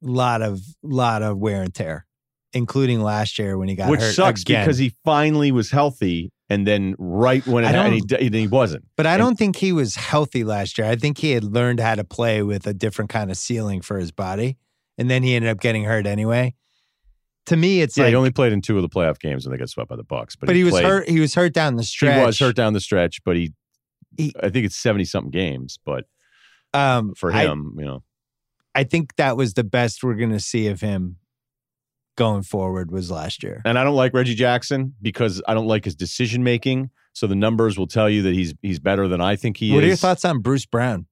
lot 0.06 0.42
of 0.42 0.62
lot 0.84 1.22
of 1.24 1.38
wear 1.38 1.62
and 1.62 1.74
tear, 1.74 2.06
including 2.54 3.02
last 3.02 3.38
year 3.40 3.58
when 3.58 3.68
he 3.68 3.76
got 3.76 3.90
which 3.90 4.00
hurt 4.00 4.14
sucks 4.14 4.42
again. 4.42 4.64
because 4.66 4.78
he 4.78 4.94
finally 5.04 5.52
was 5.52 5.72
healthy 5.72 6.32
and 6.50 6.66
then 6.68 6.94
right 7.00 7.46
when 7.48 7.64
it 7.64 7.68
I 7.68 7.72
happened, 7.72 8.12
he, 8.20 8.30
he 8.42 8.48
wasn't. 8.48 8.86
but 8.96 9.08
I 9.08 9.14
and- 9.14 9.20
don't 9.20 9.36
think 9.36 9.56
he 9.56 9.72
was 9.72 9.96
healthy 9.96 10.44
last 10.44 10.78
year. 10.78 10.88
I 10.88 10.96
think 10.96 11.18
he 11.18 11.32
had 11.32 11.44
learned 11.44 11.80
how 11.80 11.96
to 11.96 12.04
play 12.04 12.44
with 12.44 12.68
a 12.68 12.74
different 12.74 13.10
kind 13.10 13.32
of 13.32 13.38
ceiling 13.38 13.82
for 13.82 13.98
his 13.98 14.12
body, 14.12 14.58
and 14.98 15.10
then 15.10 15.24
he 15.24 15.34
ended 15.36 15.50
up 15.50 15.60
getting 15.60 15.86
hurt 15.86 16.06
anyway. 16.06 16.54
To 17.48 17.56
me, 17.58 17.82
it's 17.82 17.96
Yeah, 17.98 18.04
like, 18.06 18.10
he 18.12 18.16
only 18.16 18.32
played 18.32 18.54
in 18.54 18.62
two 18.62 18.76
of 18.76 18.82
the 18.84 18.90
playoff 18.90 19.20
games 19.20 19.46
when 19.46 19.52
they 19.52 19.58
got 19.60 19.70
swept 19.70 19.90
by 19.90 19.96
the 19.96 20.04
Bucks. 20.04 20.36
But, 20.36 20.48
but 20.48 20.56
he 20.56 20.64
was 20.64 20.72
played- 20.72 20.86
hurt. 20.86 21.10
He 21.10 21.20
was 21.20 21.34
hurt 21.36 21.54
down 21.54 21.76
the 21.76 21.84
stretch. 21.84 22.20
He 22.20 22.26
was 22.26 22.40
hurt 22.40 22.56
down 22.56 22.74
the 22.74 22.80
stretch, 22.80 23.24
but 23.24 23.36
he, 23.36 23.54
He- 24.18 24.34
I 24.42 24.50
think 24.50 24.66
it's 24.66 24.76
seventy 24.78 25.06
something 25.06 25.32
games. 25.32 25.78
But 25.86 26.06
Um, 26.74 27.14
for 27.16 27.32
I- 27.34 27.46
him, 27.46 27.76
you 27.80 27.86
know, 27.86 28.04
I 28.76 28.84
think 28.84 29.16
that 29.16 29.38
was 29.38 29.54
the 29.54 29.64
best 29.64 30.04
we're 30.04 30.16
going 30.16 30.32
to 30.32 30.40
see 30.40 30.68
of 30.68 30.82
him 30.82 31.16
going 32.18 32.44
forward 32.44 32.92
was 32.92 33.10
last 33.10 33.42
year. 33.44 33.62
and 33.66 33.80
I 33.80 33.84
don't 33.84 33.96
like 33.96 34.14
Reggie 34.14 34.36
Jackson 34.36 34.94
because 35.02 35.42
I 35.48 35.54
don't 35.54 35.68
like 35.68 35.86
his 35.86 35.96
decision 35.96 36.44
making. 36.44 36.90
So 37.14 37.28
the 37.28 37.36
numbers 37.36 37.78
will 37.78 37.88
tell 37.88 38.10
you 38.10 38.22
that 38.24 38.34
he's 38.34 38.54
he's 38.62 38.80
better 38.80 39.08
than 39.08 39.22
I 39.22 39.38
think 39.38 39.58
he 39.58 39.72
what 39.72 39.78
is. 39.78 39.78
What 39.78 39.84
are 39.84 39.88
your 39.88 39.96
thoughts 39.96 40.26
on 40.26 40.40
Bruce 40.42 40.66
Brown? 40.66 41.08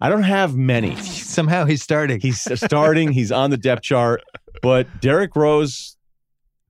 I 0.00 0.08
don't 0.08 0.22
have 0.24 0.56
many. 0.56 0.96
Somehow 0.96 1.64
he's 1.66 1.82
starting. 1.82 2.20
He's 2.20 2.40
starting. 2.58 3.12
he's 3.12 3.32
on 3.32 3.50
the 3.50 3.56
depth 3.56 3.82
chart, 3.82 4.22
but 4.62 5.00
Derrick 5.00 5.36
Rose, 5.36 5.96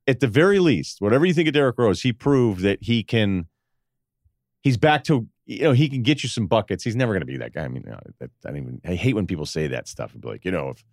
at 0.07 0.21
the 0.21 0.27
very 0.29 0.59
least, 0.59 1.01
whatever 1.01 1.27
you 1.27 1.35
think 1.35 1.49
of 1.49 1.55
Derrick 1.55 1.77
Rose, 1.79 2.03
he 2.03 2.13
proved 2.13 2.61
that 2.63 2.79
he 2.83 3.03
can. 3.03 3.47
He's 4.63 4.77
back 4.77 5.05
to 5.05 5.29
you 5.47 5.63
know 5.63 5.73
he 5.73 5.89
can 5.89 6.03
get 6.03 6.23
you 6.23 6.29
some 6.29 6.47
buckets. 6.47 6.85
He's 6.85 6.97
never 6.97 7.13
going 7.13 7.21
to 7.21 7.27
be 7.27 7.39
that 7.39 7.53
guy. 7.53 7.65
I 7.65 7.69
mean, 7.69 7.85
you 7.85 7.93
know, 7.93 8.01
that, 8.19 8.31
I 8.45 8.49
don't 8.49 8.57
even 8.59 8.81
I 8.85 8.95
hate 8.95 9.15
when 9.15 9.27
people 9.27 9.47
say 9.47 9.69
that 9.69 9.89
stuff 9.89 10.13
and 10.13 10.21
be 10.21 10.29
like, 10.29 10.45
you 10.45 10.51
know, 10.51 10.71
if 10.71 10.85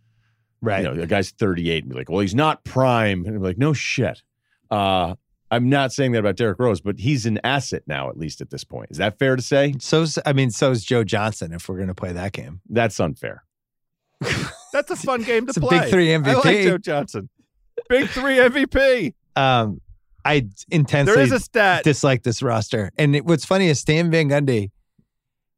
right. 0.62 0.84
you 0.84 0.93
know, 0.93 1.01
a 1.01 1.08
guy's 1.08 1.32
38 1.32 1.84
and 1.84 1.91
be 1.91 1.97
like, 1.97 2.10
well, 2.10 2.20
he's 2.20 2.36
not 2.36 2.64
prime. 2.64 3.26
And 3.26 3.36
I'm 3.36 3.43
like, 3.43 3.58
no 3.58 3.74
shit. 3.74 4.22
Uh, 4.70 5.16
I'm 5.51 5.70
not 5.70 5.91
saying 5.91 6.14
that 6.14 6.20
about 6.20 6.36
Derrick 6.36 6.60
Rose, 6.60 6.82
but 6.82 6.99
he's 6.99 7.26
an 7.26 7.39
asset 7.43 7.84
now, 7.86 8.10
at 8.10 8.18
least 8.18 8.41
at 8.41 8.49
this 8.49 8.64
point. 8.64 8.89
Is 8.89 8.97
that 8.97 9.20
fair 9.20 9.36
to 9.36 9.41
say? 9.41 9.76
So's 9.80 10.18
I 10.26 10.34
mean, 10.34 10.49
so's 10.49 10.84
Joe 10.84 11.04
Johnson 11.04 11.54
if 11.54 11.68
we're 11.68 11.78
gonna 11.78 11.93
play 11.93 12.12
that 12.14 12.32
game. 12.32 12.62
That's 12.70 12.99
unfair. 12.99 13.43
That's 14.74 14.89
a 14.89 14.95
fun 14.95 15.22
game 15.24 15.45
to 15.45 15.49
It's 15.49 15.58
a 15.58 15.62
play. 15.62 15.80
big 15.80 15.89
three 15.89 16.08
MVP. 16.08 16.28
I 16.28 16.34
like 16.34 16.43
MVP. 16.45 16.64
Joe 16.64 16.78
Johnson. 16.78 17.30
Big 17.89 18.10
three 18.10 18.38
MVP. 18.38 19.14
Um 19.36 19.82
I 20.26 20.47
intensely 20.69 21.13
There 21.15 21.24
is 21.24 21.32
a 21.32 21.39
stat. 21.39 21.84
dislike 21.84 22.24
this 22.24 22.41
roster. 22.41 22.91
And 22.97 23.15
it, 23.15 23.26
what's 23.26 23.45
funny 23.45 23.67
is 23.67 23.80
Stan 23.80 24.09
Van 24.09 24.30
Gundy 24.30 24.71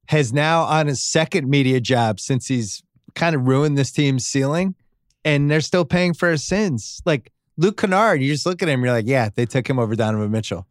has 0.08 0.34
now 0.34 0.64
on 0.64 0.88
his 0.88 1.02
second 1.02 1.50
media 1.50 1.80
job 1.80 2.20
since 2.20 2.48
he's 2.48 2.84
kind 3.16 3.36
of 3.36 3.48
ruined 3.48 3.78
this 3.78 3.92
team's 3.92 4.26
ceiling, 4.26 4.76
and 5.24 5.50
they're 5.50 5.62
still 5.62 5.86
paying 5.86 6.14
for 6.14 6.30
his 6.30 6.44
sins. 6.44 7.02
Like 7.06 7.32
Luke 7.58 7.78
Kennard, 7.78 8.22
you 8.22 8.32
just 8.32 8.46
look 8.46 8.62
at 8.62 8.70
him, 8.70 8.84
you're 8.84 8.92
like, 8.94 9.08
yeah, 9.08 9.30
they 9.34 9.46
took 9.46 9.68
him 9.70 9.80
over 9.80 9.96
Donovan 9.96 10.32
Mitchell. 10.32 10.68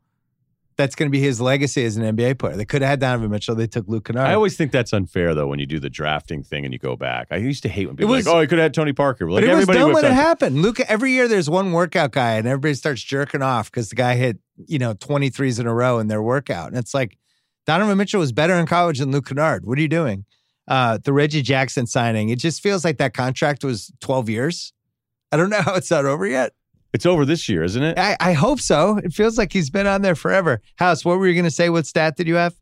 That's 0.76 0.94
going 0.94 1.08
to 1.08 1.10
be 1.10 1.20
his 1.20 1.40
legacy 1.40 1.84
as 1.84 1.96
an 1.96 2.16
NBA 2.16 2.38
player. 2.38 2.56
They 2.56 2.64
could 2.64 2.82
have 2.82 2.88
had 2.90 3.00
Donovan 3.00 3.30
Mitchell. 3.30 3.54
They 3.54 3.66
took 3.68 3.86
Luke 3.86 4.06
Kennard. 4.06 4.26
I 4.26 4.34
always 4.34 4.56
think 4.56 4.72
that's 4.72 4.92
unfair 4.92 5.34
though 5.34 5.46
when 5.46 5.58
you 5.60 5.66
do 5.66 5.78
the 5.78 5.88
drafting 5.90 6.42
thing 6.42 6.64
and 6.64 6.72
you 6.72 6.78
go 6.78 6.96
back. 6.96 7.28
I 7.30 7.36
used 7.36 7.62
to 7.62 7.68
hate 7.68 7.86
when 7.86 7.96
people 7.96 8.12
was- 8.14 8.26
like, 8.26 8.34
"Oh, 8.34 8.40
he 8.40 8.46
could 8.46 8.58
have 8.58 8.64
had 8.66 8.74
Tony 8.74 8.92
Parker." 8.92 9.30
Like 9.30 9.42
but 9.42 9.44
it 9.50 9.54
was 9.54 9.62
everybody 9.62 9.78
done 9.78 9.92
when 9.92 10.04
it 10.04 10.12
happened. 10.12 10.62
Luke, 10.62 10.80
every 10.80 11.12
year 11.12 11.28
there's 11.28 11.48
one 11.48 11.72
workout 11.72 12.12
guy 12.12 12.32
and 12.34 12.46
everybody 12.48 12.74
starts 12.74 13.02
jerking 13.02 13.42
off 13.42 13.70
because 13.70 13.88
the 13.90 13.96
guy 13.96 14.16
hit, 14.16 14.38
you 14.66 14.78
know, 14.78 14.94
23s 14.94 15.60
in 15.60 15.66
a 15.66 15.74
row 15.74 15.98
in 15.98 16.08
their 16.08 16.22
workout. 16.22 16.68
And 16.68 16.76
it's 16.76 16.92
like 16.94 17.16
Donovan 17.66 17.96
Mitchell 17.96 18.20
was 18.20 18.32
better 18.32 18.54
in 18.54 18.66
college 18.66 18.98
than 18.98 19.10
Luke 19.12 19.26
Kennard. 19.26 19.64
What 19.64 19.78
are 19.78 19.82
you 19.82 19.88
doing? 19.88 20.24
Uh, 20.66 20.98
the 21.02 21.12
Reggie 21.12 21.42
Jackson 21.42 21.86
signing, 21.86 22.30
it 22.30 22.38
just 22.38 22.62
feels 22.62 22.84
like 22.84 22.96
that 22.98 23.12
contract 23.14 23.62
was 23.64 23.92
12 24.00 24.28
years. 24.30 24.72
I 25.30 25.36
don't 25.36 25.50
know 25.50 25.60
how 25.62 25.74
it's 25.74 25.90
not 25.90 26.04
over 26.04 26.26
yet. 26.26 26.52
It's 26.94 27.04
over 27.04 27.24
this 27.24 27.48
year, 27.48 27.64
isn't 27.64 27.82
it? 27.82 27.98
I, 27.98 28.16
I 28.20 28.32
hope 28.34 28.60
so. 28.60 28.98
It 28.98 29.12
feels 29.12 29.36
like 29.36 29.52
he's 29.52 29.68
been 29.68 29.88
on 29.88 30.02
there 30.02 30.14
forever. 30.14 30.60
House, 30.76 31.04
what 31.04 31.18
were 31.18 31.26
you 31.26 31.34
going 31.34 31.44
to 31.44 31.50
say? 31.50 31.68
What 31.68 31.86
stat 31.86 32.16
did 32.16 32.28
you 32.28 32.36
have? 32.36 32.54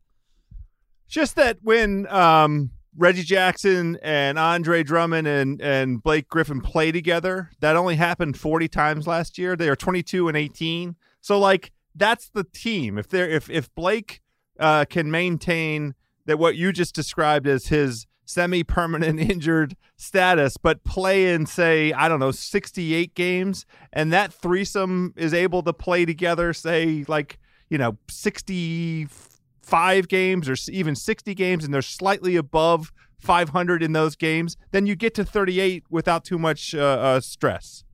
Just 1.07 1.37
that 1.37 1.59
when 1.61 2.07
um, 2.07 2.71
Reggie 2.97 3.25
Jackson 3.25 3.99
and 4.03 4.39
Andre 4.39 4.83
Drummond 4.85 5.29
and, 5.29 5.61
and 5.61 6.03
Blake 6.03 6.31
Griffin 6.31 6.63
play 6.63 6.91
together, 6.91 7.51
that 7.61 7.77
only 7.77 7.97
happened 7.97 8.39
40 8.39 8.69
times 8.69 9.07
last 9.07 9.37
year. 9.37 9.55
They 9.55 9.69
are 9.69 9.77
22 9.77 10.29
and 10.29 10.37
18. 10.37 10.97
So 11.21 11.39
like 11.39 11.71
that's 11.95 12.31
the 12.31 12.45
team. 12.45 12.97
If 12.97 13.09
they're 13.09 13.29
if 13.29 13.51
if 13.51 13.73
Blake 13.75 14.23
uh, 14.59 14.87
can 14.87 15.11
maintain 15.11 15.95
that 16.25 16.39
what 16.39 16.57
you 16.57 16.73
just 16.73 16.95
described 16.95 17.47
as 17.47 17.67
his 17.67 18.07
semi-permanent 18.33 19.21
injured 19.31 19.77
status, 19.97 20.57
but 20.57 20.85
play 20.85 21.33
in 21.33 21.47
say 21.47 21.93
I 21.93 22.09
don't 22.09 22.21
know 22.21 22.31
68 22.31 23.15
games, 23.15 23.67
and 23.93 24.13
that 24.13 24.33
threesome 24.33 25.15
is 25.17 25.35
able 25.35 25.63
to 25.63 25.73
play 25.73 26.05
together, 26.05 26.53
say 26.53 27.05
like 27.09 27.39
you 27.69 27.79
know 27.79 27.97
65 28.09 30.09
games 30.09 30.49
or 30.49 30.57
even 30.71 30.95
60 30.95 31.35
games, 31.35 31.65
and 31.65 31.73
they're 31.73 31.83
slightly 31.83 32.37
above 32.37 32.93
500 33.23 33.83
in 33.83 33.93
those 33.93 34.17
games, 34.17 34.57
then 34.73 34.87
you 34.87 34.97
get 34.97 35.15
to 35.15 35.25
38 35.25 35.85
without 35.89 36.25
too 36.25 36.39
much 36.39 36.75
uh, 36.75 36.81
uh, 36.81 37.21
stress. 37.21 37.85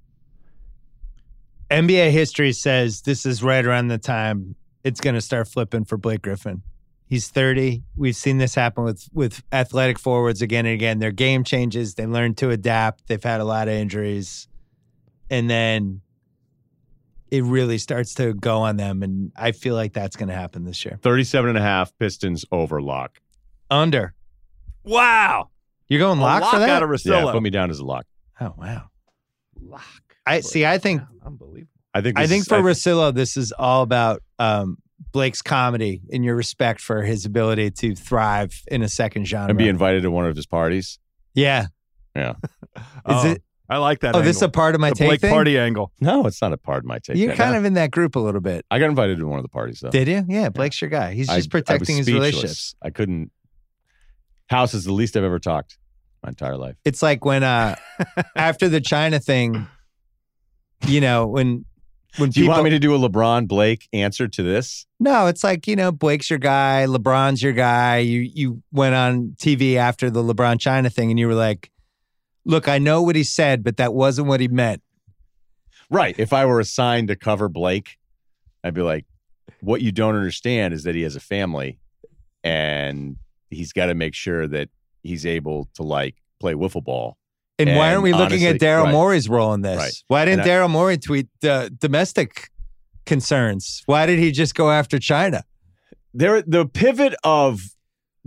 NBA 1.71 2.13
history 2.13 2.53
says 2.53 3.03
this 3.03 3.27
is 3.27 3.43
right 3.43 3.65
around 3.65 3.89
the 3.89 3.99
time 3.99 4.57
it's 4.85 5.01
going 5.01 5.15
to 5.15 5.21
start 5.21 5.49
flipping 5.49 5.85
for 5.85 5.99
Blake 5.99 6.23
Griffin. 6.23 6.63
He's 7.09 7.29
30. 7.29 7.83
We've 7.97 8.15
seen 8.15 8.37
this 8.39 8.55
happen 8.55 8.85
with 8.85 9.09
with 9.13 9.43
athletic 9.51 9.99
forwards 9.99 10.43
again 10.43 10.67
and 10.67 10.75
again. 10.75 10.99
Their 10.99 11.11
game 11.13 11.43
changes. 11.43 11.95
They 11.95 12.07
learn 12.07 12.35
to 12.37 12.51
adapt. 12.51 13.09
They've 13.09 13.23
had 13.23 13.41
a 13.41 13.45
lot 13.45 13.67
of 13.69 13.75
injuries. 13.75 14.47
And 15.31 15.49
then 15.49 16.03
it 17.31 17.45
really 17.45 17.79
starts 17.79 18.15
to 18.15 18.35
go 18.35 18.59
on 18.61 18.77
them. 18.77 19.03
And 19.03 19.33
I 19.37 19.53
feel 19.53 19.75
like 19.75 19.93
that's 19.95 20.17
going 20.17 20.29
to 20.29 20.35
happen 20.35 20.65
this 20.65 20.85
year. 20.85 20.99
37 21.03 21.49
and 21.51 21.59
a 21.59 21.63
half 21.63 21.97
Pistons 21.99 22.45
over 22.53 22.81
lock. 22.83 23.21
Under. 23.71 24.15
Wow, 24.85 25.51
You're 25.89 25.99
going 26.01 26.19
A 26.19 26.23
lock, 26.23 26.51
for 26.51 26.59
that? 26.61 26.69
out 26.71 26.83
of 26.83 27.05
Yeah, 27.05 27.31
put 27.31 27.43
me 27.43 27.51
down 27.51 27.71
as 27.71 27.79
a 27.79 27.85
lock. 27.85 28.07
oh, 28.41 28.55
wow. 28.57 28.89
lock. 29.61 29.83
I 30.25 30.41
see. 30.41 30.65
I 30.65 30.79
think 30.79 31.03
unbelievable. 31.25 31.69
I 31.93 32.01
think 32.01 32.19
I 32.19 32.27
think 32.27 32.47
for 32.47 32.57
I- 32.57 32.63
Russillo, 32.63 33.15
this 33.15 33.37
is 33.37 33.53
all 33.53 33.83
about 33.83 34.23
um, 34.39 34.79
Blake's 35.13 35.43
comedy 35.43 36.03
and 36.13 36.25
your 36.25 36.35
respect 36.35 36.81
for 36.81 37.03
his 37.03 37.25
ability 37.25 37.71
to 37.71 37.95
thrive 37.95 38.61
in 38.69 38.83
a 38.83 38.89
second 38.89 39.27
genre. 39.27 39.49
and 39.51 39.59
be 39.59 39.69
invited 39.69 40.03
to 40.03 40.11
one 40.11 40.27
of 40.27 40.35
his 40.37 40.47
parties. 40.47 40.99
yeah. 41.35 41.67
Yeah. 42.17 42.35
Is 42.77 42.83
Oh, 43.07 43.31
it? 43.31 43.43
I 43.71 43.77
like 43.77 44.01
that. 44.01 44.17
Oh, 44.17 44.23
this 44.23 44.37
is 44.37 44.43
a 44.43 44.49
part 44.49 44.75
of 44.75 44.81
my 44.81 44.89
the 44.89 44.95
take 44.97 45.09
Blake 45.09 45.21
thing. 45.21 45.31
party 45.31 45.59
angle. 45.59 45.93
No, 46.01 46.25
it's 46.27 46.41
not 46.41 46.53
a 46.55 46.57
part 46.57 46.79
of 46.79 46.85
my 46.87 46.99
take. 47.01 47.17
You're 47.17 47.29
that. 47.29 47.37
kind 47.37 47.55
of 47.55 47.65
in 47.67 47.75
that 47.75 47.91
group 47.91 48.17
a 48.17 48.19
little 48.19 48.41
bit. 48.41 48.65
I 48.71 48.79
got 48.79 48.89
invited 48.89 49.19
to 49.19 49.27
one 49.27 49.39
of 49.39 49.43
the 49.45 49.51
parties 49.51 49.81
though. 49.81 49.91
Did 49.91 50.09
you? 50.09 50.25
Yeah, 50.27 50.49
Blake's 50.49 50.81
your 50.81 50.89
guy. 50.89 51.13
He's 51.13 51.29
I- 51.29 51.33
just 51.33 51.35
I 51.35 51.37
was 51.37 51.47
protecting 51.49 51.97
his 51.99 52.07
speechless. 52.07 52.31
relationships. 52.33 52.75
I 52.83 52.91
couldn't. 52.91 53.31
House 54.49 54.73
is 54.73 54.85
the 54.85 54.93
least 54.93 55.17
I've 55.17 55.23
ever 55.25 55.39
talked 55.39 55.77
my 56.23 56.31
entire 56.31 56.57
life. 56.57 56.77
It's 56.87 57.03
like 57.03 57.25
when 57.27 57.43
uh 57.45 57.77
after 58.37 58.69
the 58.71 58.81
China 58.81 59.21
thing, 59.21 59.67
you 60.87 61.01
know, 61.03 61.27
when 61.27 61.67
when 62.17 62.31
Do 62.31 62.43
you 62.43 62.49
want 62.49 62.65
me 62.65 62.71
to 62.71 62.79
do 62.79 62.95
a 62.95 62.99
LeBron 62.99 63.47
Blake 63.47 63.89
answer 63.93 64.27
to 64.29 64.43
this? 64.43 64.87
No, 64.99 65.27
it's 65.27 65.45
like, 65.45 65.67
you 65.67 65.77
know, 65.77 65.93
Blake's 65.93 66.31
your 66.31 66.39
guy, 66.39 66.87
LeBron's 66.89 67.43
your 67.43 67.53
guy. 67.53 67.99
You 67.99 68.21
you 68.21 68.63
went 68.73 68.95
on 68.95 69.37
TV 69.39 69.77
after 69.77 70.11
the 70.11 70.23
LeBron 70.23 70.59
China 70.59 70.91
thing 70.91 71.11
and 71.11 71.19
you 71.19 71.29
were 71.29 71.35
like, 71.35 71.71
"Look, 72.45 72.69
I 72.69 72.79
know 72.79 73.03
what 73.03 73.17
he 73.17 73.25
said, 73.25 73.63
but 73.63 73.77
that 73.77 73.95
wasn't 73.95 74.29
what 74.29 74.41
he 74.41 74.49
meant." 74.49 74.83
Right. 75.91 76.19
If 76.19 76.33
I 76.33 76.45
were 76.45 76.61
assigned 76.61 77.09
to 77.09 77.17
cover 77.17 77.49
Blake, 77.49 77.99
I'd 78.63 78.75
be 78.75 78.83
like, 78.83 79.07
what 79.61 79.81
you 79.81 79.93
don't 79.93 80.15
understand 80.15 80.75
is 80.75 80.85
that 80.85 80.95
he 80.95 81.03
has 81.03 81.17
a 81.17 81.21
family 81.21 81.79
and 82.45 83.17
he's 83.51 83.73
got 83.73 83.87
to 83.87 83.95
make 83.95 84.15
sure 84.15 84.47
that 84.47 84.69
he's 85.03 85.25
able 85.25 85.69
to 85.75 85.83
like 85.83 86.17
play 86.41 86.55
wiffle 86.55 86.85
ball. 86.85 87.17
And, 87.59 87.77
why 87.77 87.91
aren't 87.93 88.05
we 88.05 88.13
looking 88.13 88.45
at 88.45 88.57
Daryl 88.57 88.85
right. 88.85 88.93
Morey's 88.93 89.29
role 89.29 89.53
in 89.53 89.63
this? 89.63 89.77
Right. 89.77 90.03
Why 90.07 90.25
didn't 90.25 90.45
Daryl 90.45 90.71
Morey 90.71 90.97
tweet 90.97 91.29
uh, 91.43 91.69
domestic 91.77 92.51
concerns? 93.05 93.83
Why 93.87 94.07
did 94.07 94.21
he 94.21 94.31
just 94.31 94.55
go 94.55 94.71
after 94.71 94.99
China? 94.99 95.43
There, 96.15 96.43
the 96.43 96.67
pivot 96.67 97.15
of 97.25 97.63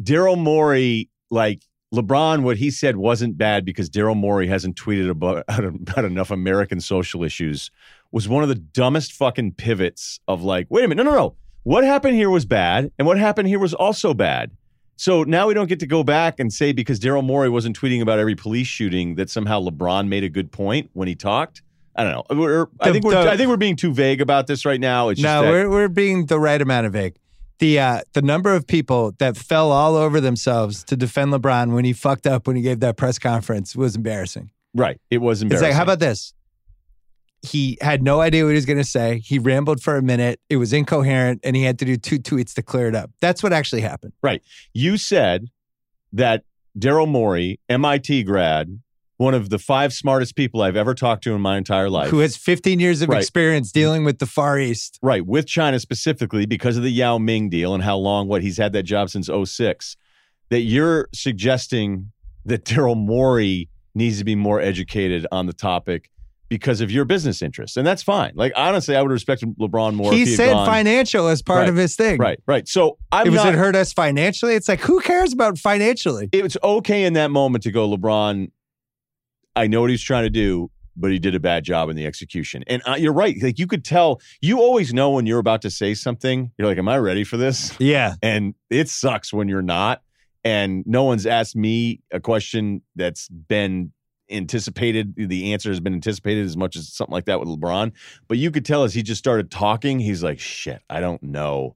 Daryl 0.02 0.38
Morey, 0.38 1.10
like 1.30 1.64
LeBron, 1.94 2.44
what 2.44 2.58
he 2.58 2.72
said 2.72 2.98
wasn't 2.98 3.38
bad 3.38 3.64
because 3.64 3.90
Daryl 3.90 4.18
Morey 4.18 4.48
hasn't 4.48 4.76
tweeted 4.76 5.10
about, 5.10 5.46
about 5.48 6.06
enough 6.06 6.32
American 6.32 6.82
social 6.82 7.24
issues, 7.24 7.72
was 8.12 8.28
one 8.28 8.44
of 8.44 8.50
the 8.50 8.56
dumbest 8.56 9.14
fucking 9.14 9.54
pivots 9.54 10.20
of 10.28 10.44
like, 10.44 10.68
wait 10.70 10.84
a 10.84 10.88
minute, 10.88 11.04
no, 11.04 11.12
no, 11.12 11.18
no. 11.18 11.36
What 11.64 11.84
happened 11.84 12.16
here 12.16 12.30
was 12.30 12.46
bad, 12.46 12.92
and 12.98 13.06
what 13.06 13.20
happened 13.20 13.48
here 13.48 13.60
was 13.60 13.74
also 13.74 14.16
bad. 14.16 14.52
So 14.98 15.24
now 15.24 15.48
we 15.48 15.54
don't 15.54 15.68
get 15.68 15.80
to 15.80 15.88
go 15.88 16.04
back 16.04 16.40
and 16.40 16.54
say 16.54 16.74
because 16.74 17.00
Daryl 17.00 17.24
Morey 17.24 17.50
wasn't 17.50 17.80
tweeting 17.80 18.02
about 18.02 18.20
every 18.20 18.36
police 18.36 18.68
shooting 18.68 19.16
that 19.16 19.30
somehow 19.30 19.60
LeBron 19.62 20.08
made 20.08 20.24
a 20.24 20.30
good 20.30 20.52
point 20.52 20.90
when 20.94 21.08
he 21.08 21.16
talked. 21.16 21.64
I 21.96 22.04
don't 22.04 22.30
know. 22.30 22.42
We're, 22.42 22.68
I 22.80 22.92
think 22.92 23.04
we're 23.04 23.18
I 23.18 23.36
think 23.36 23.50
we're 23.50 23.58
being 23.58 23.76
too 23.76 23.94
vague 23.94 24.22
about 24.22 24.48
this 24.48 24.66
right 24.66 24.80
now. 24.80 25.10
It's 25.10 25.20
just 25.20 25.44
No, 25.44 25.50
we're 25.50 25.70
we're 25.70 25.90
being 25.90 26.28
the 26.28 26.40
right 26.40 26.62
amount 26.62 26.86
of 26.86 26.94
vague. 26.94 27.16
The 27.60 27.80
uh, 27.80 28.02
the 28.14 28.22
number 28.22 28.54
of 28.56 28.66
people 28.66 29.14
that 29.20 29.36
fell 29.38 29.72
all 29.72 29.96
over 29.96 30.22
themselves 30.22 30.84
to 30.86 30.96
defend 30.96 31.34
LeBron 31.34 31.74
when 31.74 31.84
he 31.84 31.94
fucked 31.94 32.26
up 32.28 32.48
when 32.48 32.56
he 32.56 32.62
gave 32.62 32.80
that 32.80 32.96
press 32.98 33.20
conference 33.20 33.76
was 33.76 33.96
embarrassing. 33.96 34.52
right. 34.74 35.00
It 35.10 35.18
was 35.18 35.42
embarrassing. 35.42 35.68
It's 35.68 35.72
like, 35.72 35.78
how 35.78 35.84
about 35.84 36.00
this? 36.00 36.34
He 37.44 37.78
had 37.82 38.04
no 38.04 38.22
idea 38.22 38.44
what 38.44 38.50
he 38.52 38.56
was 38.56 38.66
going 38.66 38.78
to 38.78 38.84
say. 38.84 39.20
He 39.24 39.40
rambled 39.40 39.82
for 39.82 39.98
a 39.98 40.02
minute. 40.04 40.40
It 40.50 40.58
was 40.58 40.74
incoherent, 40.74 41.42
and 41.44 41.56
he 41.56 41.64
had 41.64 41.80
to 41.80 41.86
do 41.86 41.98
two 41.98 42.20
tweets 42.20 42.54
to 42.56 42.62
clear 42.62 42.88
it 42.88 42.96
up. 42.96 43.10
That's 43.20 43.42
what 43.42 43.52
actually 43.52 43.82
happened. 43.82 44.14
Right. 44.22 44.44
You 44.74 44.98
said 44.98 45.48
that 46.14 46.44
Daryl 46.78 47.08
Morey, 47.08 47.60
MIT 47.68 48.24
grad, 48.24 48.80
one 49.18 49.34
of 49.34 49.50
the 49.50 49.58
five 49.60 49.92
smartest 49.94 50.36
people 50.36 50.62
I've 50.62 50.76
ever 50.76 50.94
talked 50.94 51.24
to 51.26 51.34
in 51.34 51.42
my 51.42 51.58
entire 51.58 51.90
life, 51.90 52.10
Who 52.10 52.20
has 52.20 52.38
15 52.38 52.80
years 52.80 53.02
of 53.02 53.10
Right. 53.10 53.20
experience 53.20 53.72
dealing 53.72 54.04
with 54.04 54.20
the 54.20 54.26
Far 54.28 54.60
East? 54.60 55.00
right, 55.02 55.26
with 55.26 55.48
China 55.48 55.80
specifically 55.80 56.46
because 56.46 56.78
of 56.78 56.84
the 56.84 56.92
Yao 56.92 57.18
Ming 57.18 57.50
deal 57.50 57.74
and 57.74 57.84
how 57.84 57.98
long, 57.98 58.28
what 58.28 58.42
he's 58.44 58.58
had 58.58 58.74
that 58.74 58.84
job 58.84 59.10
since 59.10 59.30
06, 59.30 59.96
that 60.50 60.62
you're 60.62 61.08
suggesting 61.14 62.12
that 62.46 62.66
Daryl 62.66 62.98
Morey 62.98 63.70
needs 63.96 64.18
to 64.20 64.24
be 64.24 64.36
more 64.36 64.62
educated 64.62 65.26
on 65.32 65.46
the 65.48 65.54
topic 65.54 66.11
because 66.52 66.82
of 66.82 66.92
your 66.92 67.06
business 67.06 67.42
interests. 67.42 67.78
And 67.78 67.88
that's 67.88 68.04
fine. 68.04 68.34
Like, 68.36 68.52
honestly, 68.58 68.94
I 68.98 69.02
would 69.02 69.10
respect 69.10 69.42
LeBron 69.58 69.94
more. 69.96 70.12
he 70.12 70.24
if 70.24 70.28
he 70.28 70.32
had 70.34 70.38
said 70.38 70.52
gone- 70.54 70.68
financial 70.68 71.30
as 71.30 71.42
part 71.42 71.62
Right. 71.62 71.70
of 71.70 71.78
his 71.78 71.96
thing. 71.96 72.18
Right, 72.20 72.40
right. 72.46 72.68
So 72.68 72.98
I'm 73.10 73.26
It 73.26 73.30
was 73.30 73.38
not, 73.46 73.54
it 73.54 73.58
hurt 73.58 73.74
us 73.78 73.94
financially? 73.94 74.56
It's 74.56 74.68
like, 74.68 74.82
who 74.82 75.00
cares 75.00 75.32
about 75.32 75.58
financially? 75.58 76.28
it's 76.34 76.58
okay 76.62 77.06
in 77.06 77.14
that 77.14 77.32
moment 77.32 77.64
to 77.64 77.72
go, 77.72 77.90
LeBron, 77.90 78.52
I 79.56 79.68
know 79.68 79.80
what 79.80 79.92
he's 79.92 80.02
trying 80.02 80.24
to 80.24 80.30
do, 80.30 80.70
but 80.98 81.10
he 81.12 81.20
did 81.20 81.36
a 81.36 81.40
bad 81.40 81.64
job 81.64 81.90
in 81.90 81.96
the 81.96 82.06
execution. 82.06 82.66
And 82.68 82.82
uh, 82.86 82.96
you're 83.00 83.14
right. 83.14 83.34
Like 83.42 83.58
you 83.58 83.66
could 83.66 83.86
tell, 83.86 84.20
you 84.42 84.60
always 84.60 84.94
know 84.94 85.10
when 85.12 85.26
you're 85.26 85.40
about 85.40 85.62
to 85.62 85.70
say 85.70 85.94
something, 85.94 86.52
you're 86.58 86.68
like, 86.68 86.78
am 86.78 86.90
I 86.90 86.98
ready 86.98 87.24
for 87.24 87.38
this? 87.38 87.74
Yeah. 87.80 88.16
And 88.22 88.56
it 88.70 88.90
sucks 88.90 89.32
when 89.32 89.48
you're 89.48 89.62
not. 89.62 90.02
And 90.44 90.84
no 90.86 91.04
one's 91.06 91.26
asked 91.26 91.56
me 91.56 92.02
a 92.12 92.20
question 92.20 92.82
that's 92.98 93.30
been 93.30 93.94
anticipated. 94.32 95.14
The 95.18 95.54
answer 95.54 95.70
has 95.70 95.80
been 95.80 95.94
anticipated 95.94 96.46
as 96.46 96.56
much 96.58 96.76
as 96.76 96.92
something 96.94 97.14
like 97.14 97.26
that 97.26 97.40
with 97.40 97.50
LeBron. 97.50 97.92
But 98.28 98.38
you 98.38 98.52
could 98.52 98.66
tell 98.66 98.84
as 98.84 98.94
he 98.94 99.04
just 99.04 99.20
started 99.20 99.52
talking, 99.52 100.00
he's 100.00 100.24
like, 100.24 100.40
shit, 100.40 100.82
I 100.90 101.00
don't 101.00 101.22
know. 101.24 101.76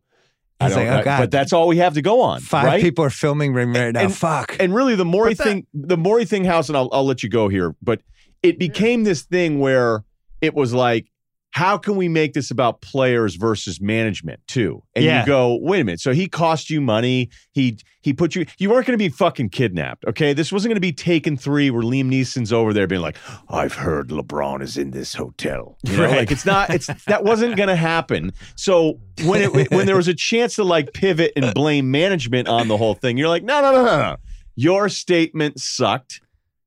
I 0.59 0.65
He's 0.67 0.75
don't 0.75 0.85
like, 0.87 0.95
oh, 0.95 0.99
I- 0.99 1.03
God. 1.03 1.19
But 1.19 1.31
that's 1.31 1.51
all 1.53 1.67
we 1.67 1.77
have 1.77 1.95
to 1.95 2.01
go 2.01 2.21
on. 2.21 2.39
Five 2.39 2.65
right? 2.65 2.81
people 2.81 3.03
are 3.03 3.09
filming 3.09 3.53
me 3.53 3.63
right 3.63 3.93
now. 3.93 3.99
And- 4.01 4.15
Fuck. 4.15 4.55
And 4.59 4.73
really, 4.73 4.95
the 4.95 5.03
Morey 5.05 5.31
But 5.31 5.37
that- 5.39 5.43
thing, 5.43 5.67
the 5.73 5.97
Morey 5.97 6.25
thing 6.25 6.45
house, 6.45 6.69
and 6.69 6.77
I'll, 6.77 6.89
I'll 6.93 7.05
let 7.05 7.23
you 7.23 7.29
go 7.29 7.49
here, 7.49 7.75
but 7.81 8.01
it 8.41 8.57
became 8.57 9.03
this 9.03 9.23
thing 9.23 9.59
where 9.59 10.03
it 10.41 10.53
was 10.53 10.73
like, 10.73 11.07
how 11.55 11.77
can 11.77 11.95
we 11.95 12.09
make 12.09 12.33
this 12.33 12.51
about 12.51 12.81
players 12.81 13.35
versus 13.35 13.79
management 13.79 14.41
too? 14.45 14.83
And 14.93 15.05
Yeah. 15.05 15.21
you 15.21 15.25
go, 15.25 15.57
wait 15.61 15.79
a 15.79 15.83
minute. 15.85 16.01
So 16.01 16.11
he 16.11 16.27
cost 16.27 16.69
you 16.69 16.81
money. 16.81 17.29
He 17.53 17.77
he 18.01 18.11
put 18.11 18.35
you. 18.35 18.45
You 18.57 18.69
weren't 18.69 18.85
going 18.85 18.99
to 18.99 19.01
be 19.03 19.07
fucking 19.07 19.49
kidnapped. 19.51 20.03
Okay, 20.05 20.33
this 20.33 20.51
wasn't 20.51 20.71
going 20.71 20.75
to 20.75 20.81
be 20.81 20.91
Taken 20.91 21.37
Three, 21.37 21.71
where 21.71 21.81
Liam 21.81 22.07
Neeson's 22.11 22.51
over 22.51 22.73
there 22.73 22.87
being 22.87 22.99
like, 23.01 23.15
I've 23.49 23.73
heard 23.73 24.09
LeBron 24.09 24.61
is 24.61 24.75
in 24.75 24.91
this 24.91 25.13
hotel. 25.15 25.77
You 25.83 25.95
know, 25.95 26.03
Right. 26.03 26.17
like 26.17 26.31
it's 26.31 26.45
not. 26.45 26.71
It's 26.71 26.87
that 27.05 27.23
wasn't 27.23 27.55
going 27.55 27.69
to 27.69 27.75
happen. 27.77 28.33
So 28.57 28.99
when 29.23 29.41
it 29.41 29.71
when 29.71 29.85
there 29.85 29.95
was 29.95 30.09
a 30.09 30.13
chance 30.13 30.55
to 30.55 30.65
like 30.65 30.91
pivot 30.91 31.31
and 31.37 31.53
blame 31.53 31.89
management 31.89 32.49
on 32.49 32.67
the 32.67 32.75
whole 32.75 32.95
thing, 32.95 33.15
you're 33.17 33.29
like, 33.29 33.43
no, 33.43 33.61
no, 33.61 33.71
no, 33.71 33.85
no, 33.85 33.97
no. 33.97 34.15
Your 34.57 34.89
statement 34.89 35.59
sucked. 35.61 36.19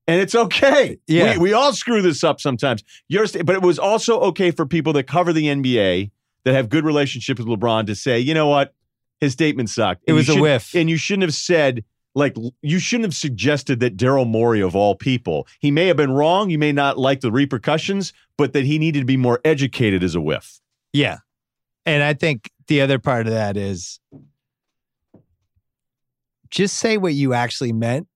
And 0.08 0.20
it's 0.20 0.34
okay. 0.34 0.98
Yeah. 1.06 1.34
We, 1.34 1.38
we 1.38 1.52
all 1.52 1.72
screw 1.74 2.02
this 2.02 2.24
up 2.24 2.40
sometimes. 2.40 2.82
But 3.10 3.50
it 3.50 3.62
was 3.62 3.78
also 3.78 4.18
okay 4.20 4.50
for 4.50 4.66
people 4.66 4.94
that 4.94 5.04
cover 5.04 5.32
the 5.32 5.44
NBA 5.46 6.10
that 6.44 6.54
have 6.54 6.70
good 6.70 6.84
relationships 6.84 7.38
with 7.38 7.46
LeBron 7.46 7.86
to 7.86 7.94
say, 7.94 8.18
you 8.18 8.32
know 8.32 8.48
what, 8.48 8.74
his 9.20 9.34
statement 9.34 9.68
sucked. 9.68 10.04
It 10.06 10.12
And 10.12 10.16
you 10.16 10.32
was 10.32 10.36
a 10.36 10.40
whiff. 10.40 10.74
and 10.74 10.88
you 10.88 10.96
shouldn't 10.96 11.22
have 11.24 11.34
said 11.34 11.84
like 12.14 12.34
you 12.62 12.78
shouldn't 12.78 13.04
have 13.04 13.14
suggested 13.14 13.80
that 13.80 13.96
Daryl 13.96 14.26
Morey 14.26 14.62
of 14.62 14.74
all 14.74 14.94
people. 14.94 15.46
He 15.60 15.70
may 15.70 15.86
have 15.86 15.96
been 15.98 16.10
wrong. 16.10 16.48
You 16.48 16.58
may 16.58 16.72
not 16.72 16.98
like 16.98 17.20
the 17.20 17.30
repercussions, 17.30 18.14
but 18.38 18.54
that 18.54 18.64
he 18.64 18.78
needed 18.78 19.00
to 19.00 19.04
be 19.06 19.18
more 19.18 19.40
educated 19.44 20.02
as 20.02 20.14
a 20.14 20.20
whiff. 20.20 20.60
Yeah. 20.92 21.18
And 21.84 22.02
I 22.02 22.14
think 22.14 22.50
the 22.66 22.80
other 22.80 22.98
part 22.98 23.26
of 23.26 23.34
that 23.34 23.56
is 23.58 24.00
just 26.50 26.78
say 26.78 26.96
what 26.96 27.12
you 27.12 27.34
actually 27.34 27.72
meant. 27.72 28.08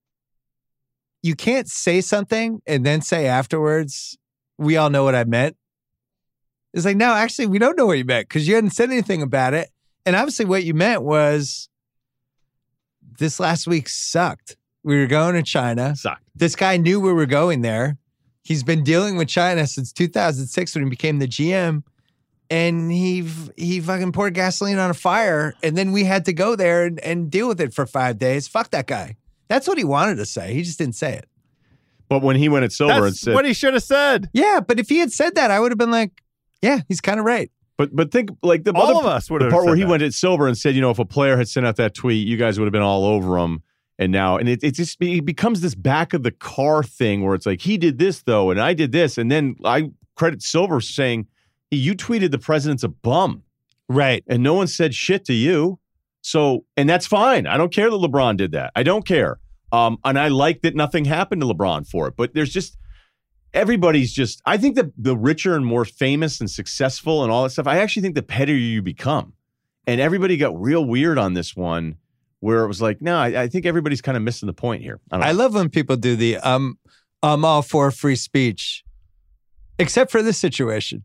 You 1.23 1.37
can't 1.37 1.69
say 1.69 2.01
something 2.01 2.61
and 2.67 2.85
then 2.85 3.01
say 3.01 3.27
afterwards, 3.27 4.19
we 4.59 4.77
all 4.77 4.91
know 4.91 5.05
what 5.05 5.15
I 5.15 5.25
meant. 5.25 5.57
It's 6.75 6.85
like, 6.85 6.97
no, 6.97 7.13
actually, 7.13 7.47
we 7.47 7.59
don't 7.59 7.77
know 7.77 7.87
what 7.87 7.99
you 7.99 8.05
meant 8.05 8.29
because 8.29 8.49
you 8.49 8.55
hadn't 8.55 8.71
said 8.71 8.91
anything 8.91 9.23
about 9.23 9.55
it. 9.55 9.71
And 10.05 10.17
obviously, 10.17 10.47
what 10.47 10.65
you 10.65 10.75
meant 10.75 11.03
was 11.03 11.69
this 13.19 13.39
last 13.39 13.67
week 13.67 13.89
sucked. 13.89 14.57
We 14.83 14.99
were 14.99 15.07
going 15.07 15.35
to 15.35 15.43
China 15.43 15.95
Sucked. 15.95 16.25
this 16.35 16.57
guy 16.57 16.77
knew 16.77 16.99
we 16.99 17.13
were 17.13 17.27
going 17.27 17.61
there. 17.63 17.99
He's 18.43 18.65
been 18.65 18.83
dealing 18.83 19.17
with 19.17 19.29
China 19.29 19.67
since 19.67 19.93
2006 19.93 20.75
when 20.75 20.85
he 20.85 20.91
became 20.91 21.21
the 21.21 21.29
GM, 21.29 21.85
and 22.51 22.91
he 22.91 23.29
he 23.57 23.81
fucking 23.81 24.11
poured 24.11 24.35
gasoline 24.35 24.79
on 24.79 24.91
a 24.91 24.95
fire, 24.95 25.55
and 25.63 25.77
then 25.77 25.93
we 25.93 26.03
had 26.05 26.25
to 26.25 26.33
go 26.33 26.57
there 26.57 26.85
and, 26.85 26.99
and 27.01 27.31
deal 27.31 27.47
with 27.47 27.61
it 27.61 27.73
for 27.73 27.87
five 27.87 28.19
days. 28.19 28.49
Fuck 28.49 28.71
that 28.71 28.89
guy. 28.89 29.17
That's 29.53 29.69
what 29.69 29.77
he 29.77 29.85
wanted 29.85 30.15
to 30.17 30.25
say. 30.25 30.55
He 30.55 30.63
just 30.63 30.79
didn't 30.79 30.95
say 30.95 31.13
it. 31.15 31.29
But 32.09 32.23
when 32.23 32.37
he 32.37 32.49
went 32.49 32.65
at 32.65 32.73
Silver 32.73 32.93
and 32.95 33.05
That's 33.07 33.21
said, 33.21 33.35
what 33.35 33.45
he 33.45 33.53
should 33.53 33.75
have 33.75 33.83
said. 33.83 34.31
Yeah, 34.33 34.61
but 34.67 34.79
if 34.81 34.89
he 34.89 34.99
had 34.99 35.13
said 35.13 35.35
that, 35.35 35.51
I 35.51 35.61
would 35.61 35.71
have 35.73 35.79
been 35.79 35.91
like, 35.91 36.23
yeah, 36.63 36.81
he's 36.89 37.01
kind 37.03 37.19
of 37.21 37.27
right. 37.27 37.51
but 37.77 37.95
but 37.95 38.11
think 38.13 38.31
like 38.43 38.65
the 38.65 38.73
All 38.73 38.83
other 38.83 38.95
of 39.01 39.05
us 39.07 39.31
would 39.31 39.41
the 39.43 39.47
have 39.47 39.53
part 39.53 39.65
where 39.65 39.75
said 39.75 39.79
he 39.79 39.85
that. 39.85 39.91
went 39.91 40.03
at 40.03 40.15
Silver 40.15 40.47
and 40.47 40.57
said, 40.57 40.75
you 40.75 40.81
know, 40.81 40.91
if 40.91 40.99
a 40.99 41.05
player 41.05 41.37
had 41.37 41.49
sent 41.49 41.67
out 41.67 41.77
that 41.77 41.93
tweet, 41.95 42.27
you 42.27 42.37
guys 42.39 42.59
would 42.59 42.65
have 42.67 42.73
been 42.73 42.81
all 42.83 43.05
over 43.05 43.37
him. 43.39 43.63
And 43.99 44.11
now, 44.11 44.37
and 44.39 44.49
it, 44.49 44.65
it 44.65 44.71
just 44.73 44.97
it 45.03 45.25
becomes 45.27 45.61
this 45.61 45.75
back 45.75 46.15
of 46.15 46.23
the 46.23 46.31
car 46.33 46.83
thing 46.83 47.23
where 47.25 47.35
it's 47.35 47.45
like 47.47 47.61
he 47.61 47.77
did 47.77 47.99
this 47.99 48.23
though, 48.23 48.51
and 48.51 48.59
I 48.61 48.73
did 48.75 48.91
this, 48.91 49.19
and 49.19 49.31
then 49.31 49.55
I 49.65 49.91
credit 50.17 50.43
Silver 50.43 50.81
saying, 50.81 51.27
hey, 51.71 51.77
"You 51.77 51.95
tweeted 51.95 52.31
the 52.31 52.39
president's 52.39 52.83
a 52.83 52.89
bum, 52.89 53.43
Right. 53.89 54.25
and 54.27 54.43
no 54.43 54.55
one 54.55 54.67
said 54.67 54.95
shit 54.95 55.25
to 55.27 55.35
you." 55.35 55.79
So, 56.23 56.65
and 56.77 56.89
that's 56.89 57.07
fine. 57.07 57.47
I 57.47 57.57
don't 57.57 57.73
care 57.73 57.91
that 57.91 57.97
LeBron 57.97 58.37
did 58.37 58.53
that. 58.53 58.73
I 58.75 58.83
don't 58.83 59.05
care. 59.05 59.39
Um, 59.73 59.99
and 60.05 60.19
I 60.19 60.29
like 60.29 60.63
that 60.63 60.75
nothing 60.75 61.05
happened 61.05 61.43
to 61.43 61.49
LeBron 61.49 61.89
for 61.89 62.09
it. 62.09 62.15
But 62.17 62.35
there's 62.35 62.53
just 62.53 62.79
everybody's 63.53 64.13
just. 64.13 64.41
I 64.47 64.57
think 64.57 64.77
that 64.77 64.93
the 64.97 65.17
richer 65.17 65.57
and 65.57 65.67
more 65.67 65.85
famous 65.85 66.41
and 66.41 66.51
successful 66.51 67.23
and 67.23 67.33
all 67.33 67.43
that 67.43 67.51
stuff. 67.51 67.67
I 67.67 67.79
actually 67.79 68.03
think 68.03 68.15
the 68.15 68.23
pettier 68.23 68.55
you 68.55 68.83
become, 68.83 69.33
and 69.87 70.01
everybody 70.01 70.37
got 70.37 70.59
real 70.61 70.85
weird 70.85 71.19
on 71.19 71.35
this 71.35 71.57
one, 71.57 71.97
where 72.41 72.63
it 72.65 72.69
was 72.69 72.81
like, 72.81 73.03
no, 73.03 73.17
I, 73.17 73.43
I 73.43 73.49
think 73.49 73.67
everybody's 73.67 74.03
kind 74.03 74.17
of 74.17 74.23
missing 74.23 74.47
the 74.47 74.53
point 74.53 74.83
here. 74.83 75.01
I 75.11 75.31
I 75.31 75.33
love 75.33 75.55
when 75.55 75.71
people 75.71 75.97
do 75.97 76.17
the 76.17 76.37
um, 76.37 76.79
I'm 77.23 77.45
all 77.45 77.63
for 77.63 77.91
free 77.91 78.17
speech, 78.17 78.85
except 79.79 80.11
for 80.13 80.23
this 80.23 80.39
situation. 80.39 81.05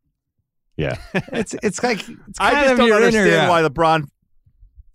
Yeah. 0.77 0.97
It's 1.33 1.55
it's 1.63 1.81
like 1.81 2.07
it's 2.07 2.17
I 2.39 2.51
just 2.51 2.71
of 2.73 2.77
don't 2.77 2.87
your 2.87 2.97
in 2.97 3.03
or 3.03 3.05
understand 3.07 3.49
why 3.49 3.63
LeBron. 3.63 4.03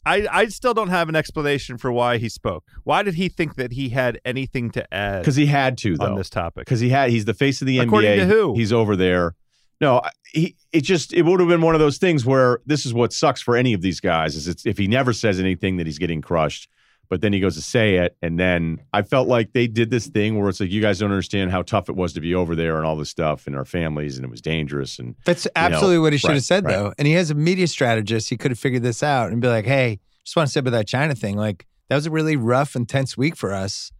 I, 0.05 0.27
I 0.31 0.47
still 0.47 0.75
don't 0.75 0.89
have 0.89 1.09
an 1.09 1.17
explanation 1.17 1.79
for 1.79 1.93
why 1.93 2.19
he 2.19 2.29
spoke. 2.29 2.65
Why 2.85 3.03
did 3.03 3.15
he 3.15 3.29
think 3.29 3.55
that 3.55 3.73
he 3.73 3.91
had 3.91 4.21
anything 4.25 4.71
to 4.71 4.93
add 4.93 5.21
because 5.21 5.37
he 5.37 5.47
had 5.47 5.79
to 5.79 5.97
though. 5.97 6.07
on 6.07 6.15
this 6.17 6.29
topic? 6.29 6.65
because 6.65 6.81
he 6.81 6.89
had 6.89 7.11
he's 7.11 7.25
the 7.25 7.35
face 7.35 7.61
of 7.61 7.67
the 7.67 7.79
According 7.79 8.11
NBA. 8.11 8.17
to 8.17 8.27
who? 8.27 8.55
He's 8.55 8.73
over 8.73 8.97
there. 8.97 9.35
No, 9.81 10.03
he 10.33 10.57
it 10.73 10.83
just 10.83 11.13
it 11.13 11.23
would 11.23 11.41
have 11.41 11.49
been 11.49 11.61
one 11.61 11.75
of 11.75 11.81
those 11.81 11.99
things 11.99 12.25
where 12.25 12.61
this 12.67 12.87
is 12.87 12.95
what 12.95 13.13
sucks 13.13 13.43
for 13.43 13.57
any 13.57 13.73
of 13.73 13.83
these 13.83 14.01
guys 14.01 14.37
is 14.37 14.49
it's 14.49 14.67
if 14.67 14.79
he 14.79 14.87
never 14.87 15.13
says 15.13 15.39
anything 15.41 15.77
that 15.77 15.87
he's 15.87 15.99
getting 15.99 16.21
crushed, 16.21 16.69
but 17.09 17.21
then 17.21 17.33
he 17.33 17.41
goes 17.41 17.57
to 17.57 17.63
say 17.63 17.97
it, 17.97 18.17
and 18.23 18.39
then 18.39 18.79
I 18.93 19.03
felt 19.03 19.29
like 19.29 19.53
they 19.53 19.67
did 19.67 19.91
this 19.91 20.07
thing 20.07 20.39
where 20.39 20.49
it's 20.49 20.61
like 20.61 20.71
you 20.71 20.81
guys 20.81 20.99
don't 20.99 21.11
understand 21.11 21.51
how 21.51 21.63
tough 21.63 21.89
it 21.89 21.97
was 21.97 22.13
to 22.15 22.21
be 22.21 22.35
over 22.35 22.57
there 22.57 22.79
and 22.79 22.87
all 22.87 22.97
this 22.97 23.11
stuff 23.11 23.47
and 23.47 23.55
our 23.55 23.65
families 23.65 24.17
and 24.17 24.25
it 24.25 24.31
was 24.31 24.41
dangerous 24.41 24.99
and 24.99 25.15
That's 25.25 25.47
absolutely 25.55 25.99
what 25.99 26.13
he 26.13 26.19
should 26.19 26.29
right, 26.29 26.35
have 26.35 26.45
said, 26.45 26.65
right. 26.65 26.75
though. 26.75 26.95
And 26.99 27.07
he 27.07 27.15
has 27.15 27.31
a 27.31 27.35
media 27.35 27.67
strategist. 27.67 28.31
He 28.31 28.37
could 28.37 28.51
have 28.51 28.59
figured 28.59 28.83
this 28.83 29.03
out 29.03 29.31
and 29.31 29.43
be 29.43 29.49
like, 29.49 29.67
hey, 29.67 30.01
just 30.25 30.37
want 30.37 30.47
to 30.47 30.53
say 30.53 30.61
about 30.61 30.71
that 30.71 30.87
China 30.87 31.15
thing. 31.15 31.37
Like, 31.37 31.67
that 31.89 31.97
was 31.97 32.07
a 32.07 32.11
really 32.11 32.37
rough, 32.37 32.75
intense 32.75 33.19
week 33.19 33.37
for 33.37 33.53
us. 33.53 33.93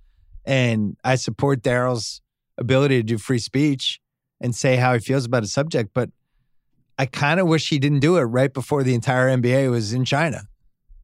And 0.45 0.97
I 1.05 1.17
support 1.17 1.63
Daryl's 1.63 2.23
ability 2.57 2.97
to 2.97 3.03
do 3.03 3.19
free 3.19 3.39
speech 3.39 4.01
and 4.41 4.55
say 4.55 4.77
how 4.77 4.95
he 4.95 5.01
feels 5.01 5.27
about 5.27 5.43
a 5.43 5.47
subject. 5.47 5.91
But 5.93 6.11
I 6.99 7.07
kind 7.07 7.41
of 7.41 7.47
wish 7.47 7.69
he 7.69 7.79
didn't 7.79 8.01
do 8.01 8.17
it 8.17 8.23
right 8.23 8.53
before 8.53 8.83
the 8.83 8.95
entire 8.95 9.29
NBA 9.29 9.71
was 9.71 9.93
in 9.93 10.05
China. 10.05 10.45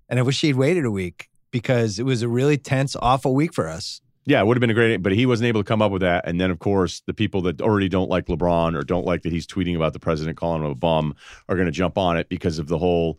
And 0.09 0.19
I 0.19 0.23
wish 0.23 0.41
he'd 0.41 0.57
waited 0.57 0.85
a 0.85 0.91
week 0.91 1.28
because 1.51 1.99
it 1.99 2.05
was 2.05 2.23
a 2.23 2.29
really 2.29 2.59
tense, 2.59 2.97
awful 3.01 3.35
week 3.35 3.55
for 3.55 3.69
us. 3.69 4.01
Yeah, 4.27 4.41
it 4.41 4.47
would 4.47 4.59
have 4.59 4.61
been 4.61 4.71
a 4.71 4.75
great, 4.75 5.03
but 5.03 5.13
he 5.13 5.25
wasn't 5.25 5.49
able 5.49 5.63
to 5.63 5.67
come 5.67 5.81
up 5.81 5.91
with 5.91 6.03
that. 6.03 6.29
And 6.29 6.39
then, 6.39 6.51
of 6.51 6.59
course, 6.59 7.01
the 7.07 7.15
people 7.15 7.41
that 7.43 7.63
already 7.63 7.89
don't 7.89 8.11
like 8.11 8.27
LeBron 8.27 8.79
or 8.79 8.83
don't 8.83 9.07
like 9.07 9.23
that 9.23 9.33
he's 9.33 9.47
tweeting 9.47 9.75
about 9.75 9.95
the 9.95 9.99
president 9.99 10.37
calling 10.37 10.63
him 10.63 10.71
a 10.71 10.75
bum 10.75 11.15
are 11.49 11.55
going 11.57 11.67
to 11.67 11.73
jump 11.73 11.97
on 11.97 12.19
it 12.19 12.29
because 12.29 12.59
of 12.59 12.69
the 12.69 12.77
whole 12.77 13.19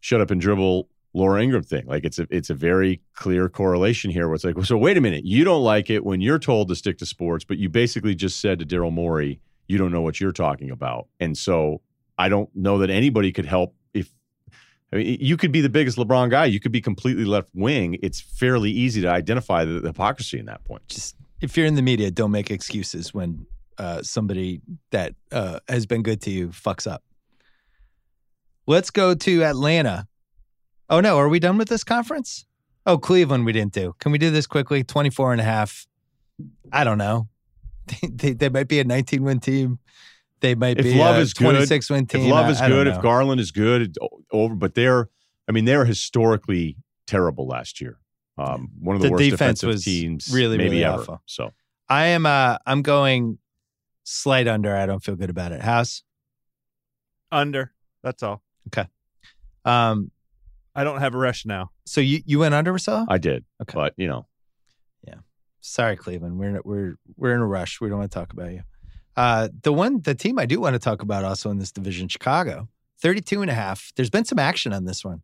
shut 0.00 0.20
up 0.20 0.32
and 0.32 0.40
dribble 0.40 0.88
Laura 1.12 1.42
Ingraham 1.42 1.62
thing. 1.62 1.86
Like 1.86 2.04
it's 2.04 2.18
a 2.18 2.26
it's 2.30 2.50
a 2.50 2.54
very 2.54 3.02
clear 3.14 3.48
correlation 3.48 4.10
here 4.10 4.26
where 4.26 4.34
it's 4.34 4.44
like, 4.44 4.62
so 4.64 4.76
wait 4.76 4.96
a 4.96 5.00
minute, 5.00 5.24
you 5.24 5.44
don't 5.44 5.62
like 5.62 5.90
it 5.90 6.04
when 6.04 6.20
you're 6.20 6.38
told 6.38 6.68
to 6.68 6.74
stick 6.74 6.98
to 6.98 7.06
sports, 7.06 7.44
but 7.44 7.58
you 7.58 7.68
basically 7.68 8.14
just 8.14 8.40
said 8.40 8.58
to 8.58 8.66
Daryl 8.66 8.92
Morey, 8.92 9.40
you 9.68 9.78
don't 9.78 9.92
know 9.92 10.02
what 10.02 10.20
you're 10.20 10.32
talking 10.32 10.70
about. 10.70 11.06
And 11.20 11.36
so 11.36 11.82
I 12.18 12.28
don't 12.28 12.50
know 12.54 12.78
that 12.78 12.90
anybody 12.90 13.32
could 13.32 13.46
help 13.46 13.74
I 14.92 14.96
mean, 14.96 15.18
you 15.20 15.36
could 15.36 15.52
be 15.52 15.60
the 15.60 15.68
biggest 15.68 15.96
LeBron 15.98 16.30
guy. 16.30 16.46
You 16.46 16.58
could 16.60 16.72
be 16.72 16.80
completely 16.80 17.24
left 17.24 17.50
wing. 17.54 17.98
It's 18.02 18.20
fairly 18.20 18.70
easy 18.70 19.00
to 19.02 19.08
identify 19.08 19.64
the, 19.64 19.80
hypocrisy 19.80 20.38
in 20.38 20.46
that 20.46 20.64
point. 20.64 20.86
just 20.88 21.16
if 21.40 21.56
you're 21.56 21.66
in 21.66 21.74
the 21.74 21.82
media, 21.82 22.10
don't 22.10 22.30
make 22.30 22.50
excuses 22.50 23.14
when 23.14 23.46
uh, 23.78 24.02
somebody 24.02 24.60
that 24.90 25.14
uh, 25.32 25.60
has 25.68 25.86
been 25.86 26.02
good 26.02 26.20
to 26.22 26.30
you 26.30 26.48
fucks 26.48 26.90
up. 26.90 27.02
Let's 28.66 28.90
go 28.90 29.14
to 29.14 29.44
Atlanta. 29.44 30.06
Oh 30.90 31.00
no, 31.00 31.18
are 31.18 31.28
we 31.28 31.38
done 31.38 31.56
with 31.56 31.68
this 31.68 31.84
conference? 31.84 32.44
Oh, 32.84 32.98
Cleveland, 32.98 33.46
we 33.46 33.52
didn't 33.52 33.72
do. 33.72 33.94
Can 34.00 34.12
we 34.12 34.18
do 34.18 34.30
this 34.30 34.46
quickly? 34.46 34.82
24 34.82 35.32
and 35.32 35.40
a 35.40 35.44
half. 35.44 35.86
I 36.72 36.84
don't 36.84 36.98
know. 36.98 37.28
They, 38.02 38.08
they, 38.08 38.32
they 38.34 38.48
might 38.48 38.68
be 38.68 38.78
a 38.78 38.84
19 38.84 39.24
win 39.24 39.40
team. 39.40 39.80
They 40.40 40.54
might 40.54 40.78
If 40.78 40.84
be 40.84 40.94
Love 40.94 41.16
a 41.16 41.20
is 41.20 41.34
good, 41.34 41.44
26 41.52 41.90
win 41.90 42.06
team. 42.06 42.22
If 42.22 42.30
Love 42.30 42.46
I- 42.46 42.50
is 42.50 42.60
I 42.60 42.68
don't 42.68 42.78
good, 42.78 42.86
if. 42.88 43.02
Garland 43.02 43.40
is 43.40 43.50
good, 43.50 43.96
over. 44.32 44.54
But 44.54 44.74
they're, 44.74 45.08
I 45.48 45.52
mean, 45.52 45.64
they're 45.66 45.84
historically 45.84 46.76
terrible 47.06 47.46
last 47.46 47.80
year. 47.80 47.98
Um, 48.38 48.70
one 48.78 48.96
of 48.96 49.02
the, 49.02 49.08
The 49.08 49.12
worst 49.12 49.24
defense 49.24 49.60
defensive 49.60 49.68
was 49.68 49.84
teams, 49.84 50.30
really, 50.32 50.56
maybe 50.56 50.70
really 50.70 50.84
ever. 50.84 51.02
awful. 51.02 51.22
So 51.26 51.50
I 51.90 52.06
am 52.06 52.24
uh 52.24 52.56
I'm 52.64 52.80
going 52.82 53.38
slight 54.04 54.48
under. 54.48 54.74
I 54.74 54.86
don't 54.86 55.04
feel 55.04 55.16
good 55.16 55.28
about 55.30 55.52
it. 55.52 55.60
House. 55.60 56.02
Under. 57.32 57.72
That's 58.02 58.22
all. 58.22 58.42
Okay. 58.68 58.88
Um 59.64 60.10
I 60.74 60.84
don't 60.84 61.00
have 61.00 61.14
a 61.14 61.18
rush 61.18 61.44
now. 61.44 61.70
so 61.84 62.00
you 62.00 62.20
you 62.24 62.38
went 62.38 62.54
under 62.54 62.70
Marcelo? 62.72 63.04
I 63.08 63.18
did, 63.18 63.44
Okay. 63.60 63.74
but 63.74 63.92
you 63.98 64.08
know, 64.08 64.26
yeah. 65.06 65.16
Sorry, 65.60 65.96
Cleveland. 65.96 66.38
We're 66.38 66.48
in, 66.56 66.60
we're 66.64 66.94
we're 67.16 67.34
in 67.34 67.40
a 67.40 67.46
rush. 67.46 67.80
We 67.80 67.88
don't 67.88 67.98
want 67.98 68.10
to 68.10 68.14
talk 68.18 68.32
about 68.32 68.52
you. 68.52 68.62
Uh, 69.16 69.48
the 69.62 69.72
one 69.72 70.00
the 70.02 70.14
team 70.14 70.38
I 70.38 70.46
do 70.46 70.60
want 70.60 70.74
to 70.74 70.78
talk 70.78 71.02
about 71.02 71.24
also 71.24 71.50
in 71.50 71.58
this 71.58 71.72
division, 71.72 72.08
Chicago, 72.08 72.68
32 73.00 73.42
and 73.42 73.50
a 73.50 73.54
half. 73.54 73.92
There's 73.96 74.10
been 74.10 74.24
some 74.24 74.38
action 74.38 74.72
on 74.72 74.84
this 74.84 75.04
one. 75.04 75.22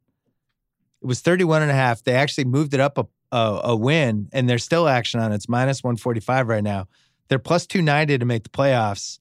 It 1.02 1.06
was 1.06 1.20
31 1.20 1.62
and 1.62 1.70
a 1.70 1.74
half. 1.74 2.02
They 2.02 2.14
actually 2.14 2.46
moved 2.46 2.74
it 2.74 2.80
up 2.80 2.98
a, 2.98 3.06
a, 3.30 3.60
a 3.64 3.76
win, 3.76 4.28
and 4.32 4.48
there's 4.48 4.64
still 4.64 4.88
action 4.88 5.20
on 5.20 5.32
it. 5.32 5.36
It's 5.36 5.48
minus 5.48 5.82
145 5.82 6.48
right 6.48 6.64
now. 6.64 6.88
They're 7.28 7.38
plus 7.38 7.66
290 7.66 8.18
to 8.18 8.24
make 8.24 8.44
the 8.44 8.48
playoffs. 8.48 9.18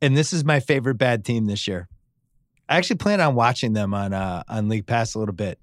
And 0.00 0.16
this 0.16 0.32
is 0.32 0.44
my 0.44 0.60
favorite 0.60 0.96
bad 0.96 1.24
team 1.24 1.46
this 1.46 1.66
year. 1.66 1.88
I 2.68 2.76
actually 2.76 2.96
plan 2.96 3.20
on 3.20 3.34
watching 3.34 3.72
them 3.72 3.94
on 3.94 4.12
uh, 4.12 4.42
on 4.48 4.68
League 4.68 4.86
Pass 4.86 5.14
a 5.14 5.18
little 5.18 5.34
bit. 5.34 5.58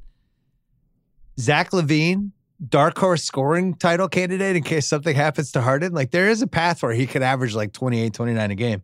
Zach 1.40 1.72
LaVine, 1.72 2.31
dark 2.69 2.98
horse 2.98 3.23
scoring 3.23 3.76
title 3.76 4.07
candidate 4.07 4.56
in 4.56 4.64
case 4.64 4.88
something 4.88 5.15
happens 5.15 5.52
to 5.52 5.61
Harden. 5.61 5.94
Like 5.94 6.11
there 6.11 6.30
is 6.30 6.41
a 6.41 6.48
path 6.48 6.84
where 6.84 6.94
he 6.94 7.07
could 7.07 7.22
average 7.22 7.56
like 7.56 7.73
28, 7.73 8.14
29 8.14 8.52
a 8.52 8.56
game. 8.56 8.84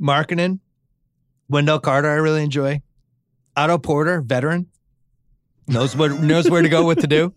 Markkanen, 0.00 0.60
Wendell 1.48 1.80
Carter, 1.80 2.08
I 2.08 2.14
really 2.14 2.42
enjoy. 2.42 2.82
Otto 3.56 3.78
Porter, 3.78 4.20
veteran, 4.20 4.68
knows 5.66 5.96
what 5.96 6.12
knows 6.20 6.48
where 6.48 6.62
to 6.62 6.68
go, 6.68 6.84
what 6.84 7.00
to 7.00 7.06
do. 7.06 7.34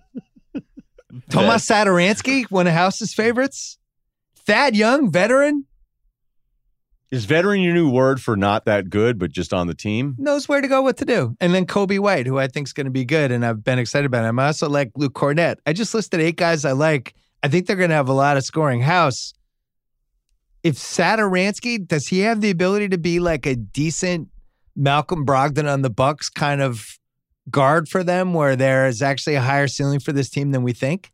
Tomas 1.29 1.65
Satoransky, 1.65 2.49
one 2.49 2.67
of 2.67 2.73
House's 2.73 3.13
favorites. 3.13 3.77
Thad 4.45 4.75
Young, 4.75 5.11
veteran, 5.11 5.65
Is 7.11 7.25
veteran 7.25 7.59
your 7.59 7.73
new 7.73 7.89
word 7.89 8.21
for 8.21 8.38
not 8.38 8.63
that 8.65 8.89
good, 8.89 9.19
but 9.19 9.31
just 9.31 9.53
on 9.53 9.67
the 9.67 9.73
team? 9.73 10.15
knows 10.17 10.47
where 10.47 10.61
to 10.61 10.67
go, 10.69 10.81
what 10.81 10.95
to 10.97 11.05
do. 11.05 11.35
And 11.41 11.53
then 11.53 11.65
Coby 11.65 11.99
White, 11.99 12.25
who 12.25 12.39
I 12.39 12.47
think 12.47 12.69
is 12.69 12.73
going 12.73 12.85
to 12.85 12.91
be 12.91 13.03
good, 13.03 13.33
and 13.33 13.45
I've 13.45 13.65
been 13.65 13.79
excited 13.79 14.05
about 14.05 14.23
him. 14.23 14.39
I 14.39 14.47
also 14.47 14.69
like 14.69 14.91
Luke 14.95 15.13
Kornet. 15.13 15.57
I 15.65 15.73
just 15.73 15.93
listed 15.93 16.21
eight 16.21 16.38
guys 16.38 16.63
I 16.63 16.71
like. 16.71 17.13
I 17.43 17.49
think 17.49 17.67
they're 17.67 17.75
going 17.75 17.89
to 17.89 17.95
have 17.97 18.07
a 18.07 18.13
lot 18.13 18.38
of 18.38 18.45
scoring. 18.45 18.79
House, 18.79 19.33
if 20.63 20.75
Satoransky, 20.75 21.85
does 21.85 22.07
he 22.07 22.19
have 22.19 22.39
the 22.39 22.49
ability 22.49 22.88
to 22.89 22.97
be 22.97 23.19
like 23.19 23.45
a 23.45 23.57
decent 23.57 24.29
Malcolm 24.77 25.25
Brogdon 25.25 25.69
on 25.69 25.81
the 25.81 25.89
Bucks 25.89 26.29
kind 26.29 26.61
of 26.61 26.97
guard 27.49 27.89
for 27.89 28.05
them, 28.05 28.33
where 28.33 28.55
there 28.55 28.88
is 28.88 29.01
actually 29.01 29.35
a 29.35 29.41
higher 29.41 29.67
ceiling 29.67 29.99
for 29.99 30.13
this 30.13 30.29
team 30.29 30.51
than 30.51 30.63
we 30.63 30.71
think? 30.71 31.11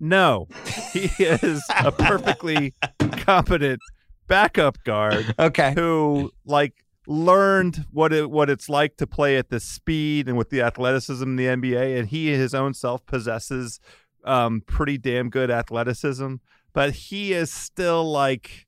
No, 0.00 0.48
he 0.92 1.10
is 1.22 1.62
a 1.80 1.92
perfectly 1.92 2.72
competent 3.18 3.80
backup 4.26 4.82
guard 4.84 5.34
Okay. 5.38 5.72
who 5.74 6.30
like 6.44 6.72
learned 7.06 7.84
what 7.90 8.12
it 8.12 8.30
what 8.30 8.48
it's 8.48 8.68
like 8.68 8.96
to 8.96 9.06
play 9.06 9.36
at 9.36 9.50
the 9.50 9.60
speed 9.60 10.28
and 10.28 10.36
with 10.38 10.50
the 10.50 10.62
athleticism 10.62 11.22
in 11.22 11.36
the 11.36 11.46
NBA, 11.46 11.98
and 11.98 12.08
he 12.08 12.28
his 12.32 12.54
own 12.54 12.74
self 12.74 13.04
possesses 13.06 13.80
um, 14.24 14.62
pretty 14.66 14.96
damn 14.98 15.28
good 15.28 15.50
athleticism, 15.50 16.36
but 16.72 16.92
he 16.92 17.32
is 17.34 17.52
still 17.52 18.10
like 18.10 18.66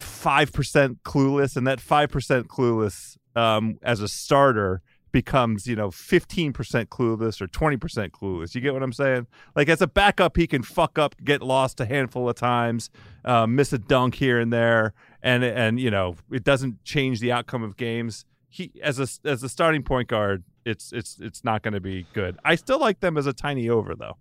five 0.00 0.52
percent 0.52 1.02
clueless, 1.04 1.56
and 1.56 1.66
that 1.66 1.80
five 1.80 2.10
percent 2.10 2.48
clueless 2.48 3.16
um, 3.36 3.78
as 3.82 4.00
a 4.00 4.08
starter 4.08 4.80
becomes 5.12 5.66
you 5.66 5.76
know 5.76 5.90
15% 5.90 6.52
clueless 6.86 7.40
or 7.40 7.46
20% 7.46 8.10
clueless. 8.10 8.54
You 8.54 8.60
get 8.60 8.72
what 8.72 8.82
i'm 8.82 8.92
saying? 8.92 9.26
Like 9.54 9.68
as 9.68 9.82
a 9.82 9.86
backup 9.86 10.36
he 10.36 10.46
can 10.46 10.62
fuck 10.62 10.98
up 10.98 11.14
get 11.22 11.42
lost 11.42 11.80
a 11.80 11.86
handful 11.86 12.28
of 12.28 12.36
times 12.36 12.90
uh, 13.24 13.46
miss 13.46 13.72
a 13.72 13.78
dunk 13.78 14.16
here 14.16 14.40
and 14.40 14.52
there 14.52 14.94
and 15.22 15.44
and 15.44 15.78
you 15.78 15.90
know 15.90 16.16
it 16.30 16.44
doesn't 16.44 16.82
change 16.84 17.20
the 17.20 17.30
outcome 17.30 17.62
of 17.62 17.76
games. 17.76 18.24
He 18.48 18.72
as 18.82 18.98
a 18.98 19.28
as 19.28 19.42
a 19.42 19.48
starting 19.48 19.82
point 19.82 20.08
guard 20.08 20.44
it's 20.64 20.92
it's 20.92 21.18
it's 21.20 21.44
not 21.44 21.62
going 21.62 21.74
to 21.74 21.80
be 21.80 22.06
good. 22.12 22.38
I 22.44 22.54
still 22.54 22.78
like 22.78 23.00
them 23.00 23.16
as 23.16 23.26
a 23.26 23.32
tiny 23.32 23.68
over 23.68 23.94
though 23.94 24.16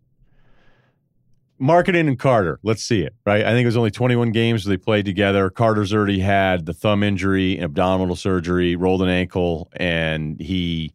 Markkanen 1.61 2.07
and 2.07 2.17
Carter, 2.17 2.59
let's 2.63 2.81
see 2.81 3.01
it, 3.01 3.13
right? 3.23 3.45
I 3.45 3.51
think 3.51 3.63
it 3.63 3.67
was 3.67 3.77
only 3.77 3.91
21 3.91 4.31
games 4.31 4.65
they 4.65 4.77
played 4.77 5.05
together. 5.05 5.51
Carter's 5.51 5.93
already 5.93 6.17
had 6.17 6.65
the 6.65 6.73
thumb 6.73 7.03
injury, 7.03 7.61
abdominal 7.61 8.15
surgery, 8.15 8.75
rolled 8.75 9.03
an 9.03 9.09
ankle, 9.09 9.69
and 9.75 10.41
he, 10.41 10.91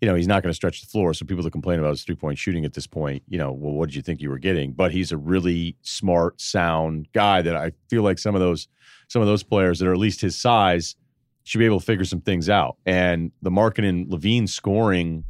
you 0.00 0.08
know, 0.08 0.14
he's 0.14 0.26
not 0.26 0.42
going 0.42 0.50
to 0.50 0.54
stretch 0.54 0.80
the 0.80 0.86
floor. 0.86 1.12
So 1.12 1.26
people 1.26 1.44
that 1.44 1.50
complain 1.50 1.78
about 1.78 1.90
his 1.90 2.04
three 2.04 2.14
point 2.14 2.38
shooting 2.38 2.64
at 2.64 2.72
this 2.72 2.86
point, 2.86 3.22
you 3.28 3.36
know, 3.36 3.52
well, 3.52 3.74
what 3.74 3.90
did 3.90 3.96
you 3.96 4.02
think 4.02 4.22
you 4.22 4.30
were 4.30 4.38
getting? 4.38 4.72
But 4.72 4.92
he's 4.92 5.12
a 5.12 5.18
really 5.18 5.76
smart, 5.82 6.40
sound 6.40 7.08
guy 7.12 7.42
that 7.42 7.54
I 7.54 7.72
feel 7.90 8.02
like 8.02 8.18
some 8.18 8.34
of 8.34 8.40
those, 8.40 8.66
some 9.08 9.20
of 9.20 9.28
those 9.28 9.42
players 9.42 9.78
that 9.78 9.88
are 9.88 9.92
at 9.92 9.98
least 9.98 10.22
his 10.22 10.38
size 10.38 10.96
should 11.44 11.58
be 11.58 11.66
able 11.66 11.80
to 11.80 11.86
figure 11.86 12.06
some 12.06 12.22
things 12.22 12.48
out. 12.48 12.78
And 12.86 13.30
the 13.42 13.50
Markkanen 13.50 13.88
and 13.90 14.06
LaVine 14.08 14.48
scoring 14.48 15.24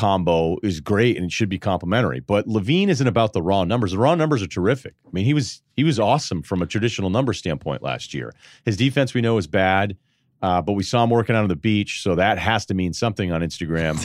combo 0.00 0.56
is 0.62 0.80
great 0.80 1.18
and 1.18 1.26
it 1.26 1.30
should 1.30 1.50
be 1.50 1.58
complementary. 1.58 2.20
But 2.20 2.46
LaVine 2.46 2.88
isn't 2.88 3.06
about 3.06 3.34
the 3.34 3.42
raw 3.42 3.64
numbers. 3.64 3.92
The 3.92 3.98
raw 3.98 4.14
numbers 4.14 4.42
are 4.42 4.46
terrific. 4.46 4.94
I 5.06 5.10
mean, 5.12 5.26
he 5.26 5.34
was 5.34 5.60
he 5.76 5.84
was 5.84 6.00
awesome 6.00 6.42
from 6.42 6.62
a 6.62 6.66
traditional 6.66 7.10
number 7.10 7.34
standpoint 7.34 7.82
last 7.82 8.14
year. 8.14 8.32
His 8.64 8.78
defense 8.78 9.12
we 9.12 9.20
know 9.20 9.36
is 9.36 9.46
bad, 9.46 9.98
uh, 10.40 10.62
but 10.62 10.72
we 10.72 10.84
saw 10.84 11.04
him 11.04 11.10
working 11.10 11.36
out 11.36 11.42
on 11.42 11.48
the 11.48 11.56
beach, 11.56 12.00
so 12.02 12.14
that 12.14 12.38
has 12.38 12.64
to 12.66 12.74
mean 12.74 12.94
something 12.94 13.30
on 13.30 13.42
Instagram. 13.42 13.98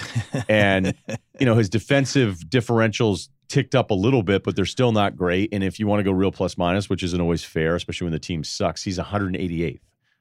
and 0.49 0.93
you 1.39 1.45
know, 1.45 1.55
his 1.55 1.69
defensive 1.69 2.39
differentials 2.39 3.29
ticked 3.47 3.73
up 3.73 3.89
a 3.89 3.93
little 3.93 4.21
bit, 4.21 4.43
but 4.43 4.57
they're 4.57 4.65
still 4.65 4.91
not 4.91 5.15
great. 5.15 5.53
And 5.53 5.63
if 5.63 5.79
you 5.79 5.87
want 5.87 6.01
to 6.01 6.03
go 6.03 6.11
real 6.11 6.31
plus 6.31 6.57
minus, 6.57 6.89
which 6.89 7.03
isn't 7.03 7.21
always 7.21 7.45
fair, 7.45 7.73
especially 7.73 8.05
when 8.05 8.11
the 8.11 8.19
team 8.19 8.43
sucks, 8.43 8.83
he's 8.83 8.99
188th. 8.99 9.79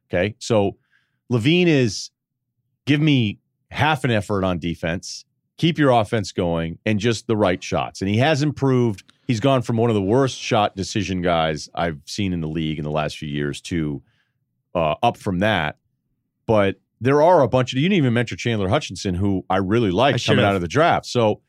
Okay, 0.09 0.37
so 0.39 0.77
LaVine 1.33 1.67
is 1.67 2.11
give 2.87 3.01
me 3.01 3.41
half 3.73 4.05
an 4.05 4.13
effort 4.13 4.45
on 4.45 4.61
defense 4.61 5.25
keep 5.57 5.79
your 5.79 5.91
offense 5.91 6.33
going 6.33 6.79
and 6.85 6.99
just 6.99 7.27
the 7.27 7.37
right 7.37 7.63
shots. 7.63 8.01
And 8.01 8.09
he 8.09 8.19
has 8.19 8.43
improved. 8.43 9.05
He's 9.27 9.41
gone 9.41 9.63
from 9.63 9.77
one 9.77 9.91
of 9.91 9.95
the 9.95 10.03
worst 10.03 10.39
shot 10.39 10.77
decision 10.77 11.23
guys 11.23 11.69
I've 11.75 12.01
seen 12.05 12.33
in 12.33 12.41
the 12.41 12.49
league 12.49 12.79
in 12.79 12.85
the 12.85 12.91
last 12.91 13.17
few 13.17 13.29
years 13.29 13.61
to 13.63 14.03
uh, 14.75 14.97
up 15.03 15.17
from 15.17 15.39
that. 15.41 15.79
But 16.47 16.77
there 17.01 17.23
are 17.23 17.43
a 17.43 17.49
bunch 17.49 17.73
of 17.73 17.79
you 17.79 17.89
didn't 17.89 17.99
even 17.99 18.13
mention 18.13 18.37
Chandler 18.37 18.69
Hutchison, 18.69 19.15
who 19.15 19.45
I 19.49 19.59
really 19.59 19.91
like 19.91 20.23
coming 20.25 20.45
have. 20.45 20.51
out 20.51 20.55
of 20.57 20.61
the 20.63 20.69
draft. 20.69 21.07
So 21.07 21.41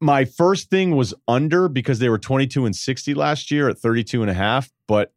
my 0.00 0.24
first 0.24 0.70
thing 0.70 0.96
was 0.96 1.14
under 1.28 1.68
because 1.68 1.98
they 1.98 2.08
were 2.08 2.18
22 2.18 2.64
and 2.64 2.74
60 2.74 3.14
last 3.14 3.50
year 3.50 3.68
at 3.68 3.78
32 3.78 4.22
and 4.22 4.30
a 4.30 4.34
half. 4.34 4.70
But 4.86 5.12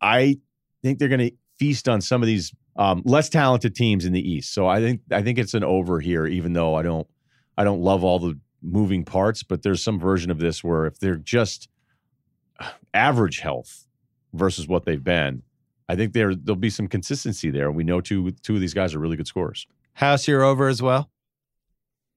I 0.00 0.38
think 0.82 0.98
they're 0.98 1.08
going 1.08 1.30
to 1.30 1.32
feast 1.58 1.88
on 1.88 2.00
some 2.00 2.22
of 2.22 2.26
these 2.26 2.52
um, 2.76 3.02
less 3.04 3.28
talented 3.28 3.74
teams 3.74 4.04
in 4.04 4.12
the 4.12 4.20
East. 4.20 4.52
So 4.52 4.66
I 4.66 4.80
think 4.80 5.00
I 5.10 5.22
think 5.22 5.38
it's 5.38 5.54
an 5.54 5.64
over 5.64 6.00
here, 6.00 6.26
even 6.26 6.52
though 6.52 6.74
I 6.74 6.82
don't 6.82 7.06
I 7.56 7.64
don't 7.64 7.80
love 7.80 8.02
all 8.04 8.18
the 8.18 8.38
moving 8.62 9.04
parts, 9.04 9.42
but 9.42 9.62
there's 9.62 9.82
some 9.82 9.98
version 9.98 10.30
of 10.30 10.38
this 10.38 10.64
where 10.64 10.86
if 10.86 10.98
they're 10.98 11.16
just 11.16 11.68
average 12.94 13.40
health 13.40 13.86
versus 14.32 14.66
what 14.66 14.84
they've 14.84 15.04
been, 15.04 15.42
I 15.88 15.96
think 15.96 16.12
there 16.12 16.34
there'll 16.34 16.56
be 16.56 16.70
some 16.70 16.88
consistency 16.88 17.50
there. 17.50 17.70
We 17.70 17.84
know 17.84 18.00
two 18.00 18.32
two 18.42 18.54
of 18.54 18.60
these 18.60 18.74
guys 18.74 18.94
are 18.94 18.98
really 18.98 19.16
good 19.16 19.26
scorers. 19.28 19.66
House, 19.94 20.26
you're 20.26 20.42
over 20.42 20.66
as 20.66 20.82
well. 20.82 21.10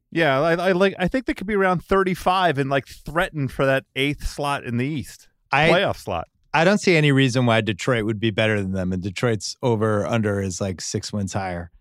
yeah 0.10 0.40
I, 0.42 0.54
I 0.70 0.72
like 0.72 0.96
i 0.98 1.08
think 1.08 1.26
they 1.26 1.34
could 1.34 1.46
be 1.48 1.54
around 1.56 1.84
35 1.84 2.58
and 2.58 2.70
like 2.70 2.88
threaten 2.88 3.48
for 3.50 3.66
that 3.66 3.84
eighth 3.96 4.26
slot 4.26 4.64
in 4.64 4.78
the 4.78 4.86
east 4.88 5.28
I 5.52 5.68
playoff 5.70 5.98
slot 5.98 6.28
I 6.54 6.64
don't 6.64 6.78
see 6.80 6.96
any 6.96 7.12
reason 7.12 7.46
why 7.46 7.62
Detroit 7.62 8.06
would 8.06 8.20
be 8.20 8.32
better 8.32 8.62
than 8.62 8.72
them. 8.72 8.94
And 8.94 9.02
Detroit's 9.02 9.58
over 9.62 10.06
under 10.06 10.42
is 10.42 10.62
like 10.62 10.82
six 10.82 11.12
wins 11.12 11.34
higher. 11.34 11.72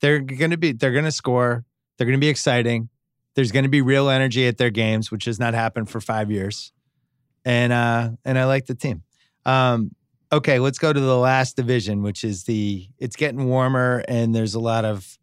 They're 0.00 0.20
gonna 0.20 0.56
be 0.56 0.72
they're 0.72 0.92
gonna 0.92 1.10
score. 1.10 1.64
They're 1.96 2.06
gonna 2.06 2.18
be 2.18 2.28
exciting. 2.28 2.88
There's 3.34 3.52
gonna 3.52 3.68
be 3.68 3.82
real 3.82 4.08
energy 4.08 4.46
at 4.46 4.58
their 4.58 4.70
games, 4.70 5.10
which 5.10 5.24
has 5.24 5.38
not 5.38 5.54
happened 5.54 5.90
for 5.90 6.00
five 6.00 6.30
years. 6.30 6.72
And 7.44 7.72
uh 7.72 8.10
and 8.24 8.38
I 8.38 8.44
like 8.44 8.66
the 8.66 8.74
team. 8.74 9.02
Um 9.44 9.94
okay, 10.32 10.58
let's 10.58 10.78
go 10.78 10.92
to 10.92 11.00
the 11.00 11.16
last 11.18 11.56
division, 11.56 12.02
which 12.02 12.24
is 12.24 12.44
the 12.44 12.88
it's 12.98 13.16
getting 13.16 13.46
warmer 13.46 14.04
and 14.08 14.34
there's 14.34 14.54
a 14.54 14.60
lot 14.60 14.84
of 14.84 15.18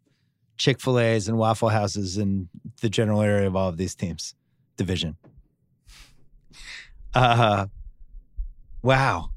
Chick-fil-A's 0.56 1.26
and 1.26 1.36
Waffle 1.36 1.68
Houses 1.68 2.16
in 2.16 2.48
the 2.80 2.88
general 2.88 3.22
area 3.22 3.48
of 3.48 3.56
all 3.56 3.68
of 3.68 3.76
these 3.76 3.94
teams. 3.94 4.34
Division. 4.76 5.16
Uh 7.14 7.66
Wow. 8.84 9.30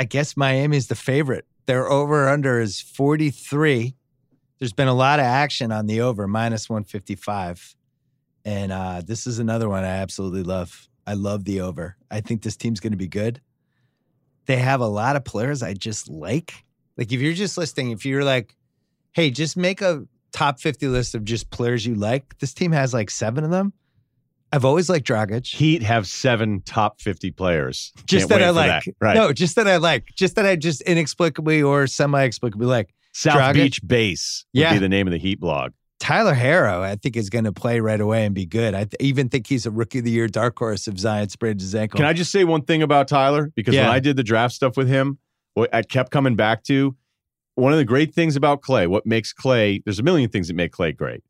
I 0.00 0.04
guess 0.04 0.36
Miami's 0.36 0.88
the 0.88 0.96
favorite. 0.96 1.46
Their 1.66 1.88
over 1.88 2.28
under 2.28 2.60
is 2.60 2.80
43. 2.80 3.94
There's 4.58 4.72
been 4.72 4.88
a 4.88 4.94
lot 4.94 5.20
of 5.20 5.26
action 5.26 5.70
on 5.70 5.86
the 5.86 6.00
over, 6.00 6.26
minus 6.26 6.68
155. 6.68 7.76
And 8.44 8.72
uh, 8.72 9.02
this 9.06 9.28
is 9.28 9.38
another 9.38 9.68
one 9.68 9.84
I 9.84 9.98
absolutely 9.98 10.42
love. 10.42 10.88
I 11.06 11.14
love 11.14 11.44
the 11.44 11.60
over. 11.60 11.96
I 12.10 12.20
think 12.20 12.42
this 12.42 12.56
team's 12.56 12.80
going 12.80 12.94
to 12.94 12.98
be 12.98 13.06
good. 13.06 13.40
They 14.46 14.56
have 14.56 14.80
a 14.80 14.88
lot 14.88 15.14
of 15.14 15.24
players 15.24 15.62
I 15.62 15.74
just 15.74 16.10
like. 16.10 16.64
Like, 16.96 17.12
if 17.12 17.20
you're 17.20 17.32
just 17.32 17.56
listing, 17.56 17.92
if 17.92 18.04
you're 18.04 18.24
like, 18.24 18.56
hey, 19.12 19.30
just 19.30 19.56
make 19.56 19.80
a 19.80 20.04
top 20.32 20.58
50 20.58 20.88
list 20.88 21.14
of 21.14 21.24
just 21.24 21.48
players 21.50 21.86
you 21.86 21.94
like, 21.94 22.38
this 22.40 22.54
team 22.54 22.72
has 22.72 22.92
like 22.92 23.08
seven 23.08 23.44
of 23.44 23.52
them. 23.52 23.72
I've 24.52 24.64
always 24.64 24.88
liked 24.88 25.06
Dragic. 25.06 25.46
Heat 25.46 25.82
have 25.82 26.06
seven 26.06 26.60
top 26.62 27.00
50 27.00 27.32
players. 27.32 27.92
just 28.06 28.28
Can't 28.28 28.40
that 28.40 28.46
I 28.46 28.50
like. 28.50 28.84
that. 28.84 28.94
Right. 29.00 29.14
No, 29.16 29.32
just 29.32 29.56
that 29.56 29.66
I 29.66 29.78
like. 29.78 30.06
Just 30.16 30.36
that 30.36 30.46
I 30.46 30.54
just 30.56 30.80
inexplicably 30.82 31.62
or 31.62 31.86
semi-explicably 31.86 32.66
like. 32.66 32.94
South 33.12 33.36
Dragic. 33.36 33.54
Beach 33.54 33.80
Base 33.86 34.44
would 34.54 34.60
Yeah. 34.60 34.72
be 34.72 34.78
the 34.78 34.88
name 34.88 35.06
of 35.06 35.12
the 35.12 35.18
Heat 35.18 35.38
blog. 35.40 35.72
Tyler 36.00 36.34
Herro, 36.34 36.80
I 36.82 36.96
think, 36.96 37.16
is 37.16 37.30
going 37.30 37.44
to 37.44 37.52
play 37.52 37.80
right 37.80 38.00
away 38.00 38.26
and 38.26 38.34
be 38.34 38.44
good. 38.44 38.74
I 38.74 38.80
th- 38.84 38.94
even 39.00 39.28
think 39.28 39.46
he's 39.46 39.64
a 39.66 39.70
rookie 39.70 40.00
of 40.00 40.04
the 40.04 40.10
year 40.10 40.26
dark 40.28 40.58
horse 40.58 40.86
if 40.88 40.98
Zion 40.98 41.28
sprained 41.30 41.60
his 41.60 41.74
ankle. 41.74 41.96
Can 41.98 42.06
I 42.06 42.12
just 42.12 42.30
say 42.32 42.44
one 42.44 42.62
thing 42.62 42.82
about 42.82 43.08
Tyler? 43.08 43.52
Because 43.54 43.74
Yeah. 43.74 43.82
when 43.86 43.90
I 43.92 44.00
did 44.00 44.16
the 44.16 44.24
draft 44.24 44.54
stuff 44.54 44.76
with 44.76 44.88
him, 44.88 45.18
what 45.54 45.72
I 45.74 45.82
kept 45.82 46.10
coming 46.10 46.34
back 46.36 46.64
to 46.64 46.94
one 47.54 47.72
of 47.72 47.78
the 47.78 47.84
great 47.84 48.12
things 48.12 48.34
about 48.36 48.60
Klay, 48.62 48.88
what 48.88 49.06
makes 49.06 49.32
Klay, 49.32 49.82
there's 49.84 50.00
a 50.00 50.02
million 50.02 50.28
things 50.28 50.48
that 50.48 50.54
make 50.54 50.72
Klay 50.72 50.94
great. 50.94 51.22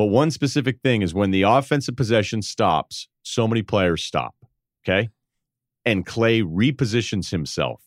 But 0.00 0.06
one 0.06 0.30
specific 0.30 0.80
thing 0.80 1.02
is 1.02 1.12
when 1.12 1.30
the 1.30 1.42
offensive 1.42 1.94
possession 1.94 2.40
stops, 2.40 3.06
so 3.22 3.46
many 3.46 3.60
players 3.60 4.02
stop. 4.02 4.34
Okay. 4.82 5.10
And 5.84 6.06
Klay 6.06 6.42
repositions 6.42 7.30
himself. 7.30 7.82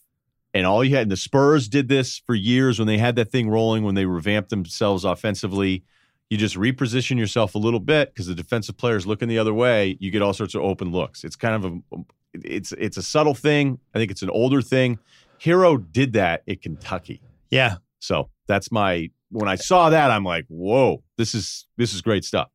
And 0.54 0.68
all 0.68 0.84
you 0.84 0.96
had, 0.96 1.02
and 1.02 1.12
the 1.12 1.18
Spurs 1.18 1.68
did 1.68 1.88
this 1.88 2.20
for 2.20 2.36
years 2.36 2.78
when 2.78 2.88
they 2.88 3.00
had 3.00 3.16
that 3.16 3.32
thing 3.32 3.50
rolling, 3.50 3.84
when 3.84 3.96
they 3.96 4.06
revamped 4.06 4.52
themselves 4.52 5.06
offensively. 5.06 5.86
You 6.30 6.38
just 6.38 6.56
reposition 6.56 7.18
yourself 7.18 7.56
a 7.56 7.58
little 7.58 7.80
bit 7.80 8.10
because 8.10 8.28
the 8.28 8.36
defensive 8.36 8.78
players 8.78 9.08
looking 9.08 9.28
the 9.28 9.40
other 9.40 9.52
way. 9.52 9.98
You 10.00 10.12
get 10.12 10.22
all 10.22 10.34
sorts 10.34 10.54
of 10.54 10.62
open 10.62 10.92
looks. 10.92 11.24
It's 11.24 11.36
kind 11.36 11.66
of 11.66 11.74
a, 11.74 11.98
it's 12.36 12.74
it's 12.74 12.98
a 12.98 13.02
subtle 13.02 13.34
thing. 13.34 13.80
I 13.96 13.98
think 13.98 14.12
it's 14.12 14.22
an 14.22 14.30
older 14.30 14.62
thing. 14.62 15.00
Herro 15.42 15.84
did 15.92 16.14
that 16.14 16.44
at 16.48 16.62
Kentucky. 16.62 17.24
Yeah. 17.50 17.78
So 17.98 18.30
that's 18.46 18.72
my 18.72 19.10
when 19.34 19.50
I 19.50 19.56
saw 19.56 19.90
that, 19.90 20.12
I'm 20.12 20.24
like, 20.24 20.46
whoa, 20.48 21.04
this 21.18 21.36
is 21.36 21.68
this 21.78 21.94
is 21.94 22.02
great 22.02 22.24
stuff. 22.24 22.50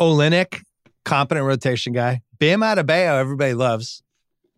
Olynyk, 0.00 0.62
competent 1.04 1.46
rotation 1.46 1.92
guy. 1.92 2.22
Bam 2.38 2.60
Adebayo, 2.60 3.18
everybody 3.20 3.54
loves. 3.54 4.02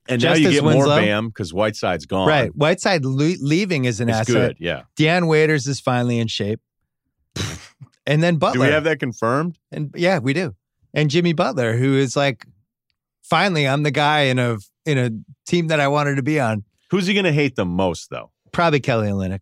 And 0.09 0.23
now 0.23 0.35
you 0.35 0.51
get 0.51 0.63
more 0.63 0.87
Bam 0.87 1.29
because 1.29 1.53
Whiteside's 1.53 2.07
gone. 2.07 2.29
Right. 2.29 2.51
Whiteside 2.55 3.05
le- 3.05 3.37
leaving 3.41 3.87
is 3.87 4.01
an 4.01 4.09
It's 4.11 4.19
asset. 4.21 4.35
good. 4.35 4.57
Yeah. 4.61 4.83
Dion 4.97 5.27
Waiters 5.27 5.67
is 5.67 5.81
finally 5.81 6.19
in 6.19 6.29
shape. 6.29 6.61
and 8.07 8.23
then 8.23 8.37
Butler. 8.37 8.55
Do 8.55 8.61
we 8.69 8.73
have 8.73 8.85
that 8.85 9.01
confirmed? 9.01 9.59
And 9.73 9.91
yeah, 9.97 10.19
we 10.19 10.33
do. 10.35 10.55
And 10.93 11.11
Jimmy 11.11 11.33
Butler, 11.33 11.77
who 11.77 11.97
is 11.97 12.17
like, 12.17 12.47
finally, 13.23 13.67
I'm 13.67 13.83
the 13.83 13.91
guy 13.91 14.23
in 14.23 14.39
a 14.39 14.59
in 14.85 14.99
a 14.99 15.11
team 15.47 15.69
that 15.69 15.81
I 15.81 15.89
wanted 15.89 16.17
to 16.17 16.23
be 16.23 16.39
on. 16.39 16.65
Who's 16.91 17.07
he 17.07 17.15
going 17.15 17.25
to 17.25 17.33
hate 17.33 17.57
the 17.57 17.65
most 17.65 18.11
though? 18.11 18.31
Probably 18.53 18.81
Kelly 18.81 19.09
Olynyk. 19.09 19.41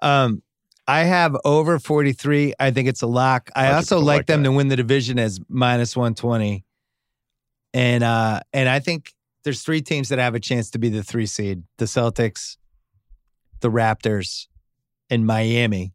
Um, 0.00 0.42
I 0.88 1.04
have 1.04 1.36
over 1.44 1.78
43. 1.78 2.54
I 2.58 2.70
think 2.70 2.88
it's 2.88 3.02
a 3.02 3.06
lock. 3.06 3.50
I 3.54 3.72
also 3.72 3.98
like 3.98 4.20
like 4.20 4.26
them 4.26 4.42
that. 4.42 4.48
to 4.48 4.52
win 4.52 4.68
the 4.68 4.76
division 4.76 5.18
as 5.18 5.38
minus 5.46 5.94
120. 5.94 6.64
And 7.74 8.02
uh, 8.02 8.40
and 8.54 8.70
I 8.70 8.80
think 8.80 9.12
there's 9.44 9.62
three 9.62 9.82
teams 9.82 10.08
that 10.08 10.18
have 10.18 10.34
a 10.34 10.40
chance 10.40 10.70
to 10.70 10.78
be 10.78 10.88
the 10.88 11.02
three 11.02 11.26
seed: 11.26 11.62
the 11.76 11.84
Celtics, 11.84 12.56
the 13.60 13.70
Raptors, 13.70 14.46
and 15.10 15.26
Miami. 15.26 15.92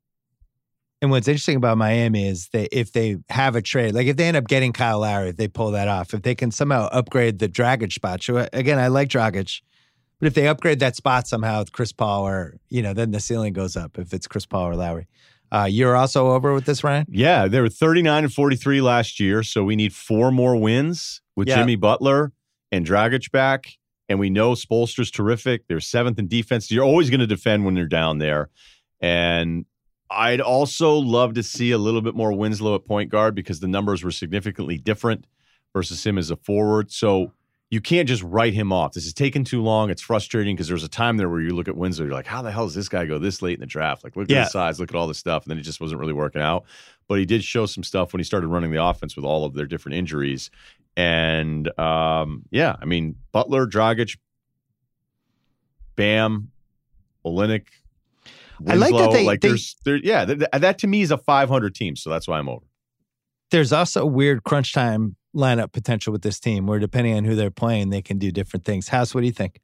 And 1.02 1.10
what's 1.10 1.28
interesting 1.28 1.57
about 1.57 1.78
Miami 1.78 2.28
is 2.28 2.48
that 2.49 2.70
if 2.72 2.94
they 2.94 3.18
have 3.30 3.56
a 3.56 3.61
trade, 3.61 3.95
like 3.95 4.07
if 4.07 4.15
they 4.15 4.26
end 4.26 4.38
up 4.38 4.48
getting 4.48 4.72
Kyle 4.72 4.99
Lowry, 4.99 5.30
if 5.30 5.38
they 5.38 5.48
pull 5.48 5.72
that 5.72 5.88
off, 5.88 6.14
if 6.14 6.22
they 6.22 6.36
can 6.36 6.52
somehow 6.52 6.88
upgrade 6.91 7.40
the 7.40 7.49
Dragic 7.49 7.91
spot, 7.91 8.24
so 8.24 8.48
again, 8.53 8.80
I 8.80 8.88
like 8.88 9.10
Dragic, 9.10 9.61
but 10.19 10.27
if 10.27 10.34
they 10.34 10.48
upgrade 10.48 10.80
that 10.80 10.95
spot 10.95 11.27
somehow 11.27 11.60
with 11.60 11.72
Chris 11.72 11.91
Paul 11.91 12.27
or, 12.27 12.57
you 12.69 12.81
know, 12.81 12.94
then 12.94 13.11
the 13.11 13.19
ceiling 13.19 13.53
goes 13.53 13.76
up 13.76 13.98
if 13.98 14.14
it's 14.14 14.27
Chris 14.27 14.45
Paul 14.45 14.68
or 14.68 14.76
Lowry. 14.76 15.07
Uh, 15.52 15.65
you're 15.69 15.95
also 15.95 16.31
over 16.31 16.53
with 16.53 16.65
this, 16.65 16.84
Ryen? 16.84 17.06
Yeah, 17.10 17.48
they 17.48 17.61
were 17.61 17.69
39 17.69 18.23
and 18.23 18.34
43 18.34 18.81
last 18.81 19.19
year, 19.19 19.44
so 19.44 19.64
we 19.64 19.76
need 19.76 19.94
four 19.94 20.31
more 20.31 20.56
wins 20.56 21.22
with 21.35 21.48
Yeah. 21.48 21.57
Jimmy 21.57 21.76
Butler 21.76 22.31
and 22.72 22.85
Dragic 22.85 23.31
back. 23.31 23.68
And 24.10 24.19
we 24.19 24.30
know 24.30 24.53
Spoelstra's 24.53 25.11
terrific. 25.11 25.68
They're 25.68 25.80
seventh 25.80 26.19
in 26.19 26.27
defense. 26.27 26.69
You're 26.72 26.84
always 26.84 27.10
going 27.10 27.19
to 27.19 27.27
defend 27.27 27.65
when 27.65 27.76
you're 27.76 27.85
down 27.88 28.18
there. 28.18 28.49
And 28.99 29.65
I'd 30.10 30.41
also 30.41 30.94
love 30.95 31.34
to 31.35 31.44
see 31.44 31.72
a 31.72 31.77
little 31.77 32.02
bit 32.02 32.15
more 32.15 32.34
Winslow 32.34 32.76
at 32.76 32.85
point 32.85 33.10
guard 33.10 33.34
because 33.35 33.60
the 33.60 33.68
numbers 33.68 34.03
were 34.03 34.11
significantly 34.11 34.77
different 34.77 35.26
versus 35.73 36.06
him 36.06 36.18
as 36.18 36.30
a 36.31 36.35
forward. 36.35 36.91
So 36.91 37.31
you 37.74 37.82
can't 37.82 38.08
just 38.08 38.22
write 38.22 38.54
him 38.54 38.72
off. 38.72 38.94
This 38.94 39.08
is 39.08 39.14
taking 39.16 39.44
too 39.44 39.64
long. 39.64 39.90
It's 39.90 40.02
frustrating 40.02 40.56
because 40.56 40.68
there 40.68 40.76
was 40.76 40.84
a 40.84 40.88
time 40.88 41.18
there 41.18 41.28
where 41.28 41.41
you 41.41 41.56
look 41.56 41.68
at 41.68 41.76
Winslow, 41.76 42.06
you're 42.06 42.14
like, 42.14 42.28
how 42.28 42.44
the 42.44 42.52
hell 42.52 42.66
does 42.66 42.76
this 42.76 42.88
guy 42.88 43.06
go 43.08 43.18
this 43.18 43.41
late 43.41 43.56
in 43.56 43.62
the 43.62 43.66
draft? 43.66 44.04
Like, 44.04 44.16
look 44.16 44.26
at 44.26 44.30
Yeah. 44.30 44.44
his 44.44 44.52
size, 44.52 44.80
look 44.80 44.91
at 44.91 44.95
all 44.95 45.08
this 45.08 45.18
stuff. 45.18 45.44
And 45.44 45.50
then 45.50 45.58
it 45.58 45.64
just 45.64 45.82
wasn't 45.82 46.00
really 46.00 46.14
working 46.14 46.40
out. 46.41 46.66
But 47.08 47.18
he 47.18 47.26
did 47.26 47.44
show 47.44 47.66
some 47.66 47.84
stuff 47.84 48.14
when 48.14 48.20
he 48.20 48.24
started 48.24 48.48
running 48.48 48.70
the 48.72 48.84
offense 48.84 49.16
with 49.16 49.26
all 49.26 49.44
of 49.44 49.56
their 49.56 49.66
different 49.66 49.95
injuries. 49.98 50.52
And 50.95 51.68
um, 51.80 52.44
yeah, 52.52 52.76
I 52.80 52.86
mean, 52.86 53.16
Butler, 53.32 53.66
Dragic, 53.66 54.18
Bam, 55.95 56.52
Olynyk, 57.26 57.66
I 58.68 58.76
like 58.76 58.91
that 58.91 58.95
Winslow, 58.98 59.14
they- 59.14 59.26
like 59.26 59.41
they- 59.41 59.48
there's 59.50 59.76
there 59.84 59.95
yeah 59.98 60.26
that, 60.26 60.62
that 60.62 60.78
to 60.80 60.88
me 60.88 61.02
is 61.02 61.10
a 61.12 61.18
500 61.18 61.74
team 61.76 61.95
so 61.95 62.10
that's 62.10 62.28
why 62.28 62.38
i'm 62.40 62.48
over 62.48 62.66
There's 63.54 63.72
also 63.72 64.04
weird 64.04 64.44
crunch 64.44 64.74
time 64.74 65.16
lineup 65.36 65.74
potential 65.74 66.12
with 66.12 66.24
this 66.24 66.40
team 66.40 66.66
where 66.66 66.80
depending 66.80 67.16
on 67.16 67.24
who 67.24 67.36
they're 67.36 67.52
playing, 67.52 67.92
they 67.92 68.02
can 68.02 68.18
do 68.18 68.32
different 68.32 68.66
things. 68.66 68.88
House, 68.88 69.14
what 69.14 69.22
do 69.22 69.28
you 69.28 69.32
think? 69.32 69.62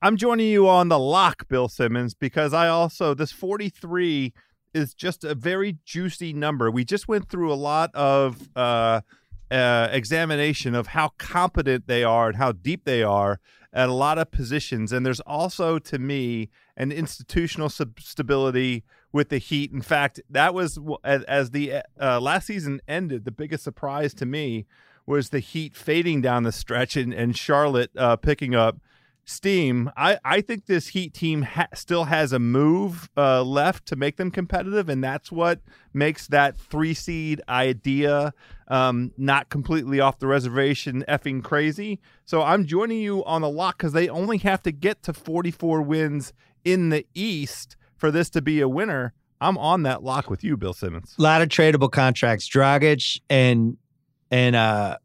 I'm 0.00 0.16
joining 0.16 0.48
you 0.48 0.66
on 0.66 0.88
the 0.88 0.98
lock, 0.98 1.46
Bill 1.48 1.68
Simmons, 1.68 2.14
because 2.14 2.54
I 2.54 2.68
also 2.68 3.12
this 3.12 3.30
43 3.30 4.32
is 4.72 4.94
just 4.94 5.22
a 5.22 5.34
very 5.34 5.76
juicy 5.84 6.32
number. 6.32 6.70
We 6.70 6.82
just 6.82 7.08
went 7.08 7.28
through 7.28 7.52
a 7.52 7.60
lot 7.60 7.94
of 7.94 8.48
uh, 8.56 9.02
uh, 9.50 9.88
examination 9.92 10.74
of 10.74 10.86
how 10.86 11.10
competent 11.18 11.88
they 11.88 12.02
are 12.02 12.28
and 12.28 12.36
how 12.38 12.52
deep 12.52 12.86
they 12.86 13.02
are 13.02 13.38
at 13.74 13.90
a 13.90 13.92
lot 13.92 14.16
of 14.16 14.30
positions, 14.30 14.92
and 14.92 15.04
there's 15.04 15.20
also, 15.20 15.78
to 15.78 15.98
me, 15.98 16.48
an 16.74 16.90
institutional 16.90 17.68
sub- 17.68 18.00
stability 18.00 18.82
with 19.12 19.28
the 19.28 19.38
Heat. 19.38 19.72
In 19.72 19.82
fact, 19.82 20.20
that 20.30 20.54
was 20.54 20.78
as, 21.04 21.22
as 21.24 21.50
the 21.50 21.82
uh, 22.00 22.20
last 22.20 22.46
season 22.46 22.80
ended, 22.88 23.24
the 23.24 23.30
biggest 23.30 23.64
surprise 23.64 24.14
to 24.14 24.26
me 24.26 24.66
was 25.06 25.30
the 25.30 25.40
Heat 25.40 25.76
fading 25.76 26.20
down 26.22 26.42
the 26.44 26.52
stretch 26.52 26.96
and, 26.96 27.12
and 27.12 27.36
Charlotte 27.36 27.90
uh, 27.96 28.16
picking 28.16 28.54
up 28.54 28.78
steam. 29.24 29.90
I, 29.96 30.18
I 30.24 30.40
think 30.40 30.66
this 30.66 30.88
Heat 30.88 31.14
team 31.14 31.42
ha- 31.42 31.68
still 31.74 32.04
has 32.04 32.32
a 32.32 32.38
move 32.38 33.08
uh, 33.16 33.42
left 33.42 33.86
to 33.86 33.96
make 33.96 34.16
them 34.16 34.30
competitive, 34.30 34.88
and 34.88 35.02
that's 35.02 35.30
what 35.30 35.60
makes 35.92 36.26
that 36.28 36.56
three 36.56 36.94
seed 36.94 37.40
idea 37.48 38.32
um, 38.68 39.12
not 39.16 39.48
completely 39.48 40.00
off 40.00 40.18
the 40.18 40.26
reservation, 40.26 41.04
effing 41.08 41.42
crazy. 41.42 42.00
So 42.24 42.42
I'm 42.42 42.66
joining 42.66 43.00
you 43.00 43.24
on 43.24 43.42
the 43.42 43.50
lock 43.50 43.78
because 43.78 43.92
they 43.92 44.08
only 44.08 44.38
have 44.38 44.62
to 44.62 44.72
get 44.72 45.02
to 45.04 45.12
44 45.12 45.82
wins 45.82 46.32
in 46.64 46.88
the 46.88 47.06
East 47.14 47.76
for 48.02 48.10
this 48.10 48.30
to 48.30 48.42
be 48.42 48.60
a 48.60 48.68
winner. 48.68 49.14
I'm 49.40 49.56
on 49.56 49.84
that 49.84 50.02
lock 50.02 50.28
with 50.28 50.42
you, 50.42 50.56
Bill 50.56 50.72
Simmons. 50.72 51.14
A 51.20 51.22
lot 51.22 51.40
of 51.40 51.48
tradable 51.48 51.88
contracts. 51.88 52.48
Dragic 52.48 53.20
and 53.30 53.76
and 54.28 54.56
uh 54.56 54.98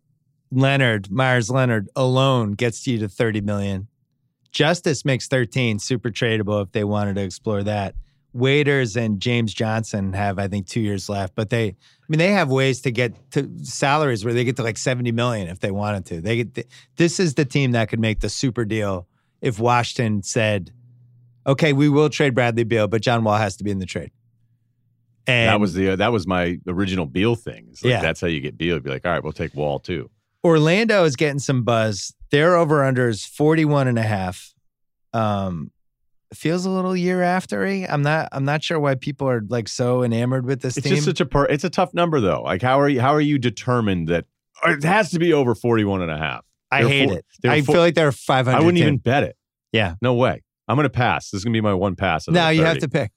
Leonard, 0.51 1.11
Meyers 1.11 1.51
Leonard 1.51 1.89
alone 1.95 2.53
gets 2.53 2.87
you 2.87 2.97
to 2.97 3.07
30 3.07 3.41
million. 3.41 3.87
Justise 4.51 5.05
makes 5.05 5.27
13, 5.27 5.77
super 5.77 6.09
tradable 6.09 6.63
if 6.63 6.71
they 6.71 6.83
wanted 6.83 7.17
to 7.17 7.21
explore 7.21 7.61
that. 7.63 7.93
Waiters 8.33 8.97
and 8.97 9.19
James 9.19 9.53
Johnson 9.53 10.13
have, 10.13 10.39
I 10.39 10.47
think, 10.47 10.65
two 10.65 10.81
years 10.81 11.07
left, 11.07 11.35
but 11.35 11.51
they, 11.51 11.67
I 11.67 12.05
mean, 12.07 12.17
they 12.17 12.31
have 12.31 12.49
ways 12.49 12.81
to 12.81 12.91
get 12.91 13.29
to 13.31 13.47
salaries 13.61 14.25
where 14.25 14.33
they 14.33 14.43
get 14.43 14.55
to 14.55 14.63
like 14.63 14.79
70 14.79 15.11
million 15.11 15.49
if 15.49 15.59
they 15.59 15.69
wanted 15.69 16.05
to. 16.07 16.21
They 16.21 16.45
get, 16.45 16.67
this 16.95 17.19
is 17.19 17.35
the 17.35 17.45
team 17.45 17.73
that 17.73 17.89
could 17.89 17.99
make 17.99 18.21
the 18.21 18.29
super 18.29 18.65
deal 18.65 19.05
if 19.39 19.59
Washington 19.59 20.23
said, 20.23 20.71
okay, 21.47 21.73
we 21.73 21.89
will 21.89 22.09
trade 22.09 22.35
Bradley 22.35 22.63
Beal, 22.63 22.87
but 22.87 23.01
John 23.01 23.23
Wall 23.23 23.37
has 23.37 23.55
to 23.57 23.63
be 23.63 23.71
in 23.71 23.79
the 23.79 23.85
trade. 23.85 24.11
And 25.25 25.49
that 25.49 25.59
was 25.59 25.73
the 25.73 25.95
that 25.95 26.11
was 26.13 26.25
my 26.27 26.57
original 26.67 27.05
Beal 27.05 27.35
thing 27.35 27.67
like, 27.83 27.83
Yeah. 27.83 28.01
that's 28.01 28.21
how 28.21 28.27
you 28.27 28.39
get 28.39 28.57
Beal 28.57 28.75
You'd 28.75 28.83
be 28.83 28.89
like 28.89 29.05
all 29.05 29.11
right 29.11 29.21
we'll 29.23 29.33
take 29.33 29.53
Wall 29.55 29.77
too 29.79 30.09
Orlando 30.43 31.03
is 31.03 31.15
getting 31.17 31.39
some 31.39 31.63
buzz. 31.63 32.13
Their 32.31 32.55
over 32.55 32.83
under 32.83 33.09
is 33.09 33.25
41 33.25 33.87
and 33.89 33.99
a 33.99 34.03
half. 34.03 34.53
Um 35.13 35.71
feels 36.33 36.65
a 36.65 36.69
little 36.69 36.95
year 36.95 37.21
after 37.23 37.65
I'm 37.65 38.01
not 38.03 38.29
I'm 38.31 38.45
not 38.45 38.63
sure 38.63 38.79
why 38.79 38.95
people 38.95 39.29
are 39.29 39.41
like 39.49 39.67
so 39.67 40.01
enamored 40.03 40.45
with 40.45 40.61
this 40.61 40.77
it's 40.77 40.85
team. 40.85 40.95
just 40.95 41.05
such 41.05 41.19
a 41.21 41.25
per, 41.25 41.45
it's 41.45 41.63
a 41.65 41.69
tough 41.69 41.93
number 41.93 42.19
though 42.21 42.41
like 42.43 42.61
how 42.61 42.79
are 42.79 42.87
you 42.89 43.01
how 43.01 43.13
are 43.13 43.21
you 43.21 43.37
determined 43.37 44.07
that 44.09 44.25
it 44.65 44.83
has 44.83 45.11
to 45.11 45.19
be 45.19 45.33
over 45.33 45.55
41 45.55 46.01
and 46.01 46.11
a 46.11 46.17
half 46.17 46.45
I 46.71 46.81
they're 46.83 46.89
hate 46.89 47.09
four- 47.09 47.17
it. 47.17 47.25
I 47.49 47.61
four- 47.61 47.75
feel 47.75 47.81
like 47.81 47.95
they're 47.95 48.11
500. 48.11 48.55
I 48.57 48.59
wouldn't 48.59 48.77
team. 48.77 48.83
even 48.87 48.97
bet 48.97 49.23
it 49.23 49.35
Yeah. 49.73 49.95
no 50.01 50.13
way 50.15 50.41
I'm 50.67 50.75
gonna 50.75 50.89
pass 50.89 51.29
this 51.31 51.39
is 51.39 51.45
gonna 51.45 51.53
be 51.53 51.61
my 51.61 51.73
one 51.73 51.95
pass 51.95 52.27
out 52.27 52.31
of 52.31 52.33
No, 52.35 52.47
the 52.47 52.55
you 52.55 52.63
have 52.65 52.77
to 52.79 52.89
pick. 52.89 53.11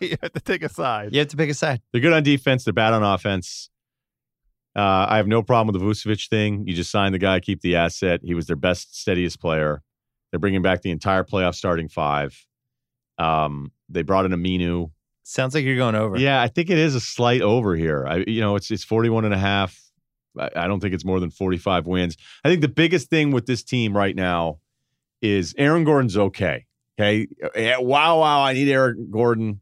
you 0.00 0.16
have 0.22 0.32
to 0.32 0.40
take 0.40 0.62
a 0.62 0.68
side. 0.68 1.12
You 1.12 1.18
have 1.20 1.28
to 1.28 1.36
pick 1.36 1.50
a 1.50 1.54
side. 1.54 1.80
They're 1.92 2.00
good 2.00 2.12
on 2.12 2.22
defense. 2.22 2.64
They're 2.64 2.72
bad 2.72 2.92
on 2.92 3.02
offense. 3.02 3.70
Uh, 4.76 5.06
I 5.08 5.16
have 5.16 5.26
no 5.26 5.42
problem 5.42 5.72
with 5.74 5.80
the 5.82 5.86
Vucevic 5.86 6.28
thing. 6.28 6.64
You 6.66 6.74
just 6.74 6.90
sign 6.90 7.12
the 7.12 7.18
guy, 7.18 7.40
keep 7.40 7.62
the 7.62 7.74
asset. 7.76 8.20
He 8.22 8.34
was 8.34 8.46
their 8.46 8.56
best, 8.56 8.96
steadiest 8.98 9.40
player. 9.40 9.82
They're 10.30 10.38
bringing 10.38 10.62
back 10.62 10.82
the 10.82 10.90
entire 10.90 11.24
playoff 11.24 11.54
starting 11.54 11.88
five. 11.88 12.46
Um, 13.18 13.72
they 13.88 14.02
brought 14.02 14.24
in 14.24 14.32
Aminu. 14.32 14.90
Sounds 15.24 15.54
like 15.54 15.64
you're 15.64 15.76
going 15.76 15.94
over. 15.94 16.16
Yeah, 16.16 16.40
I 16.40 16.48
think 16.48 16.70
it 16.70 16.78
is 16.78 16.94
a 16.94 17.00
slight 17.00 17.42
over 17.42 17.74
here. 17.74 18.06
I, 18.06 18.24
you 18.26 18.40
know, 18.40 18.56
it's 18.56 18.70
it's 18.70 18.84
41 18.84 19.24
and 19.24 19.34
a 19.34 19.38
half. 19.38 19.78
I, 20.38 20.50
I 20.54 20.66
don't 20.68 20.80
think 20.80 20.94
it's 20.94 21.04
more 21.04 21.18
than 21.18 21.30
45 21.30 21.86
wins. 21.86 22.16
I 22.44 22.48
think 22.48 22.60
the 22.60 22.68
biggest 22.68 23.10
thing 23.10 23.32
with 23.32 23.46
this 23.46 23.62
team 23.64 23.96
right 23.96 24.14
now 24.14 24.60
is 25.22 25.54
Aaron 25.58 25.84
Gordon's 25.84 26.16
okay. 26.16 26.66
Okay. 26.98 27.28
Eh, 27.54 27.76
wow, 27.78 28.20
wow. 28.20 28.42
I 28.42 28.52
need 28.52 28.68
Aaron 28.68 29.08
Gordon. 29.10 29.60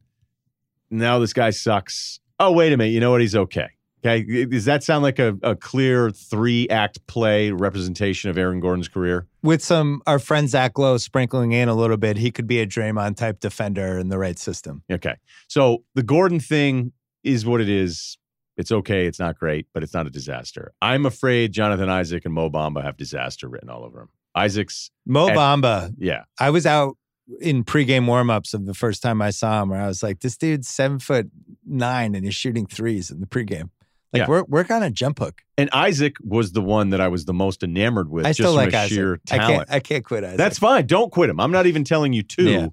Now 0.91 1.19
this 1.19 1.33
guy 1.33 1.51
sucks. 1.51 2.21
Oh, 2.39 2.53
wait 2.53 2.73
a 2.73 2.77
minute. 2.77 2.93
You 2.93 3.01
know 3.01 3.11
what? 3.11 3.21
He's 3.21 3.37
okay. 3.37 3.69
Okay. 4.05 4.45
Does 4.45 4.67
that 4.67 4.85
sound 4.85 5.03
like 5.03 5.19
a, 5.19 5.37
a 5.43 5.57
clear 5.57 6.11
three 6.11 6.69
act 6.69 7.05
play 7.07 7.51
representation 7.51 8.31
of 8.31 8.39
Aaron 8.39 8.61
Gordon's 8.61 8.89
career? 8.89 9.27
With 9.43 9.63
some 9.63 10.03
our 10.07 10.19
friend 10.19 10.49
Zach 10.49 10.79
Lowe 10.79 10.97
sprinkling 10.99 11.53
in 11.53 11.69
a 11.69 11.75
little 11.75 11.97
bit, 11.97 12.17
he 12.17 12.31
could 12.31 12.47
be 12.47 12.61
a 12.61 12.67
Draymond 12.67 13.17
type 13.17 13.41
defender 13.41 13.99
in 13.99 14.09
the 14.09 14.19
right 14.19 14.39
system. 14.39 14.83
Okay. 14.91 15.17
So 15.49 15.85
the 15.95 16.03
Gordon 16.03 16.41
thing 16.41 16.93
is 17.25 17.45
what 17.45 17.61
it 17.61 17.69
is. 17.69 18.17
It's 18.57 18.73
okay. 18.73 19.07
It's 19.07 19.19
not 19.19 19.39
great, 19.39 19.67
but 19.75 19.83
it's 19.83 19.93
not 19.93 20.07
a 20.07 20.11
disaster. 20.11 20.73
I'm 20.81 21.05
afraid 21.05 21.53
Jonathan 21.53 21.91
Isaac 21.91 22.25
and 22.25 22.33
Mo 22.33 22.49
Bamba 22.49 22.83
have 22.83 22.97
disaster 22.97 23.49
written 23.49 23.69
all 23.69 23.85
over 23.85 23.99
them. 23.99 24.09
Isaac's, 24.37 24.91
Mo 25.07 25.29
And- 25.29 25.37
Bamba, 25.37 25.95
yeah. 25.99 26.25
I 26.39 26.51
was 26.51 26.67
out 26.67 26.97
in 27.41 27.65
pregame 27.65 28.05
warmups 28.05 28.55
of 28.55 28.67
the 28.67 28.75
first 28.75 29.03
time 29.03 29.21
I 29.21 29.31
saw 29.31 29.63
him, 29.63 29.71
where 29.71 29.81
I 29.81 29.89
was 29.89 30.03
like, 30.03 30.21
"This 30.21 30.37
dude's 30.37 30.69
seven 30.69 30.99
foot 31.01 31.29
nine 31.67 32.15
and 32.15 32.25
he's 32.25 32.35
shooting 32.37 32.67
threes 32.67 33.11
in 33.11 33.21
the 33.21 33.27
pregame. 33.27 33.71
Like 34.13 34.21
Yeah. 34.23 34.29
work 34.29 34.49
work 34.49 34.71
on 34.71 34.83
a 34.85 34.91
jump 34.91 35.19
hook. 35.19 35.43
And 35.59 35.69
Isaac 35.73 36.15
was 36.23 36.53
the 36.53 36.61
one 36.61 36.91
that 36.91 37.01
I 37.01 37.09
was 37.09 37.25
the 37.25 37.35
most 37.35 37.65
enamored 37.65 38.09
with, 38.11 38.25
I 38.25 38.29
just 38.31 38.39
still 38.39 38.55
like 38.55 38.73
Isaac. 38.73 38.95
sheer 38.95 39.21
I 39.33 39.39
can't 39.39 39.71
I 39.71 39.81
can't 39.81 40.05
quit 40.05 40.23
Isaac. 40.23 40.39
That's 40.39 40.59
fine. 40.61 40.87
Don't 40.87 41.11
quit 41.11 41.29
him. 41.29 41.41
I'm 41.41 41.51
not 41.51 41.67
even 41.67 41.83
telling 41.83 42.13
you 42.13 42.23
to. 42.23 42.43
Yeah. 42.45 42.69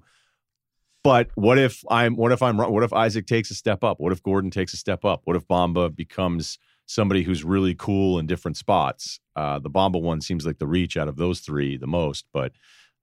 But 1.02 1.28
what 1.34 1.58
if 1.58 1.82
I'm 1.90 2.16
what 2.16 2.30
if 2.32 2.40
I'm 2.42 2.58
wrong? 2.60 2.72
What 2.72 2.82
if 2.84 2.92
Isaac 2.92 3.26
takes 3.26 3.50
a 3.50 3.54
step 3.54 3.82
up? 3.84 3.98
What 4.00 4.12
if 4.12 4.22
Gordon 4.22 4.50
takes 4.50 4.72
a 4.72 4.76
step 4.76 5.04
up? 5.04 5.22
What 5.24 5.36
if 5.36 5.46
Bamba 5.48 5.94
becomes 5.94 6.58
somebody 6.86 7.22
who's 7.22 7.44
really 7.44 7.74
cool 7.74 8.18
in 8.18 8.26
different 8.26 8.56
spots? 8.56 9.20
Uh, 9.36 9.58
the 9.58 9.70
Bamba 9.70 10.00
one 10.00 10.20
seems 10.20 10.46
like 10.46 10.58
the 10.58 10.66
reach 10.66 10.96
out 10.96 11.08
of 11.08 11.16
those 11.16 11.40
three 11.40 11.76
the 11.76 11.86
most, 11.86 12.26
but 12.32 12.52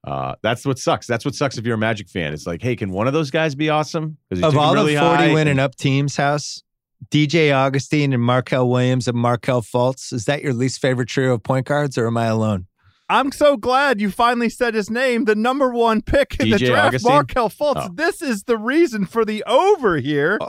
uh, 0.07 0.35
that's 0.41 0.65
what 0.65 0.79
sucks. 0.79 1.05
That's 1.05 1.25
what 1.25 1.35
sucks 1.35 1.57
if 1.57 1.65
you're 1.65 1.75
a 1.75 1.77
Magic 1.77 2.09
fan. 2.09 2.33
It's 2.33 2.47
like, 2.47 2.61
hey, 2.61 2.75
can 2.75 2.89
one 2.91 3.07
of 3.07 3.13
those 3.13 3.29
guys 3.31 3.53
be 3.55 3.69
awesome? 3.69 4.17
'Cause 4.29 4.39
he 4.39 4.43
of 4.43 4.53
took 4.53 4.59
him 4.61 4.65
all 4.67 4.73
really 4.73 4.95
the 4.95 5.01
40 5.01 5.15
high. 5.27 5.33
winning 5.33 5.59
up 5.59 5.75
teams 5.75 6.15
house, 6.17 6.63
DJ 7.11 7.51
Augustin 7.51 8.13
and 8.13 8.21
Markel 8.23 8.67
Williams 8.69 9.07
and 9.07 9.17
Markelle 9.17 9.61
Fultz, 9.61 10.11
is 10.13 10.25
that 10.25 10.41
your 10.41 10.53
least 10.53 10.79
favorite 10.81 11.07
trio 11.09 11.33
of 11.33 11.43
point 11.43 11.67
guards 11.67 11.97
or 11.97 12.07
am 12.07 12.17
I 12.17 12.25
alone? 12.27 12.65
I'm 13.09 13.31
so 13.33 13.57
glad 13.57 13.99
you 13.99 14.09
finally 14.09 14.47
said 14.49 14.73
his 14.73 14.89
name, 14.89 15.25
the 15.25 15.35
number 15.35 15.69
one 15.69 16.01
pick 16.01 16.37
in 16.39 16.49
the 16.49 16.55
DJ 16.55 16.67
draft, 16.67 16.87
Augustin? 16.87 17.11
Markelle 17.11 17.49
Fultz. 17.49 17.87
Oh. 17.89 17.89
This 17.93 18.21
is 18.21 18.43
the 18.45 18.57
reason 18.57 19.05
for 19.05 19.25
the 19.25 19.43
over 19.45 19.97
here. 19.97 20.39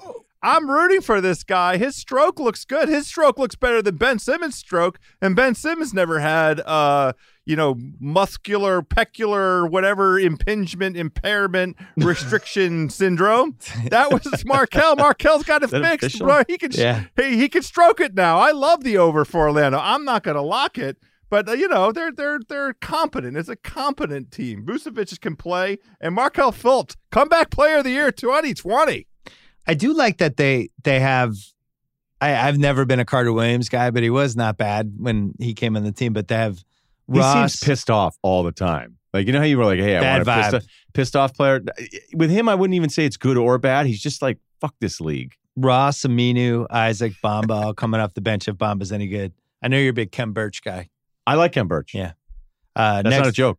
I'm 0.42 0.68
rooting 0.68 1.00
for 1.00 1.20
this 1.20 1.44
guy. 1.44 1.76
His 1.76 1.94
stroke 1.94 2.40
looks 2.40 2.64
good. 2.64 2.88
His 2.88 3.06
stroke 3.06 3.38
looks 3.38 3.54
better 3.54 3.80
than 3.80 3.96
Ben 3.96 4.18
Simmons' 4.18 4.56
stroke, 4.56 4.98
and 5.20 5.36
Ben 5.36 5.54
Simmons 5.54 5.94
never 5.94 6.18
had, 6.18 6.60
uh, 6.60 7.12
you 7.46 7.54
know, 7.54 7.76
muscular, 8.00 8.82
pecular, 8.82 9.70
whatever 9.70 10.18
impingement, 10.18 10.96
impairment, 10.96 11.76
restriction 11.96 12.90
syndrome. 12.90 13.56
That 13.90 14.10
was 14.12 14.44
Markelle. 14.44 14.96
Markelle's 14.96 15.44
got 15.44 15.62
it 15.62 15.70
fixed, 15.70 16.06
official? 16.06 16.26
bro. 16.26 16.42
He 16.48 16.58
can, 16.58 16.72
Yeah. 16.72 17.04
he, 17.16 17.36
he 17.36 17.48
can 17.48 17.62
stroke 17.62 18.00
it 18.00 18.14
now. 18.14 18.38
I 18.38 18.50
love 18.50 18.82
the 18.82 18.98
over 18.98 19.24
for 19.24 19.42
Orlando. 19.42 19.78
I'm 19.78 20.04
not 20.04 20.24
going 20.24 20.34
to 20.36 20.42
lock 20.42 20.76
it, 20.76 20.96
but 21.30 21.48
uh, 21.48 21.52
you 21.52 21.68
know 21.68 21.92
they're 21.92 22.12
they're 22.12 22.40
they're 22.48 22.74
competent. 22.74 23.36
It's 23.36 23.48
a 23.48 23.56
competent 23.56 24.30
team. 24.32 24.66
Vucevic 24.66 25.20
can 25.20 25.36
play, 25.36 25.78
and 26.00 26.14
Markelle 26.14 26.52
Fultz, 26.52 26.96
comeback 27.10 27.50
player 27.50 27.78
of 27.78 27.84
the 27.84 27.90
year 27.90 28.10
2020. 28.12 29.06
I 29.66 29.74
do 29.74 29.92
like 29.94 30.18
that 30.18 30.36
they 30.36 30.70
they 30.82 31.00
have 31.00 31.34
I, 32.20 32.48
I've 32.48 32.58
never 32.58 32.84
been 32.84 33.00
a 33.00 33.04
Carter 33.04 33.32
Williams 33.32 33.68
guy, 33.68 33.90
but 33.90 34.02
he 34.02 34.10
was 34.10 34.36
not 34.36 34.56
bad 34.56 34.92
when 34.98 35.32
he 35.40 35.54
came 35.54 35.76
on 35.76 35.84
the 35.84 35.92
team. 35.92 36.12
But 36.12 36.28
they 36.28 36.36
have 36.36 36.58
He 37.12 37.18
Ross. 37.18 37.54
seems 37.54 37.64
pissed 37.64 37.90
off 37.90 38.16
all 38.22 38.42
the 38.42 38.52
time. 38.52 38.96
Like 39.12 39.26
you 39.26 39.32
know 39.32 39.40
how 39.40 39.44
you 39.44 39.58
were 39.58 39.64
like, 39.64 39.78
hey, 39.78 39.96
I 39.96 40.00
Bad 40.00 40.26
want 40.26 40.28
a 40.28 40.42
pissed 40.42 40.54
off, 40.54 40.64
pissed 40.94 41.16
off 41.16 41.34
player. 41.34 41.60
With 42.14 42.30
him, 42.30 42.48
I 42.48 42.54
wouldn't 42.54 42.74
even 42.74 42.90
say 42.90 43.04
it's 43.04 43.16
good 43.16 43.36
or 43.36 43.58
bad. 43.58 43.86
He's 43.86 44.00
just 44.00 44.22
like, 44.22 44.38
fuck 44.60 44.74
this 44.80 45.00
league. 45.00 45.34
Ross, 45.56 46.00
Aminu, 46.02 46.66
Isaac, 46.70 47.12
Bamba 47.22 47.50
all 47.64 47.74
coming 47.74 48.00
off 48.00 48.14
the 48.14 48.22
bench 48.22 48.48
if 48.48 48.56
Bamba's 48.56 48.90
any 48.90 49.06
good. 49.08 49.32
I 49.62 49.68
know 49.68 49.76
you're 49.76 49.90
a 49.90 49.92
big 49.94 50.12
Khem 50.12 50.32
Birch 50.32 50.62
guy. 50.62 50.88
I 51.26 51.34
like 51.34 51.52
Ken 51.52 51.66
Birch. 51.66 51.92
Yeah. 51.94 52.12
Uh, 52.74 53.02
That's 53.02 53.10
next, 53.10 53.18
not 53.18 53.28
a 53.28 53.32
joke. 53.32 53.58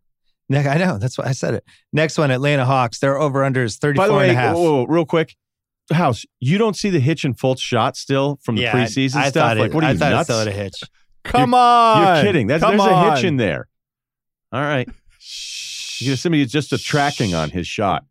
Ne- 0.50 0.68
I 0.68 0.78
know. 0.78 0.98
That's 0.98 1.18
why 1.20 1.26
I 1.26 1.32
said 1.34 1.54
it. 1.54 1.64
Next 1.94 2.18
one, 2.18 2.32
Atlanta 2.32 2.66
Hawks. 2.66 3.00
Their 3.00 3.20
over 3.20 3.44
under 3.44 3.64
is 3.64 3.78
34 3.78 4.08
By 4.08 4.08
the 4.08 4.18
and 4.20 4.32
a 4.32 4.34
half. 4.34 4.56
whoa, 4.56 4.62
whoa, 4.62 4.86
real 4.86 5.06
quick, 5.06 5.36
House, 5.92 6.26
you 6.40 6.58
don't 6.58 6.76
see 6.76 6.90
the 6.90 7.00
hitch 7.00 7.26
and 7.26 7.38
Fultz 7.38 7.60
shot 7.60 7.98
still 7.98 8.40
from 8.44 8.56
the 8.56 8.64
Yeah, 8.64 8.74
preseason 8.74 9.18
I, 9.18 9.30
stuff? 9.30 9.34
Thought 9.34 9.58
like, 9.58 9.72
it, 9.72 9.76
what 9.76 9.84
are 9.84 9.88
I 9.88 9.92
you 9.92 9.98
thought 9.98 10.12
it 10.12 10.16
nuts? 10.16 10.28
still 10.28 10.40
had 10.40 10.48
a 10.48 10.52
hitch. 10.52 10.82
Come 11.24 11.54
on, 11.54 12.16
You're 12.16 12.24
kidding. 12.24 12.48
That's, 12.48 12.64
Come 12.64 12.78
there's 12.78 12.90
a 12.90 13.16
hitch 13.16 13.24
in 13.24 13.38
there. 13.38 13.68
All 14.52 14.62
right. 14.62 14.88
You 16.00 16.10
know, 16.10 16.16
somebody 16.16 16.46
just 16.46 16.74
a 16.74 16.78
tracking 16.78 17.34
on 17.34 17.50
his 17.50 17.68
shot. 17.68 18.04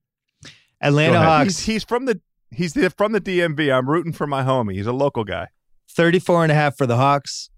Atlanta 0.81 1.19
Hawks, 1.23 1.45
He's, 1.45 1.61
he's 1.67 1.85
from 1.85 2.07
the 2.07 2.21
he's 2.51 2.73
the, 2.75 2.91
from 2.91 3.13
the 3.13 3.21
DMV. 3.21 3.73
I'm 3.77 3.89
rooting 3.89 4.13
for 4.13 4.27
my 4.27 4.43
homie. 4.43 4.75
He's 4.75 4.87
a 4.87 4.93
local 4.93 5.25
guy. 5.25 5.49
34 5.91 6.45
and 6.45 6.53
a 6.53 6.55
half 6.55 6.77
for 6.77 6.87
the 6.87 6.97
Hawks. 6.97 7.51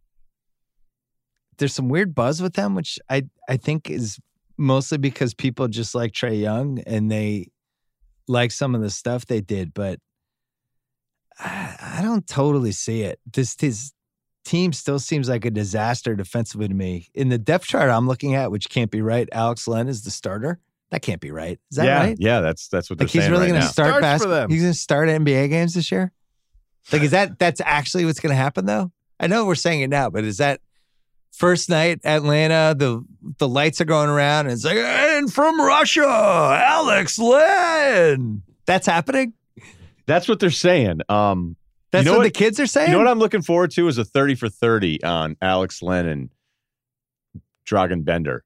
There's 1.58 1.72
some 1.74 1.88
weird 1.88 2.14
buzz 2.14 2.42
with 2.42 2.54
them, 2.54 2.74
which 2.74 2.98
I, 3.08 3.22
I 3.48 3.56
think 3.56 3.88
is 3.88 4.18
mostly 4.58 4.98
because 4.98 5.34
people 5.34 5.68
just 5.68 5.94
like 5.94 6.12
Trae 6.12 6.40
Young 6.40 6.80
and 6.80 7.10
they 7.10 7.48
like 8.28 8.50
some 8.50 8.74
of 8.74 8.80
the 8.80 8.90
stuff 8.90 9.26
they 9.26 9.40
did, 9.40 9.74
but 9.74 9.98
I, 11.38 11.96
I 11.98 12.02
don't 12.02 12.26
totally 12.26 12.72
see 12.72 13.02
it. 13.02 13.18
This 13.32 13.56
his 13.60 13.92
team 14.44 14.72
still 14.72 14.98
seems 14.98 15.28
like 15.28 15.44
a 15.44 15.50
disaster 15.50 16.14
defensively 16.14 16.68
to 16.68 16.74
me. 16.74 17.08
In 17.14 17.28
the 17.28 17.38
depth 17.38 17.66
chart 17.66 17.90
I'm 17.90 18.06
looking 18.06 18.34
at, 18.34 18.50
which 18.50 18.68
can't 18.68 18.90
be 18.90 19.02
right, 19.02 19.28
Alex 19.32 19.66
Len 19.66 19.88
is 19.88 20.02
the 20.02 20.10
starter. 20.10 20.60
That 20.90 21.02
can't 21.02 21.20
be 21.20 21.30
right. 21.30 21.58
Is 21.70 21.76
that 21.78 21.86
yeah, 21.86 21.98
right? 21.98 22.16
yeah, 22.20 22.40
that's 22.40 22.68
that's 22.68 22.88
what 22.88 23.00
Like 23.00 23.08
they're 23.08 23.12
he's 23.20 23.22
saying 23.22 23.32
really 23.32 23.46
right 23.46 23.58
going 23.58 23.62
to 23.62 23.68
start 23.68 23.88
Starts 23.88 23.96
for 23.96 24.02
basketball. 24.02 24.36
them. 24.36 24.50
He's 24.50 24.60
going 24.62 24.72
to 24.72 24.78
start 24.78 25.08
NBA 25.08 25.48
games 25.48 25.74
this 25.74 25.90
year. 25.90 26.12
Like, 26.92 27.02
is 27.02 27.10
that 27.12 27.38
that's 27.38 27.60
actually 27.64 28.04
what's 28.04 28.20
going 28.20 28.30
to 28.30 28.36
happen 28.36 28.66
though? 28.66 28.92
I 29.18 29.26
know 29.26 29.46
we're 29.46 29.54
saying 29.54 29.80
it 29.80 29.88
now, 29.88 30.10
but 30.10 30.24
is 30.24 30.36
that 30.38 30.60
first 31.36 31.68
night 31.70 32.00
Atlanta? 32.04 32.74
The 32.78 33.04
the 33.38 33.48
lights 33.48 33.80
are 33.80 33.84
going 33.84 34.08
around, 34.10 34.46
and 34.46 34.52
it's 34.52 34.64
like, 34.64 34.76
and 34.76 35.32
from 35.32 35.60
Russia, 35.60 36.06
Alex 36.06 37.18
Len. 37.18 38.42
That's 38.66 38.86
happening. 38.86 39.34
That's 40.06 40.28
what 40.28 40.38
they're 40.40 40.50
saying. 40.50 41.00
Um, 41.08 41.56
That's 41.90 42.04
know 42.04 42.12
what, 42.12 42.18
what- 42.18 42.24
the 42.24 42.30
kids 42.30 42.58
are 42.60 42.66
saying. 42.66 42.88
you 42.88 42.92
know 42.92 42.98
what 42.98 43.08
I'm 43.08 43.18
looking 43.18 43.42
forward 43.42 43.70
to 43.72 43.88
is 43.88 43.98
a 43.98 44.04
30 44.04 44.34
for 44.34 44.48
30 44.48 45.02
on 45.04 45.36
Alex 45.42 45.82
Lennon, 45.82 46.30
and 47.34 47.42
Dragan 47.68 48.04
Bender. 48.04 48.44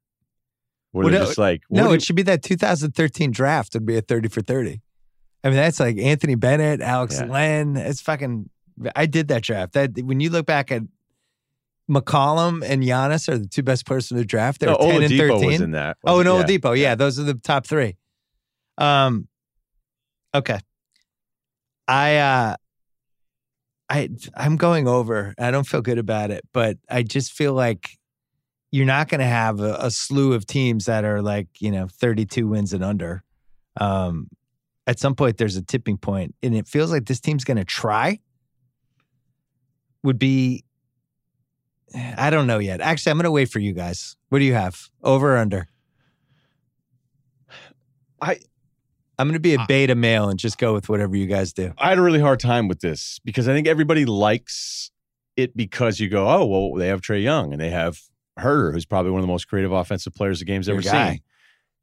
Where 0.92 1.04
Well, 1.04 1.10
they're 1.12 1.20
no- 1.20 1.26
just 1.26 1.38
like, 1.38 1.62
no, 1.70 1.88
do 1.88 1.94
it 1.94 2.02
should 2.02 2.16
be 2.16 2.22
that 2.22 2.42
2013 2.42 3.30
draft 3.30 3.74
would 3.74 3.84
be 3.86 3.96
a 3.96 4.00
30 4.00 4.28
for 4.28 4.40
30. 4.40 4.80
I 5.44 5.48
mean, 5.48 5.56
that's 5.56 5.78
like 5.78 5.98
Anthony 5.98 6.34
Bennett, 6.34 6.80
Alex 6.80 7.18
Yeah. 7.20 7.26
Len. 7.26 7.76
It's 7.76 8.00
fucking. 8.00 8.48
I 8.96 9.06
did 9.06 9.28
that 9.28 9.42
draft. 9.42 9.72
That 9.74 9.92
when 10.02 10.20
you 10.20 10.30
look 10.30 10.46
back 10.46 10.70
at 10.72 10.82
McCollum 11.90 12.62
and 12.64 12.82
Giannis 12.82 13.28
are 13.28 13.38
the 13.38 13.46
two 13.46 13.62
best 13.62 13.86
players 13.86 14.08
from 14.08 14.18
the 14.18 14.24
draft. 14.24 14.60
They're 14.60 14.70
no, 14.70 14.76
10 14.76 15.02
and 15.02 15.16
13. 15.16 15.46
was 15.46 15.60
in 15.60 15.70
that. 15.72 15.96
Oh, 16.04 16.22
no, 16.22 16.38
yeah. 16.38 16.44
Oladipo. 16.44 16.78
Yeah, 16.78 16.94
those 16.94 17.18
are 17.18 17.22
the 17.22 17.34
top 17.34 17.66
three. 17.66 17.96
Um, 18.76 19.28
okay. 20.34 20.60
I 21.88 22.16
uh, 22.16 22.56
I 23.88 24.10
I'm 24.36 24.56
going 24.56 24.86
over. 24.86 25.34
I 25.38 25.50
don't 25.50 25.66
feel 25.66 25.80
good 25.80 25.98
about 25.98 26.30
it, 26.30 26.44
but 26.52 26.76
I 26.88 27.02
just 27.02 27.32
feel 27.32 27.54
like 27.54 27.98
you're 28.70 28.86
not 28.86 29.08
going 29.08 29.20
to 29.20 29.26
have 29.26 29.60
a, 29.60 29.74
a 29.80 29.90
slew 29.90 30.34
of 30.34 30.46
teams 30.46 30.84
that 30.84 31.04
are 31.04 31.22
like 31.22 31.48
you 31.60 31.70
know 31.70 31.88
32 31.88 32.46
wins 32.46 32.74
and 32.74 32.84
under. 32.84 33.24
Um, 33.80 34.28
at 34.86 34.98
some 34.98 35.14
point, 35.14 35.38
there's 35.38 35.56
a 35.56 35.62
tipping 35.62 35.96
point, 35.96 36.34
and 36.42 36.54
it 36.54 36.68
feels 36.68 36.90
like 36.90 37.06
this 37.06 37.20
team's 37.20 37.44
going 37.44 37.56
to 37.56 37.64
try. 37.64 38.20
Would 40.02 40.18
be. 40.18 40.64
I 42.18 42.30
don't 42.30 42.46
know 42.46 42.58
yet. 42.58 42.80
Actually, 42.80 43.10
I'm 43.10 43.16
going 43.18 43.24
to 43.24 43.30
wait 43.30 43.50
for 43.50 43.58
you 43.58 43.72
guys. 43.72 44.16
What 44.28 44.38
do 44.40 44.44
you 44.44 44.54
have? 44.54 44.88
Over 45.02 45.34
or 45.34 45.38
under? 45.38 45.68
I- 48.20 48.40
I'm 49.18 49.26
going 49.26 49.34
to 49.34 49.40
be 49.40 49.54
a 49.54 49.64
beta 49.66 49.96
male 49.96 50.28
and 50.28 50.38
just 50.38 50.58
go 50.58 50.72
with 50.72 50.88
whatever 50.88 51.16
you 51.16 51.26
guys 51.26 51.52
do. 51.52 51.72
I 51.76 51.88
had 51.88 51.98
a 51.98 52.02
really 52.02 52.20
hard 52.20 52.38
time 52.38 52.68
with 52.68 52.80
this 52.80 53.18
because 53.24 53.48
I 53.48 53.52
think 53.52 53.66
everybody 53.66 54.04
likes 54.04 54.92
it 55.36 55.56
because 55.56 55.98
you 55.98 56.08
go, 56.08 56.28
oh, 56.28 56.46
well, 56.46 56.74
they 56.74 56.86
have 56.86 57.00
Trae 57.00 57.20
Young 57.20 57.52
and 57.52 57.60
they 57.60 57.70
have 57.70 57.98
Huerter, 58.38 58.72
who's 58.72 58.86
probably 58.86 59.10
one 59.10 59.18
of 59.18 59.24
the 59.26 59.32
most 59.32 59.48
creative 59.48 59.72
offensive 59.72 60.14
players 60.14 60.38
the 60.38 60.44
game's 60.44 60.68
Your 60.68 60.76
ever 60.76 60.82
guy. 60.84 61.10
seen. 61.14 61.20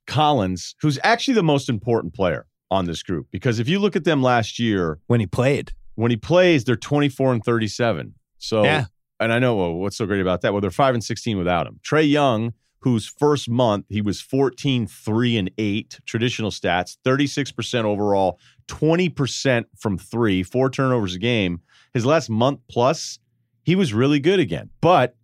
Collins, 0.08 0.76
who's 0.82 0.98
actually 1.04 1.34
the 1.34 1.44
most 1.44 1.68
important 1.68 2.14
player 2.14 2.46
on 2.72 2.86
this 2.86 3.04
group 3.04 3.28
because 3.32 3.60
if 3.60 3.68
you 3.68 3.80
look 3.80 3.98
at 3.98 4.06
them 4.06 4.24
last 4.24 4.58
year, 4.58 5.00
When 5.08 5.20
he 5.20 5.28
played, 5.28 5.74
when 5.96 6.12
he 6.12 6.18
plays, 6.18 6.64
they're 6.64 6.78
24 6.78 7.34
and 7.34 7.44
37. 7.44 8.14
So, 8.38 8.64
Yeah. 8.64 8.86
And 9.20 9.32
I 9.32 9.40
know 9.40 9.56
well, 9.56 9.74
what's 9.74 9.98
so 9.98 10.06
great 10.06 10.22
about 10.22 10.42
that. 10.42 10.52
Well, 10.52 10.62
they're 10.62 10.72
5 10.72 10.94
and 10.94 11.04
16 11.04 11.38
without 11.38 11.68
him. 11.68 11.80
Trae 11.84 12.10
Young, 12.10 12.54
whose 12.80 13.08
first 13.08 13.50
month 13.50 13.86
he 13.90 14.02
was 14.02 14.22
14, 14.22 14.88
3 14.88 15.38
and 15.38 15.52
8, 15.58 16.00
traditional 16.06 16.52
stats, 16.52 16.98
36% 17.06 17.84
overall, 17.84 18.40
20% 18.68 19.66
from 19.78 19.98
three, 19.98 20.44
four 20.44 20.70
turnovers 20.70 21.16
a 21.16 21.20
game. 21.20 21.62
His 21.94 22.06
last 22.06 22.30
month 22.30 22.60
plus, 22.70 23.20
he 23.64 23.76
was 23.76 23.94
really 23.94 24.20
good 24.20 24.40
again. 24.40 24.70
But 24.82 25.16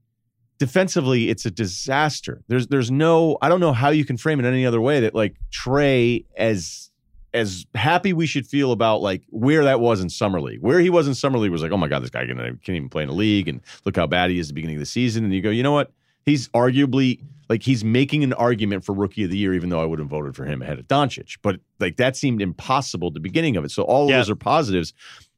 defensively, 0.61 1.29
it's 1.29 1.45
a 1.45 1.51
disaster. 1.51 2.43
There's 2.47 2.67
there's 2.67 2.91
no 2.91 3.37
I 3.41 3.49
don't 3.49 3.59
know 3.59 3.73
how 3.73 3.89
you 3.89 4.05
can 4.05 4.15
frame 4.15 4.39
it 4.39 4.45
any 4.45 4.63
other 4.63 4.79
way 4.79 4.99
that 5.01 5.15
like 5.15 5.35
Trey 5.49 6.25
as 6.37 6.90
as 7.33 7.65
happy 7.75 8.11
we 8.13 8.25
should 8.25 8.45
feel 8.45 8.71
about 8.71 9.01
like 9.01 9.23
where 9.29 9.63
that 9.63 9.79
was 9.79 10.01
in 10.01 10.09
summer 10.09 10.41
league. 10.41 10.61
Where 10.61 10.79
he 10.79 10.89
was 10.89 11.07
in 11.07 11.15
summer 11.15 11.37
league 11.37 11.51
was 11.51 11.61
like, 11.61 11.71
oh 11.71 11.77
my 11.77 11.87
god, 11.87 12.03
this 12.03 12.09
guy 12.09 12.25
can, 12.25 12.37
can't 12.37 12.69
even 12.69 12.89
play 12.89 13.03
in 13.03 13.09
a 13.09 13.13
league, 13.13 13.47
and 13.47 13.61
look 13.85 13.95
how 13.95 14.07
bad 14.07 14.29
he 14.31 14.39
is 14.39 14.47
at 14.47 14.49
the 14.49 14.53
beginning 14.55 14.75
of 14.77 14.81
the 14.81 14.85
season. 14.85 15.23
And 15.23 15.33
you 15.33 15.41
go, 15.41 15.49
you 15.49 15.63
know 15.63 15.71
what? 15.71 15.91
He's 16.25 16.49
arguably 16.49 17.21
like 17.49 17.63
he's 17.63 17.83
making 17.83 18.23
an 18.23 18.33
argument 18.33 18.85
for 18.85 18.93
rookie 18.93 19.23
of 19.23 19.29
the 19.29 19.37
year, 19.37 19.53
even 19.53 19.69
though 19.69 19.81
I 19.81 19.85
would 19.85 19.99
have 19.99 20.07
voted 20.07 20.35
for 20.35 20.45
him 20.45 20.61
ahead 20.61 20.79
of 20.79 20.87
Doncic. 20.87 21.37
But 21.41 21.59
like 21.79 21.97
that 21.97 22.15
seemed 22.15 22.41
impossible 22.41 23.07
at 23.09 23.13
the 23.13 23.19
beginning 23.19 23.57
of 23.57 23.65
it. 23.65 23.71
So 23.71 23.83
all 23.83 24.03
of 24.05 24.09
Yeah. 24.09 24.17
those 24.17 24.29
are 24.29 24.35
positives, 24.35 24.93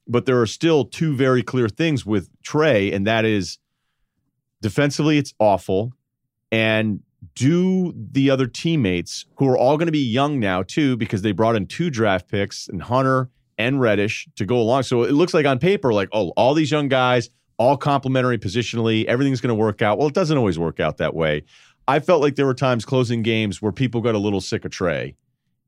but 0.07 0.25
there 0.25 0.39
are 0.41 0.45
still 0.45 0.85
two 0.85 1.15
very 1.15 1.41
clear 1.43 1.69
things 1.69 2.05
with 2.05 2.29
Trae, 2.43 2.93
and 2.93 3.07
that 3.07 3.23
is 3.25 3.57
defensively, 4.61 5.17
it's 5.17 5.33
awful. 5.39 5.93
And 6.51 7.01
do 7.35 7.93
the 7.95 8.29
other 8.29 8.47
teammates 8.47 9.25
who 9.35 9.47
are 9.47 9.57
all 9.57 9.77
going 9.77 9.87
to 9.87 9.91
be 9.91 9.99
young 9.99 10.39
now 10.39 10.63
too, 10.63 10.97
because 10.97 11.21
they 11.21 11.31
brought 11.31 11.55
in 11.55 11.67
two 11.67 11.89
draft 11.89 12.29
picks 12.29 12.67
and 12.67 12.81
Hunter 12.81 13.29
and 13.57 13.79
Reddish 13.79 14.27
to 14.35 14.45
go 14.45 14.57
along. 14.57 14.83
So 14.83 15.03
it 15.03 15.13
looks 15.13 15.33
like 15.33 15.45
on 15.45 15.59
paper, 15.59 15.93
like, 15.93 16.09
oh, 16.11 16.29
all 16.29 16.53
these 16.53 16.71
young 16.71 16.87
guys, 16.87 17.29
all 17.57 17.77
complementary 17.77 18.37
positionally. 18.37 19.05
Everything's 19.05 19.41
going 19.41 19.49
to 19.49 19.55
work 19.55 19.81
out. 19.81 19.97
Well, 19.97 20.07
it 20.07 20.13
doesn't 20.13 20.37
always 20.37 20.57
work 20.57 20.79
out 20.79 20.97
that 20.97 21.13
way. 21.13 21.43
I 21.87 21.99
felt 21.99 22.21
like 22.21 22.35
there 22.35 22.45
were 22.45 22.53
times 22.53 22.85
closing 22.85 23.21
games 23.21 23.61
where 23.61 23.71
people 23.71 24.01
got 24.01 24.15
a 24.15 24.19
little 24.19 24.41
sick 24.41 24.65
of 24.65 24.71
Trae 24.71 25.15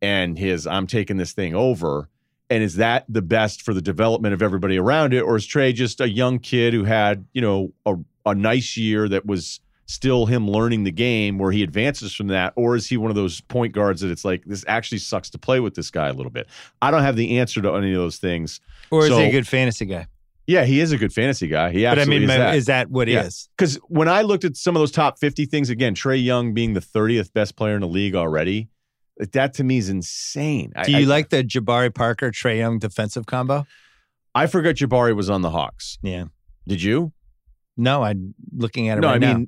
and 0.02 0.38
his 0.38 0.66
I'm 0.66 0.88
taking 0.88 1.18
this 1.18 1.34
thing 1.34 1.54
over. 1.56 2.10
And 2.50 2.64
is 2.64 2.76
that 2.76 3.06
the 3.10 3.22
best 3.22 3.64
for 3.64 3.74
the 3.74 3.82
development 3.82 4.34
of 4.34 4.42
everybody 4.42 4.78
around 4.78 5.14
it? 5.14 5.22
Or 5.22 5.36
is 5.36 5.48
Trae 5.48 5.74
just 5.74 6.00
a 6.00 6.10
young 6.10 6.40
kid 6.40 6.74
who 6.74 6.84
had, 6.84 7.26
you 7.34 7.42
know, 7.42 7.74
a, 7.86 7.96
a 8.26 8.36
nice 8.36 8.78
year 8.78 9.10
that 9.10 9.26
was 9.26 9.60
still 9.88 10.26
him 10.26 10.50
learning 10.50 10.84
the 10.84 10.92
game 10.92 11.38
where 11.38 11.52
he 11.52 11.62
advances 11.64 12.14
from 12.14 12.28
that? 12.28 12.54
Or 12.56 12.76
is 12.76 12.88
he 12.88 12.98
one 12.98 13.12
of 13.12 13.16
those 13.16 13.42
point 13.42 13.74
guards 13.74 14.02
that 14.02 14.10
it's 14.12 14.26
like, 14.26 14.44
this 14.46 14.66
actually 14.68 14.98
sucks 14.98 15.30
to 15.32 15.38
play 15.38 15.60
with 15.60 15.76
this 15.76 15.92
guy 15.92 16.08
a 16.08 16.14
little 16.14 16.32
bit? 16.32 16.48
I 16.82 16.92
don't 16.92 17.04
have 17.04 17.16
the 17.16 17.38
answer 17.40 17.62
to 17.62 17.74
any 17.76 17.92
of 17.94 17.98
those 17.98 18.18
things. 18.18 18.60
Or 18.92 19.04
is 19.04 19.10
So- 19.10 19.20
he 19.20 19.26
a 19.26 19.32
good 19.32 19.48
fantasy 19.48 19.86
guy? 19.86 20.08
Yeah, 20.48 20.64
he 20.66 20.80
is 20.80 20.92
a 20.92 20.98
good 20.98 21.12
fantasy 21.12 21.48
guy. 21.48 21.72
He 21.72 21.84
But 21.86 21.98
I 21.98 22.06
mean, 22.06 22.22
is 22.24 22.28
that. 22.30 22.56
is 22.56 22.66
that 22.68 22.92
what 22.92 23.08
he 23.08 23.16
is? 23.16 23.50
Because 23.58 23.78
when 23.88 24.08
I 24.08 24.22
looked 24.22 24.44
at 24.44 24.56
some 24.56 24.76
of 24.76 24.80
those 24.80 24.92
top 24.92 25.18
50 25.18 25.46
things, 25.48 25.72
again, 25.72 25.96
Trae 25.96 26.24
Young 26.24 26.54
being 26.54 26.74
the 26.74 26.82
30th 26.82 27.34
best 27.34 27.56
player 27.56 27.74
in 27.74 27.82
the 27.82 27.88
league 27.88 28.14
already, 28.16 28.70
that 29.34 29.56
to 29.56 29.64
me 29.64 29.78
is 29.80 29.90
insane. 29.90 30.72
Do 30.84 30.92
you 30.92 30.98
I, 31.00 31.02
like 31.02 31.30
the 31.30 31.44
Jabari 31.44 31.92
Parker 31.94 32.30
Trae 32.30 32.60
Young 32.60 32.78
defensive 32.78 33.26
combo? 33.26 33.66
I 34.36 34.46
forgot 34.46 34.76
Jabari 34.76 35.16
was 35.16 35.32
on 35.32 35.42
the 35.42 35.50
Hawks. 35.50 35.98
Yeah. 36.04 36.26
Did 36.68 36.84
you? 36.84 37.12
No, 37.76 38.04
I'm 38.04 38.36
looking 38.56 38.90
at 38.90 39.00
it 39.00 39.02
No, 39.02 39.08
right 39.08 39.24
I 39.24 39.34
now. 39.34 39.46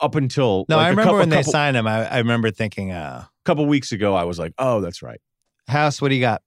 Mean, 0.00 0.06
up 0.06 0.14
until 0.14 0.64
no, 0.68 0.76
like, 0.76 0.84
I 0.84 0.88
a 0.88 0.90
remember 0.90 1.04
couple, 1.04 1.18
when 1.18 1.28
they 1.28 1.36
couple, 1.36 1.52
signed 1.52 1.76
him. 1.76 1.86
I, 1.86 2.08
I 2.08 2.18
remember 2.18 2.50
thinking, 2.50 2.92
uh, 2.92 3.24
couple 3.44 3.66
weeks 3.66 3.92
ago, 3.92 4.14
I 4.14 4.24
was 4.24 4.38
like, 4.38 4.52
oh, 4.58 4.80
that's 4.80 5.02
right. 5.02 5.20
House, 5.68 6.00
what 6.00 6.08
do 6.08 6.14
you 6.14 6.20
got? 6.20 6.42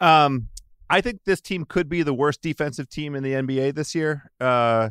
Um, 0.00 0.48
I 0.90 1.00
think 1.00 1.24
this 1.24 1.40
team 1.40 1.64
could 1.64 1.88
be 1.88 2.02
the 2.02 2.14
worst 2.14 2.42
defensive 2.42 2.88
team 2.88 3.14
in 3.14 3.22
the 3.22 3.32
NBA 3.32 3.74
this 3.74 3.94
year. 3.94 4.30
Uh, 4.40 4.90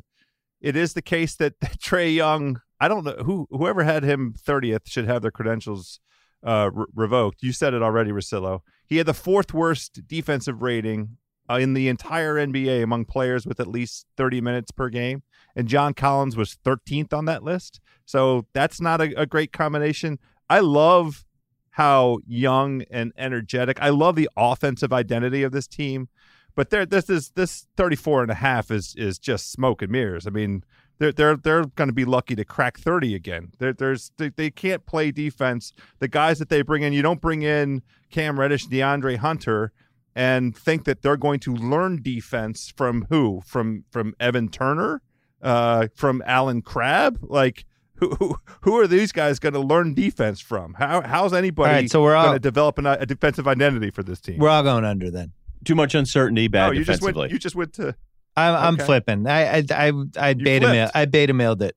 it 0.62 0.76
is 0.76 0.94
the 0.94 1.02
case 1.02 1.36
that, 1.36 1.58
that 1.62 1.80
Trae 1.80 2.14
Young. 2.16 2.62
I 2.80 2.88
don't 2.88 3.06
know 3.06 3.16
who 3.24 3.48
whoever 3.52 3.84
had 3.84 4.04
him 4.04 4.34
thirtieth 4.38 4.90
should 4.90 5.06
have 5.06 5.22
their 5.22 5.32
credentials 5.32 6.00
uh, 6.46 6.70
re- 6.74 6.86
revoked. 6.94 7.42
You 7.42 7.54
said 7.54 7.74
it 7.74 7.82
already, 7.82 8.12
Russillo. 8.12 8.60
He 8.86 8.98
had 8.98 9.06
the 9.06 9.14
fourth 9.14 9.54
worst 9.54 10.02
defensive 10.08 10.62
rating 10.62 11.18
uh, 11.50 11.56
in 11.56 11.74
the 11.74 11.88
entire 11.88 12.36
NBA 12.36 12.84
among 12.84 13.06
players 13.06 13.46
with 13.46 13.60
at 13.60 13.68
least 13.68 14.06
thirty 14.18 14.42
minutes 14.42 14.72
per 14.72 14.90
game, 14.90 15.24
and 15.56 15.68
John 15.68 15.94
Collins 15.94 16.36
was 16.36 16.58
thirteenth 16.64 17.14
on 17.14 17.26
that 17.26 17.44
list. 17.44 17.80
So 18.06 18.46
that's 18.54 18.80
not 18.80 19.02
a, 19.02 19.22
a 19.22 19.26
great 19.26 19.52
combination. 19.52 20.20
I 20.50 20.60
love 20.60 21.26
how 21.72 22.20
young 22.26 22.84
and 22.90 23.12
energetic. 23.18 23.82
I 23.82 23.90
love 23.90 24.16
the 24.16 24.30
offensive 24.38 24.94
identity 24.94 25.44
of 25.44 25.52
this 25.52 25.68
team, 25.68 26.08
but 26.56 26.70
there 26.70 26.86
this 26.86 27.10
is 27.10 27.32
this 27.32 27.68
34 27.76 28.24
and 28.24 28.32
a 28.32 28.36
half 28.36 28.72
is 28.72 28.96
is 28.98 29.20
just 29.20 29.52
smoke 29.52 29.82
and 29.82 29.92
mirrors. 29.92 30.26
I 30.26 30.30
mean, 30.30 30.64
they're 31.00 31.12
they're 31.12 31.36
they're 31.36 31.66
going 31.66 31.90
to 31.90 31.94
be 31.94 32.06
lucky 32.06 32.36
to 32.36 32.46
crack 32.46 32.80
30 32.80 33.16
again. 33.16 33.52
There 33.60 33.74
there's 33.74 34.12
they, 34.18 34.30
they 34.30 34.50
can't 34.50 34.86
play 34.86 35.12
defense. 35.12 35.74
The 36.00 36.08
guys 36.08 36.40
that 36.40 36.50
they 36.50 36.62
bring 36.62 36.84
in, 36.84 36.94
you 36.94 37.02
don't 37.02 37.22
bring 37.22 37.42
in 37.42 37.82
Cam 38.10 38.40
Reddish, 38.40 38.68
DeAndre 38.68 39.18
Hunter 39.18 39.74
and 40.16 40.56
think 40.56 40.86
that 40.86 41.02
they're 41.02 41.18
going 41.18 41.40
to 41.42 41.54
learn 41.54 42.02
defense 42.02 42.72
from 42.76 43.06
who? 43.10 43.42
From 43.46 43.84
from 43.92 44.14
Evan 44.20 44.50
Turner? 44.50 45.02
Uh 45.42 45.88
from 45.96 46.24
Allen 46.26 46.62
Crabbe? 46.62 47.18
Like 47.22 47.66
who, 47.98 48.10
who, 48.16 48.36
who 48.62 48.78
are 48.80 48.88
these 48.88 49.12
guys 49.12 49.40
going 49.40 49.54
to 49.54 49.60
learn 49.60 49.94
defense 49.94 50.40
from? 50.42 50.74
How 50.74 51.02
how's 51.02 51.34
anybody 51.34 51.70
All 51.70 51.76
right, 51.76 51.90
so 51.90 52.02
we're 52.02 52.16
all 52.16 52.26
going 52.26 52.36
to 52.36 52.40
develop 52.40 52.78
an, 52.78 52.86
a 52.86 53.06
defensive 53.06 53.48
identity 53.48 53.90
for 53.90 54.04
this 54.04 54.20
team? 54.20 54.38
we're 54.40 54.50
all 54.50 54.64
going 54.64 54.84
under 54.86 55.10
then. 55.10 55.32
Too 55.64 55.76
much 55.76 55.96
uncertainty, 55.96 56.48
bad 56.48 56.68
no, 56.68 56.72
you 56.74 56.84
just 56.84 57.00
defensively. 57.00 57.22
went. 57.22 57.32
You 57.32 57.40
just 57.40 57.56
went 57.56 57.74
to. 57.74 57.96
I'm, 58.38 58.56
I'm 58.56 58.78
flipping. 58.78 59.26
I 59.28 59.60
I 59.60 59.64
I, 59.72 59.92
I 60.18 60.34
beta 60.34 60.68
mail. 60.68 60.86
flipped. 60.88 60.96
I 60.98 61.06
beta 61.06 61.34
mailed 61.34 61.62
it. 61.62 61.76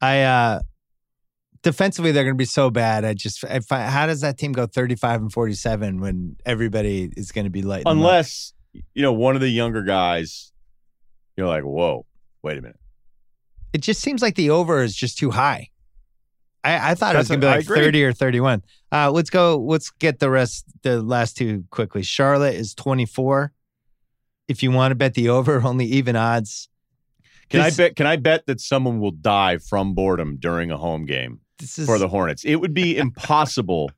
I 0.00 0.22
uh 0.22 0.60
defensively 1.62 2.12
they're 2.12 2.24
going 2.24 2.34
to 2.34 2.38
be 2.38 2.44
so 2.44 2.70
bad. 2.70 3.04
I 3.04 3.14
just 3.14 3.44
I 3.44 3.60
find, 3.60 3.90
how 3.90 4.06
does 4.06 4.20
that 4.22 4.38
team 4.38 4.52
go 4.52 4.66
35 4.66 5.22
and 5.22 5.32
47 5.32 6.00
when 6.00 6.36
everybody 6.46 7.10
is 7.16 7.32
going 7.32 7.44
to 7.44 7.50
be 7.50 7.62
lighting 7.62 7.84
them 7.84 7.98
up? 7.98 8.04
Unless, 8.04 8.52
you 8.94 9.02
know, 9.02 9.12
one 9.12 9.34
of 9.34 9.40
the 9.40 9.48
younger 9.48 9.82
guys, 9.82 10.52
you're 11.36 11.46
like, 11.46 11.64
whoa, 11.64 12.06
wait 12.42 12.58
a 12.58 12.62
minute. 12.62 12.78
it 13.72 13.82
just 13.82 14.00
seems 14.00 14.22
like 14.22 14.34
the 14.34 14.50
over 14.50 14.82
is 14.82 14.94
just 14.94 15.18
too 15.18 15.30
high. 15.30 15.68
I, 16.64 16.90
I 16.90 16.94
thought 16.94 17.14
it 17.14 17.18
was 17.18 17.28
going 17.28 17.40
to 17.40 17.46
be 17.46 17.50
like 17.50 17.66
30 17.66 18.04
or 18.04 18.12
31. 18.12 18.62
Uh, 18.90 19.10
let's 19.10 19.30
go. 19.30 19.58
Let's 19.58 19.90
get 19.90 20.18
the 20.18 20.28
rest, 20.28 20.64
the 20.82 21.00
last 21.00 21.36
two 21.36 21.64
quickly. 21.70 22.02
Charlotte 22.02 22.54
is 22.56 22.74
24. 22.74 23.52
If 24.48 24.62
you 24.62 24.70
want 24.72 24.90
to 24.90 24.94
bet 24.96 25.14
the 25.14 25.28
over, 25.28 25.62
only 25.64 25.86
even 25.86 26.16
odds. 26.16 26.68
Can 27.48 27.60
I 27.60 27.70
bet? 27.70 27.96
Can 27.96 28.06
I 28.06 28.16
bet 28.16 28.44
that 28.46 28.60
someone 28.60 29.00
will 29.00 29.12
die 29.12 29.56
from 29.58 29.94
boredom 29.94 30.36
during 30.38 30.70
a 30.70 30.76
home 30.76 31.06
game 31.06 31.40
is 31.78 31.86
for 31.86 31.98
the 31.98 32.08
Hornets? 32.08 32.44
It 32.44 32.56
would 32.56 32.74
be 32.74 32.96
impossible 33.06 33.90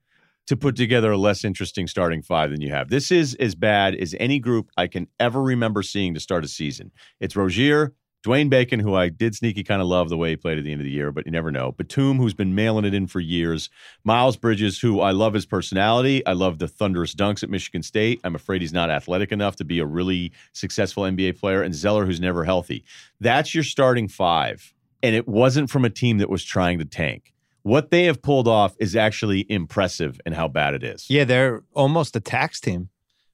to 0.47 0.57
put 0.57 0.75
together 0.75 1.13
a 1.13 1.17
less 1.17 1.45
interesting 1.45 1.87
starting 1.87 2.23
five 2.23 2.51
than 2.51 2.61
you 2.61 2.71
have. 2.71 2.89
This 2.89 3.11
is 3.11 3.37
as 3.37 3.55
bad 3.55 3.95
as 3.95 4.17
any 4.19 4.39
group 4.39 4.71
I 4.77 4.89
can 4.89 5.07
ever 5.21 5.41
remember 5.41 5.83
seeing 5.83 6.15
to 6.15 6.21
start 6.21 6.45
a 6.45 6.49
season. 6.49 6.91
It's 7.21 7.37
Rozier, 7.37 7.95
Dwayne 8.25 8.51
Bacon, 8.51 8.81
who 8.81 8.95
I 8.95 9.09
did 9.09 9.35
sneaky 9.35 9.63
kind 9.63 9.81
of 9.81 9.89
love 9.89 10.11
the 10.11 10.17
way 10.17 10.31
he 10.31 10.37
played 10.37 10.59
at 10.59 10.65
the 10.65 10.73
end 10.73 10.81
of 10.81 10.85
the 10.85 10.91
year, 10.91 11.11
but 11.11 11.25
you 11.25 11.33
never 11.33 11.51
know. 11.51 11.73
Batum, 11.73 12.19
who's 12.19 12.35
been 12.35 12.55
mailing 12.55 12.85
it 12.85 12.93
in 12.93 13.07
for 13.07 13.21
years. 13.21 13.71
Miles 14.05 14.37
Bridges, 14.37 14.79
who 14.79 15.01
I 15.01 15.13
love 15.13 15.33
his 15.33 15.47
personality. 15.47 16.25
I 16.27 16.33
love 16.33 16.59
the 16.59 16.69
thunderous 16.69 17.15
dunks 17.15 17.43
at 17.43 17.49
Michigan 17.49 17.83
State. 17.83 18.21
I'm 18.23 18.35
afraid 18.35 18.61
he's 18.61 18.75
not 18.75 18.91
athletic 18.91 19.33
enough 19.33 19.57
to 19.57 19.65
be 19.65 19.79
a 19.79 19.87
really 19.87 20.33
successful 20.53 21.05
NBA 21.05 21.41
player. 21.41 21.63
And 21.63 21.75
Zeller, 21.75 22.05
who's 22.05 22.21
never 22.21 22.45
healthy. 22.45 22.85
That's 23.21 23.55
your 23.55 23.65
starting 23.65 24.07
five. 24.07 24.75
And 25.03 25.15
it 25.15 25.27
wasn't 25.27 25.71
from 25.71 25.87
a 25.87 25.91
team 25.91 26.19
that 26.19 26.29
was 26.29 26.45
trying 26.45 26.79
to 26.81 26.85
tank. 26.85 27.33
What 27.63 27.91
they 27.91 28.05
have 28.05 28.23
pulled 28.23 28.49
off 28.49 28.75
is 28.79 28.97
actually 28.97 29.45
impressive 29.51 30.19
and 30.25 30.35
how 30.35 30.49
bad 30.49 30.75
it 30.75 30.83
is. 30.83 31.07
Yeah, 31.11 31.25
they're 31.25 31.63
almost 31.75 32.17
a 32.17 32.21
tax 32.21 32.61
team. 32.61 32.89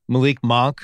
Malik 0.09 0.43
Monk, 0.43 0.83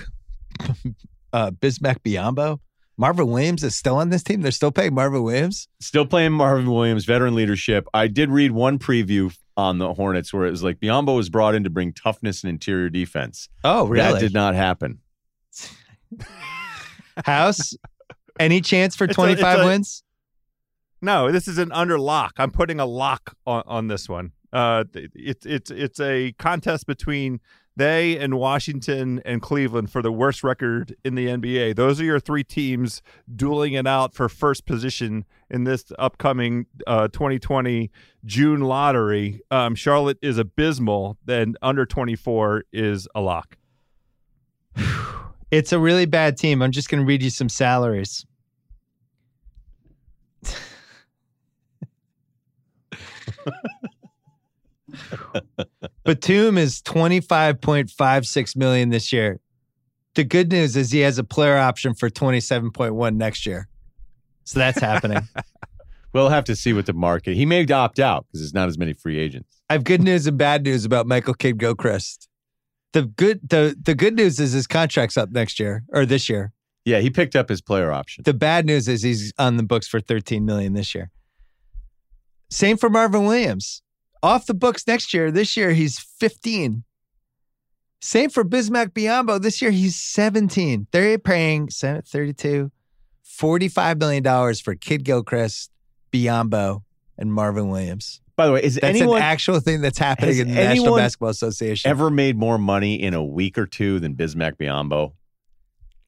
uh, 1.33 1.51
Bismack 1.51 1.99
Biyombo, 2.01 2.61
Marvin 2.97 3.27
Williams 3.27 3.65
is 3.65 3.75
still 3.75 3.97
on 3.97 4.11
this 4.11 4.23
team. 4.23 4.43
They're 4.43 4.53
still 4.53 4.71
paying 4.73 4.95
Marvin 4.95 5.23
Williams. 5.23 5.67
Still 5.81 6.07
playing 6.07 6.33
Marvin 6.33 6.71
Williams, 6.71 7.05
veteran 7.05 7.35
leadership. 7.35 7.87
I 7.95 8.07
did 8.07 8.31
read 8.31 8.53
one 8.53 8.79
preview 8.79 9.37
on 9.57 9.79
the 9.79 9.95
Hornets 9.95 10.33
where 10.33 10.47
it 10.47 10.51
was 10.51 10.63
like 10.63 10.79
Biyombo 10.79 11.17
was 11.17 11.29
brought 11.29 11.55
in 11.55 11.65
to 11.65 11.71
bring 11.71 11.93
toughness 11.93 12.43
and 12.45 12.51
interior 12.51 12.89
defense. 12.91 13.49
Oh, 13.65 13.87
really? 13.87 14.13
That 14.13 14.21
did 14.21 14.35
not 14.35 14.55
happen. 14.55 15.01
House. 17.27 17.75
Any 18.41 18.61
chance 18.61 18.97
for 18.97 19.05
It's 19.05 19.13
a- 19.13 19.15
25 19.17 19.39
it's 19.55 19.63
a- 19.63 19.67
wins? 19.67 20.03
No, 21.03 21.33
this 21.33 21.49
is 21.49 21.59
an 21.59 21.73
under 21.73 21.99
lock. 21.99 22.35
I'm 22.39 22.53
putting 22.53 22.79
a 22.79 22.87
lock 22.87 23.37
on, 23.45 23.65
on 23.67 23.89
this 23.89 24.09
one. 24.09 24.33
Uh, 24.53 24.85
it's 24.95 25.45
it's 25.45 25.71
it's 25.71 25.99
a 25.99 26.33
contest 26.39 26.87
between 26.87 27.41
they 27.75 28.19
and 28.19 28.35
Washington 28.35 29.21
and 29.25 29.41
Cleveland 29.41 29.91
for 29.91 30.03
the 30.03 30.13
worst 30.13 30.45
record 30.45 30.95
in 31.05 31.15
the 31.15 31.27
NBA. 31.27 31.75
Those 31.75 32.01
are 32.01 32.05
your 32.05 32.21
three 32.21 32.45
teams 32.45 33.03
dueling 33.35 33.73
it 33.73 33.87
out 33.87 34.15
for 34.15 34.29
first 34.29 34.67
position 34.67 35.25
in 35.51 35.65
this 35.65 35.85
upcoming 35.99 36.67
uh, 36.87 37.09
2020 37.09 37.91
June 38.25 38.61
lottery. 38.61 39.41
Um, 39.51 39.75
Charlotte 39.75 40.19
is 40.23 40.39
abysmal. 40.39 41.17
Then 41.25 41.55
under 41.63 41.87
24 41.87 42.65
is 42.73 43.09
a 43.15 43.21
lock. 43.21 43.57
It's 45.51 45.71
a 45.71 45.79
really 45.79 46.07
bad 46.07 46.39
team. 46.39 46.63
I'm 46.63 46.73
just 46.73 46.89
going 46.89 47.03
to 47.03 47.07
read 47.07 47.23
you 47.23 47.29
some 47.29 47.51
salaries. 47.51 48.25
Batum 56.05 56.59
is 56.59 56.83
25.56 56.83 58.57
million 58.57 58.91
this 58.91 59.13
year. 59.13 59.41
The 60.15 60.25
good 60.25 60.53
news 60.53 60.77
is 60.77 60.91
he 60.91 61.01
has 61.01 61.19
a 61.19 61.25
player 61.25 61.57
option 61.57 61.95
for 61.95 62.11
27.1 62.11 63.17
next 63.17 63.47
year. 63.47 63.69
So 64.45 64.59
that's 64.59 64.81
happening. 64.81 65.27
We'll 66.13 66.29
have 66.29 66.45
to 66.45 66.57
see 66.57 66.73
what 66.75 66.87
the 66.87 66.93
market. 66.93 67.37
He 67.37 67.47
may 67.47 67.65
opt 67.73 67.99
out 67.99 68.27
because 68.27 68.41
there's 68.41 68.53
not 68.53 68.69
as 68.69 68.77
many 68.77 68.93
free 68.93 69.19
agents. 69.19 69.63
I 69.71 69.73
have 69.73 69.85
good 69.85 70.03
news 70.03 70.27
and 70.27 70.37
bad 70.37 70.63
news 70.63 70.85
about 70.85 71.07
Michael 71.07 71.33
Kidd 71.35 71.59
Gilchrist. 71.59 72.29
The 72.93 73.05
good 73.05 73.49
the 73.49 73.75
the 73.81 73.95
good 73.95 74.15
news 74.15 74.39
is 74.39 74.53
his 74.53 74.67
contract's 74.67 75.17
up 75.17 75.31
next 75.31 75.59
year 75.59 75.85
or 75.89 76.05
this 76.05 76.29
year. 76.29 76.53
Yeah, 76.85 76.99
he 76.99 77.09
picked 77.09 77.35
up 77.35 77.49
his 77.49 77.63
player 77.63 77.93
option. 77.93 78.25
The 78.25 78.35
bad 78.35 78.67
news 78.67 78.89
is 78.89 79.03
he's 79.03 79.33
on 79.39 79.57
the 79.57 79.63
books 79.63 79.89
for 79.89 80.01
13 80.01 80.45
million 80.45 80.75
this 80.75 80.95
year. 80.95 81.11
Same 82.53 82.77
for 82.77 82.91
Marvin 82.91 83.25
Williams. 83.25 83.83
Off 84.23 84.47
the 84.47 84.55
books 84.55 84.87
next 84.87 85.15
year. 85.15 85.31
This 85.31 85.57
year 85.57 85.73
he's 85.73 85.99
15. 85.99 86.85
Same 88.01 88.31
for 88.31 88.45
Bismack 88.45 88.91
Biyombo. 88.91 89.41
This 89.41 89.63
year 89.63 89.71
he's 89.71 89.97
17. 89.97 90.87
They're 90.91 91.19
paying 91.19 91.69
32 91.69 92.71
$45 93.27 93.99
million 93.99 94.55
for 94.57 94.75
Kidd 94.75 95.05
Gilchrist, 95.05 95.71
Biyombo, 96.13 96.83
and 97.17 97.33
Marvin 97.33 97.69
Williams. 97.71 98.21
By 98.37 98.47
the 98.47 98.53
way, 98.53 98.63
is 98.63 98.75
That's 98.75 98.99
anyone 98.99 99.19
an 99.19 99.23
actual 99.23 99.61
thing 99.61 99.81
that's 99.81 99.99
happening 99.99 100.37
in 100.39 100.49
the 100.49 100.55
National 100.55 100.97
Basketball 100.97 101.31
Association. 101.31 101.91
ever 101.91 102.11
made 102.11 102.37
more 102.37 102.59
money 102.59 103.01
in 103.01 103.15
a 103.15 103.25
week 103.25 103.57
or 103.57 103.67
two 103.67 104.01
than 104.01 104.15
Bismack 104.15 104.57
Biyombo? 104.57 105.13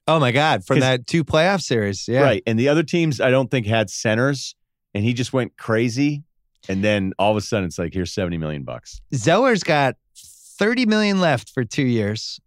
Oh 0.06 0.20
my 0.20 0.32
God, 0.32 0.64
from 0.66 0.76
'Cause- 0.76 0.82
that 0.82 1.06
two 1.06 1.24
playoff 1.24 1.62
series. 1.62 2.06
Yeah. 2.06 2.22
Right. 2.22 2.42
And 2.46 2.58
the 2.58 2.68
other 2.68 2.82
teams 2.82 3.20
I 3.20 3.30
don't 3.30 3.50
think 3.50 3.66
had 3.66 3.88
centers 3.88 4.54
and 4.94 5.02
he 5.04 5.14
just 5.14 5.32
went 5.32 5.56
crazy. 5.56 6.24
And 6.68 6.82
then 6.82 7.12
all 7.18 7.30
of 7.30 7.36
a 7.36 7.40
sudden 7.40 7.66
it's 7.66 7.78
like, 7.78 7.92
here's 7.92 8.12
70 8.12 8.38
million 8.38 8.64
bucks. 8.64 9.00
Zeller's 9.14 9.62
got 9.62 9.96
30 10.16 10.86
million 10.86 11.20
left 11.20 11.50
for 11.50 11.64
two 11.64 11.86
years. 11.86 12.40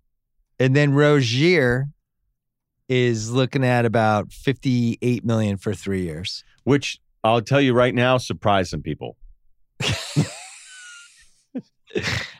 And 0.60 0.76
then 0.76 0.94
Rozier 0.94 1.88
is 2.90 3.32
looking 3.32 3.64
at 3.64 3.86
about 3.86 4.32
58 4.32 5.24
million 5.26 5.58
for 5.58 5.74
three 5.74 6.02
years. 6.04 6.44
Which 6.64 7.00
I'll 7.24 7.42
tell 7.42 7.62
you 7.62 7.74
right 7.74 7.94
now, 7.94 8.18
surprised 8.18 8.72
some 8.72 8.82
people. 8.82 9.18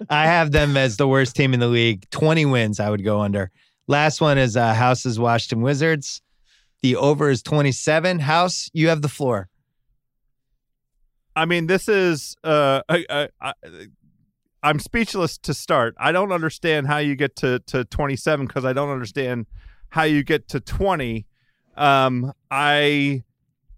I 0.10 0.26
have 0.26 0.52
them 0.52 0.78
as 0.78 0.98
the 0.98 1.08
worst 1.08 1.36
team 1.36 1.54
in 1.54 1.60
the 1.60 1.68
league. 1.68 2.10
20 2.10 2.46
wins, 2.46 2.80
I 2.80 2.90
would 2.90 3.04
go 3.04 3.22
under. 3.22 3.52
Last 3.88 4.22
one 4.22 4.38
is 4.38 4.58
uh, 4.58 4.74
House's 4.74 5.20
Washington 5.20 5.62
Wizards. 5.62 6.22
The 6.82 6.96
over 6.96 7.30
is 7.30 7.42
27. 7.42 8.20
House, 8.20 8.70
you 8.74 8.90
have 8.90 9.02
the 9.02 9.10
floor. 9.10 9.50
I 11.38 11.46
mean, 11.46 11.68
this 11.68 11.88
is 11.88 12.36
uh, 12.44 12.82
I, 12.90 13.06
I, 13.12 13.30
I, 13.40 13.54
I'm 14.64 14.80
speechless 14.80 15.38
to 15.38 15.54
start. 15.54 15.94
I 16.00 16.12
don't 16.12 16.32
understand 16.32 16.88
how 16.88 16.98
you 16.98 17.16
get 17.16 17.36
to 17.38 17.60
to 17.68 17.86
27 17.86 18.48
because 18.48 18.66
I 18.66 18.74
don't 18.74 18.90
understand 18.90 19.46
how 19.90 20.02
you 20.04 20.24
get 20.24 20.48
to 20.50 20.60
20. 20.60 21.28
Um, 21.76 22.34
I 22.50 23.24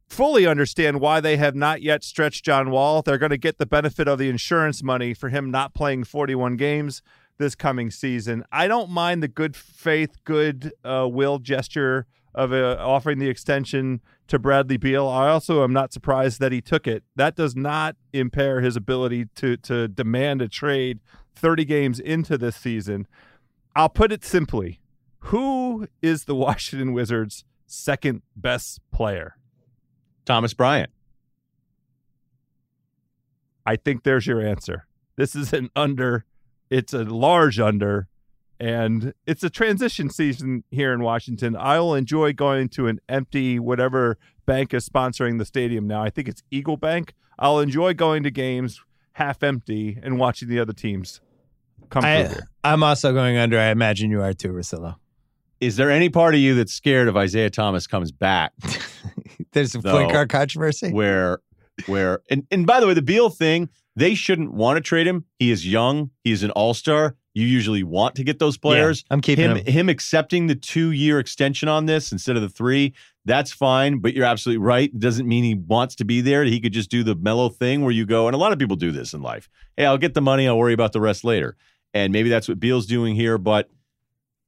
fully 0.08 0.48
understand 0.48 1.02
why 1.02 1.20
they 1.20 1.36
have 1.36 1.54
not 1.54 1.82
yet 1.82 2.06
stretched 2.06 2.46
John 2.46 2.72
Wall. 2.72 3.02
They're 3.02 3.18
going 3.18 3.30
to 3.32 3.38
get 3.38 3.58
the 3.58 3.66
benefit 3.66 4.08
of 4.08 4.20
the 4.20 4.30
insurance 4.30 4.82
money 4.82 5.14
for 5.14 5.28
him 5.28 5.52
not 5.52 5.74
playing 5.74 6.06
41 6.06 6.56
games 6.56 7.02
this 7.40 7.56
coming 7.56 7.92
season. 7.92 8.46
I 8.54 8.70
don't 8.70 8.90
mind 8.90 9.22
the 9.22 9.28
good 9.28 9.58
faith, 9.58 10.24
good 10.24 10.72
uh, 10.86 11.10
will 11.12 11.40
gesture 11.40 12.08
of 12.34 12.54
uh, 12.54 12.78
offering 12.80 13.20
the 13.20 13.28
extension 13.28 14.00
to 14.30 14.40
Bradley 14.40 14.78
Beal. 14.78 15.08
I 15.08 15.30
also 15.30 15.64
am 15.64 15.74
not 15.74 15.92
surprised 15.94 16.40
that 16.40 16.52
he 16.52 16.62
took 16.62 16.88
it. 16.88 17.04
That 17.16 17.36
does 17.36 17.56
not 17.56 17.96
impair 18.14 18.62
his 18.62 18.76
ability 18.76 19.26
to 19.36 19.58
to 19.58 19.88
demand 19.88 20.42
a 20.42 20.48
trade 20.48 21.00
30 21.36 21.66
games 21.66 22.00
into 22.00 22.38
this 22.38 22.56
season. 22.56 23.08
I'll 23.76 23.90
put 23.90 24.12
it 24.12 24.24
simply. 24.24 24.80
Who 25.20 25.88
is 26.02 26.26
the 26.26 26.36
Washington 26.48 26.94
Wizards' 26.94 27.44
second 27.68 28.22
best 28.36 28.80
player? 28.92 29.36
Thomas 30.26 30.54
Bryant. 30.54 30.92
I 33.66 33.76
think 33.76 34.04
there's 34.04 34.26
your 34.26 34.42
answer. 34.42 34.88
This 35.16 35.36
is 35.36 35.54
an 35.54 35.70
under. 35.76 36.26
It's 36.70 36.94
a 36.94 37.04
large 37.04 37.60
under, 37.60 38.08
and 38.60 39.14
it's 39.26 39.44
a 39.44 39.50
transition 39.50 40.10
season 40.10 40.64
here 40.72 40.94
in 40.94 41.02
Washington. 41.02 41.56
I 41.56 41.80
will 41.80 41.96
enjoy 41.96 42.34
going 42.34 42.70
to 42.70 42.88
an 42.88 43.00
empty 43.08 43.60
whatever 43.60 44.18
bank 44.46 44.74
is 44.74 44.88
sponsoring 44.88 45.38
the 45.40 45.46
stadium 45.46 45.88
now. 45.88 46.04
I 46.04 46.10
think 46.10 46.28
it's 46.28 46.44
Eagle 46.52 46.78
Bank. 46.78 47.14
I'll 47.38 47.60
enjoy 47.60 47.94
going 47.94 48.24
to 48.24 48.32
games 48.32 48.82
half 49.14 49.44
empty 49.44 49.98
and 50.02 50.20
watching 50.20 50.50
the 50.50 50.60
other 50.60 50.74
teams 50.74 51.22
come 51.90 52.02
through 52.04 52.10
I, 52.12 52.28
here. 52.28 52.50
I'm 52.64 52.84
also 52.84 53.14
going 53.14 53.38
under. 53.38 53.58
I 53.60 53.68
imagine 53.68 54.12
you 54.12 54.22
are 54.22 54.34
too, 54.34 54.50
Russillo. 54.50 54.96
Is 55.62 55.76
there 55.76 55.92
any 55.92 56.10
part 56.10 56.36
of 56.36 56.40
you 56.40 56.56
that's 56.56 56.74
scared 56.74 57.08
if 57.10 57.16
Isaiah 57.16 57.50
Thomas 57.50 57.86
comes 57.88 58.12
back 58.14 58.54
There's 59.52 59.76
a 59.76 59.82
No. 59.82 59.92
point 59.92 60.12
guard 60.12 60.30
controversy. 60.30 60.92
where 60.92 61.40
where 61.86 62.20
and, 62.30 62.46
and 62.52 62.66
by 62.68 62.80
the 62.80 62.88
way, 62.88 62.94
the 62.94 63.02
Beal 63.02 63.30
thing, 63.30 63.70
they 63.96 64.14
shouldn't 64.16 64.54
want 64.54 64.78
to 64.78 64.82
trade 64.82 65.08
him. 65.08 65.26
He 65.38 65.50
is 65.52 65.66
young, 65.68 66.12
He 66.24 66.32
is 66.32 66.44
an 66.44 66.52
all-star. 66.52 67.16
You 67.34 67.46
usually 67.46 67.84
want 67.84 68.16
to 68.16 68.24
get 68.24 68.40
those 68.40 68.58
players. 68.58 69.06
I'm 69.12 69.22
keeping 69.22 69.46
him 69.46 69.58
him. 69.58 69.66
him 69.66 69.90
accepting 69.90 70.48
the 70.48 70.56
two 70.56 70.92
year 70.92 71.20
extension 71.20 71.70
on 71.70 71.86
this 71.86 72.12
instead 72.12 72.36
of 72.36 72.42
the 72.42 72.50
three, 72.50 72.94
that's 73.26 73.52
fine. 73.52 74.00
But 74.00 74.14
you're 74.14 74.26
absolutely 74.26 74.64
right. 74.64 74.90
It 74.90 75.00
doesn't 75.00 75.28
mean 75.28 75.44
he 75.44 75.56
wants 75.56 75.96
to 75.96 76.06
be 76.06 76.22
there. 76.22 76.44
He 76.44 76.60
could 76.60 76.74
just 76.74 76.90
do 76.90 77.04
the 77.04 77.16
mellow 77.16 77.50
thing 77.50 77.84
where 77.84 77.92
you 77.92 78.06
go, 78.06 78.28
and 78.28 78.36
a 78.36 78.38
lot 78.38 78.52
of 78.52 78.60
people 78.60 78.76
do 78.76 78.92
this 78.92 79.14
in 79.14 79.22
life. 79.22 79.48
Hey, 79.78 79.86
I'll 79.86 79.98
get 79.98 80.14
the 80.14 80.22
money, 80.22 80.48
I'll 80.48 80.58
worry 80.58 80.74
about 80.74 80.94
the 80.94 81.02
rest 81.02 81.24
later. 81.24 81.56
And 81.94 82.12
maybe 82.14 82.30
that's 82.30 82.48
what 82.48 82.60
Beal's 82.60 82.86
doing 82.86 83.16
here. 83.16 83.38
But 83.38 83.70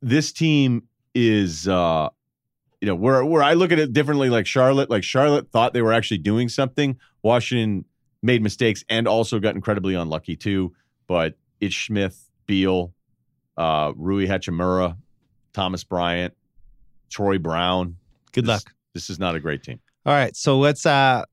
this 0.01 0.31
team 0.31 0.83
is 1.13 1.67
uh 1.67 2.09
you 2.81 2.87
know, 2.87 2.95
where 2.95 3.23
where 3.23 3.43
I 3.43 3.53
look 3.53 3.71
at 3.71 3.79
it 3.79 3.93
differently, 3.93 4.29
like 4.29 4.47
Charlotte, 4.47 4.89
like 4.89 5.03
Charlotte 5.03 5.51
thought 5.51 5.73
they 5.73 5.83
were 5.83 5.93
actually 5.93 6.17
doing 6.17 6.49
something. 6.49 6.97
Washington 7.21 7.85
made 8.23 8.41
mistakes 8.41 8.83
and 8.89 9.07
also 9.07 9.39
got 9.39 9.55
incredibly 9.55 9.93
unlucky 9.93 10.35
too. 10.35 10.73
But 11.07 11.35
it's 11.59 11.75
Smith, 11.75 12.30
Beal, 12.47 12.93
uh, 13.57 13.93
Rui 13.95 14.27
Hachimura, 14.27 14.97
Thomas 15.53 15.84
Bryant, 15.84 16.34
Troy 17.09 17.38
Brown. 17.38 17.97
Good 18.31 18.45
This- 18.45 18.49
luck. 18.49 18.73
This 18.93 19.09
is 19.09 19.19
not 19.19 19.35
a 19.35 19.39
great 19.39 19.63
team. 19.63 19.80
All 20.05 20.13
right, 20.13 20.35
so 20.35 20.57
let's 20.59 20.85
uh 20.85 21.23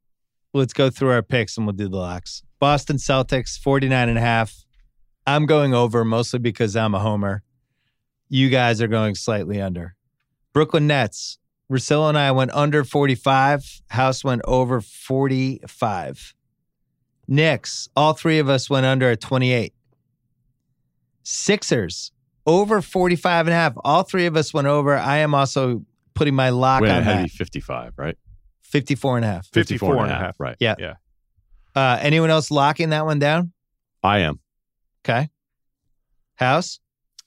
let's 0.54 0.72
go 0.72 0.90
through 0.90 1.10
our 1.10 1.22
picks 1.22 1.56
and 1.56 1.66
we'll 1.66 1.74
do 1.76 1.88
the 1.88 1.96
locks. 1.96 2.42
Boston 2.60 2.96
Celtics 2.96 3.58
49 3.58 4.08
and 4.08 4.18
a 4.18 4.20
half. 4.20 4.64
I'm 5.26 5.44
going 5.46 5.74
over 5.74 6.04
mostly 6.04 6.38
because 6.38 6.74
I'm 6.76 6.94
a 6.94 6.98
homer. 7.00 7.42
You 8.28 8.48
guys 8.48 8.80
are 8.80 8.88
going 8.88 9.14
slightly 9.14 9.60
under. 9.60 9.94
Brooklyn 10.52 10.86
Nets. 10.86 11.38
Russillo 11.70 12.08
and 12.08 12.16
I 12.16 12.30
went 12.32 12.50
under 12.52 12.82
45. 12.84 13.82
House 13.90 14.24
went 14.24 14.40
over 14.44 14.80
45. 14.80 16.34
Knicks, 17.26 17.88
all 17.94 18.14
three 18.14 18.38
of 18.38 18.48
us 18.48 18.70
went 18.70 18.86
under 18.86 19.10
at 19.10 19.20
28. 19.20 19.74
Sixers, 21.30 22.10
over 22.46 22.80
45 22.80 23.46
and 23.48 23.52
a 23.52 23.56
half. 23.56 23.74
All 23.84 24.02
three 24.02 24.24
of 24.24 24.34
us 24.34 24.54
went 24.54 24.66
over. 24.66 24.96
I 24.96 25.18
am 25.18 25.34
also 25.34 25.82
putting 26.14 26.34
my 26.34 26.48
lock 26.48 26.80
Wait, 26.80 26.90
on 26.90 26.96
it 26.98 27.02
had 27.04 27.12
to 27.12 27.18
that. 27.18 27.22
be 27.24 27.28
55, 27.28 27.92
right? 27.98 28.16
54 28.62 29.16
and 29.16 29.24
a 29.26 29.28
half. 29.28 29.46
54 29.48 30.04
and 30.04 30.10
a 30.10 30.14
half. 30.14 30.40
Right. 30.40 30.56
Yeah. 30.58 30.74
Yeah. 30.78 30.94
Uh, 31.76 31.98
anyone 32.00 32.30
else 32.30 32.50
locking 32.50 32.90
that 32.90 33.04
one 33.04 33.18
down? 33.18 33.52
I 34.02 34.20
am. 34.20 34.40
Okay. 35.04 35.28
House? 36.36 36.80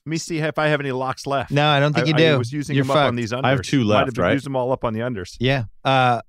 Let 0.04 0.10
me 0.10 0.16
see 0.18 0.38
if 0.38 0.58
I 0.58 0.66
have 0.66 0.80
any 0.80 0.90
locks 0.90 1.24
left. 1.24 1.52
No, 1.52 1.68
I 1.68 1.78
don't 1.78 1.92
think 1.92 2.06
I, 2.06 2.08
you 2.08 2.14
do. 2.14 2.34
I 2.34 2.36
was 2.36 2.52
using 2.52 2.74
You're 2.74 2.84
them 2.84 2.90
up 2.96 3.06
on 3.06 3.14
these 3.14 3.30
unders. 3.30 3.44
I 3.44 3.50
have 3.50 3.62
two 3.62 3.84
Might 3.84 3.94
left, 3.94 4.06
have 4.06 4.14
been- 4.14 4.24
right? 4.24 4.32
Use 4.32 4.42
them 4.42 4.56
all 4.56 4.72
up 4.72 4.84
on 4.84 4.94
the 4.94 5.00
unders. 5.00 5.36
Yeah. 5.38 5.64
Uh, 5.84 6.22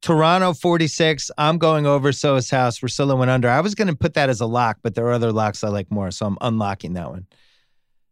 Toronto 0.00 0.52
46. 0.54 1.30
I'm 1.38 1.58
going 1.58 1.86
over. 1.86 2.12
So 2.12 2.36
is 2.36 2.50
House. 2.50 2.78
Russillo 2.80 3.18
went 3.18 3.30
under. 3.30 3.48
I 3.48 3.60
was 3.60 3.74
going 3.74 3.88
to 3.88 3.96
put 3.96 4.14
that 4.14 4.28
as 4.28 4.40
a 4.40 4.46
lock, 4.46 4.78
but 4.82 4.94
there 4.94 5.06
are 5.06 5.12
other 5.12 5.32
locks 5.32 5.64
I 5.64 5.68
like 5.68 5.90
more. 5.90 6.10
So 6.10 6.26
I'm 6.26 6.38
unlocking 6.40 6.92
that 6.94 7.10
one. 7.10 7.26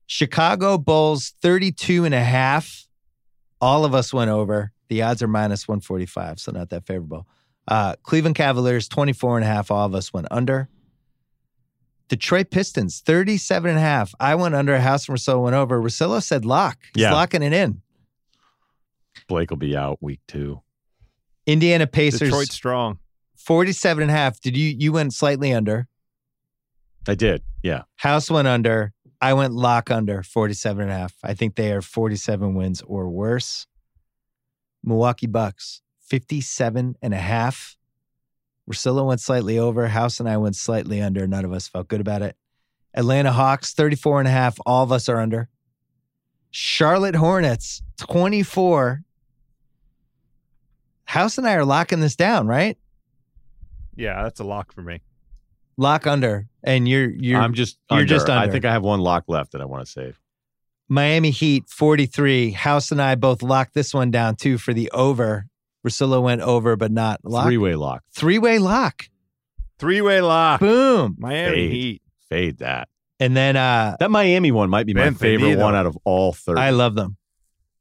Chicago 0.07 0.79
Bulls 0.79 1.35
32 1.43 2.05
and 2.05 2.15
a 2.15 2.23
half. 2.23 2.87
All 3.61 3.85
of 3.85 3.95
us 3.95 4.13
went 4.13 4.31
over. 4.31 4.73
The 4.89 5.03
odds 5.03 5.23
are 5.23 5.29
minus 5.29 5.67
145, 5.67 6.39
so 6.39 6.53
not 6.53 6.71
that 6.71 6.87
favorable. 6.87 7.27
Uh, 7.67 7.97
Cleveland 8.05 8.37
Cavaliers 8.37 8.87
24 8.89 9.39
and 9.39 9.45
a 9.45 9.49
half. 9.49 9.71
All 9.71 9.85
of 9.87 9.95
us 9.95 10.13
went 10.13 10.29
under. 10.31 10.69
Detroit 12.09 12.51
Pistons 12.51 13.01
37 13.01 13.71
and 13.71 13.79
a 13.79 13.83
half. 13.83 14.15
I 14.21 14.37
went 14.37 14.55
under. 14.55 14.79
House 14.79 15.09
and 15.09 15.19
Russillo 15.19 15.43
went 15.43 15.57
over. 15.57 15.81
Russillo 15.81 16.23
said 16.23 16.45
lock. 16.45 16.79
He's 16.95 17.03
Yeah. 17.03 17.13
locking 17.13 17.43
it 17.43 17.53
in. 17.53 17.83
Blake 19.27 19.51
will 19.51 19.57
be 19.57 19.77
out 19.77 20.01
week 20.01 20.21
two. 20.29 20.61
Indiana 21.47 21.87
Pacers 21.87 22.21
Detroit 22.21 22.49
strong. 22.49 22.99
47 23.37 24.03
and 24.03 24.11
a 24.11 24.15
half. 24.15 24.41
Did 24.41 24.57
you 24.57 24.75
you 24.77 24.93
went 24.93 25.15
slightly 25.15 25.53
under? 25.53 25.87
I 27.09 27.15
did. 27.15 27.43
Yeah. 27.63 27.83
House 27.97 28.31
went 28.31 28.49
under. 28.49 28.93
I 29.21 29.33
went 29.33 29.55
lock 29.55 29.91
under 29.91 30.23
47 30.23 30.83
and 30.83 30.91
a 30.91 30.95
half. 30.95 31.15
I 31.23 31.35
think 31.35 31.55
they 31.55 31.73
are 31.73 31.81
47 31.81 32.55
wins 32.55 32.83
or 32.83 33.09
worse. 33.09 33.67
Milwaukee 34.83 35.27
Bucks 35.27 35.81
57 36.09 36.97
and 37.01 37.15
a 37.15 37.19
half. 37.19 37.77
Russillo 38.71 39.07
went 39.07 39.21
slightly 39.21 39.59
over. 39.59 39.89
House 39.89 40.21
and 40.21 40.29
I 40.29 40.37
went 40.37 40.57
slightly 40.57 41.01
under. 41.01 41.27
None 41.27 41.45
of 41.45 41.53
us 41.53 41.69
felt 41.69 41.89
good 41.89 42.01
about 42.01 42.23
it. 42.23 42.37
Atlanta 42.95 43.33
Hawks 43.33 43.75
34 43.75 44.21
and 44.21 44.29
a 44.29 44.33
half. 44.33 44.59
All 44.67 44.83
of 44.83 44.91
us 44.91 45.09
are 45.09 45.21
under. 45.21 45.49
Charlotte 46.51 47.15
Hornets 47.15 47.83
24. 47.99 49.03
House 51.07 51.39
and 51.39 51.47
I 51.47 51.55
are 51.55 51.65
locking 51.65 52.01
this 52.01 52.17
down, 52.17 52.47
right? 52.47 52.77
Yeah, 53.97 54.23
that's 54.25 54.41
a 54.41 54.45
lock 54.45 54.73
for 54.73 54.83
me. 54.83 55.01
Lock 55.79 56.07
under. 56.07 56.49
And 56.63 56.87
you're 56.89 57.09
you're 57.11 57.41
I'm 57.41 57.55
just 57.55 57.79
you're 57.91 58.01
under. 58.01 58.09
just 58.09 58.29
I 58.29 58.49
think 58.49 58.65
I 58.65 58.73
have 58.73 58.83
one 58.83 59.01
lock 59.01 59.25
left 59.29 59.53
that 59.53 59.61
I 59.61 59.65
want 59.65 59.85
to 59.87 59.91
save. 59.91 60.21
Miami 60.89 61.31
Heat 61.31 61.69
43. 61.69 62.53
House 62.53 62.93
and 62.93 63.01
I 63.03 63.15
both 63.15 63.43
locked 63.43 63.75
this 63.75 63.93
one 63.95 64.11
down 64.11 64.37
too 64.37 64.59
for 64.59 64.73
the 64.75 64.91
over. 64.93 65.47
Russillo 65.87 66.23
went 66.23 66.41
over, 66.43 66.77
but 66.77 66.91
not 66.91 67.21
lock. 67.25 67.47
Three 67.47 67.59
way 67.59 67.75
lock. 67.75 68.03
Three 68.13 68.39
way 68.39 68.59
lock. 68.59 69.05
Three 69.79 70.01
way 70.01 70.21
lock. 70.21 70.61
Boom. 70.61 71.17
Miami 71.19 71.57
Fade. 71.57 71.71
Heat. 71.73 72.03
Fade 72.29 72.59
that. 72.59 72.89
And 73.21 73.37
then 73.37 73.57
uh 73.57 73.97
That 74.01 74.11
Miami 74.11 74.51
one 74.53 74.69
might 74.71 74.87
be 74.87 74.95
my 74.95 75.11
favorite 75.13 75.57
Benvenido. 75.57 75.63
one 75.63 75.75
out 75.75 75.87
of 75.87 75.97
all 76.05 76.33
30. 76.33 76.61
I 76.61 76.71
love 76.71 76.95
them. 76.95 77.17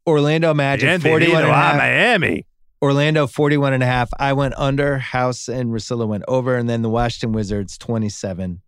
Orlando 0.08 0.54
Magic 0.54 0.88
Bienvenido 0.90 1.02
41 1.02 1.42
and 1.44 1.46
a 1.48 1.52
a 1.52 1.56
half. 1.56 1.78
Miami. 1.78 2.46
Orlando 2.82 3.26
41 3.28 3.74
and 3.74 3.84
a 3.84 3.86
half. 3.86 4.10
I 4.20 4.34
went 4.34 4.54
under. 4.58 4.98
House 5.00 5.48
and 5.48 5.72
Russillo 5.72 6.08
went 6.08 6.24
over. 6.28 6.56
And 6.58 6.70
then 6.70 6.82
the 6.82 6.90
Washington 6.90 7.32
Wizards 7.32 7.78
27. 7.78 8.62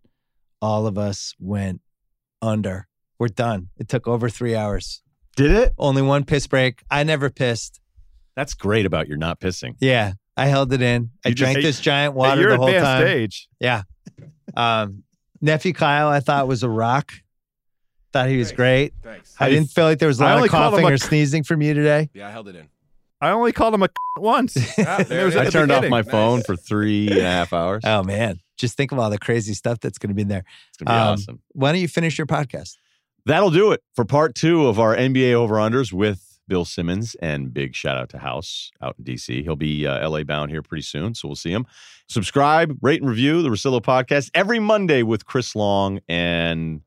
All 0.60 0.86
of 0.86 0.98
us 0.98 1.34
went 1.38 1.80
under. 2.42 2.88
We're 3.18 3.28
done. 3.28 3.68
It 3.76 3.88
took 3.88 4.08
over 4.08 4.28
three 4.28 4.54
hours. 4.56 5.02
Did 5.36 5.50
it? 5.52 5.74
Only 5.78 6.02
one 6.02 6.24
piss 6.24 6.46
break. 6.46 6.82
I 6.90 7.04
never 7.04 7.30
pissed. 7.30 7.80
That's 8.34 8.54
great 8.54 8.86
about 8.86 9.08
your 9.08 9.16
not 9.18 9.40
pissing. 9.40 9.74
Yeah, 9.80 10.12
I 10.36 10.46
held 10.46 10.72
it 10.72 10.82
in. 10.82 11.10
I 11.24 11.28
You 11.30 11.34
just- 11.34 11.52
drank 11.52 11.64
this 11.64 11.80
giant 11.80 12.14
water 12.14 12.32
At 12.32 12.38
your 12.38 12.50
the 12.52 12.56
whole 12.58 12.72
time. 12.72 13.06
age. 13.06 13.48
Yeah. 13.60 13.82
Um, 14.56 15.02
nephew 15.40 15.72
Kyle, 15.72 16.08
I 16.08 16.20
thought 16.20 16.48
was 16.48 16.62
a 16.62 16.68
rock. 16.68 17.12
Thought 18.12 18.28
he 18.30 18.36
was 18.38 18.52
great. 18.52 18.94
Thanks. 19.02 19.34
I 19.38 19.50
didn't 19.50 19.70
feel 19.70 19.84
like 19.84 19.98
there 19.98 20.08
was 20.08 20.20
a 20.20 20.24
lot 20.24 20.42
of 20.42 20.48
called 20.48 20.74
him 20.74 20.80
coughing 20.80 20.90
a- 20.90 20.94
or 20.94 20.98
sneezing 20.98 21.42
from 21.44 21.62
you 21.62 21.74
today. 21.74 22.08
Yeah, 22.14 22.28
I 22.28 22.30
held 22.30 22.48
it 22.48 22.56
in. 22.56 22.68
I 23.20 23.30
only 23.30 23.52
called 23.52 23.74
him 23.74 23.82
a 23.82 23.88
once. 24.18 24.56
Ah, 24.78 25.02
there 25.08 25.22
It 25.22 25.24
was 25.24 25.34
it 25.34 25.38
at 25.38 25.40
I 25.40 25.42
the 25.44 25.46
is. 25.48 25.52
turned 25.52 25.70
off 25.72 25.78
beginning. 25.82 25.90
my 25.90 26.02
Nice. 26.02 26.10
phone 26.10 26.42
for 26.42 26.56
three 26.56 27.08
and 27.08 27.18
a 27.18 27.22
half 27.22 27.52
hours. 27.52 27.82
Oh 27.84 28.02
man, 28.02 28.40
just 28.56 28.76
think 28.76 28.92
of 28.92 28.98
all 28.98 29.10
the 29.10 29.18
crazy 29.18 29.54
stuff 29.54 29.80
that's 29.80 29.98
going 29.98 30.08
to 30.10 30.14
be 30.14 30.22
in 30.22 30.28
there. 30.28 30.44
It's 30.68 30.76
gonna 30.78 30.96
be 30.96 31.00
Um, 31.00 31.12
awesome. 31.14 31.42
Why 31.52 31.72
don't 31.72 31.80
you 31.80 31.88
finish 31.88 32.16
your 32.18 32.26
podcast? 32.26 32.76
That'll 33.26 33.50
do 33.50 33.72
it 33.72 33.82
for 33.94 34.04
part 34.04 34.34
two 34.34 34.66
of 34.66 34.78
our 34.80 34.96
NBA 34.96 35.32
over 35.34 35.56
unders 35.56 35.92
with 35.92 36.38
Bill 36.48 36.64
Simmons. 36.64 37.14
And 37.20 37.52
big 37.52 37.74
shout 37.74 37.96
out 37.98 38.08
to 38.10 38.18
House 38.18 38.70
out 38.80 38.94
in 38.98 39.04
DC. 39.04 39.42
He'll 39.42 39.56
be 39.56 39.86
uh, 39.86 40.08
LA 40.08 40.22
bound 40.22 40.50
here 40.50 40.62
pretty 40.62 40.82
soon, 40.82 41.14
so 41.14 41.28
we'll 41.28 41.34
see 41.36 41.50
him. 41.52 41.66
Subscribe, 42.08 42.78
rate, 42.80 43.02
and 43.02 43.10
review 43.10 43.42
the 43.42 43.50
Russillo 43.50 43.82
podcast 43.82 44.30
every 44.32 44.58
Monday 44.60 45.02
with 45.02 45.26
Chris 45.26 45.54
Long 45.54 46.00
and 46.08 46.80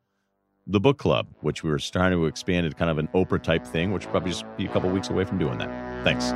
the 0.71 0.79
book 0.79 0.97
club, 0.97 1.27
which 1.41 1.63
we 1.63 1.69
were 1.69 1.79
starting 1.79 2.17
to 2.17 2.25
expand 2.25 2.65
into 2.65 2.77
kind 2.77 2.89
of 2.89 2.97
an 2.97 3.07
Oprah 3.13 3.41
type 3.41 3.65
thing, 3.65 3.91
which 3.91 4.07
probably 4.07 4.31
just 4.31 4.45
be 4.57 4.65
a 4.65 4.69
couple 4.69 4.89
weeks 4.89 5.09
away 5.09 5.25
from 5.25 5.37
doing 5.37 5.57
that. 5.57 6.03
Thanks. 6.03 6.31